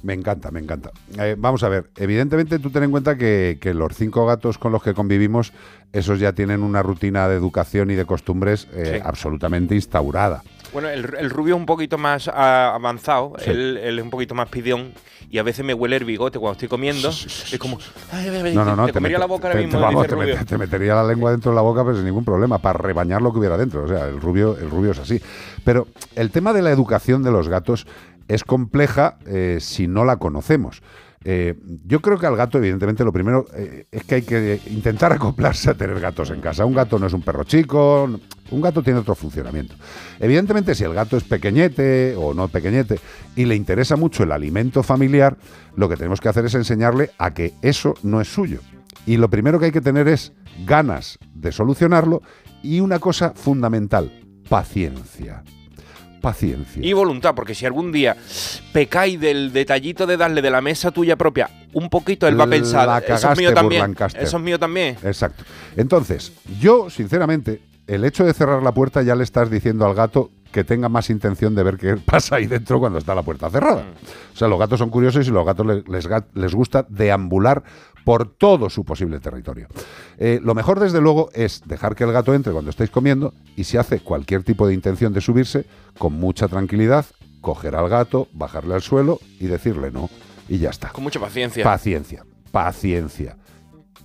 Me 0.03 0.13
encanta, 0.13 0.51
me 0.51 0.61
encanta. 0.61 0.91
Eh, 1.19 1.35
vamos 1.39 1.63
a 1.65 1.69
ver, 1.69 1.91
evidentemente 1.97 2.59
tú 2.59 2.71
ten 2.71 2.85
en 2.85 2.91
cuenta 2.91 3.17
que, 3.17 3.59
que 3.61 3.75
los 3.75 3.95
cinco 3.97 4.25
gatos 4.27 4.59
con 4.59 4.71
los 4.71 4.83
que 4.83 4.95
convivimos, 4.95 5.53
esos 5.93 6.21
ya 6.21 6.33
tienen 6.33 6.63
una 6.63 6.83
rutina 6.83 7.27
de 7.29 7.35
educación 7.37 7.91
y 7.91 7.95
de 7.95 8.05
costumbres 8.05 8.69
eh, 8.73 8.97
Sí. 8.97 9.03
absolutamente 9.05 9.75
instaurada. 9.75 10.43
Bueno, 10.73 10.89
el, 10.89 11.15
el 11.19 11.31
rubio 11.31 11.55
es 11.55 11.61
un 11.61 11.67
poquito 11.67 11.97
más 11.99 12.29
ah, 12.29 12.73
avanzado, 12.75 13.35
Sí. 13.39 13.51
él, 13.51 13.79
él 13.83 13.99
es 13.99 14.05
un 14.05 14.11
poquito 14.11 14.35
más 14.35 14.49
pidión 14.49 14.93
y 15.31 15.39
a 15.39 15.43
veces 15.43 15.65
me 15.65 15.75
huele 15.75 15.97
el 15.97 16.05
bigote 16.05 16.39
cuando 16.39 16.53
estoy 16.53 16.69
comiendo. 16.69 17.09
Es 17.09 17.57
como, 17.59 17.79
ay, 18.13 18.29
ay, 18.29 18.37
ay, 18.45 18.55
No, 18.55 18.65
no, 18.65 18.77
no. 18.77 18.87
te 18.87 18.93
comería 18.93 19.19
la 19.19 19.27
boca 19.27 19.49
ahora 19.49 19.61
mismo, 19.61 19.79
te- 19.79 19.85
vamos, 19.85 20.07
te 20.47 20.59
metería 20.59 20.95
la 20.95 21.05
lengua 21.05 21.31
dentro 21.31 21.51
de 21.51 21.57
la 21.57 21.63
boca, 21.63 21.83
pero 21.85 21.97
sin 21.97 22.05
ningún 22.05 22.25
problema, 22.25 22.59
para 22.59 22.79
rebañar 22.79 23.23
lo 23.23 23.33
que 23.33 23.39
hubiera 23.39 23.57
dentro. 23.57 23.85
O 23.85 23.89
sea, 23.89 24.07
el 24.07 24.21
rubio, 24.21 24.57
el 24.59 24.71
rubio 24.71 24.93
es 24.93 24.99
así. 24.99 25.21
Pero 25.65 25.89
el 26.15 26.31
tema 26.31 26.53
de 26.53 26.63
la 26.63 26.71
educación 26.71 27.23
de 27.23 27.31
los 27.31 27.49
gatos 27.49 27.87
es 28.29 28.45
compleja 28.45 29.17
eh, 29.27 29.59
si 29.61 29.87
no 29.89 30.05
la 30.05 30.17
conocemos. 30.19 30.83
Eh, 31.25 31.55
yo 31.85 32.01
creo 32.01 32.19
que 32.19 32.27
al 32.27 32.37
gato, 32.37 32.59
evidentemente, 32.59 33.05
lo 33.05 33.13
primero 33.13 33.47
eh, 33.55 33.87
es 33.91 34.05
que 34.05 34.17
hay 34.17 34.23
que 34.23 34.61
intentar 34.67 35.13
acoplarse 35.13 35.71
a 35.71 35.75
tener 35.75 35.99
gatos 36.01 36.31
en 36.31 36.41
casa. 36.41 36.65
Un 36.65 36.75
gato 36.75 36.99
no 36.99 37.07
es 37.07 37.13
un 37.13 37.23
perro 37.23 37.45
chico, 37.45 38.09
un 38.51 38.61
gato 38.61 38.83
tiene 38.83 39.01
otro 39.01 39.15
funcionamiento. 39.15 39.75
Evidentemente, 40.21 40.75
si 40.75 40.85
el 40.85 40.95
gato 40.95 41.17
es 41.17 41.25
pequeñete 41.25 42.15
o 42.17 42.35
no 42.35 42.49
pequeñete 42.49 43.01
y 43.35 43.45
le 43.45 43.57
interesa 43.57 43.97
mucho 43.97 44.23
el 44.23 44.33
alimento 44.33 44.83
familiar, 44.83 45.37
lo 45.75 45.89
que 45.89 45.97
tenemos 45.97 46.21
que 46.21 46.29
hacer 46.29 46.45
es 46.45 46.55
enseñarle 46.55 47.11
a 47.19 47.35
que 47.35 47.55
eso 47.63 47.95
no 48.03 48.21
es 48.21 48.29
suyo. 48.29 48.61
Y 49.05 49.17
lo 49.17 49.31
primero 49.31 49.59
que 49.59 49.67
hay 49.67 49.73
que 49.73 49.81
tener 49.81 50.09
es 50.09 50.33
ganas 50.65 51.19
de 51.35 51.53
solucionarlo 51.53 52.23
y 52.63 52.81
una 52.81 52.99
cosa 52.99 53.33
fundamental, 53.35 54.13
paciencia. 54.49 55.45
Paciencia. 56.21 56.85
Y 56.85 56.93
voluntad, 56.93 57.35
porque 57.35 57.55
si 57.55 57.67
algún 57.67 57.93
día 57.93 58.17
pecáis 58.73 59.21
del 59.21 59.53
detallito 59.53 60.07
de 60.07 60.17
darle 60.17 60.43
de 60.43 60.51
la 60.51 60.61
mesa 60.61 60.91
tuya 60.91 61.17
propia 61.17 61.49
un 61.73 61.89
poquito, 61.89 62.27
él 62.27 62.39
va 62.39 62.45
a 62.45 62.49
pensar, 62.49 62.87
La 62.87 62.99
eso 62.99 63.31
es 63.33 63.39
mío 63.39 63.53
también, 63.55 63.81
Burlancaster". 63.83 64.23
eso 64.23 64.37
es 64.39 64.43
mío 64.43 64.59
también. 64.59 64.97
Exacto. 65.05 65.45
Entonces, 65.77 66.33
yo, 66.61 66.89
sinceramente, 66.91 67.61
el 67.87 68.05
hecho 68.05 68.25
de 68.25 68.33
cerrar 68.35 68.63
la 68.63 68.73
puerta 68.73 69.03
ya 69.03 69.15
le 69.15 69.23
estás 69.25 69.51
diciendo 69.51 69.87
al 69.87 69.95
gato 69.95 70.31
que 70.53 70.65
tenga 70.65 70.89
más 70.89 71.11
intención 71.11 71.55
de 71.55 71.63
ver 71.63 71.77
qué 71.77 71.97
pasa 72.05 72.37
ahí 72.37 72.47
dentro 72.47 72.81
cuando 72.81 72.99
está 72.99 73.15
la 73.15 73.23
puerta 73.23 73.51
cerrada. 73.51 73.85
O 74.33 74.37
sea, 74.37 74.49
los 74.49 74.59
gatos 74.59 74.79
son 74.79 74.91
curiosos 74.91 75.27
y 75.29 75.31
los 75.31 75.45
gatos 75.45 75.67
le- 75.67 75.85
les, 75.87 76.09
ga- 76.09 76.25
les 76.35 76.55
gusta 76.55 76.87
deambular 76.89 77.63
por 78.07 78.29
todo 78.29 78.71
su 78.71 78.85
posible 78.85 79.19
territorio. 79.19 79.67
Eh, 80.17 80.39
lo 80.41 80.55
mejor, 80.55 80.79
desde 80.79 81.01
luego, 81.01 81.29
es 81.35 81.63
dejar 81.67 81.97
que 81.97 82.05
el 82.05 82.13
gato 82.13 82.35
entre 82.35 82.53
cuando 82.53 82.71
estéis 82.71 82.89
comiendo 82.89 83.35
y 83.57 83.65
si 83.65 83.79
hace 83.79 83.99
cualquier 83.99 84.45
tipo 84.45 84.65
de 84.69 84.75
intención 84.75 85.13
de 85.13 85.21
subirse, 85.21 85.67
con 85.99 86.13
mucha 86.13 86.47
tranquilidad, 86.47 87.05
coger 87.41 87.75
al 87.75 87.89
gato, 87.89 88.29
bajarle 88.33 88.75
al 88.75 88.83
suelo 88.83 89.19
y 89.41 89.49
decirle 89.49 89.91
no. 89.91 90.09
Y 90.49 90.59
ya 90.59 90.71
está. 90.71 90.91
Con 90.91 91.03
mucha 91.03 91.19
paciencia. 91.19 91.65
Paciencia, 91.65 92.25
paciencia. 92.53 93.39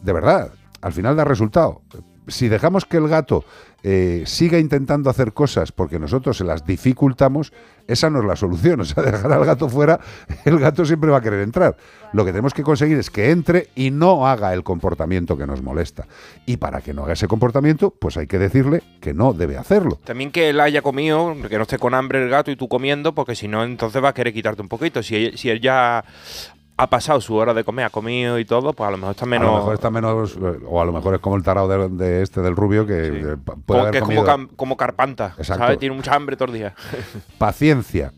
De 0.01 0.13
verdad, 0.13 0.51
al 0.81 0.93
final 0.93 1.15
da 1.15 1.23
resultado. 1.23 1.83
Si 2.27 2.47
dejamos 2.47 2.85
que 2.85 2.97
el 2.97 3.07
gato 3.07 3.45
eh, 3.83 4.23
siga 4.25 4.59
intentando 4.59 5.09
hacer 5.09 5.33
cosas 5.33 5.71
porque 5.71 5.99
nosotros 5.99 6.37
se 6.37 6.43
las 6.43 6.65
dificultamos, 6.65 7.51
esa 7.87 8.09
no 8.09 8.19
es 8.19 8.25
la 8.25 8.35
solución. 8.35 8.81
O 8.81 8.85
sea, 8.85 9.03
dejar 9.03 9.31
al 9.31 9.45
gato 9.45 9.69
fuera, 9.69 9.99
el 10.43 10.59
gato 10.59 10.85
siempre 10.85 11.11
va 11.11 11.17
a 11.17 11.21
querer 11.21 11.41
entrar. 11.41 11.77
Lo 12.13 12.25
que 12.25 12.31
tenemos 12.31 12.53
que 12.53 12.63
conseguir 12.63 12.97
es 12.97 13.09
que 13.09 13.29
entre 13.31 13.69
y 13.75 13.91
no 13.91 14.27
haga 14.27 14.53
el 14.53 14.63
comportamiento 14.63 15.37
que 15.37 15.45
nos 15.45 15.61
molesta. 15.61 16.07
Y 16.45 16.57
para 16.57 16.81
que 16.81 16.93
no 16.93 17.03
haga 17.03 17.13
ese 17.13 17.27
comportamiento, 17.27 17.91
pues 17.91 18.17
hay 18.17 18.27
que 18.27 18.39
decirle 18.39 18.81
que 18.99 19.13
no 19.13 19.33
debe 19.33 19.57
hacerlo. 19.57 19.99
También 20.03 20.31
que 20.31 20.49
él 20.49 20.59
haya 20.59 20.81
comido, 20.81 21.35
que 21.47 21.57
no 21.57 21.63
esté 21.63 21.77
con 21.77 21.93
hambre 21.93 22.23
el 22.23 22.29
gato 22.29 22.49
y 22.51 22.55
tú 22.55 22.67
comiendo, 22.67 23.13
porque 23.13 23.35
si 23.35 23.47
no, 23.47 23.63
entonces 23.63 24.03
va 24.03 24.09
a 24.09 24.13
querer 24.13 24.33
quitarte 24.33 24.61
un 24.61 24.67
poquito. 24.67 25.03
Si 25.03 25.37
si 25.37 25.49
él 25.49 25.61
ya 25.61 26.03
ha 26.81 26.87
pasado 26.87 27.21
su 27.21 27.35
hora 27.35 27.53
de 27.53 27.63
comer, 27.63 27.85
ha 27.85 27.89
comido 27.91 28.39
y 28.39 28.45
todo, 28.45 28.73
pues 28.73 28.87
a 28.87 28.91
lo 28.91 28.97
mejor 28.97 29.11
está 29.11 29.25
menos. 29.27 29.47
A 29.47 29.51
lo 29.51 29.57
mejor 29.57 29.73
está 29.75 29.91
menos, 29.91 30.37
o 30.67 30.81
a 30.81 30.85
lo 30.85 30.91
mejor 30.91 31.13
es 31.13 31.19
como 31.21 31.35
el 31.35 31.43
tarado 31.43 31.67
de, 31.67 31.89
de 31.89 32.21
este 32.23 32.41
del 32.41 32.55
rubio 32.55 32.87
que 32.87 33.07
eh, 33.07 33.37
puede 33.37 33.61
como, 33.65 33.79
haber 33.81 33.91
que 33.91 33.97
es 33.99 34.03
comido- 34.03 34.49
como, 34.55 34.77
carpanta, 34.77 35.35
Exacto. 35.37 35.63
¿sabes? 35.63 35.77
Tiene 35.79 35.95
mucha 35.95 36.15
hambre 36.15 36.35
todo 36.35 36.47
el 36.47 36.55
día. 36.55 36.73
Paciencia, 37.37 38.13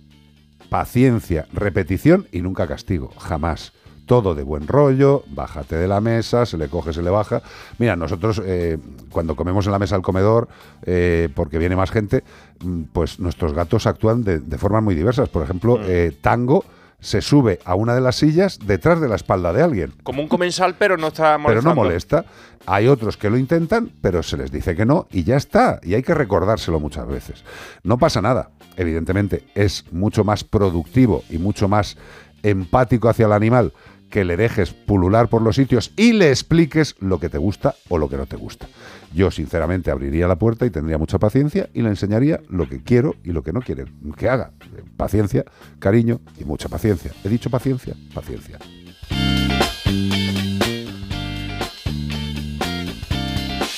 paciencia, 0.70 1.46
repetición 1.54 2.28
y 2.32 2.42
nunca 2.42 2.68
castigo, 2.68 3.12
jamás. 3.20 3.74
Todo 4.06 4.36
de 4.36 4.44
buen 4.44 4.68
rollo, 4.68 5.24
bájate 5.28 5.78
de 5.78 5.88
la 5.88 6.02
mesa, 6.02 6.46
se 6.46 6.58
le 6.58 6.68
coge, 6.68 6.92
se 6.92 7.02
le 7.02 7.10
baja. 7.10 7.42
Mira, 7.78 7.96
nosotros 7.96 8.42
eh, 8.46 8.78
cuando 9.10 9.36
comemos 9.38 9.66
en 9.66 9.72
la 9.72 9.80
mesa 9.80 9.96
al 9.96 10.02
comedor, 10.02 10.50
eh, 10.86 11.30
porque 11.34 11.58
viene 11.58 11.78
más 11.78 11.90
gente, 11.90 12.24
mm, 12.64 12.82
pues 12.92 13.20
nuestros 13.22 13.54
gatos 13.54 13.88
actúan 13.88 14.24
de, 14.26 14.40
de 14.40 14.58
formas 14.58 14.84
muy 14.84 14.94
diversas. 14.94 15.30
Por 15.30 15.42
ejemplo, 15.44 15.80
eh, 15.84 16.12
Tango 16.20 16.66
se 17.04 17.22
sube 17.22 17.60
a 17.66 17.76
una 17.76 17.94
de 17.94 18.02
las 18.02 18.16
sillas 18.16 18.58
detrás 18.66 19.00
de 19.02 19.10
la 19.10 19.16
espalda 19.16 19.52
de 19.54 19.62
alguien. 19.62 19.94
Como 20.04 20.22
un 20.22 20.28
comensal, 20.28 20.76
pero 20.80 20.98
no 20.98 21.08
está 21.08 21.34
Pero 21.38 21.40
molestando. 21.62 21.70
no 21.70 21.76
molesta. 21.76 22.26
Hay 22.66 22.88
otros 22.88 23.18
que 23.18 23.30
lo 23.30 23.38
intentan, 23.38 23.92
pero 24.02 24.24
se 24.24 24.38
les 24.38 24.52
dice 24.52 24.76
que 24.76 24.86
no 24.86 25.08
y 25.12 25.24
ya 25.24 25.36
está. 25.36 25.80
Y 25.84 25.94
hay 25.96 26.02
que 26.04 26.14
recordárselo 26.14 26.80
muchas 26.80 27.06
veces. 27.08 27.44
No 27.84 27.98
pasa 27.98 28.22
nada. 28.22 28.52
Evidentemente 28.78 29.44
es 29.54 29.86
mucho 29.92 30.24
más 30.24 30.44
productivo 30.44 31.24
y 31.30 31.38
mucho 31.38 31.68
más 31.68 31.98
empático 32.42 33.10
hacia 33.10 33.26
el 33.26 33.34
animal 33.34 33.74
que 34.10 34.24
le 34.24 34.38
dejes 34.38 34.72
pulular 34.74 35.28
por 35.28 35.42
los 35.42 35.56
sitios 35.56 35.92
y 35.98 36.14
le 36.14 36.30
expliques 36.30 36.96
lo 37.00 37.20
que 37.20 37.30
te 37.30 37.38
gusta 37.40 37.76
o 37.90 37.98
lo 37.98 38.10
que 38.10 38.18
no 38.18 38.28
te 38.28 38.36
gusta. 38.38 38.68
Yo 39.14 39.30
sinceramente 39.30 39.92
abriría 39.92 40.28
la 40.28 40.38
puerta 40.38 40.66
y 40.66 40.72
tendría 40.72 40.98
mucha 40.98 41.20
paciencia 41.20 41.70
y 41.74 41.84
le 41.84 41.90
enseñaría 41.90 42.42
lo 42.50 42.68
que 42.68 42.82
quiero 42.82 43.16
y 43.24 43.32
lo 43.32 43.44
que 43.44 43.54
no 43.54 43.62
quiere 43.62 43.86
que 44.18 44.28
haga. 44.28 44.52
Paciencia, 44.98 45.46
cariño 45.80 46.20
y 46.40 46.46
mucha 46.46 46.68
paciencia. 46.68 47.12
He 47.24 47.30
dicho 47.30 47.52
paciencia, 47.52 47.94
paciencia. 48.14 48.58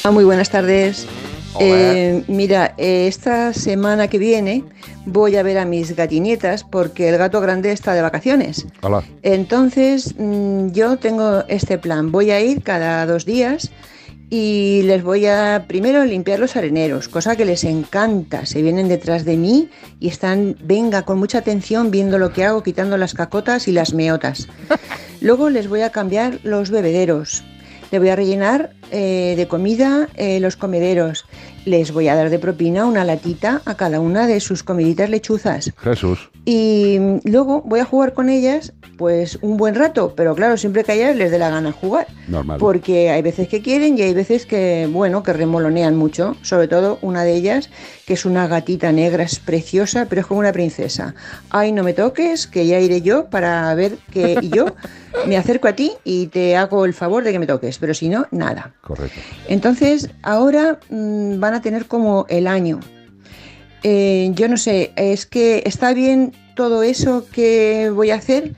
Ah, 0.05 0.11
Muy 0.11 0.23
buenas 0.23 0.49
tardes. 0.49 1.05
Eh, 1.59 2.23
mira, 2.27 2.73
eh, 2.77 3.07
esta 3.07 3.53
semana 3.53 4.07
que 4.07 4.17
viene 4.17 4.63
voy 5.05 5.35
a 5.35 5.43
ver 5.43 5.57
a 5.57 5.65
mis 5.65 5.95
gatinietas 5.95 6.63
porque 6.63 7.09
el 7.09 7.17
gato 7.17 7.41
grande 7.41 7.71
está 7.71 7.93
de 7.93 8.01
vacaciones. 8.01 8.67
Hola. 8.81 9.03
Entonces, 9.21 10.15
mm, 10.17 10.71
yo 10.71 10.97
tengo 10.97 11.43
este 11.47 11.77
plan. 11.77 12.11
Voy 12.11 12.31
a 12.31 12.41
ir 12.41 12.61
cada 12.61 13.05
dos 13.05 13.25
días 13.25 13.71
y 14.29 14.81
les 14.83 15.03
voy 15.03 15.27
a 15.27 15.65
primero 15.67 16.03
limpiar 16.03 16.39
los 16.39 16.55
areneros, 16.55 17.07
cosa 17.07 17.35
que 17.35 17.45
les 17.45 17.63
encanta. 17.63 18.45
Se 18.45 18.61
vienen 18.61 18.87
detrás 18.87 19.25
de 19.25 19.37
mí 19.37 19.69
y 19.99 20.07
están, 20.07 20.55
venga, 20.61 21.03
con 21.03 21.19
mucha 21.19 21.39
atención 21.39 21.91
viendo 21.91 22.17
lo 22.17 22.33
que 22.33 22.43
hago, 22.43 22.63
quitando 22.63 22.97
las 22.97 23.13
cacotas 23.13 23.67
y 23.67 23.71
las 23.71 23.93
meotas. 23.93 24.47
Luego 25.21 25.49
les 25.49 25.67
voy 25.67 25.81
a 25.81 25.91
cambiar 25.91 26.39
los 26.43 26.71
bebederos. 26.71 27.43
Le 27.91 27.99
voy 27.99 28.09
a 28.09 28.15
rellenar 28.15 28.71
eh, 28.91 29.35
de 29.37 29.47
comida 29.47 30.09
eh, 30.15 30.39
los 30.39 30.57
comederos. 30.57 31.25
Les 31.65 31.91
voy 31.91 32.07
a 32.07 32.15
dar 32.15 32.29
de 32.29 32.39
propina 32.39 32.85
una 32.85 33.03
latita 33.03 33.61
a 33.65 33.75
cada 33.75 33.99
una 33.99 34.27
de 34.27 34.39
sus 34.39 34.63
comiditas 34.63 35.09
lechuzas. 35.09 35.73
Jesús. 35.77 36.29
Y 36.45 36.99
luego 37.23 37.63
voy 37.63 37.79
a 37.79 37.85
jugar 37.85 38.13
con 38.13 38.29
ellas 38.29 38.73
pues 38.97 39.39
un 39.41 39.57
buen 39.57 39.75
rato, 39.75 40.13
pero 40.15 40.35
claro, 40.35 40.57
siempre 40.57 40.83
que 40.83 40.93
a 40.93 40.95
ellas 40.95 41.15
les 41.15 41.31
dé 41.31 41.39
la 41.39 41.49
gana 41.49 41.71
jugar. 41.71 42.07
Normal. 42.27 42.59
Porque 42.59 43.09
hay 43.09 43.21
veces 43.21 43.47
que 43.47 43.61
quieren 43.61 43.97
y 43.97 44.03
hay 44.03 44.13
veces 44.13 44.45
que, 44.45 44.87
bueno, 44.91 45.23
que 45.23 45.33
remolonean 45.33 45.95
mucho. 45.95 46.37
Sobre 46.43 46.67
todo 46.67 46.99
una 47.01 47.23
de 47.23 47.33
ellas, 47.33 47.69
que 48.05 48.13
es 48.13 48.25
una 48.25 48.47
gatita 48.47 48.91
negra, 48.91 49.23
es 49.23 49.39
preciosa, 49.39 50.05
pero 50.07 50.21
es 50.21 50.27
como 50.27 50.39
una 50.39 50.51
princesa. 50.51 51.15
Ay, 51.49 51.71
no 51.71 51.83
me 51.83 51.93
toques, 51.93 52.47
que 52.47 52.67
ya 52.67 52.79
iré 52.79 53.01
yo 53.01 53.25
para 53.29 53.73
ver 53.75 53.97
que 54.11 54.37
y 54.41 54.49
yo 54.49 54.67
me 55.27 55.37
acerco 55.37 55.67
a 55.67 55.73
ti 55.73 55.93
y 56.03 56.27
te 56.27 56.55
hago 56.55 56.85
el 56.85 56.93
favor 56.93 57.23
de 57.23 57.31
que 57.31 57.39
me 57.39 57.47
toques, 57.47 57.77
pero 57.79 57.93
si 57.93 58.07
no, 58.07 58.27
nada. 58.31 58.73
Correcto. 58.81 59.19
Entonces, 59.47 60.09
ahora 60.21 60.79
mm, 60.89 61.39
van 61.39 61.54
a 61.55 61.61
tener 61.61 61.85
como 61.87 62.25
el 62.29 62.47
año. 62.47 62.79
Eh, 63.83 64.31
yo 64.33 64.47
no 64.47 64.57
sé, 64.57 64.91
es 64.95 65.25
que 65.25 65.63
está 65.65 65.93
bien 65.93 66.33
todo 66.55 66.83
eso 66.83 67.25
que 67.31 67.91
voy 67.93 68.11
a 68.11 68.15
hacer 68.15 68.53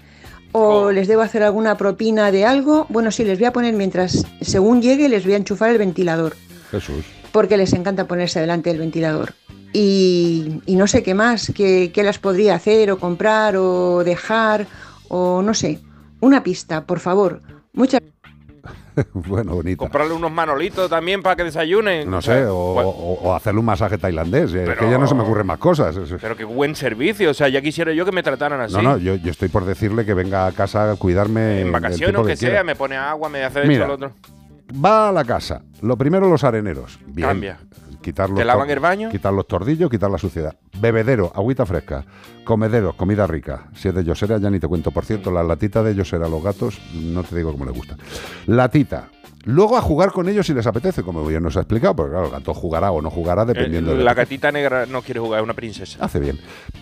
o 0.54 0.92
les 0.92 1.08
debo 1.08 1.22
hacer 1.22 1.44
alguna 1.44 1.78
propina 1.78 2.32
de 2.32 2.46
algo. 2.46 2.86
Bueno, 2.90 3.12
sí, 3.12 3.24
les 3.24 3.38
voy 3.38 3.48
a 3.48 3.54
poner 3.54 3.74
mientras, 3.74 4.26
según 4.42 4.82
llegue, 4.82 5.10
les 5.10 5.24
voy 5.26 5.34
a 5.34 5.38
enchufar 5.38 5.70
el 5.72 5.78
ventilador, 5.78 6.36
Jesús. 6.72 7.06
porque 7.32 7.58
les 7.58 7.74
encanta 7.74 8.08
ponerse 8.08 8.40
delante 8.40 8.70
del 8.70 8.80
ventilador. 8.80 9.34
Y, 9.74 10.62
y 10.66 10.76
no 10.76 10.88
sé 10.88 11.04
qué 11.04 11.14
más, 11.14 11.52
qué, 11.54 11.92
qué 11.94 12.04
las 12.04 12.20
podría 12.20 12.56
hacer 12.56 12.90
o 12.90 12.98
comprar 12.98 13.58
o 13.58 14.04
dejar 14.04 14.66
o 15.10 15.42
no 15.42 15.54
sé. 15.54 15.80
Una 16.22 16.42
pista, 16.42 16.86
por 16.86 17.00
favor. 17.00 17.42
Muchas 17.74 18.02
bueno, 19.14 19.56
bonito. 19.56 19.78
Comprarle 19.80 20.14
unos 20.14 20.32
manolitos 20.32 20.90
también 20.90 21.22
para 21.22 21.36
que 21.36 21.44
desayunen. 21.44 22.10
No 22.10 22.22
sé, 22.22 22.46
o, 22.46 22.56
o- 22.56 23.20
o 23.24 23.36
hacerle 23.36 23.60
un 23.60 23.66
masaje 23.66 23.98
tailandés. 23.98 24.54
eh, 24.54 24.66
Es 24.72 24.78
que 24.78 24.90
ya 24.90 24.98
no 24.98 25.08
se 25.08 25.16
me 25.16 25.24
ocurren 25.24 25.46
más 25.48 25.58
cosas. 25.60 25.98
Pero 26.22 26.36
qué 26.36 26.44
buen 26.44 26.76
servicio. 26.76 27.32
O 27.32 27.34
sea, 27.34 27.48
ya 27.50 27.62
quisiera 27.62 27.94
yo 27.94 28.06
que 28.06 28.12
me 28.12 28.24
trataran 28.24 28.60
así. 28.62 28.74
No, 28.76 28.82
no, 28.82 28.98
yo, 28.98 29.16
yo 29.16 29.32
estoy 29.32 29.50
por 29.50 29.66
decirle 29.66 30.06
que 30.06 30.14
venga 30.14 30.48
a 30.48 30.52
casa 30.52 30.92
a 30.92 30.96
cuidarme. 30.96 31.62
en 31.62 31.72
vacaciones 31.72 32.16
o 32.20 32.24
que, 32.24 32.36
sea, 32.36 32.50
quiera. 32.50 32.64
me 32.64 32.76
pone 32.76 32.96
agua, 32.98 33.30
me 33.30 33.44
hace 33.44 33.60
esto, 33.60 33.68
Mira, 33.68 33.88
lo 33.88 33.94
otro. 33.96 34.12
Va 34.84 35.10
a 35.10 35.12
la 35.12 35.24
casa. 35.24 35.62
Lo 35.82 35.96
primero, 35.98 36.28
los 36.30 36.44
areneros. 36.44 37.00
Bien. 37.08 37.28
Cambia. 37.28 37.58
Quitar 38.08 38.30
los 38.30 38.40
¿Te 38.40 38.46
lavan 38.46 38.70
el 38.70 38.80
baño? 38.80 39.10
Quitar 39.10 39.34
los 39.34 39.46
tordillos, 39.48 39.90
quitar 39.90 40.10
la 40.10 40.18
suciedad. 40.18 40.56
Bebedero, 40.80 41.30
agüita 41.36 41.66
fresca. 41.66 42.06
Comedero, 42.46 42.94
comida 42.94 43.28
rica. 43.28 43.68
Si 43.76 43.90
es 43.90 43.96
de 43.96 44.06
Yosera, 44.06 44.38
ya 44.38 44.50
ni 44.50 44.62
te 44.62 44.68
cuento. 44.68 44.92
Por 44.92 45.04
cierto, 45.04 45.30
la 45.30 45.44
latita 45.44 45.84
de 45.84 45.94
Yosera 45.94 46.28
a 46.28 46.30
los 46.30 46.42
gatos, 46.42 46.80
no 46.94 47.24
te 47.24 47.36
digo 47.36 47.52
cómo 47.52 47.66
les 47.66 47.76
gusta. 47.76 47.98
Latita. 48.46 49.10
Luego 49.46 49.78
a 49.78 49.82
jugar 49.82 50.12
con 50.12 50.28
ellos 50.28 50.46
si 50.46 50.54
les 50.54 50.68
apetece, 50.68 51.04
como 51.04 51.26
bien 51.26 51.42
nos 51.42 51.56
ha 51.56 51.62
explicado, 51.62 51.96
porque 51.96 52.12
claro, 52.12 52.26
el 52.26 52.32
gato 52.34 52.54
jugará 52.54 52.92
o 52.92 53.02
no 53.02 53.10
jugará 53.10 53.46
dependiendo 53.46 53.94
Eh, 53.94 53.98
de 53.98 54.04
la 54.04 54.14
gatita 54.14 54.52
negra 54.52 54.86
no 54.86 55.02
quiere 55.02 55.22
jugar, 55.22 55.40
es 55.40 55.44
una 55.46 55.54
princesa. 55.54 55.98
Hace 56.04 56.20
bien. 56.20 56.38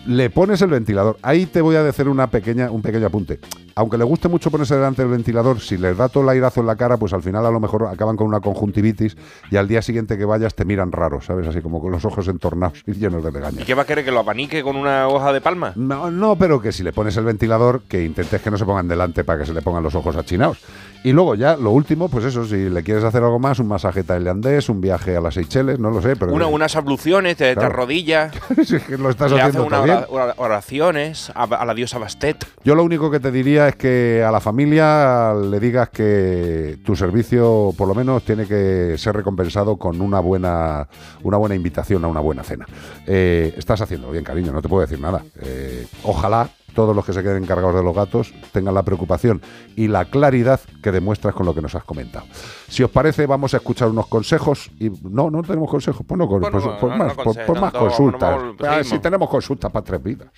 Le 0.06 0.30
pones 0.30 0.60
el 0.62 0.70
ventilador. 0.70 1.16
Ahí 1.22 1.46
te 1.46 1.60
voy 1.60 1.76
a 1.76 1.84
decir 1.84 2.08
una 2.08 2.26
pequeña, 2.28 2.70
un 2.72 2.82
pequeño 2.82 3.06
apunte. 3.06 3.38
Aunque 3.76 3.98
le 3.98 4.04
guste 4.04 4.28
mucho 4.28 4.50
ponerse 4.50 4.74
delante 4.74 5.02
del 5.02 5.10
ventilador, 5.12 5.60
si 5.60 5.76
les 5.76 5.96
da 5.96 6.08
todo 6.08 6.24
el 6.24 6.30
airazo 6.30 6.60
en 6.60 6.66
la 6.66 6.74
cara, 6.76 6.96
pues 6.96 7.12
al 7.12 7.22
final 7.22 7.46
a 7.46 7.50
lo 7.50 7.60
mejor 7.60 7.86
acaban 7.86 8.16
con 8.16 8.26
una 8.26 8.40
conjuntivitis 8.40 9.16
y 9.50 9.56
al 9.56 9.68
día 9.68 9.80
siguiente 9.82 10.16
que 10.18 10.24
vayas 10.24 10.54
te 10.54 10.64
miran 10.64 10.90
raro, 10.92 11.20
¿sabes? 11.20 11.46
Así 11.46 11.60
como 11.60 11.80
con 11.80 11.92
los 11.92 12.04
ojos 12.04 12.26
entornados 12.26 12.82
y 12.86 12.92
llenos 12.94 13.22
de 13.22 13.30
¿Y 13.30 13.32
legañas. 13.32 13.64
qué 13.64 13.74
va 13.74 13.82
a 13.82 13.86
querer? 13.86 14.04
¿Que 14.04 14.10
lo 14.10 14.20
abanique 14.20 14.62
con 14.62 14.76
una 14.76 15.06
hoja 15.08 15.32
de 15.32 15.40
palma? 15.40 15.72
No, 15.76 16.10
no, 16.10 16.36
pero 16.36 16.60
que 16.60 16.72
si 16.72 16.82
le 16.82 16.92
pones 16.92 17.16
el 17.16 17.24
ventilador, 17.24 17.82
que 17.86 18.02
intentes 18.04 18.40
que 18.42 18.50
no 18.50 18.56
se 18.58 18.64
pongan 18.64 18.88
delante 18.88 19.22
para 19.24 19.40
que 19.40 19.46
se 19.46 19.52
le 19.54 19.62
pongan 19.62 19.82
los 19.82 19.94
ojos 19.94 20.16
achinados. 20.16 20.58
Y 21.04 21.12
luego 21.12 21.34
ya, 21.36 21.56
lo 21.56 21.70
último, 21.70 22.08
pues 22.08 22.24
eso, 22.24 22.44
si 22.56 22.70
le 22.70 22.82
quieres 22.82 23.04
hacer 23.04 23.22
algo 23.22 23.38
más, 23.38 23.58
un 23.58 23.68
masaje 23.68 24.02
tailandés, 24.02 24.68
un 24.68 24.80
viaje 24.80 25.16
a 25.16 25.20
las 25.20 25.34
Seychelles, 25.34 25.78
no 25.78 25.90
lo 25.90 26.00
sé, 26.00 26.16
pero... 26.16 26.32
Una- 26.32 26.46
unas 26.46 26.74
abluciones, 26.76 27.36
te, 27.36 27.48
te 27.48 27.54
Claro. 27.54 27.68
arrodillas, 27.74 28.32
Si 28.64 28.76
es 28.76 28.82
que 28.84 28.96
lo 28.96 29.10
estás 29.10 29.30
le 29.32 29.40
haciendo 29.40 29.68
bien. 29.82 30.04
ora- 30.08 30.34
oraciones 30.38 31.30
a, 31.34 31.44
a 31.44 31.64
la 31.64 31.74
diosa 31.74 31.98
Bastet. 31.98 32.46
Yo 32.64 32.74
lo 32.74 32.82
único 32.84 33.10
que 33.10 33.20
te 33.20 33.30
diría 33.30 33.68
es 33.68 33.76
que 33.76 34.24
a 34.26 34.30
la 34.30 34.40
familia 34.40 35.34
le 35.34 35.60
digas 35.60 35.90
que 35.90 36.78
tu 36.84 36.96
servicio 36.96 37.72
por 37.76 37.88
lo 37.88 37.94
menos 37.94 38.22
tiene 38.24 38.46
que 38.46 38.94
ser 38.98 39.14
recompensado 39.16 39.76
con 39.76 40.00
una 40.00 40.20
buena, 40.20 40.88
una 41.22 41.36
buena 41.36 41.54
invitación 41.54 42.04
a 42.04 42.08
una 42.08 42.20
buena 42.20 42.42
cena. 42.42 42.66
Eh, 43.06 43.54
estás 43.56 43.80
haciendo 43.80 44.10
bien, 44.10 44.24
cariño, 44.24 44.52
no 44.52 44.62
te 44.62 44.68
puedo 44.68 44.82
decir 44.82 45.00
nada. 45.00 45.22
Eh, 45.42 45.86
ojalá 46.04 46.48
todos 46.76 46.94
los 46.94 47.04
que 47.04 47.12
se 47.12 47.22
queden 47.24 47.42
encargados 47.42 47.74
de 47.74 47.82
los 47.82 47.92
gatos 47.94 48.32
tengan 48.52 48.74
la 48.74 48.84
preocupación 48.84 49.42
y 49.74 49.88
la 49.88 50.04
claridad 50.04 50.60
que 50.82 50.92
demuestras 50.92 51.34
con 51.34 51.44
lo 51.46 51.54
que 51.54 51.62
nos 51.62 51.74
has 51.74 51.82
comentado. 51.82 52.26
Si 52.68 52.84
os 52.84 52.90
parece, 52.90 53.26
vamos 53.26 53.52
a 53.54 53.56
escuchar 53.56 53.88
unos 53.88 54.06
consejos 54.06 54.70
y 54.78 54.90
no, 55.02 55.30
no 55.30 55.42
tenemos 55.42 55.68
consejos, 55.68 56.06
pues, 56.06 56.18
no, 56.18 56.26
Bueno, 56.28 56.48
pues, 56.52 56.64
no, 56.64 56.78
pues 56.78 56.92
no, 56.92 56.98
más, 57.04 57.14
pues- 57.14 57.36
más 57.36 57.48
no, 57.48 57.54
no, 57.54 57.72
consultas. 57.72 58.38
no, 58.42 58.54
Ah, 58.68 58.84
si 58.84 58.98
tenemos 59.00 59.28
consultas 59.28 59.72
para 59.72 59.84
tres 59.84 60.02
vidas. 60.02 60.28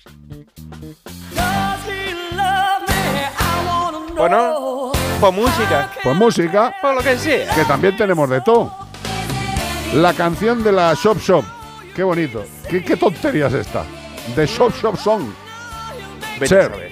Bueno, 4.17 4.91
pues 5.19 5.33
música. 5.33 5.91
Pues 6.03 6.15
música. 6.15 6.73
Pues 6.81 6.95
lo 6.95 7.01
que 7.01 7.17
sea. 7.17 7.53
que 7.55 7.65
también 7.65 7.95
tenemos 7.95 8.29
de 8.29 8.41
todo. 8.41 8.71
La 9.93 10.13
canción 10.13 10.63
de 10.63 10.71
la 10.71 10.93
Shop 10.93 11.17
Shop. 11.19 11.43
Qué 11.95 12.03
bonito. 12.03 12.43
¿Qué, 12.69 12.83
qué 12.83 12.95
tontería 12.97 13.47
es 13.47 13.53
esta? 13.53 13.83
The 14.35 14.45
Shop 14.45 14.71
Shop 14.81 14.95
Song. 14.97 15.23
A 16.41 16.47
Cher, 16.47 16.89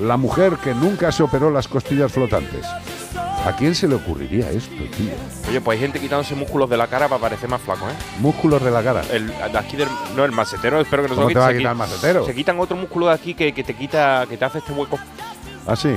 la 0.00 0.16
mujer 0.16 0.54
que 0.62 0.74
nunca 0.74 1.12
se 1.12 1.22
operó 1.22 1.50
las 1.50 1.68
costillas 1.68 2.10
flotantes. 2.12 2.64
¿A 3.46 3.54
quién 3.56 3.74
se 3.74 3.86
le 3.86 3.94
ocurriría 3.96 4.50
esto, 4.50 4.74
tío? 4.96 5.10
Oye, 5.50 5.60
pues 5.60 5.76
hay 5.76 5.82
gente 5.82 6.00
quitándose 6.00 6.34
músculos 6.34 6.68
de 6.70 6.78
la 6.78 6.86
cara 6.86 7.08
para 7.08 7.20
parecer 7.20 7.46
más 7.48 7.60
flaco, 7.60 7.86
¿eh? 7.86 7.92
Músculos 8.18 8.62
de 8.64 8.70
la 8.70 8.82
cara. 8.82 9.02
El, 9.12 9.26
de 9.28 9.58
aquí 9.58 9.76
del, 9.76 9.88
no, 10.16 10.24
el 10.24 10.32
masetero, 10.32 10.80
espero 10.80 11.02
que 11.02 11.08
no 11.10 11.14
se 11.14 11.20
¿Cómo 11.20 11.28
lo 11.28 11.34
te 11.34 11.38
va 11.40 11.46
a 11.48 11.50
se 11.50 11.58
quitar 11.58 11.70
qui- 11.70 11.72
el 11.72 11.78
masetero? 11.78 12.24
Se 12.24 12.34
quitan 12.34 12.58
otro 12.58 12.74
músculo 12.76 13.08
de 13.08 13.12
aquí 13.12 13.34
que, 13.34 13.52
que 13.52 13.62
te 13.62 13.74
quita, 13.74 14.24
que 14.28 14.38
te 14.38 14.44
hace 14.46 14.58
este 14.58 14.72
hueco. 14.72 14.98
¿Ah, 15.66 15.76
sí? 15.76 15.94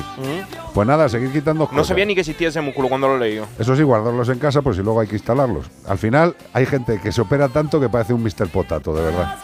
Pues 0.73 0.87
nada, 0.87 1.07
seguir 1.07 1.31
quitando 1.31 1.63
No 1.65 1.69
cosas. 1.69 1.87
sabía 1.87 2.05
ni 2.05 2.15
que 2.15 2.21
existía 2.21 2.49
ese 2.49 2.59
músculo 2.59 2.89
cuando 2.89 3.07
lo 3.07 3.17
leí. 3.17 3.41
Eso 3.57 3.75
sí, 3.77 3.83
guardarlos 3.83 4.27
en 4.29 4.39
casa, 4.39 4.61
pues 4.61 4.75
si 4.75 4.83
luego 4.83 4.99
hay 4.99 5.07
que 5.07 5.15
instalarlos. 5.15 5.67
Al 5.87 5.97
final, 5.97 6.35
hay 6.53 6.65
gente 6.65 6.99
que 7.01 7.11
se 7.13 7.21
opera 7.21 7.47
tanto 7.47 7.79
que 7.79 7.87
parece 7.87 8.13
un 8.13 8.23
Mr. 8.23 8.49
Potato, 8.49 8.93
de 8.93 9.03
verdad. 9.03 9.37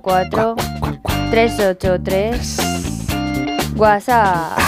354 0.00 0.56
383 1.30 2.56
WhatsApp. 3.76 4.58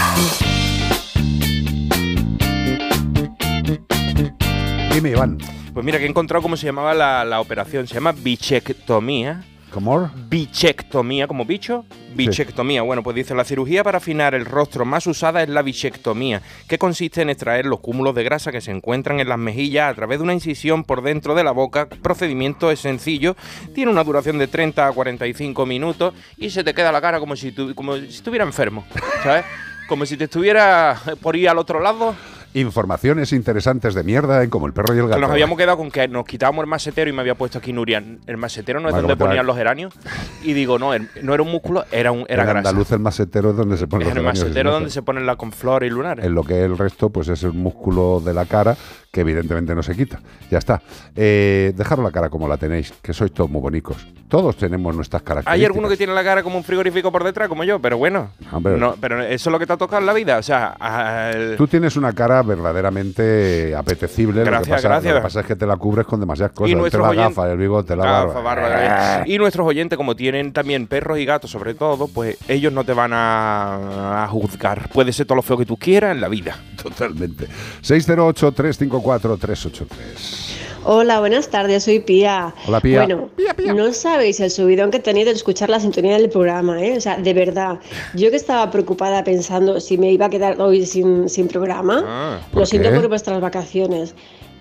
Dime, 4.92 5.10
Iván. 5.10 5.38
Pues 5.72 5.84
mira, 5.84 5.98
que 5.98 6.04
he 6.04 6.08
encontrado 6.08 6.42
cómo 6.42 6.56
se 6.56 6.66
llamaba 6.66 6.94
la, 6.94 7.24
la 7.24 7.40
operación. 7.40 7.86
Se 7.86 7.94
llama 7.94 8.12
bichectomía. 8.12 9.44
¿Cómo? 9.72 10.10
Bichectomía, 10.28 11.26
como 11.26 11.46
bicho. 11.46 11.86
Bichectomía. 12.14 12.82
Bueno, 12.82 13.02
pues 13.02 13.16
dice, 13.16 13.34
la 13.34 13.44
cirugía 13.44 13.82
para 13.84 13.98
afinar 13.98 14.34
el 14.34 14.44
rostro 14.44 14.84
más 14.84 15.06
usada 15.06 15.42
es 15.42 15.48
la 15.48 15.62
bichectomía, 15.62 16.42
que 16.68 16.78
consiste 16.78 17.22
en 17.22 17.30
extraer 17.30 17.66
los 17.66 17.80
cúmulos 17.80 18.14
de 18.14 18.24
grasa 18.24 18.52
que 18.52 18.60
se 18.60 18.70
encuentran 18.70 19.20
en 19.20 19.28
las 19.28 19.38
mejillas 19.38 19.90
a 19.90 19.94
través 19.94 20.18
de 20.18 20.24
una 20.24 20.34
incisión 20.34 20.84
por 20.84 21.02
dentro 21.02 21.34
de 21.34 21.44
la 21.44 21.52
boca. 21.52 21.86
Procedimiento 21.86 22.70
es 22.70 22.80
sencillo, 22.80 23.36
tiene 23.74 23.90
una 23.90 24.04
duración 24.04 24.38
de 24.38 24.46
30 24.48 24.86
a 24.86 24.92
45 24.92 25.66
minutos 25.66 26.14
y 26.36 26.50
se 26.50 26.64
te 26.64 26.74
queda 26.74 26.92
la 26.92 27.00
cara 27.00 27.18
como 27.20 27.36
si, 27.36 27.52
tu- 27.52 27.74
como 27.74 27.96
si 27.96 28.06
estuviera 28.06 28.44
enfermo, 28.44 28.84
¿sabes? 29.22 29.44
Como 29.88 30.06
si 30.06 30.16
te 30.16 30.24
estuviera 30.24 30.98
por 31.20 31.36
ir 31.36 31.48
al 31.50 31.58
otro 31.58 31.78
lado. 31.80 32.14
Informaciones 32.54 33.32
interesantes 33.32 33.94
de 33.94 34.02
mierda 34.04 34.42
en 34.42 34.50
Como 34.50 34.66
el 34.66 34.72
perro 34.72 34.94
y 34.94 34.98
el 34.98 35.08
gato. 35.08 35.20
Nos 35.20 35.30
habíamos 35.30 35.56
quedado 35.56 35.78
con 35.78 35.90
que 35.90 36.06
nos 36.08 36.24
quitábamos 36.26 36.62
el 36.64 36.68
masetero 36.68 37.08
y 37.08 37.12
me 37.12 37.20
había 37.20 37.34
puesto 37.34 37.58
aquí 37.58 37.72
Nurian. 37.72 38.20
El 38.26 38.36
masetero 38.36 38.78
no 38.80 38.88
es 38.88 38.94
donde 38.94 39.16
ponían 39.16 39.46
los 39.46 39.56
geranios. 39.56 39.94
Y 40.42 40.52
digo, 40.52 40.78
no, 40.78 40.92
el- 40.92 41.08
no 41.22 41.32
era 41.34 41.42
un 41.42 41.50
músculo, 41.50 41.84
era 41.90 42.12
un 42.12 42.26
era 42.28 42.42
en 42.42 42.48
grasa. 42.50 42.68
andaluz 42.68 42.92
el 42.92 42.98
masetero 42.98 43.50
es 43.50 43.56
donde 43.56 43.76
se 43.76 43.86
ponen 43.86 44.08
los 44.08 44.16
el 44.16 44.22
geranios 44.22 44.40
y 44.42 44.44
masetero 44.44 44.70
donde 44.72 44.90
se 44.90 45.02
ponen 45.02 45.24
la 45.26 45.36
conflor 45.36 45.84
y 45.84 45.90
lunares. 45.90 46.24
En 46.26 46.34
lo 46.34 46.42
que 46.44 46.58
es 46.58 46.64
el 46.66 46.76
resto, 46.76 47.08
pues 47.10 47.28
es 47.28 47.42
el 47.42 47.52
músculo 47.54 48.20
de 48.24 48.34
la 48.34 48.44
cara 48.44 48.76
que 49.10 49.20
evidentemente 49.22 49.74
no 49.74 49.82
se 49.82 49.94
quita. 49.94 50.20
Ya 50.50 50.58
está. 50.58 50.82
Eh, 51.16 51.72
dejaros 51.76 52.04
la 52.04 52.10
cara 52.10 52.28
como 52.30 52.48
la 52.48 52.56
tenéis, 52.56 52.92
que 53.02 53.12
sois 53.12 53.32
todos 53.32 53.50
muy 53.50 53.60
bonitos. 53.60 54.06
Todos 54.32 54.56
tenemos 54.56 54.96
nuestras 54.96 55.20
características. 55.22 55.54
Hay 55.54 55.62
alguno 55.66 55.90
que 55.90 55.96
tiene 55.98 56.14
la 56.14 56.24
cara 56.24 56.42
como 56.42 56.56
un 56.56 56.64
frigorífico 56.64 57.12
por 57.12 57.22
detrás, 57.22 57.50
como 57.50 57.64
yo, 57.64 57.78
pero 57.80 57.98
bueno. 57.98 58.30
Hombre. 58.50 58.78
No, 58.78 58.96
pero 58.98 59.20
eso 59.22 59.50
es 59.50 59.52
lo 59.52 59.58
que 59.58 59.66
te 59.66 59.74
ha 59.74 59.76
tocado 59.76 60.00
en 60.00 60.06
la 60.06 60.14
vida. 60.14 60.38
O 60.38 60.42
sea, 60.42 60.68
al- 60.80 61.56
Tú 61.58 61.66
tienes 61.68 61.96
una 61.96 62.14
cara 62.14 62.40
verdaderamente 62.42 63.74
apetecible. 63.76 64.38
lo, 64.40 64.44
que 64.44 64.50
Gracias, 64.50 64.76
pasa, 64.76 64.88
gracias. 64.88 65.12
lo 65.14 65.20
que 65.20 65.24
pasa 65.24 65.40
es 65.40 65.46
que 65.46 65.54
te 65.56 65.66
la 65.66 65.76
cubres 65.76 66.06
con 66.06 66.18
demasiadas 66.18 66.52
cosas. 66.52 66.70
Y 66.70 66.74
nuestros 66.74 67.02
la 67.04 67.10
oyentes- 67.10 67.36
gafa, 67.36 67.52
el 67.52 67.58
bigote, 67.58 67.94
la 67.94 68.04
Gafa, 68.04 68.40
barba. 68.40 68.42
barba, 68.42 68.68
barba. 68.70 69.22
Y 69.28 69.36
nuestros 69.36 69.66
oyentes, 69.66 69.98
como 69.98 70.16
tienen 70.16 70.54
también 70.54 70.86
perros 70.86 71.18
y 71.18 71.26
gatos, 71.26 71.50
sobre 71.50 71.74
todo, 71.74 72.08
pues 72.08 72.38
ellos 72.48 72.72
no 72.72 72.84
te 72.84 72.94
van 72.94 73.12
a, 73.12 74.24
a 74.24 74.28
juzgar. 74.28 74.88
Puede 74.94 75.12
ser 75.12 75.26
todo 75.26 75.36
lo 75.36 75.42
feo 75.42 75.58
que 75.58 75.66
tú 75.66 75.76
quieras 75.76 76.12
en 76.14 76.22
la 76.22 76.28
vida. 76.28 76.56
Totalmente. 76.82 77.48
608-354-383. 77.82 80.51
Hola, 80.84 81.20
buenas 81.20 81.48
tardes, 81.48 81.84
soy 81.84 82.00
Pía. 82.00 82.52
Hola, 82.66 82.80
Pía. 82.80 83.04
Bueno, 83.04 83.28
no 83.74 83.92
sabéis 83.92 84.40
el 84.40 84.50
subidón 84.50 84.90
que 84.90 84.96
he 84.96 85.00
tenido 85.00 85.26
de 85.30 85.36
escuchar 85.36 85.70
la 85.70 85.78
sintonía 85.78 86.18
del 86.18 86.28
programa, 86.28 86.82
¿eh? 86.84 86.96
O 86.96 87.00
sea, 87.00 87.16
de 87.18 87.32
verdad. 87.34 87.78
Yo 88.14 88.30
que 88.30 88.36
estaba 88.36 88.68
preocupada 88.70 89.22
pensando 89.22 89.78
si 89.80 89.96
me 89.96 90.10
iba 90.10 90.26
a 90.26 90.30
quedar 90.30 90.60
hoy 90.60 90.84
sin, 90.86 91.28
sin 91.28 91.46
programa, 91.46 92.02
Ah, 92.04 92.40
¿por 92.50 92.60
lo 92.60 92.66
siento 92.66 92.90
qué? 92.90 92.96
por 92.96 93.08
vuestras 93.08 93.40
vacaciones. 93.40 94.14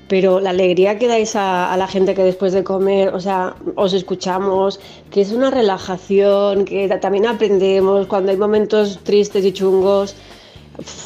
Pero 0.08 0.40
la 0.42 0.50
alegría 0.52 1.00
que 1.00 1.08
dais 1.08 1.36
a, 1.36 1.74
a 1.74 1.78
la 1.78 1.88
gente 1.88 2.14
que 2.14 2.24
después 2.24 2.54
de 2.54 2.64
comer, 2.64 3.10
o 3.16 3.20
sea, 3.20 3.56
os 3.76 3.94
escuchamos, 3.94 4.80
que 5.10 5.22
es 5.22 5.32
una 5.32 5.50
relajación, 5.50 6.66
que 6.66 6.88
ta- 6.88 7.00
también 7.00 7.26
aprendemos 7.26 8.06
cuando 8.08 8.32
hay 8.32 8.38
momentos 8.38 9.00
tristes 9.04 9.44
y 9.46 9.54
chungos 9.54 10.16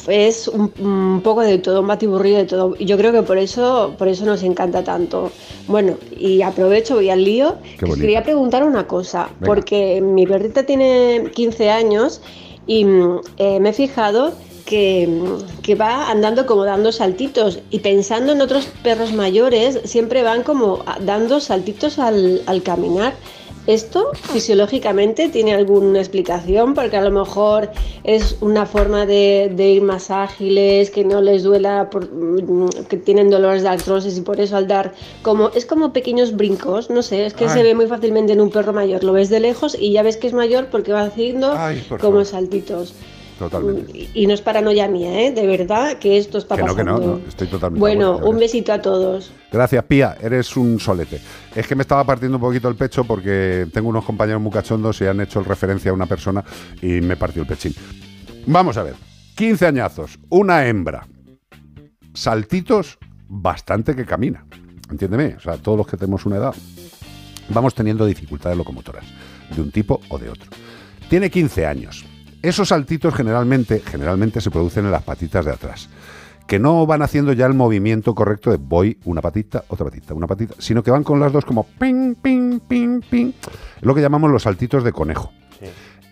es 0.08 0.48
un, 0.48 0.72
un 0.78 1.20
poco 1.22 1.42
de 1.42 1.58
todo, 1.58 1.80
un 1.80 1.86
batiburrillo 1.86 2.38
de 2.38 2.44
todo. 2.44 2.76
Yo 2.76 2.96
creo 2.96 3.12
que 3.12 3.22
por 3.22 3.38
eso, 3.38 3.94
por 3.98 4.08
eso 4.08 4.24
nos 4.24 4.42
encanta 4.42 4.82
tanto. 4.84 5.30
Bueno, 5.66 5.96
y 6.16 6.42
aprovecho, 6.42 6.94
voy 6.94 7.10
al 7.10 7.24
lío. 7.24 7.56
Que 7.78 7.84
os 7.84 7.96
quería 7.96 8.22
preguntar 8.22 8.64
una 8.64 8.86
cosa, 8.86 9.28
Venga. 9.40 9.46
porque 9.46 10.00
mi 10.00 10.26
perrita 10.26 10.64
tiene 10.64 11.30
15 11.34 11.70
años 11.70 12.20
y 12.66 12.84
mm, 12.84 13.20
eh, 13.38 13.60
me 13.60 13.70
he 13.70 13.72
fijado 13.72 14.32
que, 14.64 15.06
mm, 15.06 15.62
que 15.62 15.74
va 15.74 16.10
andando 16.10 16.46
como 16.46 16.64
dando 16.64 16.92
saltitos 16.92 17.60
y 17.70 17.80
pensando 17.80 18.32
en 18.32 18.40
otros 18.40 18.66
perros 18.82 19.12
mayores, 19.12 19.80
siempre 19.84 20.22
van 20.22 20.42
como 20.42 20.84
dando 21.00 21.40
saltitos 21.40 21.98
al, 21.98 22.42
al 22.46 22.62
caminar. 22.62 23.14
¿Esto 23.66 24.12
fisiológicamente 24.14 25.28
tiene 25.28 25.54
alguna 25.54 25.98
explicación? 25.98 26.74
Porque 26.74 26.96
a 26.96 27.02
lo 27.02 27.10
mejor 27.10 27.70
es 28.04 28.36
una 28.40 28.64
forma 28.64 29.06
de, 29.06 29.50
de 29.54 29.70
ir 29.72 29.82
más 29.82 30.10
ágiles, 30.10 30.90
que 30.90 31.04
no 31.04 31.20
les 31.20 31.42
duela, 31.42 31.90
por- 31.90 32.08
mm, 32.12 32.68
que 32.88 32.96
tienen 32.96 33.28
dolores 33.28 33.62
de 33.62 33.68
artrosis 33.68 34.16
y 34.18 34.20
por 34.20 34.40
eso 34.40 34.56
al 34.56 34.68
dar 34.68 34.92
como... 35.22 35.48
Es 35.54 35.66
como 35.66 35.92
pequeños 35.92 36.36
brincos, 36.36 36.90
no 36.90 37.02
sé, 37.02 37.26
es 37.26 37.34
que 37.34 37.46
Ay. 37.46 37.50
se 37.50 37.62
ve 37.64 37.74
muy 37.74 37.86
fácilmente 37.86 38.32
en 38.34 38.40
un 38.40 38.50
perro 38.50 38.72
mayor. 38.72 39.02
Lo 39.02 39.12
ves 39.12 39.30
de 39.30 39.40
lejos 39.40 39.76
y 39.78 39.92
ya 39.92 40.02
ves 40.02 40.16
que 40.16 40.28
es 40.28 40.32
mayor 40.32 40.66
porque 40.70 40.92
va 40.92 41.02
haciendo 41.02 41.52
Ay, 41.56 41.84
por 41.88 41.98
como 41.98 42.12
favor. 42.12 42.26
saltitos. 42.26 42.94
Totalmente. 43.38 44.08
Y, 44.14 44.26
no 44.26 44.32
es 44.32 44.40
paranoia 44.40 44.88
mía, 44.88 45.20
¿eh? 45.20 45.30
De 45.30 45.46
verdad 45.46 45.98
que 45.98 46.16
esto 46.16 46.38
está 46.38 46.56
Que 46.56 46.62
no, 46.62 46.74
que 46.74 46.84
pasando. 46.84 47.06
no, 47.06 47.18
no, 47.18 47.28
estoy 47.28 47.46
totalmente 47.48 47.80
Bueno, 47.80 48.12
acuerdo, 48.12 48.30
un 48.30 48.38
besito 48.38 48.72
a 48.72 48.80
todos. 48.80 49.30
Gracias, 49.52 49.84
Pía. 49.84 50.16
Eres 50.22 50.56
un 50.56 50.80
solete. 50.80 51.20
Es 51.54 51.66
que 51.66 51.74
me 51.74 51.82
estaba 51.82 52.04
partiendo 52.04 52.38
un 52.38 52.40
poquito 52.40 52.68
el 52.68 52.76
pecho 52.76 53.04
porque 53.04 53.66
tengo 53.72 53.88
unos 53.90 54.04
compañeros 54.04 54.40
muy 54.40 54.50
cachondos 54.50 55.00
y 55.02 55.06
han 55.06 55.20
hecho 55.20 55.42
referencia 55.42 55.90
a 55.90 55.94
una 55.94 56.06
persona 56.06 56.42
y 56.80 57.00
me 57.02 57.16
partió 57.16 57.42
el 57.42 57.48
pechín. 57.48 57.74
Vamos 58.46 58.78
a 58.78 58.82
ver. 58.82 58.94
15 59.34 59.66
añazos, 59.66 60.18
una 60.30 60.66
hembra. 60.66 61.06
Saltitos 62.14 62.96
bastante 63.28 63.94
que 63.94 64.06
camina. 64.06 64.46
Entiéndeme, 64.90 65.34
o 65.36 65.40
sea, 65.40 65.58
todos 65.58 65.76
los 65.76 65.86
que 65.86 65.98
tenemos 65.98 66.24
una 66.24 66.36
edad 66.36 66.54
vamos 67.48 67.74
teniendo 67.74 68.06
dificultades 68.06 68.56
locomotoras, 68.56 69.04
de 69.54 69.60
un 69.60 69.70
tipo 69.70 70.00
o 70.08 70.18
de 70.18 70.30
otro. 70.30 70.50
Tiene 71.08 71.30
15 71.30 71.66
años. 71.66 72.04
Esos 72.42 72.68
saltitos 72.68 73.14
generalmente, 73.14 73.80
generalmente 73.80 74.40
se 74.40 74.50
producen 74.50 74.84
en 74.84 74.92
las 74.92 75.02
patitas 75.02 75.44
de 75.44 75.52
atrás, 75.52 75.88
que 76.46 76.58
no 76.58 76.86
van 76.86 77.02
haciendo 77.02 77.32
ya 77.32 77.46
el 77.46 77.54
movimiento 77.54 78.14
correcto 78.14 78.50
de 78.50 78.56
voy 78.56 78.98
una 79.04 79.20
patita, 79.20 79.64
otra 79.68 79.86
patita, 79.86 80.14
una 80.14 80.26
patita, 80.26 80.54
sino 80.58 80.82
que 80.82 80.90
van 80.90 81.02
con 81.02 81.18
las 81.18 81.32
dos 81.32 81.44
como 81.44 81.64
ping, 81.64 82.14
ping, 82.14 82.60
ping, 82.60 83.00
ping. 83.00 83.32
Lo 83.80 83.94
que 83.94 84.00
llamamos 84.00 84.30
los 84.30 84.44
saltitos 84.44 84.84
de 84.84 84.92
conejo. 84.92 85.32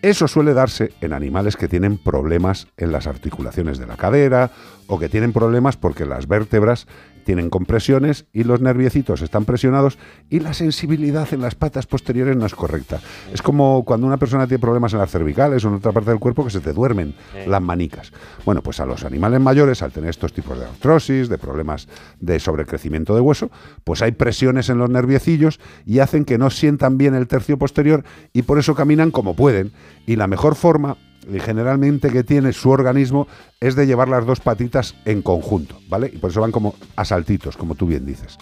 Eso 0.03 0.29
suele 0.29 0.53
darse 0.53 0.93
en 1.01 1.15
animales 1.15 1.57
que 1.57 1.67
tienen 1.67 1.97
problemas 1.97 2.67
en 2.77 2.93
las 2.93 3.07
articulaciones 3.07 3.79
de 3.79 3.87
la 3.87 3.97
cadera 3.97 4.51
o 4.87 4.99
que 4.99 5.09
tienen 5.09 5.33
problemas 5.33 5.79
porque 5.79 6.05
las 6.05 6.29
vértebras 6.29 6.87
tienen 7.25 7.51
compresiones 7.51 8.27
y 8.33 8.45
los 8.45 8.61
nerviecitos 8.61 9.23
están 9.23 9.45
presionados 9.45 9.99
y 10.31 10.41
la 10.41 10.55
sensibilidad 10.55 11.33
en 11.33 11.41
las 11.41 11.55
patas 11.55 11.87
posteriores 11.87 12.37
no 12.37 12.47
es 12.47 12.55
correcta. 12.55 13.01
Es 13.33 13.43
como 13.43 13.85
cuando 13.85 14.07
una 14.07 14.17
persona 14.17 14.47
tiene 14.47 14.61
problemas 14.61 14.93
en 14.93 15.01
las 15.01 15.11
cervicales 15.11 15.65
o 15.65 15.69
en 15.69 15.75
otra 15.75 15.93
parte 15.93 16.11
del 16.11 16.21
cuerpo 16.21 16.45
que 16.45 16.51
se 16.51 16.61
te 16.61 16.73
duermen 16.73 17.15
las 17.47 17.63
manicas. 17.63 18.13
Bueno, 18.45 18.63
pues 18.63 18.81
a 18.81 18.87
los 18.87 19.05
animales 19.05 19.41
mayores, 19.41 19.83
al 19.83 19.93
tener 19.93 20.11
estos 20.11 20.33
tipos 20.33 20.59
de 20.59 20.67
artrosis, 20.67 21.29
de 21.29 21.39
problemas 21.39 21.89
de 22.21 22.39
sobrecrecimiento 22.39 23.15
de 23.15 23.21
hueso, 23.21 23.51
pues 23.83 24.03
hay 24.03 24.13
presiones 24.13 24.69
en 24.69 24.79
los 24.79 24.91
nerviecillos 24.91 25.61
y 25.87 25.99
hacen 25.99 26.25
que 26.25 26.39
no 26.39 26.51
sientan 26.51 26.99
bien 26.99 27.15
el 27.15 27.27
tercio 27.27 27.59
posterior 27.59 28.05
y 28.33 28.43
por 28.43 28.59
eso 28.59 28.75
caminan 28.75 29.11
como 29.11 29.35
pueden. 29.35 29.73
Y 30.07 30.17
la 30.17 30.27
mejor 30.27 30.55
forma, 30.55 30.97
y 31.33 31.41
generalmente 31.41 32.11
que 32.11 32.25
tiene 32.25 32.53
su 32.53 32.71
organismo, 32.71 33.27
es 33.61 33.75
de 33.77 33.87
llevar 33.87 34.09
las 34.09 34.27
dos 34.27 34.41
patitas 34.41 34.95
en 35.05 35.23
conjunto, 35.23 35.79
¿vale? 35.89 36.11
Y 36.13 36.19
por 36.19 36.31
eso 36.31 36.41
van 36.41 36.53
como 36.53 36.75
a 36.97 37.05
saltitos, 37.05 37.57
como 37.57 37.75
tú 37.75 37.87
bien 37.87 38.05
dices. 38.05 38.39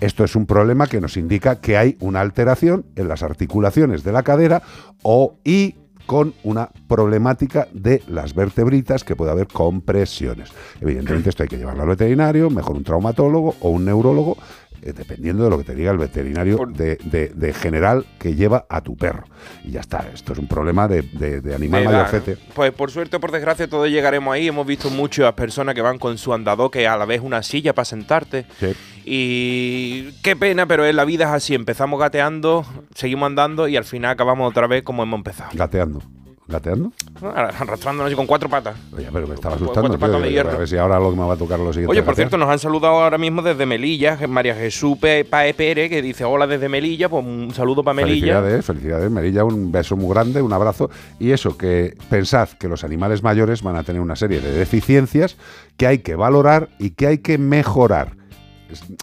Esto 0.00 0.24
es 0.24 0.34
un 0.36 0.46
problema 0.46 0.86
que 0.86 1.00
nos 1.00 1.16
indica 1.16 1.60
que 1.60 1.76
hay 1.76 1.96
una 2.00 2.20
alteración 2.20 2.86
en 2.96 3.08
las 3.08 3.22
articulaciones 3.22 4.02
de 4.02 4.12
la 4.12 4.22
cadera 4.22 4.62
o 5.02 5.38
y 5.44 5.76
con 6.06 6.34
una 6.42 6.70
problemática 6.86 7.66
de 7.72 8.02
las 8.08 8.34
vertebritas 8.34 9.04
que 9.04 9.16
puede 9.16 9.30
haber 9.30 9.46
compresiones. 9.46 10.50
Evidentemente 10.80 11.30
esto 11.30 11.42
hay 11.42 11.48
que 11.48 11.56
llevarlo 11.56 11.82
al 11.82 11.88
veterinario, 11.88 12.50
mejor 12.50 12.76
un 12.76 12.84
traumatólogo 12.84 13.54
o 13.60 13.70
un 13.70 13.84
neurólogo, 13.84 14.36
eh, 14.84 14.92
dependiendo 14.92 15.44
de 15.44 15.50
lo 15.50 15.58
que 15.58 15.64
te 15.64 15.74
diga 15.74 15.90
el 15.90 15.98
veterinario 15.98 16.58
de, 16.68 16.96
de- 17.04 17.28
de 17.34 17.52
general 17.54 18.04
que 18.18 18.34
lleva 18.34 18.66
a 18.68 18.80
tu 18.82 18.96
perro. 18.96 19.24
Y 19.64 19.70
ya 19.72 19.80
está, 19.80 20.06
esto 20.12 20.32
es 20.34 20.38
un 20.38 20.46
problema 20.46 20.86
de, 20.86 21.02
de- 21.02 21.54
animal 21.54 21.84
mayorcete. 21.84 22.36
Pues 22.54 22.70
por 22.72 22.90
suerte 22.90 23.16
o 23.16 23.20
por 23.20 23.32
desgracia 23.32 23.66
todos 23.68 23.88
llegaremos 23.88 24.34
ahí. 24.34 24.48
Hemos 24.48 24.66
visto 24.66 24.90
muchas 24.90 25.32
personas 25.32 25.74
que 25.74 25.80
van 25.82 25.98
con 25.98 26.18
su 26.18 26.32
andador, 26.34 26.70
que 26.70 26.86
a 26.86 26.96
la 26.96 27.04
vez 27.06 27.20
una 27.22 27.42
silla 27.42 27.74
para 27.74 27.84
sentarte. 27.86 28.46
Sí. 28.60 28.74
Y 29.06 30.12
qué 30.22 30.36
pena, 30.36 30.66
pero 30.66 30.90
la 30.92 31.04
vida 31.04 31.24
es 31.24 31.30
así. 31.30 31.54
Empezamos 31.54 31.98
gateando, 32.00 32.64
seguimos 32.94 33.26
andando 33.26 33.68
y 33.68 33.76
al 33.76 33.84
final 33.84 34.10
acabamos 34.12 34.50
otra 34.50 34.66
vez 34.66 34.82
como 34.82 35.02
hemos 35.02 35.18
empezado. 35.18 35.50
Gateando. 35.54 36.02
¿Gateando? 36.46 36.92
Arrastrándonos 37.22 38.08
así 38.08 38.14
con 38.14 38.26
cuatro 38.26 38.50
patas. 38.50 38.76
Oye, 38.94 39.08
pero 39.10 39.26
me 39.26 39.34
estaba 39.34 39.54
asustando. 39.54 39.88
cuatro 39.88 39.98
patas 39.98 40.16
tío, 40.16 40.26
de 40.26 40.32
hierro. 40.32 40.50
A 40.50 40.56
ver 40.58 40.68
si 40.68 40.76
ahora 40.76 41.00
lo 41.00 41.10
que 41.10 41.16
me 41.16 41.26
va 41.26 41.34
a 41.34 41.36
tocar 41.38 41.58
lo 41.58 41.72
siguiente. 41.72 41.90
Oye, 41.90 42.02
por 42.02 42.14
cierto, 42.14 42.36
nos 42.36 42.50
han 42.50 42.58
saludado 42.58 43.02
ahora 43.02 43.16
mismo 43.16 43.40
desde 43.40 43.64
Melilla, 43.64 44.18
María 44.28 44.54
Jesús 44.54 44.98
Pae 44.98 45.54
Pérez, 45.54 45.88
que 45.88 46.02
dice 46.02 46.24
hola 46.24 46.46
desde 46.46 46.68
Melilla, 46.68 47.08
pues 47.08 47.24
un 47.24 47.52
saludo 47.54 47.82
para 47.82 47.94
Melilla. 47.94 48.42
Felicidades, 48.42 48.64
felicidades, 48.66 49.10
Merilla, 49.10 49.44
un 49.44 49.72
beso 49.72 49.96
muy 49.96 50.10
grande, 50.12 50.42
un 50.42 50.52
abrazo. 50.52 50.90
Y 51.18 51.30
eso, 51.30 51.56
que 51.56 51.96
pensad 52.10 52.50
que 52.50 52.68
los 52.68 52.84
animales 52.84 53.22
mayores 53.22 53.62
van 53.62 53.76
a 53.76 53.82
tener 53.82 54.02
una 54.02 54.16
serie 54.16 54.40
de 54.40 54.52
deficiencias 54.52 55.38
que 55.78 55.86
hay 55.86 55.98
que 56.00 56.14
valorar 56.14 56.68
y 56.78 56.90
que 56.90 57.06
hay 57.06 57.18
que 57.18 57.38
mejorar. 57.38 58.16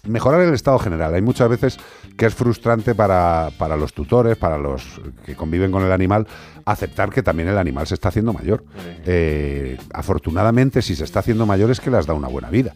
Mejorar 0.05 0.41
el 0.41 0.53
estado 0.53 0.77
general. 0.79 1.13
Hay 1.13 1.21
muchas 1.21 1.49
veces 1.49 1.79
que 2.17 2.25
es 2.25 2.35
frustrante 2.35 2.95
para, 2.95 3.49
para 3.57 3.75
los 3.75 3.93
tutores, 3.93 4.37
para 4.37 4.57
los 4.57 5.01
que 5.25 5.35
conviven 5.35 5.71
con 5.71 5.83
el 5.83 5.91
animal, 5.91 6.27
aceptar 6.65 7.09
que 7.09 7.23
también 7.23 7.49
el 7.49 7.57
animal 7.57 7.87
se 7.87 7.95
está 7.95 8.09
haciendo 8.09 8.33
mayor. 8.33 8.63
Eh, 9.05 9.77
afortunadamente, 9.93 10.81
si 10.81 10.95
se 10.95 11.03
está 11.03 11.19
haciendo 11.19 11.45
mayor 11.45 11.71
es 11.71 11.79
que 11.79 11.89
le 11.89 11.97
has 11.97 12.05
dado 12.05 12.19
una 12.19 12.27
buena 12.27 12.49
vida. 12.49 12.73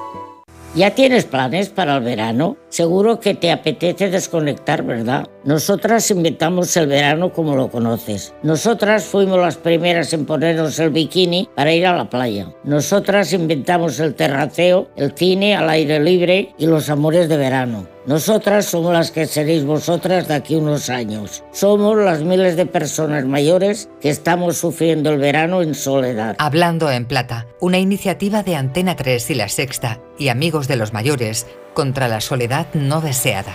¿Ya 0.75 0.95
tienes 0.95 1.25
planes 1.25 1.71
para 1.71 1.97
el 1.97 2.05
verano? 2.05 2.59
Seguro 2.69 3.19
que 3.19 3.35
te 3.35 3.51
apetece 3.51 4.11
desconectar, 4.11 4.83
¿verdad? 4.83 5.27
Nosotras 5.45 6.11
inventamos 6.11 6.77
el 6.77 6.87
verano 6.87 7.33
como 7.33 7.57
lo 7.57 7.71
conoces. 7.71 8.35
Nosotras 8.43 9.05
fuimos 9.05 9.39
las 9.39 9.57
primeras 9.57 10.13
en 10.13 10.27
ponernos 10.27 10.79
el 10.79 10.91
bikini 10.91 11.49
para 11.55 11.73
ir 11.73 11.87
a 11.87 11.97
la 11.97 12.11
playa. 12.11 12.53
Nosotras 12.65 13.33
inventamos 13.33 13.99
el 14.01 14.15
terraceo, 14.15 14.89
el 14.97 15.13
cine 15.13 15.57
al 15.57 15.71
aire 15.71 15.99
libre 16.01 16.55
y 16.59 16.67
los 16.67 16.91
amores 16.91 17.29
de 17.29 17.39
verano. 17.39 17.87
Nosotras 18.07 18.65
somos 18.65 18.93
las 18.93 19.11
que 19.11 19.27
seréis 19.27 19.65
vosotras 19.65 20.29
de 20.29 20.35
aquí 20.35 20.55
unos 20.55 20.89
años. 20.89 21.45
Somos 21.53 21.97
las 21.99 22.23
miles 22.23 22.57
de 22.57 22.65
personas 22.65 23.27
mayores 23.27 23.91
que 24.01 24.09
estamos 24.09 24.57
sufriendo 24.57 25.11
el 25.11 25.19
verano 25.19 25.61
en 25.61 25.75
soledad. 25.75 26.35
Hablando 26.39 26.91
en 26.91 27.07
Plata, 27.07 27.47
una 27.61 27.79
iniciativa 27.79 28.43
de 28.43 28.57
Antena 28.57 28.97
3 28.97 29.31
y 29.31 29.35
La 29.35 29.49
Sexta 29.51 30.01
y 30.19 30.29
Amigos 30.29 30.69
de 30.69 30.77
los 30.77 30.95
Mayores 30.95 31.47
contra 31.75 32.09
la 32.09 32.21
soledad 32.21 32.58
no 32.75 33.01
deseada. 33.01 33.55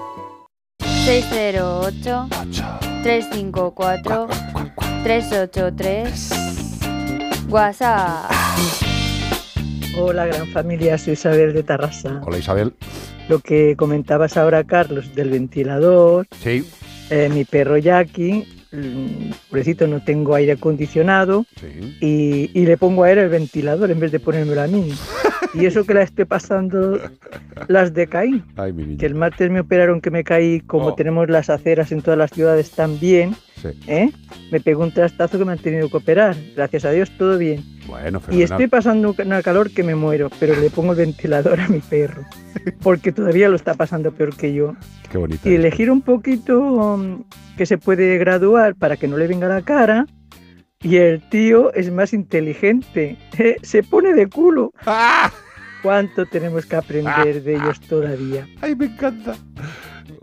608 1.11 2.29
354 3.03 4.27
383 5.03 6.29
WhatsApp. 7.49 8.31
Hola, 9.97 10.27
gran 10.27 10.47
familia, 10.53 10.97
soy 10.97 11.13
Isabel 11.13 11.51
de 11.51 11.63
Tarrasa. 11.63 12.21
Hola 12.25 12.37
Isabel. 12.37 12.73
Lo 13.27 13.39
que 13.39 13.75
comentabas 13.75 14.37
ahora, 14.37 14.63
Carlos, 14.63 15.13
del 15.13 15.31
ventilador. 15.31 16.27
Sí. 16.41 16.65
eh, 17.09 17.27
mi 17.27 17.43
perro 17.43 17.77
Jackie 17.77 18.47
pobrecito, 19.49 19.87
no 19.87 20.03
tengo 20.03 20.35
aire 20.35 20.53
acondicionado 20.53 21.45
y, 21.99 22.49
y 22.53 22.65
le 22.65 22.77
pongo 22.77 23.03
a 23.03 23.11
él 23.11 23.17
el 23.19 23.29
ventilador 23.29 23.91
en 23.91 23.99
vez 23.99 24.11
de 24.11 24.19
ponérmelo 24.19 24.61
a 24.61 24.67
mí. 24.67 24.91
Y 25.53 25.65
eso 25.65 25.85
que 25.85 25.93
la 25.93 26.03
estoy 26.03 26.25
pasando 26.25 26.99
las 27.67 27.93
de 27.93 28.07
Caín. 28.07 28.43
Ay. 28.55 28.73
Que 28.97 29.05
el 29.05 29.15
martes 29.15 29.49
me 29.51 29.59
operaron 29.59 29.99
que 29.99 30.11
me 30.11 30.23
caí, 30.23 30.61
como 30.61 30.95
tenemos 30.95 31.29
las 31.29 31.49
aceras 31.49 31.91
en 31.91 32.01
todas 32.01 32.17
las 32.17 32.31
ciudades 32.31 32.71
también, 32.71 33.35
Sí. 33.61 33.69
¿eh? 33.87 34.11
me 34.51 34.59
pegó 34.59 34.83
un 34.83 34.91
trastazo 34.91 35.37
que 35.37 35.45
me 35.45 35.51
han 35.51 35.59
tenido 35.59 35.89
que 35.89 35.97
operar. 35.97 36.35
Gracias 36.55 36.85
a 36.85 36.91
Dios, 36.91 37.11
todo 37.17 37.37
bien. 37.37 37.63
Bueno, 37.87 38.21
Y 38.29 38.41
estoy 38.43 38.67
pasando 38.67 39.15
una 39.17 39.41
calor 39.41 39.71
que 39.71 39.83
me 39.83 39.95
muero, 39.95 40.29
pero 40.39 40.55
le 40.59 40.69
pongo 40.69 40.93
el 40.93 40.99
ventilador 40.99 41.59
a 41.59 41.67
mi 41.67 41.79
perro, 41.79 42.23
porque 42.83 43.11
todavía 43.11 43.49
lo 43.49 43.55
está 43.55 43.73
pasando 43.73 44.11
peor 44.11 44.35
que 44.35 44.53
yo. 44.53 44.75
Qué 45.11 45.17
bonito. 45.17 45.49
Y 45.49 45.55
elegir 45.55 45.91
un 45.91 46.01
poquito 46.01 46.59
um, 46.59 47.23
que 47.57 47.65
se 47.65 47.77
puede 47.77 48.17
graduar 48.17 48.75
para 48.75 48.97
que 48.97 49.07
no 49.07 49.17
le 49.17 49.27
venga 49.27 49.47
la 49.47 49.61
cara. 49.61 50.05
Y 50.83 50.97
el 50.97 51.21
tío 51.29 51.71
es 51.73 51.91
más 51.91 52.11
inteligente, 52.13 53.17
¿eh? 53.37 53.57
se 53.61 53.83
pone 53.83 54.13
de 54.13 54.27
culo. 54.27 54.73
¿Cuánto 55.83 56.25
tenemos 56.25 56.65
que 56.65 56.75
aprender 56.75 57.43
de 57.43 57.55
ellos 57.55 57.79
todavía? 57.81 58.47
Ay, 58.61 58.75
me 58.75 58.85
encanta. 58.85 59.35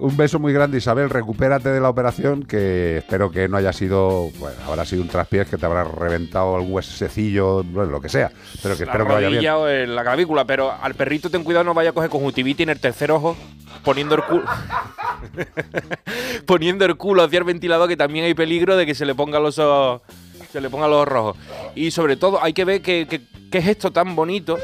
Un 0.00 0.16
beso 0.16 0.38
muy 0.38 0.52
grande, 0.52 0.78
Isabel. 0.78 1.10
Recupérate 1.10 1.70
de 1.70 1.80
la 1.80 1.88
operación, 1.88 2.44
que 2.44 2.98
espero 2.98 3.32
que 3.32 3.48
no 3.48 3.56
haya 3.56 3.72
sido, 3.72 4.30
bueno, 4.38 4.56
habrá 4.68 4.84
sido 4.84 5.02
un 5.02 5.08
traspiés 5.08 5.48
que 5.48 5.58
te 5.58 5.66
habrá 5.66 5.82
reventado 5.82 6.56
el 6.60 6.70
huesecillo, 6.70 7.64
bueno, 7.64 7.90
lo 7.90 8.00
que 8.00 8.08
sea. 8.08 8.30
Pero 8.62 8.76
que 8.76 8.84
la 8.86 8.92
espero 8.92 9.06
que 9.08 9.12
vaya 9.12 9.28
bien. 9.28 9.52
o 9.52 9.68
en 9.68 9.96
la 9.96 10.04
clavícula, 10.04 10.44
pero 10.44 10.70
al 10.70 10.94
perrito 10.94 11.30
ten 11.30 11.42
cuidado 11.42 11.64
no 11.64 11.74
vaya 11.74 11.90
a 11.90 11.92
coger 11.92 12.10
conjuntivitis 12.10 12.62
en 12.62 12.68
el 12.70 12.78
tercer 12.80 13.10
ojo 13.10 13.36
poniendo 13.82 14.14
el 14.14 14.22
culo 14.22 14.44
poniendo 16.46 16.84
el 16.84 16.96
culo 16.96 17.24
hacia 17.24 17.38
el 17.38 17.44
ventilador 17.44 17.88
que 17.88 17.96
también 17.96 18.24
hay 18.24 18.34
peligro 18.34 18.76
de 18.76 18.86
que 18.86 18.94
se 18.94 19.04
le 19.04 19.14
ponga 19.16 19.40
los 19.40 19.58
ojos 19.58 20.02
se 20.52 20.60
le 20.60 20.70
ponga 20.70 20.86
los 20.86 20.96
ojos 20.98 21.08
rojos. 21.08 21.36
Y 21.74 21.90
sobre 21.90 22.16
todo 22.16 22.40
hay 22.42 22.52
que 22.52 22.64
ver 22.64 22.82
que, 22.82 23.06
que- 23.10 23.22
que 23.50 23.58
es 23.58 23.66
esto 23.66 23.90
tan 23.90 24.14
bonito 24.14 24.58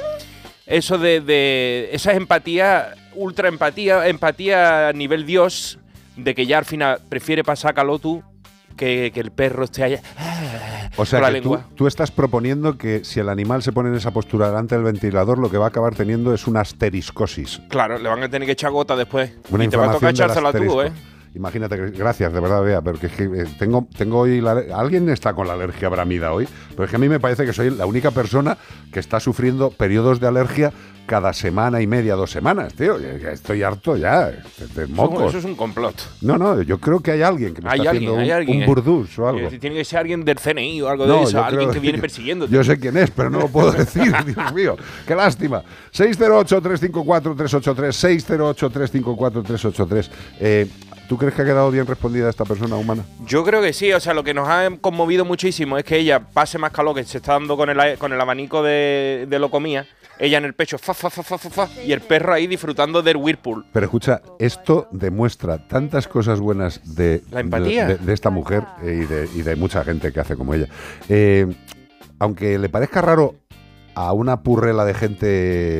eso 0.66 0.96
de, 0.98 1.20
de 1.20 1.88
esa 1.92 2.12
empatía, 2.12 2.94
ultra 3.14 3.48
empatía, 3.48 4.06
empatía 4.08 4.88
a 4.88 4.92
nivel 4.92 5.26
Dios, 5.26 5.78
de 6.16 6.34
que 6.34 6.46
ya 6.46 6.58
al 6.58 6.64
final 6.64 7.00
prefiere 7.08 7.42
pasar 7.44 7.74
calor 7.74 8.00
tú 8.00 8.22
que, 8.76 9.10
que 9.12 9.20
el 9.20 9.30
perro 9.30 9.64
esté 9.64 9.84
allá. 9.84 10.00
O 10.96 11.04
sea 11.04 11.32
que 11.32 11.42
tú, 11.74 11.86
estás 11.86 12.10
proponiendo 12.10 12.78
que 12.78 13.04
si 13.04 13.20
el 13.20 13.28
animal 13.28 13.62
se 13.62 13.72
pone 13.72 13.88
en 13.88 13.96
esa 13.96 14.12
postura 14.12 14.48
delante 14.48 14.74
del 14.74 14.84
ventilador, 14.84 15.38
lo 15.38 15.50
que 15.50 15.58
va 15.58 15.66
a 15.66 15.68
acabar 15.68 15.94
teniendo 15.94 16.32
es 16.32 16.46
una 16.46 16.60
asteriscosis. 16.60 17.60
Claro, 17.68 17.98
le 17.98 18.08
van 18.08 18.22
a 18.22 18.28
tener 18.28 18.46
que 18.46 18.52
echar 18.52 18.70
gota 18.70 18.94
después. 18.96 19.32
Una 19.50 19.64
y 19.64 19.68
te 19.68 19.76
va 19.76 19.90
a 19.90 19.92
tocar 19.92 20.10
echársela 20.10 20.52
tú. 20.52 20.82
¿eh? 20.82 20.92
Imagínate, 21.34 21.76
que- 21.76 21.90
gracias, 21.90 22.32
de 22.32 22.40
verdad, 22.40 22.62
Bea, 22.62 22.80
porque 22.80 23.06
es 23.06 23.12
que 23.12 23.24
eh, 23.24 23.44
tengo, 23.58 23.86
tengo 23.96 24.20
hoy. 24.20 24.40
la- 24.40 24.62
alguien 24.74 25.08
está 25.08 25.34
con 25.34 25.48
la 25.48 25.54
alergia 25.54 25.88
bramida 25.88 26.32
hoy, 26.32 26.46
pero 26.70 26.84
es 26.84 26.90
que 26.90 26.96
a 26.96 27.00
mí 27.00 27.08
me 27.08 27.18
parece 27.20 27.44
que 27.44 27.52
soy 27.52 27.70
la 27.70 27.86
única 27.86 28.10
persona 28.12 28.56
que 28.92 29.00
está 29.00 29.18
sufriendo 29.18 29.70
periodos 29.70 30.20
de 30.20 30.28
alergia 30.28 30.72
cada 31.06 31.34
semana 31.34 31.82
y 31.82 31.86
media, 31.86 32.14
dos 32.14 32.30
semanas, 32.30 32.72
tío. 32.72 32.96
Estoy 32.98 33.62
harto 33.62 33.94
ya 33.96 34.28
de, 34.30 34.86
mocos. 34.88 35.28
eso 35.30 35.38
es 35.38 35.44
un 35.44 35.54
complot. 35.54 35.94
No, 36.22 36.38
no, 36.38 36.62
yo 36.62 36.78
creo 36.78 37.00
que 37.00 37.10
hay 37.10 37.20
alguien 37.20 37.52
que 37.52 37.60
me 37.60 37.68
Hay 37.68 37.80
está 37.80 37.90
alguien, 37.90 38.08
haciendo 38.10 38.22
hay 38.22 38.30
un, 38.30 38.36
alguien. 38.36 38.60
un 38.60 38.66
burdus 38.66 39.18
o 39.18 39.28
algo. 39.28 39.48
Tiene 39.48 39.76
que 39.76 39.84
ser 39.84 39.98
alguien 39.98 40.24
del 40.24 40.38
CNI 40.38 40.80
o 40.82 40.88
algo 40.88 41.04
No, 41.06 41.18
de 41.18 41.22
eso, 41.24 41.44
alguien 41.44 41.70
que 41.72 41.78
viene 41.80 41.98
persiguiendo. 41.98 42.46
Yo 42.46 42.62
sé 42.64 42.78
quién 42.78 42.96
es, 42.96 43.10
pero 43.10 43.28
no 43.28 43.40
lo 43.40 43.48
puedo 43.48 43.72
decir, 43.72 44.14
Dios 44.24 44.54
mío. 44.54 44.76
Qué 45.06 45.14
lástima. 45.14 45.62
608-354-383, 45.92 47.92
608-354-383. 48.64 50.08
Eh, 50.40 50.66
¿Tú 51.08 51.18
crees 51.18 51.34
que 51.34 51.42
ha 51.42 51.44
quedado 51.44 51.70
bien 51.70 51.86
respondida 51.86 52.30
esta 52.30 52.44
persona 52.44 52.76
humana? 52.76 53.04
Yo 53.26 53.44
creo 53.44 53.60
que 53.60 53.72
sí, 53.72 53.92
o 53.92 54.00
sea, 54.00 54.14
lo 54.14 54.24
que 54.24 54.32
nos 54.32 54.48
ha 54.48 54.68
conmovido 54.80 55.24
muchísimo 55.24 55.76
es 55.76 55.84
que 55.84 55.98
ella 55.98 56.20
pase 56.20 56.56
más 56.58 56.72
calor 56.72 56.94
que 56.94 57.04
se 57.04 57.18
está 57.18 57.32
dando 57.32 57.56
con 57.56 57.68
el, 57.68 57.98
con 57.98 58.12
el 58.12 58.20
abanico 58.20 58.62
de, 58.62 59.26
de 59.28 59.38
locomía, 59.38 59.86
ella 60.18 60.38
en 60.38 60.44
el 60.44 60.54
pecho, 60.54 60.78
fa, 60.78 60.94
fa, 60.94 61.10
fa, 61.10 61.22
fa, 61.22 61.36
fa, 61.36 61.50
fa, 61.50 61.68
y 61.84 61.92
el 61.92 62.00
perro 62.00 62.32
ahí 62.32 62.46
disfrutando 62.46 63.02
del 63.02 63.16
whirlpool. 63.16 63.66
Pero 63.72 63.84
escucha, 63.84 64.22
esto 64.38 64.88
demuestra 64.92 65.66
tantas 65.68 66.08
cosas 66.08 66.40
buenas 66.40 66.94
de, 66.96 67.22
La 67.30 67.40
empatía. 67.40 67.86
de, 67.86 67.96
de 67.96 68.12
esta 68.12 68.30
mujer 68.30 68.64
eh, 68.82 69.00
y, 69.02 69.06
de, 69.06 69.28
y 69.34 69.42
de 69.42 69.56
mucha 69.56 69.84
gente 69.84 70.12
que 70.12 70.20
hace 70.20 70.36
como 70.36 70.54
ella. 70.54 70.68
Eh, 71.08 71.46
aunque 72.20 72.58
le 72.58 72.68
parezca 72.68 73.02
raro 73.02 73.34
a 73.94 74.12
una 74.12 74.42
purrela 74.42 74.84
de 74.84 74.94
gente 74.94 75.26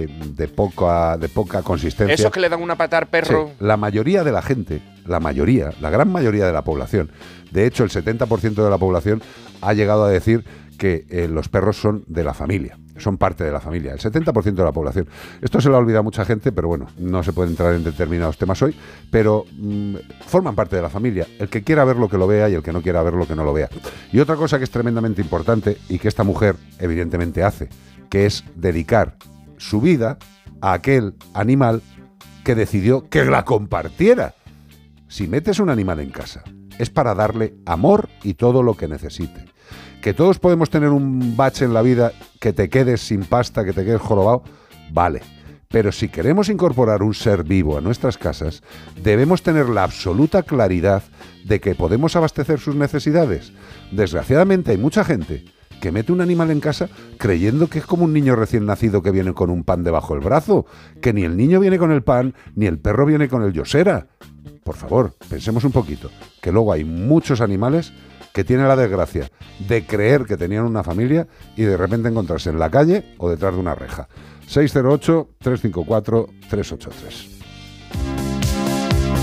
de 0.07 0.49
poca, 0.49 1.17
de 1.17 1.29
poca 1.29 1.63
consistencia. 1.63 2.15
Esos 2.15 2.31
que 2.31 2.41
le 2.41 2.49
dan 2.49 2.63
una 2.63 2.77
patada 2.77 3.03
al 3.03 3.09
perro. 3.09 3.49
Sí, 3.49 3.65
la 3.65 3.77
mayoría 3.77 4.25
de 4.25 4.33
la 4.33 4.43
gente, 4.43 4.83
la 5.07 5.21
mayoría, 5.21 5.73
la 5.81 5.91
gran 5.91 6.11
mayoría 6.11 6.47
de 6.47 6.53
la 6.53 6.63
población, 6.63 7.11
de 7.51 7.67
hecho 7.67 7.85
el 7.85 7.91
70% 7.91 8.55
de 8.55 8.71
la 8.71 8.79
población 8.79 9.23
ha 9.61 9.73
llegado 9.73 10.05
a 10.05 10.11
decir 10.11 10.45
que 10.77 11.07
eh, 11.09 11.29
los 11.29 11.49
perros 11.49 11.77
son 11.77 12.05
de 12.07 12.25
la 12.25 12.35
familia, 12.35 12.77
son 12.97 13.17
parte 13.17 13.45
de 13.45 13.53
la 13.53 13.61
familia, 13.61 13.93
el 13.93 14.01
70% 14.01 14.55
de 14.55 14.65
la 14.65 14.73
población. 14.73 15.09
Esto 15.41 15.61
se 15.61 15.69
lo 15.69 15.77
ha 15.77 15.79
olvidado 15.79 16.01
a 16.01 16.03
mucha 16.03 16.25
gente, 16.25 16.53
pero 16.53 16.69
bueno, 16.69 16.87
no 16.99 17.23
se 17.23 17.33
puede 17.33 17.51
entrar 17.51 17.75
en 17.75 17.85
determinados 17.85 18.39
temas 18.39 18.61
hoy, 18.63 18.75
pero 19.11 19.45
mm, 19.57 19.97
forman 20.27 20.55
parte 20.55 20.77
de 20.77 20.83
la 20.83 20.91
familia. 20.91 21.27
El 21.39 21.49
que 21.49 21.63
quiera 21.63 21.85
verlo 21.85 22.09
que 22.09 22.19
lo 22.19 22.27
vea 22.27 22.49
y 22.49 22.55
el 22.55 22.63
que 22.63 22.73
no 22.73 22.83
quiera 22.83 23.03
verlo 23.03 23.27
que 23.27 23.37
no 23.37 23.45
lo 23.45 23.53
vea. 23.53 23.69
Y 24.13 24.19
otra 24.19 24.37
cosa 24.37 24.59
que 24.59 24.65
es 24.65 24.71
tremendamente 24.71 25.23
importante 25.23 25.79
y 25.89 25.99
que 25.99 26.09
esta 26.09 26.25
mujer 26.25 26.57
evidentemente 26.79 27.43
hace, 27.43 27.69
que 28.15 28.27
es 28.27 28.45
dedicar 28.55 29.17
su 29.57 29.81
vida 29.81 30.19
a 30.61 30.73
aquel 30.75 31.17
animal 31.33 31.83
que 32.45 32.55
decidió 32.55 33.09
que 33.09 33.25
la 33.25 33.45
compartiera. 33.45 34.37
Si 35.09 35.27
metes 35.27 35.59
un 35.59 35.69
animal 35.69 35.99
en 35.99 36.11
casa, 36.11 36.45
es 36.79 36.91
para 36.91 37.17
darle 37.17 37.57
amor 37.67 38.09
y 38.23 38.35
todo 38.35 38.63
lo 38.63 38.77
que 38.77 38.87
necesite. 38.87 39.47
Que 40.01 40.15
todos 40.15 40.39
podemos 40.39 40.71
tener 40.71 40.91
un 40.91 41.37
bache 41.37 41.65
en 41.65 41.75
la 41.75 41.83
vida, 41.83 42.13
que 42.39 42.53
te 42.53 42.69
quedes 42.69 43.01
sin 43.01 43.25
pasta, 43.25 43.65
que 43.65 43.73
te 43.73 43.85
quedes 43.85 44.01
jorobado, 44.01 44.45
vale. 44.93 45.21
Pero 45.67 45.91
si 45.91 46.09
queremos 46.09 46.49
incorporar 46.49 47.03
un 47.03 47.15
ser 47.15 47.43
vivo 47.43 47.77
a 47.77 47.81
nuestras 47.81 48.17
casas, 48.17 48.63
debemos 49.03 49.43
tener 49.43 49.69
la 49.69 49.83
absoluta 49.83 50.45
claridad 50.45 51.03
de 51.45 51.59
que 51.59 51.75
podemos 51.75 52.15
abastecer 52.15 52.61
sus 52.61 52.77
necesidades. 52.77 53.53
Desgraciadamente 53.91 54.71
hay 54.71 54.79
mucha 54.79 55.03
gente 55.03 55.47
que 55.81 55.93
mete 55.93 56.13
un 56.13 56.21
animal 56.21 56.51
en 56.51 56.61
casa 56.61 56.89
creyendo 57.19 57.69
que 57.69 57.79
es 57.79 57.87
como 57.87 58.05
un 58.05 58.13
niño 58.13 58.37
recién 58.37 58.67
nacido 58.67 59.03
que 59.03 59.11
viene 59.11 59.33
con 59.35 59.51
un 59.51 59.65
pan 59.65 59.85
debajo 59.85 60.15
del 60.15 60.25
brazo, 60.25 60.67
que 61.01 61.13
ni 61.13 61.25
el 61.25 61.37
niño 61.37 61.61
viene 61.61 61.79
con 61.79 61.93
el 61.93 62.03
pan, 62.03 62.35
ni 62.55 62.67
el 62.67 62.79
perro 62.79 63.07
viene 63.07 63.29
con 63.29 63.43
el 63.43 63.53
yosera. 63.53 64.07
Por 64.63 64.77
favor, 64.77 65.15
pensemos 65.29 65.65
un 65.65 65.73
poquito, 65.73 66.11
que 66.41 66.53
luego 66.53 66.73
hay 66.73 66.85
muchos 66.85 67.41
animales 67.41 67.93
que 68.33 68.45
tienen 68.45 68.67
la 68.67 68.77
desgracia 68.77 69.31
de 69.69 69.87
creer 69.87 70.25
que 70.25 70.37
tenían 70.37 70.65
una 70.65 70.83
familia 70.83 71.29
y 71.57 71.63
de 71.63 71.77
repente 71.77 72.09
encontrarse 72.09 72.51
en 72.51 72.59
la 72.59 72.71
calle 72.71 73.15
o 73.19 73.31
detrás 73.31 73.55
de 73.55 73.61
una 73.61 73.75
reja. 73.75 74.09
608-354-383. 74.49 77.31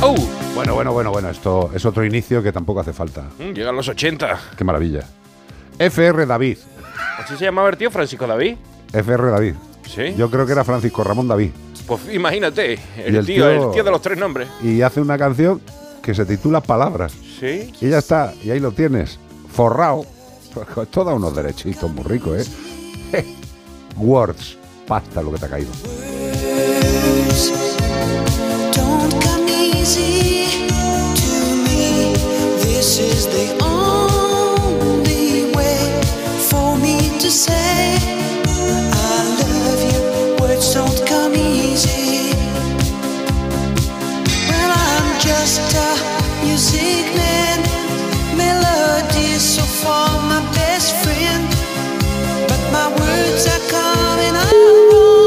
¡Oh! 0.02 0.16
Bueno, 0.56 0.76
bueno, 0.76 0.94
bueno, 0.94 1.12
bueno, 1.12 1.30
esto 1.30 1.70
es 1.74 1.86
otro 1.86 2.06
inicio 2.06 2.42
que 2.42 2.52
tampoco 2.52 2.80
hace 2.80 2.94
falta. 2.94 3.30
Mm, 3.40 3.54
Llegan 3.54 3.76
los 3.76 3.88
80. 3.88 4.40
Qué 4.58 4.64
maravilla. 4.64 5.06
FR 5.90 6.26
David. 6.26 6.58
¿Así 7.20 7.36
se 7.38 7.46
llamaba 7.46 7.70
el 7.70 7.78
tío 7.78 7.90
Francisco 7.92 8.28
David? 8.28 8.56
FR 8.94 9.30
David. 9.32 9.56
Sí. 9.88 10.14
Yo 10.18 10.30
creo 10.30 10.46
que 10.46 10.52
era 10.54 10.64
Francisco 10.64 11.04
Ramón 11.04 11.28
David. 11.28 11.52
Pues 11.88 12.02
imagínate, 12.14 12.80
el, 12.98 13.14
Y 13.14 13.18
el 13.18 13.26
tío, 13.26 13.50
tío- 13.50 13.68
el 13.68 13.72
tío 13.74 13.84
de 13.84 13.92
los 13.92 14.02
tres 14.02 14.18
nombres. 14.18 14.48
Y 14.62 14.82
hace 14.82 15.02
una 15.02 15.18
canción 15.18 15.62
que 16.02 16.14
se 16.14 16.26
titula 16.26 16.62
Palabras. 16.62 17.14
Sí. 17.40 17.74
Y 17.82 17.90
ya 17.90 17.98
está, 17.98 18.34
y 18.44 18.52
ahí 18.52 18.60
lo 18.60 18.72
tienes. 18.72 19.20
Forrao. 19.54 20.06
Pues 20.54 20.90
Toda 20.90 21.14
unos 21.14 21.36
derechitos 21.36 21.90
muy 21.92 22.04
ricos, 22.04 22.48
¿eh? 23.14 23.26
Words. 23.98 24.58
Pasta 24.88 25.22
lo 25.22 25.32
que 25.32 25.40
te 25.40 25.46
ha 25.46 25.50
caído. 25.50 25.72
Don't 28.76 29.14
come 29.24 29.50
easy 29.50 30.68
to 31.16 31.56
me. 31.64 32.14
This 32.62 33.00
is 33.00 33.28
the 33.28 33.64
only 33.64 34.11
say 37.32 37.96
I 38.92 39.24
love 39.40 39.82
you. 39.94 40.36
Words 40.42 40.74
don't 40.74 41.08
come 41.08 41.34
easy. 41.34 42.34
Well, 44.50 44.72
I'm 44.76 45.20
just 45.20 45.74
a 45.76 46.44
music 46.44 47.16
man. 47.16 47.32
So 49.42 49.64
far 49.64 50.22
my 50.30 50.40
best 50.54 50.94
friend. 51.04 51.48
But 52.48 52.62
my 52.72 52.88
words 53.00 53.48
are 53.48 53.66
coming 53.72 54.36
out 54.36 54.54
wrong. 54.94 55.21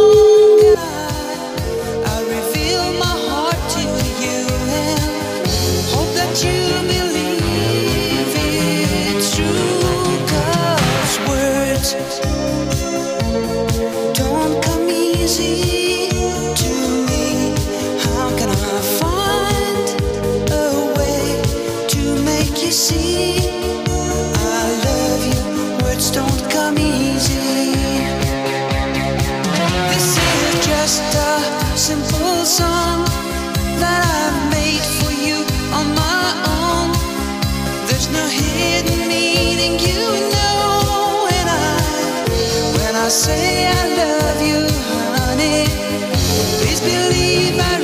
Say 43.15 43.67
I 43.67 43.83
love 44.01 44.43
you, 44.43 44.67
honey. 45.15 45.67
Please 46.59 46.81
believe 46.81 47.57
I 47.61 47.84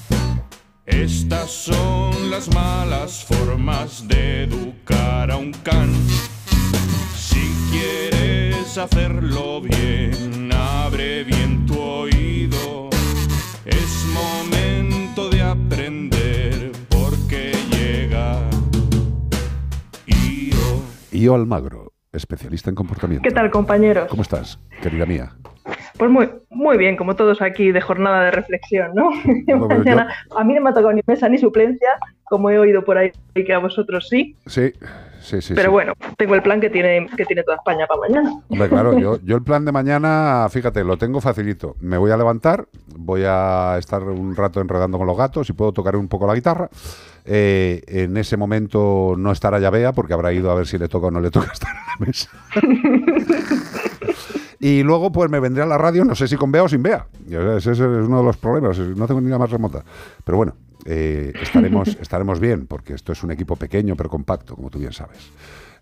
Estas 0.91 1.49
son 1.49 2.29
las 2.29 2.53
malas 2.53 3.25
formas 3.25 4.07
de 4.07 4.43
educar 4.43 5.31
a 5.31 5.37
un 5.37 5.51
can. 5.51 5.89
Si 7.15 7.51
quieres 7.71 8.77
hacerlo 8.77 9.61
bien, 9.61 10.51
abre 10.53 11.23
bien 11.23 11.65
tu 11.65 11.79
oído. 11.79 12.89
Es 13.65 14.05
momento 14.13 15.29
de 15.29 15.41
aprender 15.41 16.71
porque 16.89 17.53
llega 17.71 18.39
Io. 20.05 20.83
Io 21.11 21.35
Almagro, 21.35 21.93
especialista 22.11 22.69
en 22.69 22.75
comportamiento. 22.75 23.27
¿Qué 23.27 23.33
tal, 23.33 23.49
compañeros? 23.49 24.07
¿Cómo 24.09 24.21
estás, 24.21 24.59
querida 24.81 25.05
mía? 25.05 25.35
Pues 25.97 26.09
muy, 26.09 26.29
muy 26.49 26.77
bien, 26.77 26.95
como 26.95 27.15
todos 27.15 27.41
aquí 27.41 27.71
de 27.71 27.81
jornada 27.81 28.23
de 28.25 28.31
reflexión, 28.31 28.91
¿no? 28.95 29.09
Mañana, 29.67 30.07
a 30.35 30.43
mí 30.43 30.53
no 30.53 30.61
me 30.61 30.69
ha 30.69 30.73
tocado 30.73 30.93
ni 30.93 31.01
mesa 31.05 31.29
ni 31.29 31.37
suplencia, 31.37 31.89
como 32.25 32.49
he 32.49 32.57
oído 32.57 32.83
por 32.83 32.97
ahí 32.97 33.11
que 33.33 33.53
a 33.53 33.59
vosotros 33.59 34.07
sí, 34.09 34.35
Sí, 34.45 34.71
sí, 35.19 35.41
sí. 35.41 35.53
pero 35.53 35.69
sí. 35.69 35.71
bueno, 35.71 35.93
tengo 36.17 36.35
el 36.35 36.41
plan 36.41 36.59
que 36.61 36.69
tiene, 36.69 37.07
que 37.15 37.25
tiene 37.25 37.43
toda 37.43 37.57
España 37.57 37.85
para 37.87 37.99
mañana. 37.99 38.31
Hombre, 38.49 38.69
claro, 38.69 38.97
yo, 38.99 39.19
yo 39.23 39.35
el 39.35 39.43
plan 39.43 39.65
de 39.65 39.71
mañana, 39.71 40.47
fíjate, 40.49 40.83
lo 40.83 40.97
tengo 40.97 41.21
facilito. 41.21 41.75
Me 41.81 41.97
voy 41.97 42.11
a 42.11 42.17
levantar, 42.17 42.65
voy 42.95 43.23
a 43.25 43.75
estar 43.77 44.01
un 44.03 44.35
rato 44.35 44.61
enredando 44.61 44.97
con 44.97 45.07
los 45.07 45.17
gatos 45.17 45.49
y 45.49 45.53
puedo 45.53 45.71
tocar 45.73 45.95
un 45.95 46.07
poco 46.07 46.25
la 46.27 46.35
guitarra. 46.35 46.69
Eh, 47.23 47.83
en 47.87 48.17
ese 48.17 48.35
momento 48.35 49.13
no 49.15 49.31
estará 49.31 49.59
ya 49.59 49.69
Bea 49.69 49.91
porque 49.93 50.13
habrá 50.13 50.33
ido 50.33 50.49
a 50.49 50.55
ver 50.55 50.65
si 50.65 50.79
le 50.79 50.87
toca 50.87 51.07
o 51.07 51.11
no 51.11 51.19
le 51.21 51.29
toca 51.29 51.51
estar 51.53 51.69
en 51.75 51.99
la 51.99 52.05
mesa. 52.07 52.29
Y 54.61 54.83
luego 54.83 55.11
pues 55.11 55.29
me 55.31 55.39
vendré 55.39 55.63
a 55.63 55.65
la 55.65 55.79
radio, 55.79 56.05
no 56.05 56.13
sé 56.13 56.27
si 56.27 56.37
con 56.37 56.51
Bea 56.51 56.63
o 56.63 56.69
sin 56.69 56.83
sea, 56.83 57.57
Ese 57.57 57.71
es 57.71 57.79
uno 57.79 58.19
de 58.19 58.23
los 58.23 58.37
problemas, 58.37 58.77
no 58.77 59.07
tengo 59.07 59.19
ni 59.19 59.27
la 59.27 59.39
más 59.39 59.49
remota. 59.49 59.83
Pero 60.23 60.37
bueno, 60.37 60.53
eh, 60.85 61.33
estaremos, 61.41 61.87
estaremos 61.99 62.39
bien 62.39 62.67
porque 62.67 62.93
esto 62.93 63.11
es 63.11 63.23
un 63.23 63.31
equipo 63.31 63.55
pequeño 63.55 63.95
pero 63.95 64.09
compacto, 64.09 64.55
como 64.55 64.69
tú 64.69 64.77
bien 64.77 64.93
sabes. 64.93 65.31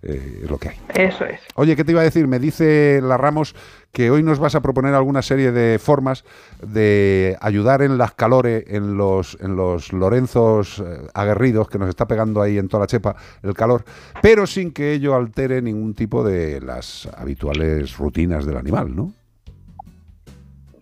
Eh, 0.01 0.45
lo 0.47 0.57
que 0.57 0.69
hay. 0.69 0.77
Eso 0.95 1.25
es. 1.25 1.41
Oye, 1.55 1.75
¿qué 1.75 1.83
te 1.83 1.91
iba 1.91 1.99
a 1.99 2.05
decir? 2.05 2.25
Me 2.25 2.39
dice 2.39 3.01
la 3.03 3.17
Ramos 3.17 3.53
que 3.91 4.09
hoy 4.09 4.23
nos 4.23 4.39
vas 4.39 4.55
a 4.55 4.61
proponer 4.61 4.93
alguna 4.93 5.21
serie 5.21 5.51
de 5.51 5.77
formas 5.77 6.23
de 6.65 7.37
ayudar 7.41 7.81
en 7.81 7.97
las 7.97 8.13
calores, 8.13 8.63
en 8.67 8.95
los, 8.95 9.37
en 9.41 9.57
los 9.57 9.91
Lorenzos 9.91 10.79
eh, 10.79 11.01
aguerridos 11.13 11.67
que 11.67 11.79
nos 11.79 11.89
está 11.89 12.07
pegando 12.07 12.41
ahí 12.41 12.57
en 12.57 12.69
toda 12.69 12.81
la 12.81 12.87
chepa 12.87 13.15
el 13.43 13.53
calor, 13.53 13.83
pero 14.21 14.47
sin 14.47 14.71
que 14.71 14.93
ello 14.93 15.15
altere 15.15 15.61
ningún 15.61 15.93
tipo 15.93 16.23
de 16.23 16.61
las 16.61 17.09
habituales 17.17 17.97
rutinas 17.97 18.45
del 18.45 18.55
animal, 18.55 18.95
¿no? 18.95 19.13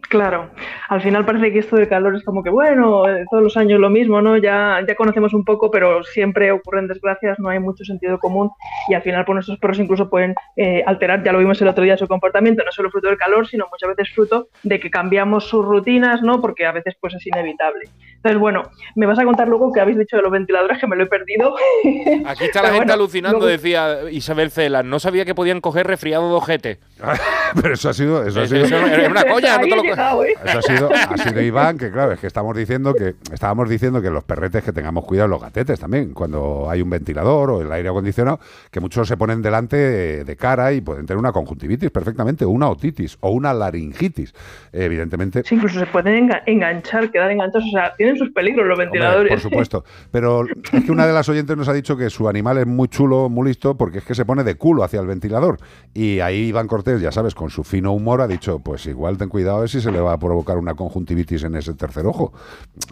Claro, 0.10 0.52
al 0.88 1.02
final 1.02 1.26
parece 1.26 1.52
que 1.52 1.60
esto 1.60 1.76
del 1.76 1.90
calor 1.90 2.16
es 2.16 2.24
como 2.24 2.42
que, 2.42 2.50
bueno, 2.50 3.10
eh, 3.10 3.26
todos 3.30 3.44
los 3.44 3.58
años 3.58 3.78
lo 3.78 3.90
mismo, 3.90 4.22
¿no? 4.22 4.38
Ya, 4.38 4.82
ya 4.88 4.96
conocemos 4.96 5.34
un 5.34 5.44
poco, 5.44 5.70
pero 5.70 6.02
siempre 6.04 6.50
ocurren 6.52 6.88
desgracias, 6.88 7.38
no 7.40 7.50
hay 7.50 7.60
mucho 7.60 7.84
sentido 7.84 8.18
común 8.18 8.50
y 8.88 8.94
al 8.94 9.02
final 9.02 9.26
pues 9.26 9.34
nuestros 9.34 9.60
perros 9.60 9.80
incluso 9.80 10.10
pueden 10.10 10.34
eh, 10.56 10.82
alterar, 10.86 11.24
ya 11.24 11.34
lo 11.34 11.40
vimos 11.40 11.62
el 11.62 11.68
otro 11.68 11.84
día, 11.84 11.98
su 11.98 12.08
comportamiento, 12.08 12.64
no 12.64 12.72
solo 12.72 12.90
fruto 12.90 13.10
del 13.10 13.18
calor, 13.18 13.48
sino 13.48 13.66
muchas 13.70 13.90
veces 13.90 14.16
fruto 14.16 14.48
de 14.64 14.80
que 14.80 14.90
cambiamos 14.90 15.44
sus 15.50 15.66
rutinas, 15.66 16.22
¿no? 16.22 16.40
Porque 16.40 16.66
a 16.66 16.72
veces 16.72 16.96
pues 17.02 17.14
es 17.14 17.28
inevitable. 17.28 17.90
Entonces, 18.28 18.40
bueno, 18.42 18.64
me 18.96 19.06
vas 19.06 19.18
a 19.20 19.24
contar 19.24 19.48
luego 19.48 19.72
que 19.72 19.80
habéis 19.80 19.98
dicho 19.98 20.18
de 20.18 20.22
los 20.24 20.32
ventiladores, 20.32 20.80
que 20.80 20.88
me 20.88 20.96
lo 20.96 21.04
he 21.04 21.08
perdido. 21.08 21.56
Aquí 22.26 22.44
está 22.46 22.62
la 22.62 22.68
gente 22.70 22.80
bueno, 22.80 22.94
alucinando, 22.94 23.40
luego- 23.40 23.52
decía 23.52 24.10
Isabel 24.12 24.52
Celas. 24.52 24.84
No 24.84 25.00
sabía 25.00 25.24
que 25.26 25.34
podían 25.34 25.62
coger 25.62 25.88
resfriado 25.88 26.28
de 26.30 26.36
ojete. 26.36 26.80
Pero 27.62 27.74
eso 27.74 27.90
ha 27.90 27.94
sido... 27.94 28.24
Eso 28.24 28.42
ha 28.42 28.48
sido 28.48 28.66
eso 28.66 28.76
era 28.78 29.10
una 29.10 29.24
coña, 29.24 29.58
no 29.58 29.64
te 29.64 29.76
lo 29.76 29.82
llegado, 29.84 30.24
¿eh? 30.26 30.34
Eso 30.44 30.60
ha 30.60 30.62
sido, 30.62 30.90
ha 30.94 31.18
sido 31.18 31.42
Iván, 31.42 31.78
que 31.78 31.90
claro, 31.92 32.12
es 32.12 32.20
que 32.20 32.28
estamos 32.28 32.56
diciendo 32.58 32.94
que 32.94 33.16
estábamos 33.32 33.70
diciendo 33.70 34.02
que 34.02 34.10
los 34.10 34.24
perretes 34.26 34.64
que 34.64 34.74
tengamos 34.74 35.06
cuidado, 35.06 35.30
los 35.30 35.42
gatetes 35.42 35.80
también, 35.80 36.14
cuando 36.14 36.68
hay 36.70 36.82
un 36.82 36.90
ventilador 36.90 37.52
o 37.52 37.62
el 37.62 37.72
aire 37.72 37.88
acondicionado, 37.90 38.40
que 38.72 38.80
muchos 38.82 39.08
se 39.08 39.16
ponen 39.16 39.42
delante 39.42 39.78
de, 39.78 40.24
de 40.26 40.36
cara 40.36 40.74
y 40.74 40.82
pueden 40.82 41.06
tener 41.06 41.18
una 41.20 41.32
conjuntivitis 41.32 41.90
perfectamente, 41.92 42.44
o 42.44 42.50
una 42.50 42.70
otitis 42.70 43.18
o 43.22 43.30
una 43.30 43.54
laringitis. 43.54 44.34
Evidentemente, 44.74 45.44
Sí, 45.46 45.56
incluso 45.56 45.80
se 45.80 45.86
pueden 45.88 46.28
enga- 46.30 46.44
enganchar, 46.46 47.10
quedar 47.12 47.32
enganchados, 47.32 47.66
o 47.68 47.72
sea, 47.72 47.94
tienen 47.96 48.17
sus 48.18 48.32
peligros 48.32 48.66
los 48.66 48.74
Hombre, 48.78 48.86
ventiladores. 48.86 49.32
por 49.32 49.40
supuesto. 49.40 49.84
Pero 50.12 50.46
es 50.74 50.84
que 50.84 50.92
una 50.92 51.08
de 51.08 51.14
las 51.14 51.28
oyentes 51.30 51.56
nos 51.58 51.68
ha 51.68 51.74
dicho 51.74 51.98
que 51.98 52.10
su 52.10 52.28
animal 52.28 52.58
es 52.58 52.68
muy 52.68 52.88
chulo, 52.88 53.30
muy 53.30 53.48
listo, 53.48 53.78
porque 53.78 54.00
es 54.00 54.04
que 54.04 54.16
se 54.16 54.26
pone 54.26 54.44
de 54.44 54.56
culo 54.56 54.84
hacia 54.84 55.00
el 55.00 55.08
ventilador. 55.08 55.58
Y 55.94 56.20
ahí 56.20 56.48
Iván 56.48 56.68
Cortés, 56.68 57.02
ya 57.02 57.12
sabes, 57.12 57.36
con 57.36 57.50
su 57.50 57.64
fino 57.64 57.92
humor 57.94 58.22
ha 58.22 58.28
dicho, 58.28 58.60
pues 58.60 58.86
igual 58.88 59.18
ten 59.18 59.30
cuidado 59.30 59.58
a 59.58 59.60
ver 59.62 59.70
si 59.70 59.82
se 59.82 59.92
le 59.92 60.00
va 60.00 60.14
a 60.14 60.20
provocar 60.20 60.58
una 60.58 60.76
conjuntivitis 60.76 61.44
en 61.44 61.56
ese 61.56 61.74
tercer 61.74 62.06
ojo. 62.06 62.34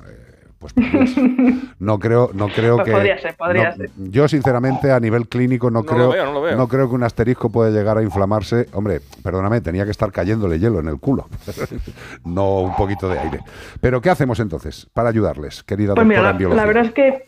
Eh, 0.08 0.25
Pues 0.74 0.74
por 0.74 1.06
Dios. 1.06 1.64
No 1.80 2.00
creo, 2.00 2.32
no 2.34 2.48
creo 2.48 2.76
Pues 2.78 2.86
que. 2.88 2.92
podría 2.94 3.18
ser, 3.20 3.36
podría 3.36 3.70
no- 3.72 3.76
ser. 3.78 3.90
Yo, 3.98 4.28
sinceramente, 4.28 4.92
a 4.92 5.00
nivel 5.00 5.28
clínico, 5.28 5.70
no, 5.70 5.82
No 5.82 5.86
creo, 5.86 6.10
veo, 6.12 6.56
no 6.58 6.68
creo 6.68 6.90
que 6.90 6.96
un 6.96 7.04
asterisco 7.04 7.50
pueda 7.50 7.70
llegar 7.72 7.98
a 7.98 8.04
inflamarse. 8.04 8.68
Hombre, 8.74 9.02
perdóname, 9.24 9.62
tenía 9.62 9.86
que 9.86 9.92
estar 9.92 10.12
cayéndole 10.12 10.60
hielo 10.60 10.80
en 10.80 10.88
el 10.88 11.00
culo. 11.00 11.28
no 12.26 12.62
un 12.62 12.76
poquito 12.76 13.10
de 13.10 13.20
aire. 13.20 13.40
Pero, 13.82 14.02
¿qué 14.02 14.10
hacemos 14.10 14.40
entonces 14.40 14.88
para 14.94 15.10
ayudarles, 15.10 15.64
querida 15.64 15.94
Pues 15.96 16.06
mira, 16.08 16.22
doctora 16.22 16.24
la, 16.24 16.32
en 16.32 16.38
biología? 16.38 16.62
la 16.62 16.68
verdad 16.68 16.86
es 16.86 16.94
que 16.94 17.24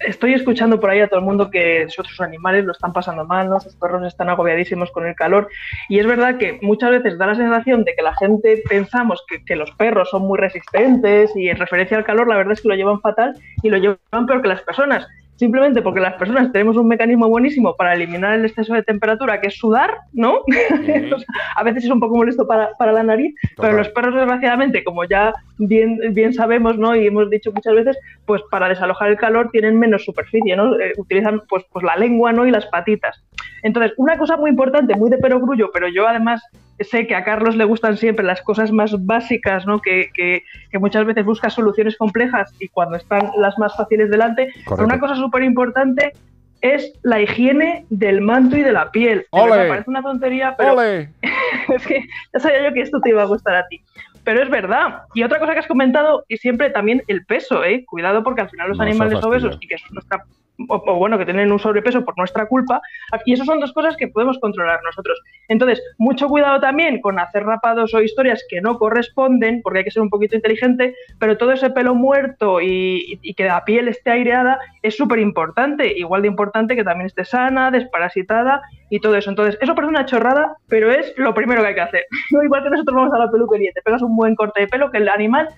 estoy 0.00 0.34
escuchando 0.34 0.80
por 0.80 0.90
ahí 0.90 1.00
a 1.00 1.08
todo 1.08 1.20
el 1.20 1.26
mundo 1.26 1.50
que 1.50 1.86
sus 1.88 2.00
otros 2.00 2.20
animales 2.20 2.64
lo 2.64 2.72
están 2.72 2.92
pasando 2.92 3.24
mal, 3.24 3.48
¿no? 3.48 3.60
Sus 3.60 3.76
perros 3.76 4.06
están 4.06 4.28
agobiadísimos 4.28 4.90
con 4.90 5.06
el 5.06 5.14
calor. 5.14 5.48
Y 5.88 5.98
es 5.98 6.06
verdad 6.06 6.38
que 6.38 6.58
muchas 6.62 6.90
veces 6.90 7.18
da 7.18 7.26
la 7.26 7.34
sensación 7.34 7.84
de 7.84 7.94
que 7.94 8.02
la 8.02 8.14
gente 8.16 8.62
pensamos 8.68 9.22
que, 9.28 9.44
que 9.44 9.56
los 9.56 9.70
perros 9.72 10.10
son 10.10 10.22
muy 10.22 10.38
resistentes 10.38 11.34
y 11.36 11.48
en 11.48 11.56
referencia 11.56 11.96
al 11.96 12.04
calor, 12.04 12.28
la 12.28 12.36
verdad 12.36 12.52
es 12.52 12.60
que 12.60 12.68
lo 12.68 12.74
llevan 12.74 13.00
fatal 13.00 13.34
y 13.62 13.70
lo 13.70 13.76
llevan 13.76 14.26
peor 14.26 14.42
que 14.42 14.48
las 14.48 14.62
personas. 14.62 15.06
Simplemente 15.38 15.82
porque 15.82 16.00
las 16.00 16.14
personas 16.14 16.50
tenemos 16.50 16.76
un 16.76 16.88
mecanismo 16.88 17.28
buenísimo 17.28 17.76
para 17.76 17.94
eliminar 17.94 18.34
el 18.34 18.44
exceso 18.44 18.74
de 18.74 18.82
temperatura, 18.82 19.40
que 19.40 19.46
es 19.46 19.56
sudar, 19.56 19.98
¿no? 20.12 20.40
O 21.14 21.18
sea, 21.18 21.26
a 21.54 21.62
veces 21.62 21.84
es 21.84 21.90
un 21.90 22.00
poco 22.00 22.16
molesto 22.16 22.46
para, 22.46 22.70
para 22.76 22.90
la 22.90 23.04
nariz, 23.04 23.34
pero 23.56 23.72
los 23.72 23.88
perros, 23.90 24.16
desgraciadamente, 24.16 24.82
como 24.82 25.04
ya 25.04 25.32
bien, 25.58 25.98
bien 26.10 26.34
sabemos, 26.34 26.76
¿no? 26.76 26.96
Y 26.96 27.06
hemos 27.06 27.30
dicho 27.30 27.52
muchas 27.52 27.72
veces, 27.74 27.96
pues 28.26 28.42
para 28.50 28.68
desalojar 28.68 29.10
el 29.10 29.16
calor 29.16 29.50
tienen 29.52 29.78
menos 29.78 30.04
superficie, 30.04 30.56
¿no? 30.56 30.74
Eh, 30.78 30.92
utilizan 30.96 31.42
pues, 31.48 31.64
pues 31.72 31.84
la 31.84 31.94
lengua, 31.94 32.32
¿no? 32.32 32.44
Y 32.44 32.50
las 32.50 32.66
patitas. 32.66 33.22
Entonces, 33.62 33.92
una 33.96 34.18
cosa 34.18 34.36
muy 34.36 34.50
importante, 34.50 34.96
muy 34.96 35.08
de 35.08 35.18
perogrullo, 35.18 35.70
pero 35.72 35.86
yo 35.88 36.08
además 36.08 36.42
sé 36.80 37.06
que 37.06 37.14
a 37.14 37.24
Carlos 37.24 37.56
le 37.56 37.64
gustan 37.64 37.96
siempre 37.96 38.24
las 38.24 38.42
cosas 38.42 38.70
más 38.72 38.94
básicas, 39.04 39.66
¿no? 39.66 39.80
Que, 39.80 40.08
que- 40.14 40.42
que 40.70 40.78
muchas 40.78 41.04
veces 41.06 41.24
busca 41.24 41.50
soluciones 41.50 41.96
complejas 41.96 42.54
y 42.58 42.68
cuando 42.68 42.96
están 42.96 43.30
las 43.38 43.58
más 43.58 43.76
fáciles 43.76 44.10
delante. 44.10 44.52
Pero 44.68 44.84
una 44.84 44.98
cosa 45.00 45.14
súper 45.16 45.42
importante 45.42 46.12
es 46.60 46.92
la 47.02 47.20
higiene 47.20 47.86
del 47.88 48.20
manto 48.20 48.56
y 48.56 48.62
de 48.62 48.72
la 48.72 48.90
piel. 48.90 49.26
Verdad, 49.32 49.68
parece 49.68 49.90
una 49.90 50.02
tontería, 50.02 50.54
pero 50.58 50.72
¡Ole! 50.74 51.08
es 51.74 51.86
que 51.86 52.02
ya 52.32 52.40
sabía 52.40 52.64
yo 52.68 52.74
que 52.74 52.80
esto 52.80 53.00
te 53.00 53.10
iba 53.10 53.22
a 53.22 53.26
gustar 53.26 53.54
a 53.54 53.66
ti. 53.68 53.80
Pero 54.24 54.42
es 54.42 54.50
verdad. 54.50 55.02
Y 55.14 55.22
otra 55.22 55.38
cosa 55.38 55.52
que 55.54 55.60
has 55.60 55.66
comentado, 55.66 56.24
y 56.28 56.36
siempre 56.36 56.68
también 56.70 57.02
el 57.06 57.24
peso, 57.24 57.64
¿eh? 57.64 57.84
Cuidado 57.86 58.22
porque 58.22 58.42
al 58.42 58.50
final 58.50 58.68
los 58.68 58.76
No, 58.78 58.84
animales 58.84 59.22
obesos 59.24 59.56
y 59.60 59.68
que 59.68 59.76
es 59.76 59.82
nuestra 59.92 60.22
o, 60.68 60.96
bueno, 60.96 61.18
que 61.18 61.24
tienen 61.24 61.52
un 61.52 61.58
sobrepeso 61.58 62.04
por 62.04 62.16
nuestra 62.18 62.46
culpa, 62.46 62.80
y 63.24 63.34
eso 63.34 63.44
son 63.44 63.60
dos 63.60 63.72
cosas 63.72 63.96
que 63.96 64.08
podemos 64.08 64.38
controlar 64.38 64.80
nosotros. 64.84 65.20
Entonces, 65.48 65.82
mucho 65.98 66.28
cuidado 66.28 66.60
también 66.60 67.00
con 67.00 67.18
hacer 67.18 67.44
rapados 67.44 67.94
o 67.94 68.00
historias 68.00 68.44
que 68.48 68.60
no 68.60 68.78
corresponden, 68.78 69.60
porque 69.62 69.78
hay 69.80 69.84
que 69.84 69.90
ser 69.90 70.02
un 70.02 70.10
poquito 70.10 70.36
inteligente, 70.36 70.94
pero 71.18 71.36
todo 71.38 71.52
ese 71.52 71.70
pelo 71.70 71.94
muerto 71.94 72.60
y, 72.60 73.18
y 73.22 73.34
que 73.34 73.44
la 73.44 73.64
piel 73.64 73.88
esté 73.88 74.10
aireada 74.10 74.58
es 74.82 74.96
súper 74.96 75.20
importante, 75.20 75.96
igual 75.96 76.22
de 76.22 76.28
importante 76.28 76.74
que 76.74 76.84
también 76.84 77.06
esté 77.06 77.24
sana, 77.24 77.70
desparasitada 77.70 78.62
y 78.90 79.00
todo 79.00 79.16
eso. 79.16 79.30
Entonces, 79.30 79.58
eso 79.60 79.74
parece 79.74 79.90
una 79.90 80.06
chorrada, 80.06 80.56
pero 80.68 80.90
es 80.90 81.14
lo 81.16 81.34
primero 81.34 81.62
que 81.62 81.68
hay 81.68 81.74
que 81.74 81.80
hacer. 81.80 82.04
igual 82.44 82.62
que 82.62 82.70
nosotros 82.70 82.96
vamos 82.96 83.14
a 83.14 83.18
la 83.18 83.30
peluquería, 83.30 83.70
te 83.74 83.82
pegas 83.82 84.02
un 84.02 84.16
buen 84.16 84.34
corte 84.34 84.60
de 84.60 84.68
pelo, 84.68 84.90
que 84.90 84.98
el 84.98 85.08
animal, 85.08 85.48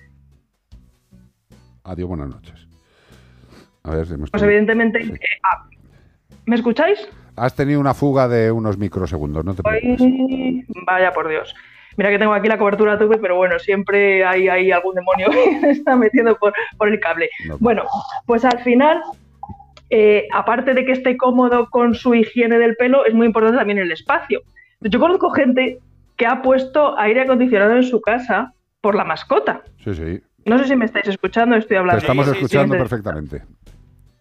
Adiós, 1.83 2.07
buenas 2.07 2.29
noches. 2.29 2.67
A 3.83 3.91
ver, 3.91 4.07
hemos 4.11 4.29
pues 4.31 4.43
evidentemente... 4.43 4.99
eh, 5.03 5.19
ah, 5.43 5.65
¿Me 6.45 6.55
escucháis? 6.55 7.07
has 7.37 7.55
tenido 7.55 7.79
una 7.79 7.93
fuga 7.93 8.27
de 8.27 8.51
unos 8.51 8.77
microsegundos, 8.77 9.43
no 9.45 9.55
te 9.55 9.63
preocupes. 9.63 10.01
Ay, 10.01 10.65
vaya 10.85 11.11
por 11.11 11.27
Dios. 11.29 11.55
Mira 11.97 12.09
que 12.09 12.19
tengo 12.19 12.33
aquí 12.33 12.47
la 12.47 12.57
cobertura 12.57 12.97
tope, 12.99 13.17
pero 13.17 13.35
bueno, 13.37 13.57
siempre 13.57 14.23
hay, 14.25 14.47
hay 14.47 14.71
algún 14.71 14.95
demonio 14.95 15.29
que 15.31 15.59
se 15.61 15.69
está 15.71 15.95
metiendo 15.95 16.35
por, 16.37 16.53
por 16.77 16.87
el 16.89 16.99
cable. 16.99 17.29
Bueno, 17.59 17.83
pues 18.25 18.45
al 18.45 18.59
final, 18.59 19.01
eh, 19.89 20.27
aparte 20.33 20.73
de 20.73 20.85
que 20.85 20.91
esté 20.91 21.17
cómodo 21.17 21.69
con 21.69 21.95
su 21.95 22.13
higiene 22.13 22.59
del 22.59 22.75
pelo, 22.75 23.05
es 23.05 23.13
muy 23.13 23.25
importante 23.27 23.57
también 23.57 23.79
el 23.79 23.91
espacio. 23.91 24.41
Yo 24.81 24.99
conozco 24.99 25.31
gente 25.31 25.79
que 26.17 26.25
ha 26.27 26.41
puesto 26.41 26.97
aire 26.99 27.21
acondicionado 27.21 27.75
en 27.75 27.83
su 27.83 28.01
casa 28.01 28.53
por 28.81 28.95
la 28.95 29.03
mascota. 29.03 29.61
Sí, 29.83 29.95
sí. 29.95 30.21
No 30.45 30.57
sé 30.59 30.67
si 30.67 30.75
me 30.75 30.85
estáis 30.85 31.07
escuchando, 31.07 31.55
estoy 31.55 31.75
Te 31.75 31.77
hablando. 31.77 31.99
estamos 32.01 32.27
escuchando 32.27 32.73
Sí, 32.73 32.77
sí. 32.77 32.79
perfectamente. 32.79 33.43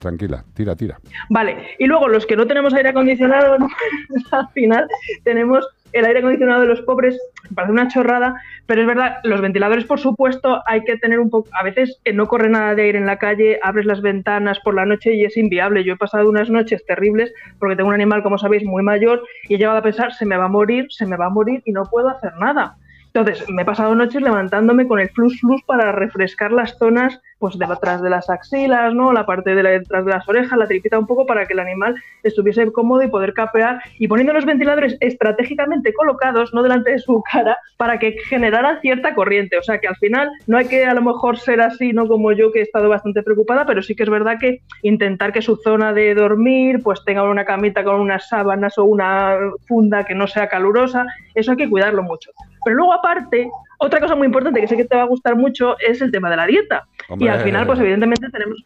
Tranquila, 0.00 0.42
tira, 0.54 0.74
tira. 0.74 0.98
Vale, 1.28 1.76
y 1.78 1.84
luego 1.84 2.08
los 2.08 2.24
que 2.24 2.34
no 2.34 2.46
tenemos 2.46 2.72
aire 2.72 2.88
acondicionado, 2.88 3.58
al 4.32 4.48
final 4.48 4.88
tenemos 5.24 5.68
el 5.92 6.06
aire 6.06 6.20
acondicionado 6.20 6.62
de 6.62 6.68
los 6.68 6.80
pobres, 6.80 7.20
parece 7.54 7.72
una 7.72 7.88
chorrada, 7.88 8.40
pero 8.64 8.80
es 8.80 8.86
verdad, 8.86 9.18
los 9.24 9.42
ventiladores, 9.42 9.84
por 9.84 10.00
supuesto, 10.00 10.62
hay 10.64 10.84
que 10.84 10.96
tener 10.96 11.20
un 11.20 11.28
poco, 11.28 11.50
a 11.52 11.62
veces 11.62 12.00
no 12.14 12.28
corre 12.28 12.48
nada 12.48 12.74
de 12.74 12.84
aire 12.84 12.98
en 12.98 13.04
la 13.04 13.18
calle, 13.18 13.60
abres 13.62 13.84
las 13.84 14.00
ventanas 14.00 14.58
por 14.60 14.74
la 14.74 14.86
noche 14.86 15.14
y 15.14 15.24
es 15.24 15.36
inviable. 15.36 15.84
Yo 15.84 15.92
he 15.92 15.98
pasado 15.98 16.30
unas 16.30 16.48
noches 16.48 16.82
terribles 16.86 17.30
porque 17.58 17.76
tengo 17.76 17.90
un 17.90 17.94
animal, 17.94 18.22
como 18.22 18.38
sabéis, 18.38 18.64
muy 18.64 18.82
mayor 18.82 19.22
y 19.48 19.56
he 19.56 19.58
llegado 19.58 19.76
a 19.76 19.82
pensar, 19.82 20.14
se 20.14 20.24
me 20.24 20.38
va 20.38 20.46
a 20.46 20.48
morir, 20.48 20.86
se 20.88 21.04
me 21.04 21.18
va 21.18 21.26
a 21.26 21.30
morir 21.30 21.62
y 21.66 21.72
no 21.72 21.82
puedo 21.84 22.08
hacer 22.08 22.32
nada. 22.38 22.78
Entonces, 23.12 23.44
me 23.48 23.62
he 23.62 23.64
pasado 23.64 23.94
noches 23.94 24.22
levantándome 24.22 24.86
con 24.86 25.00
el 25.00 25.10
flus 25.10 25.40
flus 25.40 25.62
para 25.64 25.90
refrescar 25.90 26.52
las 26.52 26.78
zonas 26.78 27.20
pues 27.40 27.58
de 27.58 27.64
atrás 27.64 28.02
de 28.02 28.10
las 28.10 28.28
axilas, 28.28 28.94
¿no? 28.94 29.12
La 29.12 29.26
parte 29.26 29.54
de 29.54 29.62
la, 29.62 29.70
detrás 29.70 30.04
de 30.04 30.12
las 30.12 30.28
orejas, 30.28 30.58
la 30.58 30.66
tripita 30.66 30.98
un 30.98 31.06
poco 31.06 31.26
para 31.26 31.46
que 31.46 31.54
el 31.54 31.58
animal 31.58 31.96
estuviese 32.22 32.70
cómodo 32.70 33.02
y 33.02 33.08
poder 33.08 33.32
capear 33.32 33.80
y 33.98 34.06
poniendo 34.06 34.34
los 34.34 34.44
ventiladores 34.44 34.96
estratégicamente 35.00 35.92
colocados, 35.94 36.52
no 36.52 36.62
delante 36.62 36.92
de 36.92 36.98
su 36.98 37.22
cara, 37.32 37.56
para 37.78 37.98
que 37.98 38.12
generaran 38.28 38.80
cierta 38.80 39.14
corriente. 39.14 39.56
O 39.58 39.62
sea 39.62 39.78
que 39.78 39.88
al 39.88 39.96
final 39.96 40.30
no 40.46 40.58
hay 40.58 40.66
que 40.66 40.84
a 40.84 40.94
lo 40.94 41.00
mejor 41.00 41.38
ser 41.38 41.62
así, 41.62 41.92
no 41.92 42.06
como 42.06 42.30
yo 42.32 42.52
que 42.52 42.60
he 42.60 42.62
estado 42.62 42.90
bastante 42.90 43.22
preocupada, 43.22 43.64
pero 43.64 43.82
sí 43.82 43.96
que 43.96 44.02
es 44.02 44.10
verdad 44.10 44.36
que 44.38 44.60
intentar 44.82 45.32
que 45.32 45.42
su 45.42 45.56
zona 45.56 45.94
de 45.94 46.14
dormir 46.14 46.80
pues 46.82 47.02
tenga 47.04 47.22
una 47.22 47.46
camita 47.46 47.82
con 47.82 48.00
unas 48.00 48.28
sábanas 48.28 48.76
o 48.76 48.84
una 48.84 49.38
funda 49.66 50.04
que 50.04 50.14
no 50.14 50.26
sea 50.26 50.48
calurosa, 50.48 51.06
eso 51.34 51.52
hay 51.52 51.56
que 51.56 51.70
cuidarlo 51.70 52.02
mucho. 52.02 52.30
Pero 52.64 52.76
luego 52.76 52.92
aparte, 52.92 53.50
otra 53.78 54.00
cosa 54.00 54.14
muy 54.14 54.26
importante 54.26 54.60
que 54.60 54.68
sé 54.68 54.76
que 54.76 54.84
te 54.84 54.96
va 54.96 55.02
a 55.02 55.06
gustar 55.06 55.36
mucho 55.36 55.76
es 55.78 56.00
el 56.02 56.10
tema 56.10 56.30
de 56.30 56.36
la 56.36 56.46
dieta. 56.46 56.84
Hombre. 57.08 57.26
Y 57.26 57.28
al 57.28 57.40
final, 57.40 57.66
pues 57.66 57.78
evidentemente 57.80 58.28
tenemos, 58.30 58.64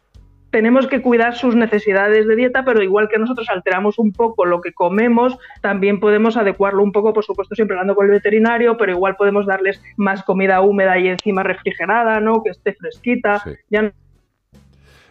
tenemos 0.51 0.87
que 0.87 1.01
cuidar 1.01 1.35
sus 1.35 1.55
necesidades 1.55 2.27
de 2.27 2.35
dieta, 2.35 2.63
pero 2.63 2.81
igual 2.81 3.09
que 3.09 3.17
nosotros 3.17 3.49
alteramos 3.49 3.99
un 3.99 4.13
poco 4.13 4.45
lo 4.45 4.61
que 4.61 4.71
comemos, 4.73 5.37
también 5.61 5.99
podemos 5.99 6.37
adecuarlo 6.37 6.81
un 6.81 6.91
poco, 6.93 7.13
por 7.13 7.25
supuesto, 7.25 7.55
siempre 7.55 7.75
hablando 7.75 7.95
con 7.95 8.05
el 8.05 8.11
veterinario, 8.11 8.77
pero 8.77 8.91
igual 8.93 9.15
podemos 9.17 9.45
darles 9.45 9.81
más 9.97 10.23
comida 10.23 10.61
húmeda 10.61 10.97
y 10.97 11.09
encima 11.09 11.43
refrigerada, 11.43 12.19
¿no? 12.21 12.41
Que 12.43 12.51
esté 12.51 12.73
fresquita. 12.73 13.43
Ya 13.69 13.81
no- 13.81 13.91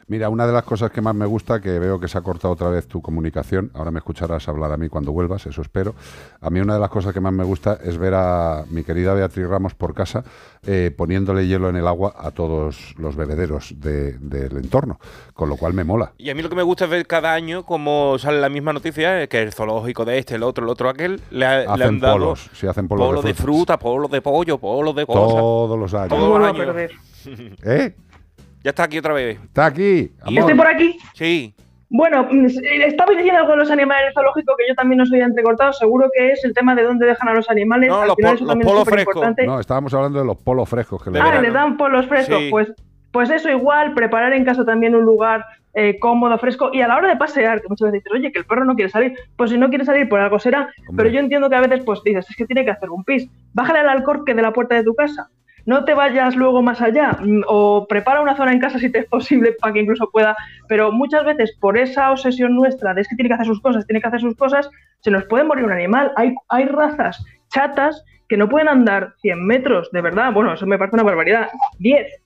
Mira, 0.07 0.29
una 0.29 0.47
de 0.47 0.53
las 0.53 0.65
cosas 0.65 0.91
que 0.91 1.01
más 1.01 1.15
me 1.15 1.25
gusta, 1.25 1.61
que 1.61 1.79
veo 1.79 1.99
que 1.99 2.09
se 2.09 2.19
ha 2.19 2.21
cortado 2.21 2.53
otra 2.53 2.69
vez 2.69 2.87
tu 2.87 3.01
comunicación, 3.01 3.71
ahora 3.75 3.91
me 3.91 3.99
escucharás 4.01 4.47
hablar 4.49 4.71
a 4.73 4.77
mí 4.77 4.89
cuando 4.91 5.13
vuelvas, 5.13 5.47
eso 5.47 5.63
espero. 5.63 5.95
A 6.43 6.51
mí 6.51 6.61
una 6.61 6.75
de 6.75 6.81
las 6.81 6.91
cosas 6.91 7.15
que 7.15 7.21
más 7.21 7.33
me 7.33 7.43
gusta 7.45 7.79
es 7.83 7.97
ver 7.97 8.13
a 8.15 8.65
mi 8.71 8.85
querida 8.85 9.15
Beatriz 9.15 9.47
Ramos 9.49 9.75
por 9.75 9.95
casa 9.95 10.23
eh, 10.67 10.93
poniéndole 10.97 11.47
hielo 11.47 11.69
en 11.71 11.77
el 11.77 11.87
agua 11.87 12.15
a 12.19 12.31
todos 12.33 12.95
los 12.99 13.17
bebederos 13.17 13.75
de- 13.81 14.19
del 14.19 14.57
entorno, 14.59 14.99
con 15.33 15.49
lo 15.49 15.57
cual 15.57 15.73
me 15.73 15.85
mola. 15.85 16.13
Y 16.19 16.29
a 16.31 16.35
mí 16.35 16.43
lo 16.43 16.49
que 16.51 16.57
me 16.57 16.63
gusta 16.63 16.85
es 16.85 16.91
ver 16.91 17.07
cada 17.07 17.33
año 17.33 17.65
cómo 17.65 18.19
sale 18.19 18.41
la 18.41 18.49
misma 18.51 18.73
noticia, 18.75 19.23
eh, 19.23 19.29
que 19.29 19.41
el 19.43 19.53
zoológico 19.53 20.05
de 20.05 20.19
este, 20.19 20.35
el 20.35 20.43
otro, 20.43 20.65
el 20.65 20.71
otro, 20.71 20.89
aquel, 20.91 21.21
le, 21.31 21.47
ha- 21.47 21.77
le 21.77 21.85
han 21.85 21.99
dado 22.01 22.15
polos, 22.19 22.51
sí, 22.53 22.67
hacen 22.67 22.89
polos 22.89 23.05
de 23.07 23.09
polo 23.09 23.23
de, 23.23 23.35
frutas. 23.35 23.43
fruta, 23.45 23.79
polos 23.79 24.11
de 24.11 24.21
pollo, 24.23 24.59
polos 24.59 24.95
de 24.95 25.07
cosas. 25.07 25.35
Todos 25.39 25.79
los 25.79 25.95
años. 25.95 26.09
Todos 26.11 26.39
los 26.41 26.49
años. 26.61 26.91
¿Eh? 27.65 27.95
Ya 28.65 28.70
está 28.70 28.85
aquí 28.85 28.99
otra 28.99 29.12
vez. 29.15 29.39
Está 29.43 29.66
aquí. 29.66 30.11
amor. 30.23 30.39
¿Estoy 30.41 30.55
por 30.57 30.66
aquí? 30.66 30.99
Sí. 31.12 31.55
Bueno, 31.91 32.27
mm, 32.28 32.47
estaba 32.86 33.12
diciendo 33.12 33.39
algo 33.41 33.53
de 33.53 33.59
los 33.59 33.70
animales 33.70 34.07
del 34.07 34.15
zoológico 34.15 34.55
que 34.57 34.66
yo 34.66 34.74
también 34.74 34.99
no 34.99 35.07
soy 35.07 35.20
entrecortado. 35.20 35.73
Seguro 35.74 36.09
que 36.12 36.32
es 36.32 36.45
el 36.45 36.53
tema 36.55 36.74
de 36.74 36.82
dónde 36.82 37.07
dejan 37.07 37.28
a 37.28 37.35
los 37.35 37.49
animales. 37.51 37.91
No, 37.91 38.01
Al 38.01 38.09
los, 38.09 38.16
final 38.16 38.31
pol- 38.31 38.36
eso 38.36 38.45
los 38.45 38.49
también 38.51 38.66
es 38.69 38.73
polos 38.73 38.89
frescos. 38.89 39.47
No, 39.47 39.61
estábamos 39.61 39.95
hablando 39.95 40.19
de 40.19 40.24
los 40.24 40.36
polos 40.39 40.69
frescos. 40.69 41.05
Que 41.05 41.11
le 41.11 41.20
Ah, 41.20 41.41
le 41.41 41.51
dan 41.51 41.77
polos 41.77 42.07
frescos. 42.07 42.39
Sí. 42.39 42.49
Pues, 42.51 42.73
pues 43.12 43.31
eso 43.31 43.49
igual, 43.49 43.95
preparar 43.95 44.32
en 44.32 44.45
casa 44.45 44.65
también 44.65 44.97
un 44.97 45.05
lugar 45.05 45.45
eh, 45.74 45.99
cómodo, 46.01 46.36
fresco. 46.39 46.70
Y 46.73 46.81
a 46.81 46.89
la 46.89 46.97
hora 46.97 47.09
de 47.09 47.16
pasear, 47.16 47.61
que 47.61 47.69
muchas 47.69 47.86
veces 47.93 48.03
dices, 48.03 48.12
oye, 48.19 48.32
que 48.32 48.39
el 48.41 48.45
perro 48.45 48.65
no 48.65 48.74
quiere 48.74 48.91
salir. 48.91 49.15
Pues 49.36 49.51
si 49.51 49.59
no 49.59 49.69
quiere 49.69 49.85
salir, 49.85 50.09
por 50.09 50.20
algo 50.20 50.39
será. 50.39 50.69
Pero 50.97 51.11
yo 51.11 51.20
entiendo 51.20 51.49
que 51.51 51.57
a 51.57 51.61
veces 51.61 51.82
pues 51.85 52.01
dices, 52.03 52.27
es 52.28 52.35
que 52.35 52.47
tiene 52.47 52.65
que 52.65 52.70
hacer 52.73 52.91
un 52.91 53.05
pis. 53.05 53.28
Bájale 53.53 53.81
al 53.81 53.89
alcorque 53.91 54.35
de 54.35 54.43
la 54.43 54.53
puerta 54.53 54.74
de 54.74 54.82
tu 54.82 54.95
casa. 54.95 55.28
No 55.66 55.85
te 55.85 55.95
vayas 55.95 56.36
luego 56.36 56.62
más 56.62 56.81
allá. 56.81 57.16
mm, 57.20 57.43
O 57.49 57.86
prepara 57.89 58.20
una 58.20 58.36
zona 58.36 58.53
en 58.53 58.61
casa 58.61 58.78
si 58.78 58.91
te 58.91 59.01
es 59.01 59.07
posible 59.07 59.53
para 59.61 59.73
que 59.73 59.81
incluso 59.81 60.11
pueda. 60.11 60.36
Pero 60.69 60.93
muchas 60.93 61.24
veces 61.24 61.57
por 61.61 61.78
esa 61.78 62.11
obsesión 62.11 62.55
nuestra 62.55 62.95
de 62.95 63.03
es 63.03 63.09
que 63.09 63.16
tiene 63.16 63.28
que 63.28 63.35
hacer 63.35 63.47
sus 63.47 63.61
cosas, 63.61 63.86
tiene 63.86 64.01
que 64.01 64.09
hacer 64.09 64.20
sus 64.20 64.36
cosas, 64.36 64.69
se 65.01 65.11
nos 65.11 65.24
puede 65.24 65.45
morir 65.45 65.65
un 65.65 65.73
animal. 65.73 66.12
Hay, 66.16 66.35
hay 66.49 66.66
razas 66.66 67.23
chatas 67.49 68.05
que 68.28 68.36
no 68.36 68.49
pueden 68.49 68.69
andar 68.69 69.15
100 69.20 69.47
metros, 69.47 69.91
de 69.93 70.01
verdad. 70.01 70.32
Bueno, 70.32 70.55
eso 70.55 70.66
me 70.66 70.78
parece 70.78 70.97
una 70.97 71.05
barbaridad. 71.05 71.49
10. 71.78 72.24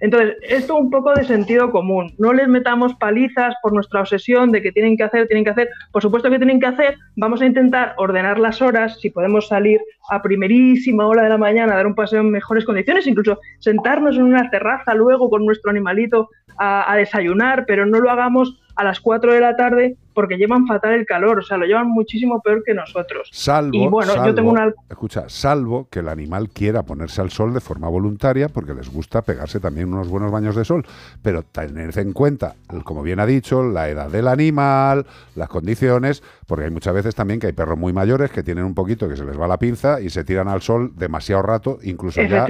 Entonces, 0.00 0.36
esto 0.42 0.76
un 0.76 0.90
poco 0.90 1.12
de 1.14 1.24
sentido 1.24 1.70
común. 1.70 2.14
No 2.18 2.32
les 2.32 2.48
metamos 2.48 2.94
palizas 2.94 3.54
por 3.62 3.72
nuestra 3.72 4.00
obsesión 4.00 4.52
de 4.52 4.62
que 4.62 4.72
tienen 4.72 4.96
que 4.96 5.04
hacer, 5.04 5.26
tienen 5.26 5.44
que 5.44 5.50
hacer. 5.50 5.68
Por 5.92 6.02
supuesto 6.02 6.30
que 6.30 6.38
tienen 6.38 6.60
que 6.60 6.66
hacer. 6.66 6.96
Vamos 7.16 7.40
a 7.42 7.46
intentar 7.46 7.94
ordenar 7.96 8.38
las 8.38 8.62
horas, 8.62 8.98
si 9.00 9.10
podemos 9.10 9.48
salir 9.48 9.80
a 10.10 10.22
primerísima 10.22 11.06
hora 11.06 11.22
de 11.22 11.28
la 11.28 11.38
mañana 11.38 11.72
a 11.72 11.76
dar 11.76 11.86
un 11.86 11.94
paseo 11.94 12.20
en 12.20 12.30
mejores 12.30 12.64
condiciones, 12.64 13.06
incluso 13.06 13.38
sentarnos 13.58 14.16
en 14.16 14.24
una 14.24 14.50
terraza 14.50 14.94
luego 14.94 15.30
con 15.30 15.44
nuestro 15.46 15.70
animalito 15.70 16.28
a, 16.60 16.92
a 16.92 16.96
desayunar, 16.96 17.64
pero 17.66 17.86
no 17.86 17.98
lo 17.98 18.10
hagamos 18.10 18.60
a 18.76 18.84
las 18.84 19.00
4 19.00 19.34
de 19.34 19.40
la 19.40 19.56
tarde 19.56 19.96
porque 20.14 20.36
llevan 20.36 20.66
fatal 20.66 20.92
el 20.92 21.06
calor, 21.06 21.38
o 21.38 21.42
sea, 21.42 21.56
lo 21.56 21.66
llevan 21.66 21.88
muchísimo 21.88 22.40
peor 22.40 22.62
que 22.64 22.74
nosotros. 22.74 23.28
Salvo, 23.32 23.70
y 23.72 23.88
bueno, 23.88 24.26
yo 24.26 24.34
tengo 24.34 24.50
una 24.50 24.72
escucha, 24.88 25.24
salvo 25.28 25.88
que 25.90 26.00
el 26.00 26.08
animal 26.08 26.50
quiera 26.50 26.82
ponerse 26.82 27.20
al 27.20 27.30
sol 27.30 27.54
de 27.54 27.60
forma 27.60 27.88
voluntaria 27.88 28.48
porque 28.48 28.74
les 28.74 28.92
gusta 28.92 29.22
pegarse 29.22 29.60
también 29.60 29.92
unos 29.92 30.08
buenos 30.08 30.30
baños 30.30 30.56
de 30.56 30.64
sol, 30.64 30.84
pero 31.22 31.42
tener 31.42 31.96
en 31.98 32.12
cuenta, 32.12 32.54
como 32.84 33.02
bien 33.02 33.20
ha 33.20 33.26
dicho, 33.26 33.62
la 33.62 33.88
edad 33.88 34.10
del 34.10 34.28
animal, 34.28 35.06
las 35.36 35.48
condiciones, 35.48 36.22
porque 36.46 36.64
hay 36.64 36.70
muchas 36.70 36.92
veces 36.92 37.14
también 37.14 37.40
que 37.40 37.46
hay 37.46 37.52
perros 37.52 37.78
muy 37.78 37.92
mayores 37.92 38.30
que 38.30 38.42
tienen 38.42 38.64
un 38.64 38.74
poquito 38.74 39.08
que 39.08 39.16
se 39.16 39.24
les 39.24 39.40
va 39.40 39.46
la 39.46 39.58
pinza 39.58 40.00
y 40.00 40.10
se 40.10 40.24
tiran 40.24 40.48
al 40.48 40.60
sol 40.60 40.92
demasiado 40.96 41.42
rato, 41.42 41.78
incluso 41.82 42.20
ya 42.22 42.46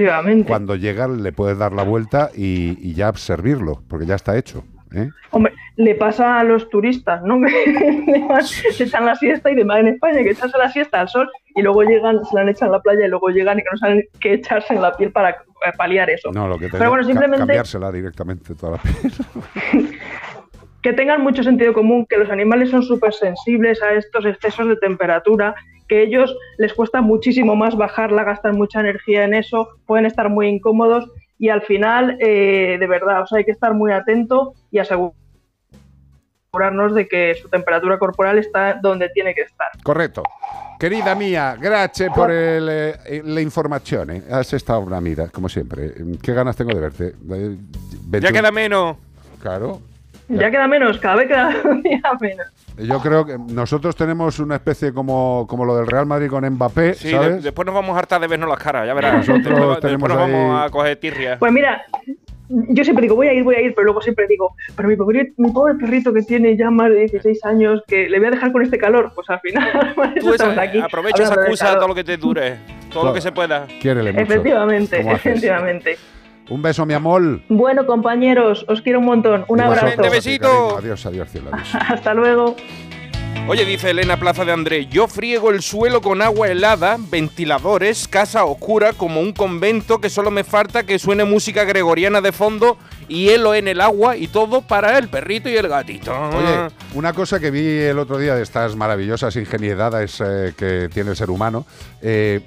cuando 0.47 0.75
llegan 0.75 1.23
le 1.23 1.31
puedes 1.31 1.57
dar 1.57 1.73
la 1.73 1.83
vuelta 1.83 2.31
y, 2.35 2.77
y 2.81 2.95
ya 2.95 3.13
servirlo, 3.13 3.81
porque 3.87 4.00
ya 4.05 4.15
está 4.15 4.37
hecho. 4.37 4.63
¿eh? 4.93 5.09
Hombre, 5.31 5.53
le 5.77 5.95
pasa 5.95 6.39
a 6.39 6.43
los 6.43 6.69
turistas, 6.69 7.21
¿no? 7.23 7.39
Se 8.43 8.83
echan 8.83 9.05
la 9.05 9.15
siesta 9.15 9.49
y 9.51 9.55
demás 9.55 9.79
en 9.79 9.87
España, 9.87 10.23
que 10.23 10.31
echarse 10.31 10.57
la 10.57 10.69
siesta 10.69 10.99
al 11.01 11.09
sol 11.09 11.29
y 11.55 11.61
luego 11.61 11.83
llegan, 11.83 12.23
se 12.25 12.35
la 12.35 12.41
han 12.41 12.49
echado 12.49 12.67
en 12.67 12.77
la 12.77 12.81
playa 12.81 13.05
y 13.05 13.09
luego 13.09 13.29
llegan 13.29 13.59
y 13.59 13.61
que 13.61 13.67
no 13.71 13.77
saben 13.77 14.03
qué 14.19 14.33
echarse 14.33 14.73
en 14.73 14.81
la 14.81 14.95
piel 14.95 15.11
para 15.11 15.37
paliar 15.77 16.09
eso. 16.09 16.31
No, 16.31 16.47
lo 16.47 16.57
que 16.57 16.69
Pero 16.69 16.89
bueno, 16.89 17.03
simplemente- 17.03 17.39
cambiársela 17.39 17.91
directamente 17.91 18.55
toda 18.55 18.73
la 18.73 18.77
piel. 18.81 19.89
que 20.81 20.93
tengan 20.93 21.21
mucho 21.21 21.43
sentido 21.43 21.73
común, 21.73 22.05
que 22.09 22.17
los 22.17 22.29
animales 22.29 22.69
son 22.71 22.83
súper 22.83 23.13
sensibles 23.13 23.81
a 23.83 23.93
estos 23.93 24.25
excesos 24.25 24.67
de 24.67 24.75
temperatura, 24.77 25.53
que 25.87 25.99
a 25.99 26.01
ellos 26.01 26.35
les 26.57 26.73
cuesta 26.73 27.01
muchísimo 27.01 27.55
más 27.55 27.75
bajarla, 27.75 28.23
gastan 28.23 28.55
mucha 28.55 28.79
energía 28.79 29.25
en 29.25 29.33
eso, 29.33 29.67
pueden 29.85 30.05
estar 30.05 30.29
muy 30.29 30.47
incómodos 30.47 31.09
y 31.41 31.49
al 31.49 31.63
final, 31.63 32.17
eh, 32.19 32.77
de 32.79 32.85
verdad, 32.87 33.23
o 33.23 33.25
sea, 33.25 33.39
hay 33.39 33.43
que 33.43 33.49
estar 33.49 33.73
muy 33.73 33.91
atento 33.91 34.53
y 34.69 34.77
asegurarnos 34.77 35.15
de 36.93 37.07
que 37.07 37.33
su 37.33 37.49
temperatura 37.49 37.97
corporal 37.97 38.37
está 38.37 38.75
donde 38.75 39.09
tiene 39.09 39.33
que 39.33 39.41
estar. 39.41 39.69
Correcto. 39.81 40.21
Querida 40.79 41.15
mía, 41.15 41.57
gracias 41.59 42.13
por 42.13 42.29
el, 42.29 42.69
eh, 42.69 43.23
la 43.25 43.41
informazione. 43.41 44.21
Has 44.29 44.53
estado 44.53 44.81
una 44.81 45.01
mira, 45.01 45.29
como 45.29 45.49
siempre. 45.49 45.95
Qué 46.21 46.31
ganas 46.31 46.55
tengo 46.55 46.75
de 46.75 46.79
verte. 46.79 47.15
Eh, 47.31 47.57
Ya 48.19 48.31
queda 48.31 48.51
menos. 48.51 48.97
Claro. 49.41 49.81
Ya 50.29 50.49
queda 50.49 50.67
menos, 50.67 50.97
cada 50.99 51.15
vez 51.15 51.27
queda 51.27 51.49
un 51.65 51.81
día 51.83 52.01
menos. 52.19 52.47
Yo 52.77 52.99
creo 52.99 53.25
que 53.25 53.37
nosotros 53.37 53.95
tenemos 53.95 54.39
una 54.39 54.55
especie 54.55 54.93
como, 54.93 55.45
como 55.47 55.65
lo 55.65 55.75
del 55.75 55.87
Real 55.87 56.05
Madrid 56.05 56.29
con 56.29 56.47
Mbappé, 56.49 56.93
Sí, 56.93 57.11
después 57.41 57.65
nos 57.65 57.75
vamos 57.75 57.95
a 57.95 57.99
hartar 57.99 58.21
de 58.21 58.27
vernos 58.27 58.49
las 58.49 58.59
caras, 58.59 58.87
ya 58.87 58.93
verás. 58.93 59.27
Nosotros 59.27 59.81
después, 59.81 60.09
nos 60.09 60.17
vamos 60.17 60.61
a 60.65 60.69
coger 60.69 60.95
tirria. 60.95 61.37
Pues 61.37 61.51
mira, 61.51 61.81
yo 62.47 62.83
siempre 62.83 63.03
digo, 63.03 63.15
voy 63.15 63.27
a 63.27 63.33
ir, 63.33 63.43
voy 63.43 63.55
a 63.55 63.61
ir, 63.61 63.73
pero 63.75 63.85
luego 63.85 64.01
siempre 64.01 64.25
digo, 64.27 64.55
pero 64.75 64.87
mi 64.89 64.95
pobre, 64.95 65.33
mi 65.37 65.51
pobre 65.51 65.75
perrito 65.75 66.13
que 66.13 66.21
tiene 66.21 66.55
ya 66.57 66.69
más 66.71 66.89
de 66.89 66.99
16 67.01 67.45
años, 67.45 67.81
que 67.87 68.09
le 68.09 68.17
voy 68.19 68.27
a 68.27 68.31
dejar 68.31 68.51
con 68.51 68.61
este 68.61 68.77
calor, 68.77 69.11
pues 69.13 69.29
al 69.29 69.39
final, 69.41 69.69
Tú 70.21 70.33
esa- 70.33 70.61
aquí. 70.61 70.79
aprovecha 70.79 71.23
esa 71.23 71.33
excusa 71.35 71.75
todo 71.75 71.89
lo 71.89 71.95
que 71.95 72.03
te 72.03 72.17
dure, 72.17 72.57
todo 72.91 73.05
lo 73.05 73.13
que 73.13 73.21
se 73.21 73.31
pueda. 73.31 73.67
Quiérele 73.81 74.11
mucho. 74.13 74.23
Efectivamente, 74.23 74.97
¿Cómo 75.01 75.11
haces? 75.15 75.41
Un 76.51 76.61
beso, 76.61 76.85
mi 76.85 76.93
amor. 76.93 77.39
Bueno, 77.47 77.85
compañeros, 77.85 78.65
os 78.67 78.81
quiero 78.81 78.99
un 78.99 79.05
montón. 79.05 79.45
Un 79.47 79.61
abrazo. 79.61 80.01
besito. 80.11 80.77
Adiós, 80.77 81.05
adiós, 81.05 81.29
cielo. 81.31 81.49
Adiós. 81.53 81.75
Hasta 81.89 82.13
luego. 82.13 82.57
Oye, 83.47 83.63
dice 83.63 83.89
Elena 83.89 84.17
Plaza 84.17 84.43
de 84.43 84.51
Andrés, 84.51 84.87
yo 84.89 85.07
friego 85.07 85.49
el 85.49 85.61
suelo 85.61 86.01
con 86.01 86.21
agua 86.21 86.49
helada, 86.49 86.97
ventiladores, 86.99 88.07
casa 88.07 88.43
oscura 88.43 88.91
como 88.93 89.21
un 89.21 89.31
convento 89.31 89.99
que 89.99 90.09
solo 90.09 90.29
me 90.29 90.43
falta 90.43 90.83
que 90.83 90.99
suene 90.99 91.23
música 91.23 91.63
gregoriana 91.63 92.19
de 92.19 92.33
fondo, 92.33 92.77
hielo 93.07 93.55
en 93.55 93.69
el 93.69 93.79
agua 93.81 94.17
y 94.17 94.27
todo 94.27 94.61
para 94.61 94.97
el 94.97 95.07
perrito 95.07 95.49
y 95.49 95.55
el 95.55 95.69
gatito. 95.69 96.11
Oye, 96.11 96.67
una 96.93 97.13
cosa 97.13 97.39
que 97.39 97.49
vi 97.49 97.65
el 97.65 97.97
otro 97.97 98.17
día 98.17 98.35
de 98.35 98.43
estas 98.43 98.75
maravillosas 98.75 99.35
ingeniedades 99.37 100.21
eh, 100.23 100.53
que 100.55 100.89
tiene 100.93 101.11
el 101.11 101.15
ser 101.15 101.29
humano. 101.29 101.65
eh, 102.01 102.41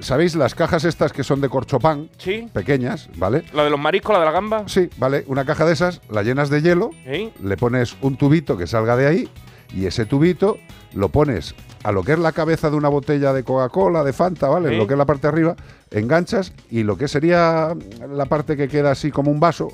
¿Sabéis 0.00 0.34
las 0.36 0.54
cajas 0.54 0.84
estas 0.84 1.12
que 1.12 1.22
son 1.24 1.40
de 1.40 1.48
corchopán? 1.48 2.08
Sí. 2.18 2.48
Pequeñas, 2.52 3.08
¿vale? 3.16 3.44
¿La 3.52 3.64
de 3.64 3.70
los 3.70 3.78
mariscos, 3.80 4.14
la 4.14 4.20
de 4.20 4.24
la 4.26 4.32
gamba? 4.32 4.62
Sí, 4.66 4.88
vale. 4.96 5.24
Una 5.26 5.44
caja 5.44 5.64
de 5.66 5.72
esas, 5.72 6.00
la 6.10 6.22
llenas 6.22 6.48
de 6.50 6.62
hielo, 6.62 6.90
¿Sí? 7.04 7.32
le 7.42 7.56
pones 7.56 7.96
un 8.00 8.16
tubito 8.16 8.56
que 8.56 8.66
salga 8.66 8.96
de 8.96 9.06
ahí 9.06 9.28
y 9.74 9.86
ese 9.86 10.04
tubito 10.06 10.58
lo 10.94 11.10
pones 11.10 11.54
a 11.84 11.92
lo 11.92 12.02
que 12.02 12.12
es 12.12 12.18
la 12.18 12.32
cabeza 12.32 12.68
de 12.70 12.76
una 12.76 12.88
botella 12.88 13.32
de 13.32 13.42
Coca-Cola, 13.44 14.02
de 14.04 14.12
Fanta, 14.12 14.48
¿vale? 14.48 14.70
Sí. 14.70 14.76
Lo 14.76 14.86
que 14.86 14.94
es 14.94 14.98
la 14.98 15.06
parte 15.06 15.22
de 15.22 15.28
arriba, 15.28 15.56
enganchas 15.90 16.52
y 16.70 16.82
lo 16.82 16.96
que 16.98 17.06
sería 17.08 17.74
la 18.12 18.24
parte 18.26 18.56
que 18.56 18.68
queda 18.68 18.90
así 18.90 19.10
como 19.10 19.30
un 19.30 19.40
vaso, 19.40 19.68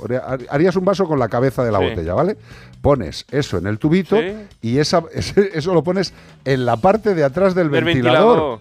harías 0.51 0.77
un 0.77 0.85
vaso 0.85 1.07
con 1.07 1.19
la 1.19 1.29
cabeza 1.29 1.65
de 1.65 1.73
la 1.73 1.79
Sí. 1.81 1.85
botella, 1.89 2.15
¿vale? 2.15 2.37
Pones 2.83 3.25
eso 3.31 3.59
en 3.59 3.67
el 3.67 3.79
tubito 3.79 4.17
Sí. 4.21 4.35
y 4.63 4.79
esa, 4.79 5.03
eso 5.55 5.73
lo 5.75 5.83
pones 5.83 6.13
en 6.45 6.65
la 6.67 6.77
parte 6.77 7.15
de 7.15 7.25
atrás 7.25 7.55
del 7.55 7.71
Del 7.71 7.85
ventilador. 7.85 8.61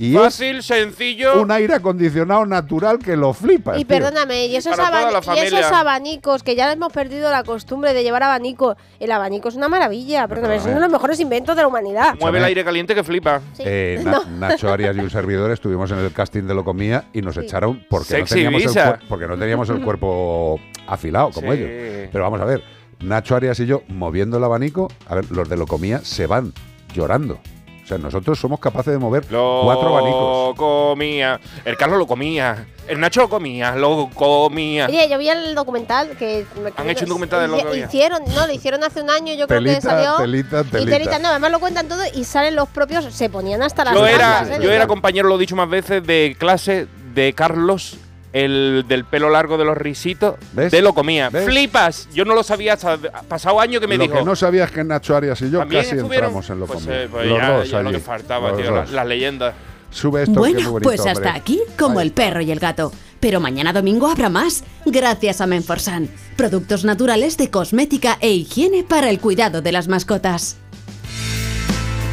Y 0.00 0.14
Fácil, 0.14 0.62
sencillo. 0.62 1.32
es 1.34 1.38
un 1.42 1.50
aire 1.50 1.74
acondicionado 1.74 2.46
natural 2.46 3.00
que 3.00 3.16
lo 3.16 3.32
flipas. 3.34 3.76
Y 3.78 3.84
tío. 3.84 3.88
perdóname, 3.88 4.46
y 4.46 4.54
esos, 4.54 4.76
la 4.76 5.20
y 5.34 5.38
esos 5.40 5.64
abanicos, 5.72 6.44
que 6.44 6.54
ya 6.54 6.72
hemos 6.72 6.92
perdido 6.92 7.28
la 7.32 7.42
costumbre 7.42 7.92
de 7.94 8.04
llevar 8.04 8.22
abanico. 8.22 8.76
El 9.00 9.10
abanico 9.10 9.48
es 9.48 9.56
una 9.56 9.68
maravilla, 9.68 10.28
perdóname, 10.28 10.56
es 10.56 10.64
uno 10.66 10.74
de 10.74 10.80
los 10.82 10.90
mejores 10.92 11.18
inventos 11.18 11.56
de 11.56 11.62
la 11.62 11.68
humanidad. 11.68 12.14
Mueve 12.20 12.38
el 12.38 12.44
aire 12.44 12.64
caliente 12.64 12.94
que 12.94 13.02
flipa. 13.02 13.40
Eh, 13.58 14.00
Na- 14.04 14.22
Nacho 14.48 14.72
Arias 14.72 14.94
y 14.96 15.00
un 15.00 15.10
servidor 15.10 15.50
estuvimos 15.50 15.90
en 15.90 15.98
el 15.98 16.12
casting 16.12 16.44
de 16.44 16.54
Lo 16.54 16.64
Comía 16.64 17.06
y 17.12 17.20
nos 17.20 17.36
echaron 17.36 17.84
porque 17.90 18.18
no, 18.20 18.24
teníamos 18.24 18.76
el, 18.76 18.98
porque 19.08 19.26
no 19.26 19.36
teníamos 19.36 19.68
el 19.70 19.80
cuerpo 19.82 20.60
afilado 20.86 21.30
como 21.32 21.52
Sí. 21.52 21.58
ellos. 21.58 22.08
Pero 22.12 22.22
vamos 22.22 22.40
a 22.40 22.44
ver, 22.44 22.62
Nacho 23.00 23.34
Arias 23.34 23.58
y 23.58 23.66
yo 23.66 23.82
moviendo 23.88 24.38
el 24.38 24.44
abanico, 24.44 24.92
a 25.08 25.16
ver, 25.16 25.30
los 25.32 25.48
de 25.48 25.56
Lo 25.56 25.66
Comía 25.66 26.00
se 26.04 26.28
van 26.28 26.52
llorando. 26.94 27.40
O 27.88 27.90
sea, 27.90 27.96
nosotros 27.96 28.38
somos 28.38 28.60
capaces 28.60 28.92
de 28.92 28.98
mover 28.98 29.24
Lo 29.32 29.62
cuatro 29.64 29.88
abanicos. 29.96 30.54
comía. 30.56 31.40
El 31.64 31.74
Carlos 31.78 31.98
lo 31.98 32.06
comía. 32.06 32.66
El 32.86 33.00
Nacho 33.00 33.22
lo 33.22 33.30
comía. 33.30 33.74
Lo 33.76 34.10
comía. 34.14 34.88
Oye, 34.88 35.08
yo 35.08 35.16
vi 35.16 35.30
el 35.30 35.54
documental 35.54 36.10
que... 36.18 36.44
Han 36.76 36.90
hecho 36.90 37.04
un 37.04 37.08
documental 37.08 37.40
de 37.40 37.48
lo 37.64 37.70
que. 37.70 37.78
Hicieron, 37.78 38.22
no, 38.34 38.46
lo 38.46 38.52
hicieron 38.52 38.84
hace 38.84 39.00
un 39.00 39.08
año, 39.08 39.32
yo 39.32 39.46
creo 39.48 39.60
que 39.62 39.68
Telita, 39.68 39.80
salió... 39.90 40.16
telita, 40.18 40.60
Y 40.60 40.64
telita. 40.64 40.90
telita, 40.90 41.18
no, 41.18 41.28
además 41.28 41.50
lo 41.50 41.60
cuentan 41.60 41.88
todo 41.88 42.02
y 42.14 42.24
salen 42.24 42.56
los 42.56 42.68
propios, 42.68 43.06
se 43.06 43.30
ponían 43.30 43.62
hasta 43.62 43.86
las 43.86 43.94
Yo 43.94 44.06
era, 44.06 44.42
¿eh? 44.42 44.58
yo 44.60 44.70
era 44.70 44.86
compañero, 44.86 45.26
lo 45.26 45.36
he 45.36 45.38
dicho 45.38 45.56
más 45.56 45.70
veces, 45.70 46.06
de 46.06 46.36
clase 46.38 46.88
de 47.14 47.32
Carlos, 47.32 47.96
el 48.32 48.84
del 48.88 49.04
pelo 49.04 49.30
largo 49.30 49.56
de 49.58 49.64
los 49.64 49.76
risitos. 49.76 50.34
¿Ves? 50.52 50.70
De 50.70 50.82
lo 50.82 50.92
comía. 50.92 51.30
¿Ves? 51.30 51.44
¡Flipas! 51.46 52.08
Yo 52.12 52.24
no 52.24 52.34
lo 52.34 52.42
sabía 52.42 52.74
hasta 52.74 52.98
pasado 53.28 53.60
año 53.60 53.80
que 53.80 53.86
me 53.86 53.96
lo 53.96 54.02
dijo. 54.04 54.14
que 54.18 54.24
no 54.24 54.36
sabías 54.36 54.70
que 54.70 54.84
Nacho 54.84 55.16
Arias 55.16 55.40
y 55.42 55.50
yo 55.50 55.60
¿También 55.60 55.82
casi 55.82 55.96
estuvieron? 55.96 56.26
entramos 56.26 56.50
en 56.50 56.60
Lo 56.60 56.66
Pues, 56.66 56.80
Comía. 56.84 57.02
eh, 57.04 57.08
pues 57.10 57.26
los 57.26 57.38
ya, 57.38 57.50
dos 57.50 57.70
ya 57.70 57.82
lo 57.82 57.90
que 57.90 57.98
faltaba, 58.00 58.50
los 58.50 58.60
tío, 58.60 58.70
la- 58.74 58.84
las 58.86 59.06
leyendas. 59.06 59.54
Sube 59.90 60.22
esto, 60.24 60.38
Bueno, 60.38 60.58
bonito, 60.70 60.82
pues 60.82 61.00
hasta 61.00 61.12
hombre. 61.12 61.30
aquí 61.30 61.60
como 61.78 62.00
el 62.02 62.12
perro 62.12 62.42
y 62.42 62.50
el 62.50 62.58
gato. 62.58 62.92
Pero 63.20 63.40
mañana 63.40 63.72
domingo 63.72 64.06
habrá 64.08 64.28
más, 64.28 64.62
gracias 64.84 65.40
a 65.40 65.46
Menforsan. 65.46 66.08
Productos 66.36 66.84
naturales 66.84 67.36
de 67.38 67.50
cosmética 67.50 68.18
e 68.20 68.30
higiene 68.30 68.84
para 68.84 69.08
el 69.10 69.18
cuidado 69.18 69.62
de 69.62 69.72
las 69.72 69.88
mascotas. 69.88 70.58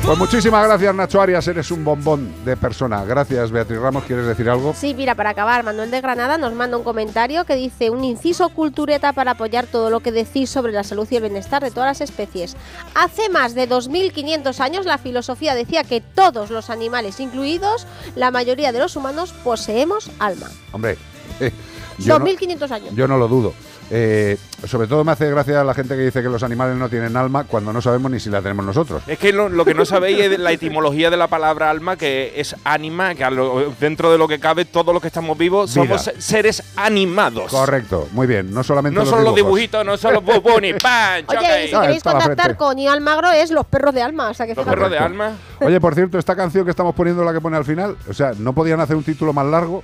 Pues 0.06 0.19
muchísimas 0.19 0.68
gracias, 0.68 0.94
Nacho 0.94 1.19
Arias. 1.19 1.48
Eres 1.48 1.72
un 1.72 1.84
bombón 1.84 2.32
de 2.45 2.56
persona. 2.56 3.03
Gracias, 3.06 3.49
Beatriz 3.49 3.80
Ramos. 3.80 4.03
¿Quieres 4.03 4.27
decir 4.27 4.48
algo? 4.48 4.76
Sí, 4.76 4.94
mira, 4.94 5.15
para 5.15 5.32
acabar, 5.32 5.64
Manuel 5.64 5.90
de 5.90 5.99
Granada 5.99 6.38
nos 6.38 6.53
manda 6.53 6.77
un 6.77 6.84
comentario 6.84 7.44
que 7.45 7.56
dice 7.56 7.90
un 7.90 8.03
inciso 8.03 8.49
cultureta 8.49 9.14
para 9.14 9.32
apoyar 9.32 9.65
todo 9.65 9.90
lo 9.90 10.02
que 10.02 10.11
decís 10.11 10.52
sobre 10.52 10.73
la 10.73 10.84
salud 10.84 11.07
y 11.10 11.15
el 11.15 11.23
bienestar 11.23 11.64
de 11.64 11.72
todas 11.72 11.88
las 11.88 12.02
especies. 12.02 12.56
Hace 12.94 13.30
más 13.30 13.56
de 13.56 13.65
2500 13.65 14.60
años 14.60 14.86
la 14.86 14.99
filosofía 14.99 15.56
decía 15.56 15.84
que 15.84 16.02
todos 16.02 16.52
los 16.52 16.69
animales, 16.69 17.19
incluidos 17.19 17.88
la 18.15 18.30
mayoría 18.30 18.72
de 18.72 18.77
los 18.77 18.95
humanos, 18.95 19.34
poseemos 19.44 20.11
alma. 20.19 20.52
Hombre, 20.72 20.99
eh, 21.40 21.52
yo, 21.98 22.19
no, 22.19 22.26
2500 22.26 22.72
años. 22.72 22.90
yo 22.94 23.07
no 23.07 23.18
lo 23.18 23.27
dudo. 23.27 23.56
Eh, 23.91 24.38
sobre 24.68 24.88
todo 24.88 25.03
me 25.03 25.12
hace 25.12 25.30
gracia 25.30 25.64
la 25.64 25.74
gente 25.76 25.95
que 25.95 26.02
dice 26.02 26.24
que 26.24 26.30
los 26.30 26.41
animales 26.41 26.76
no 26.76 26.90
tienen 26.90 27.16
alma 27.16 27.44
cuando 27.44 27.72
no 27.72 27.82
sabemos 27.82 28.10
ni 28.12 28.20
si 28.20 28.30
la 28.30 28.41
tenemos 28.41 28.66
nosotros. 28.66 29.03
Es 29.06 29.20
que 29.20 29.32
lo, 29.32 29.48
lo 29.48 29.64
que 29.64 29.76
no 29.76 29.86
sabéis 29.86 30.20
es 30.22 30.40
la 30.40 30.52
etimología 30.52 31.10
de 31.12 31.18
la 31.18 31.28
palabra 31.28 31.70
alma, 31.70 31.95
que 31.95 32.34
es 32.36 32.56
ánima, 32.64 33.14
que 33.14 33.30
lo- 33.30 33.74
dentro 33.80 34.12
de 34.12 34.18
lo 34.18 34.28
que 34.28 34.40
cabe, 34.40 34.66
todos 34.66 34.91
los 34.94 35.02
que 35.02 35.07
estamos 35.10 35.38
vivos 35.38 35.72
Vida. 35.74 35.86
somos 35.86 36.02
se- 36.03 36.20
seres 36.22 36.64
animados. 36.76 37.52
Correcto, 37.52 38.07
muy 38.12 38.26
bien. 38.26 38.52
No 38.52 38.64
solamente 38.64 38.95
No 38.95 39.02
los 39.02 39.10
son 39.10 39.24
los 39.24 39.36
dibujitos, 39.36 39.86
no 39.86 39.98
son 39.98 40.14
los 40.16 40.24
bubones. 40.24 40.76
¡Pam! 40.82 41.24
Oye, 41.28 41.66
y 41.66 41.68
si 41.70 41.80
queréis 41.80 42.03
contactar 42.03 42.57
con 42.57 42.78
Ian 42.78 42.94
Almagro 42.95 43.30
es 43.32 43.52
los 43.52 43.66
perros 43.68 43.94
de 43.94 44.02
alma. 44.02 44.30
O 44.30 44.34
sea 44.34 44.48
que 44.48 44.56
Los 44.56 44.66
perros 44.66 44.90
de 44.90 44.98
alma. 44.98 45.34
Oye, 45.62 45.80
por 45.80 45.94
cierto, 45.94 46.18
esta 46.18 46.36
canción 46.36 46.66
que 46.66 46.72
estamos 46.72 46.95
poniendo, 46.95 47.24
la 47.24 47.34
que 47.34 47.41
pone 47.41 47.56
al 47.57 47.66
final, 47.66 47.95
o 48.10 48.14
sea, 48.14 48.32
no 48.38 48.53
podían 48.53 48.80
hacer 48.80 48.95
un 48.95 49.03
título 49.03 49.32
más 49.34 49.45
largo. 49.45 49.84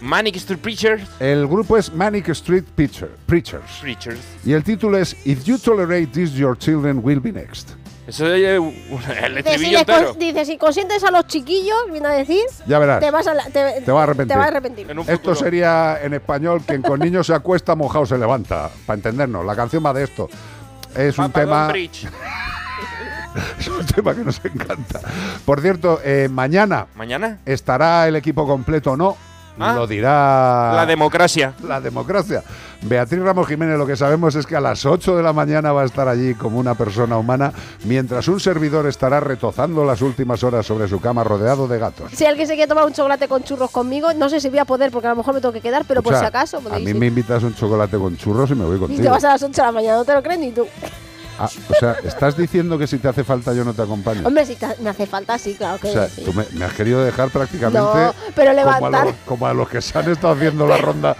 Manic 0.00 0.36
Street 0.36 0.58
Preachers. 0.60 1.02
El 1.20 1.46
grupo 1.46 1.76
es 1.76 1.92
Manic 1.92 2.28
Street 2.30 2.64
Preacher- 2.76 3.10
Preachers. 3.26 3.78
Preachers. 3.80 4.18
Y 4.44 4.52
el 4.52 4.64
título 4.64 4.96
es 4.98 5.16
If 5.26 5.44
You 5.44 5.58
Tolerate 5.58 6.06
This, 6.08 6.32
Your 6.32 6.56
Children 6.56 7.00
Will 7.02 7.20
Be 7.20 7.32
Next. 7.32 7.70
Eso 8.06 8.26
es 8.32 8.42
eh, 8.42 8.56
el 9.24 9.58
si, 9.58 9.74
entero. 9.74 10.14
dice, 10.14 10.44
si 10.44 10.56
consientes 10.58 11.04
a 11.04 11.10
los 11.10 11.26
chiquillos, 11.26 11.76
viene 11.92 12.08
a 12.08 12.12
decir, 12.12 12.42
Ya 12.66 12.78
verás. 12.78 12.98
te 13.00 13.10
vas 13.10 13.26
a, 13.26 13.34
la- 13.34 13.44
te, 13.44 13.82
Te 13.84 13.90
vas 13.92 14.00
a 14.00 14.02
arrepentir. 14.04 14.32
te 14.32 14.36
vas 14.38 14.46
a 14.46 14.48
arrepentir. 14.48 14.86
Esto 15.06 15.34
sería 15.34 15.98
en 16.02 16.14
español 16.14 16.62
quien 16.66 16.82
con 16.82 16.98
niños 16.98 17.26
se 17.26 17.34
acuesta, 17.34 17.74
mojado 17.76 18.06
se 18.06 18.18
levanta. 18.18 18.70
Para 18.86 18.96
entendernos, 18.96 19.44
la 19.44 19.54
canción 19.54 19.84
va 19.84 19.92
de 19.92 20.04
esto. 20.04 20.28
Es 20.96 21.18
un 21.18 21.30
tema. 21.30 21.72
Es 23.60 23.68
un 23.68 23.86
tema 23.86 24.12
que 24.12 24.24
nos 24.24 24.44
encanta. 24.44 25.00
Por 25.44 25.60
cierto, 25.60 26.00
eh, 26.04 26.28
mañana 26.28 26.88
¿Mañana? 26.96 27.38
estará 27.46 28.08
el 28.08 28.16
equipo 28.16 28.44
completo 28.44 28.90
o 28.92 28.96
no. 28.96 29.16
Ah. 29.60 29.74
Lo 29.74 29.86
dirá. 29.86 30.72
La 30.74 30.86
democracia. 30.86 31.54
La 31.66 31.80
democracia. 31.80 32.42
Beatriz 32.82 33.20
Ramos 33.20 33.46
Jiménez, 33.46 33.76
lo 33.76 33.86
que 33.86 33.94
sabemos 33.94 34.34
es 34.34 34.46
que 34.46 34.56
a 34.56 34.60
las 34.60 34.86
8 34.86 35.16
de 35.16 35.22
la 35.22 35.34
mañana 35.34 35.70
va 35.72 35.82
a 35.82 35.84
estar 35.84 36.08
allí 36.08 36.34
como 36.34 36.58
una 36.58 36.74
persona 36.74 37.18
humana, 37.18 37.52
mientras 37.84 38.26
un 38.28 38.40
servidor 38.40 38.86
estará 38.86 39.20
retozando 39.20 39.84
las 39.84 40.00
últimas 40.00 40.42
horas 40.42 40.64
sobre 40.64 40.88
su 40.88 40.98
cama 40.98 41.22
rodeado 41.22 41.68
de 41.68 41.78
gatos. 41.78 42.10
Si 42.12 42.24
alguien 42.24 42.46
se 42.48 42.54
quiere 42.54 42.68
tomar 42.68 42.86
un 42.86 42.94
chocolate 42.94 43.28
con 43.28 43.42
churros 43.42 43.70
conmigo, 43.70 44.12
no 44.14 44.30
sé 44.30 44.40
si 44.40 44.48
voy 44.48 44.60
a 44.60 44.64
poder 44.64 44.90
porque 44.90 45.08
a 45.08 45.10
lo 45.10 45.16
mejor 45.16 45.34
me 45.34 45.40
tengo 45.42 45.52
que 45.52 45.60
quedar, 45.60 45.84
pero 45.86 46.00
O 46.00 46.02
por 46.02 46.14
sea, 46.14 46.20
si 46.20 46.26
acaso. 46.26 46.62
A 46.72 46.78
mí 46.78 46.94
me 46.94 47.08
invitas 47.08 47.42
un 47.42 47.54
chocolate 47.54 47.98
con 47.98 48.16
churros 48.16 48.50
y 48.50 48.54
me 48.54 48.64
voy 48.64 48.76
y 48.76 48.80
te 48.80 48.86
contigo. 48.86 49.10
vas 49.10 49.24
a 49.24 49.28
las 49.32 49.42
8 49.42 49.52
de 49.52 49.66
la 49.66 49.72
mañana, 49.72 49.96
no 49.98 50.04
te 50.06 50.14
lo 50.14 50.22
crees 50.22 50.40
ni 50.40 50.52
tú. 50.52 50.66
Ah, 51.42 51.48
o 51.70 51.74
sea, 51.74 51.96
estás 52.04 52.36
diciendo 52.36 52.76
que 52.78 52.86
si 52.86 52.98
te 52.98 53.08
hace 53.08 53.24
falta 53.24 53.54
yo 53.54 53.64
no 53.64 53.72
te 53.72 53.80
acompaño. 53.82 54.26
Hombre, 54.26 54.44
si 54.44 54.56
te- 54.56 54.76
me 54.80 54.90
hace 54.90 55.06
falta, 55.06 55.38
sí, 55.38 55.54
claro 55.54 55.78
que 55.80 55.88
O 55.88 55.92
sea, 55.92 56.08
sí. 56.08 56.22
tú 56.24 56.32
me, 56.34 56.44
me 56.52 56.64
has 56.66 56.72
querido 56.74 57.02
dejar 57.02 57.30
prácticamente 57.30 57.78
No, 57.78 58.14
pero 58.34 58.50
como, 58.52 58.60
a 58.60 58.64
levantar. 58.76 59.06
los, 59.06 59.14
como 59.24 59.46
a 59.46 59.54
los 59.54 59.68
que 59.68 59.80
se 59.80 59.98
han 59.98 60.10
estado 60.10 60.34
haciendo 60.34 60.66
la 60.66 60.76
ronda 60.76 61.16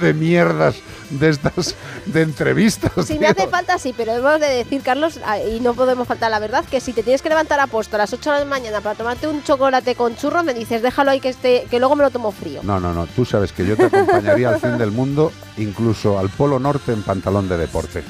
de 0.00 0.14
mierdas 0.14 0.76
de 1.10 1.28
estas 1.28 1.74
de 2.06 2.22
entrevistas. 2.22 2.90
Si 3.06 3.18
me 3.18 3.26
hace 3.26 3.46
falta, 3.48 3.78
sí, 3.78 3.94
pero 3.96 4.12
hemos 4.12 4.40
de 4.40 4.48
decir, 4.48 4.80
Carlos, 4.82 5.20
ah, 5.26 5.38
y 5.38 5.60
no 5.60 5.74
podemos 5.74 6.08
faltar 6.08 6.30
la 6.30 6.38
verdad, 6.38 6.64
que 6.70 6.80
si 6.80 6.92
te 6.94 7.02
tienes 7.02 7.20
que 7.22 7.28
levantar 7.28 7.60
a 7.60 7.66
puesto 7.66 7.96
a 7.96 7.98
las 7.98 8.12
8 8.12 8.32
de 8.32 8.38
la 8.40 8.44
mañana 8.46 8.80
para 8.80 8.94
tomarte 8.96 9.28
un 9.28 9.42
chocolate 9.44 9.94
con 9.94 10.16
churros, 10.16 10.42
me 10.44 10.54
dices, 10.54 10.80
déjalo 10.82 11.10
ahí 11.10 11.20
que 11.20 11.28
esté, 11.30 11.66
que 11.70 11.78
luego 11.78 11.96
me 11.96 12.04
lo 12.04 12.10
tomo 12.10 12.32
frío. 12.32 12.60
No, 12.62 12.80
no, 12.80 12.94
no. 12.94 13.06
Tú 13.08 13.24
sabes 13.26 13.52
que 13.52 13.66
yo 13.66 13.76
te 13.76 13.84
acompañaría 13.84 14.48
al 14.48 14.60
fin 14.60 14.78
del 14.78 14.90
mundo, 14.90 15.32
incluso 15.58 16.18
al 16.18 16.30
Polo 16.30 16.58
Norte 16.58 16.92
en 16.92 17.02
pantalón 17.02 17.46
de 17.48 17.58
deporte. 17.58 18.02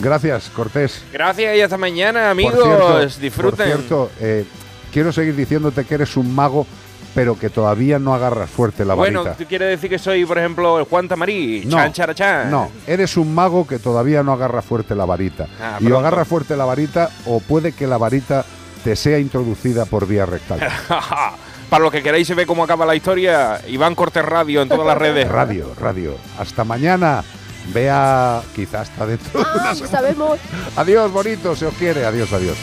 Gracias, 0.00 0.50
Cortés. 0.50 1.02
Gracias 1.12 1.56
y 1.56 1.60
hasta 1.60 1.76
mañana, 1.76 2.30
amigos. 2.30 2.54
Por 2.54 2.64
cierto, 2.64 3.20
Disfruten. 3.20 3.56
Por 3.70 3.76
cierto, 3.78 4.10
eh, 4.20 4.44
quiero 4.92 5.12
seguir 5.12 5.36
diciéndote 5.36 5.84
que 5.84 5.94
eres 5.94 6.16
un 6.16 6.34
mago, 6.34 6.66
pero 7.14 7.38
que 7.38 7.50
todavía 7.50 7.98
no 7.98 8.14
agarras 8.14 8.48
fuerte 8.48 8.84
la 8.84 8.94
bueno, 8.94 9.24
varita. 9.24 9.36
¿tú 9.42 9.48
quieres 9.48 9.68
decir 9.68 9.90
que 9.90 9.98
soy, 9.98 10.24
por 10.24 10.38
ejemplo, 10.38 10.78
el 10.78 10.84
Juan 10.84 11.08
Tamarí? 11.08 11.64
No, 11.66 11.76
Chan, 11.76 11.92
chara, 11.92 12.14
chan. 12.14 12.50
No, 12.50 12.70
eres 12.86 13.16
un 13.16 13.34
mago 13.34 13.66
que 13.66 13.78
todavía 13.78 14.22
no 14.22 14.32
agarra 14.32 14.62
fuerte 14.62 14.94
la 14.94 15.04
varita. 15.04 15.46
Ah, 15.60 15.78
y 15.80 15.90
o 15.90 15.98
agarra 15.98 16.24
fuerte 16.24 16.56
la 16.56 16.64
varita 16.64 17.10
o 17.26 17.40
puede 17.40 17.72
que 17.72 17.86
la 17.86 17.98
varita 17.98 18.44
te 18.84 18.96
sea 18.96 19.18
introducida 19.18 19.84
por 19.84 20.06
vía 20.06 20.24
rectal. 20.24 20.60
Para 21.68 21.84
los 21.84 21.92
que 21.92 22.02
queráis 22.02 22.26
se 22.26 22.34
ve 22.34 22.46
cómo 22.46 22.64
acaba 22.64 22.84
la 22.84 22.96
historia, 22.96 23.60
Iván 23.68 23.94
Cortés 23.94 24.24
Radio 24.24 24.62
en 24.62 24.68
todas 24.68 24.86
las 24.86 24.98
redes. 24.98 25.28
Radio, 25.28 25.72
radio. 25.78 26.14
Hasta 26.38 26.64
mañana. 26.64 27.22
Vea, 27.68 28.42
quizás 28.54 28.88
está 28.90 29.06
dentro 29.06 29.30
de 29.32 29.46
una 29.58 29.70
Ah, 29.70 29.74
sabemos. 29.74 30.38
Adiós, 30.76 31.10
bonito, 31.12 31.54
se 31.54 31.66
os 31.66 31.74
quiere. 31.74 32.04
Adiós, 32.04 32.32
adiós. 32.32 32.56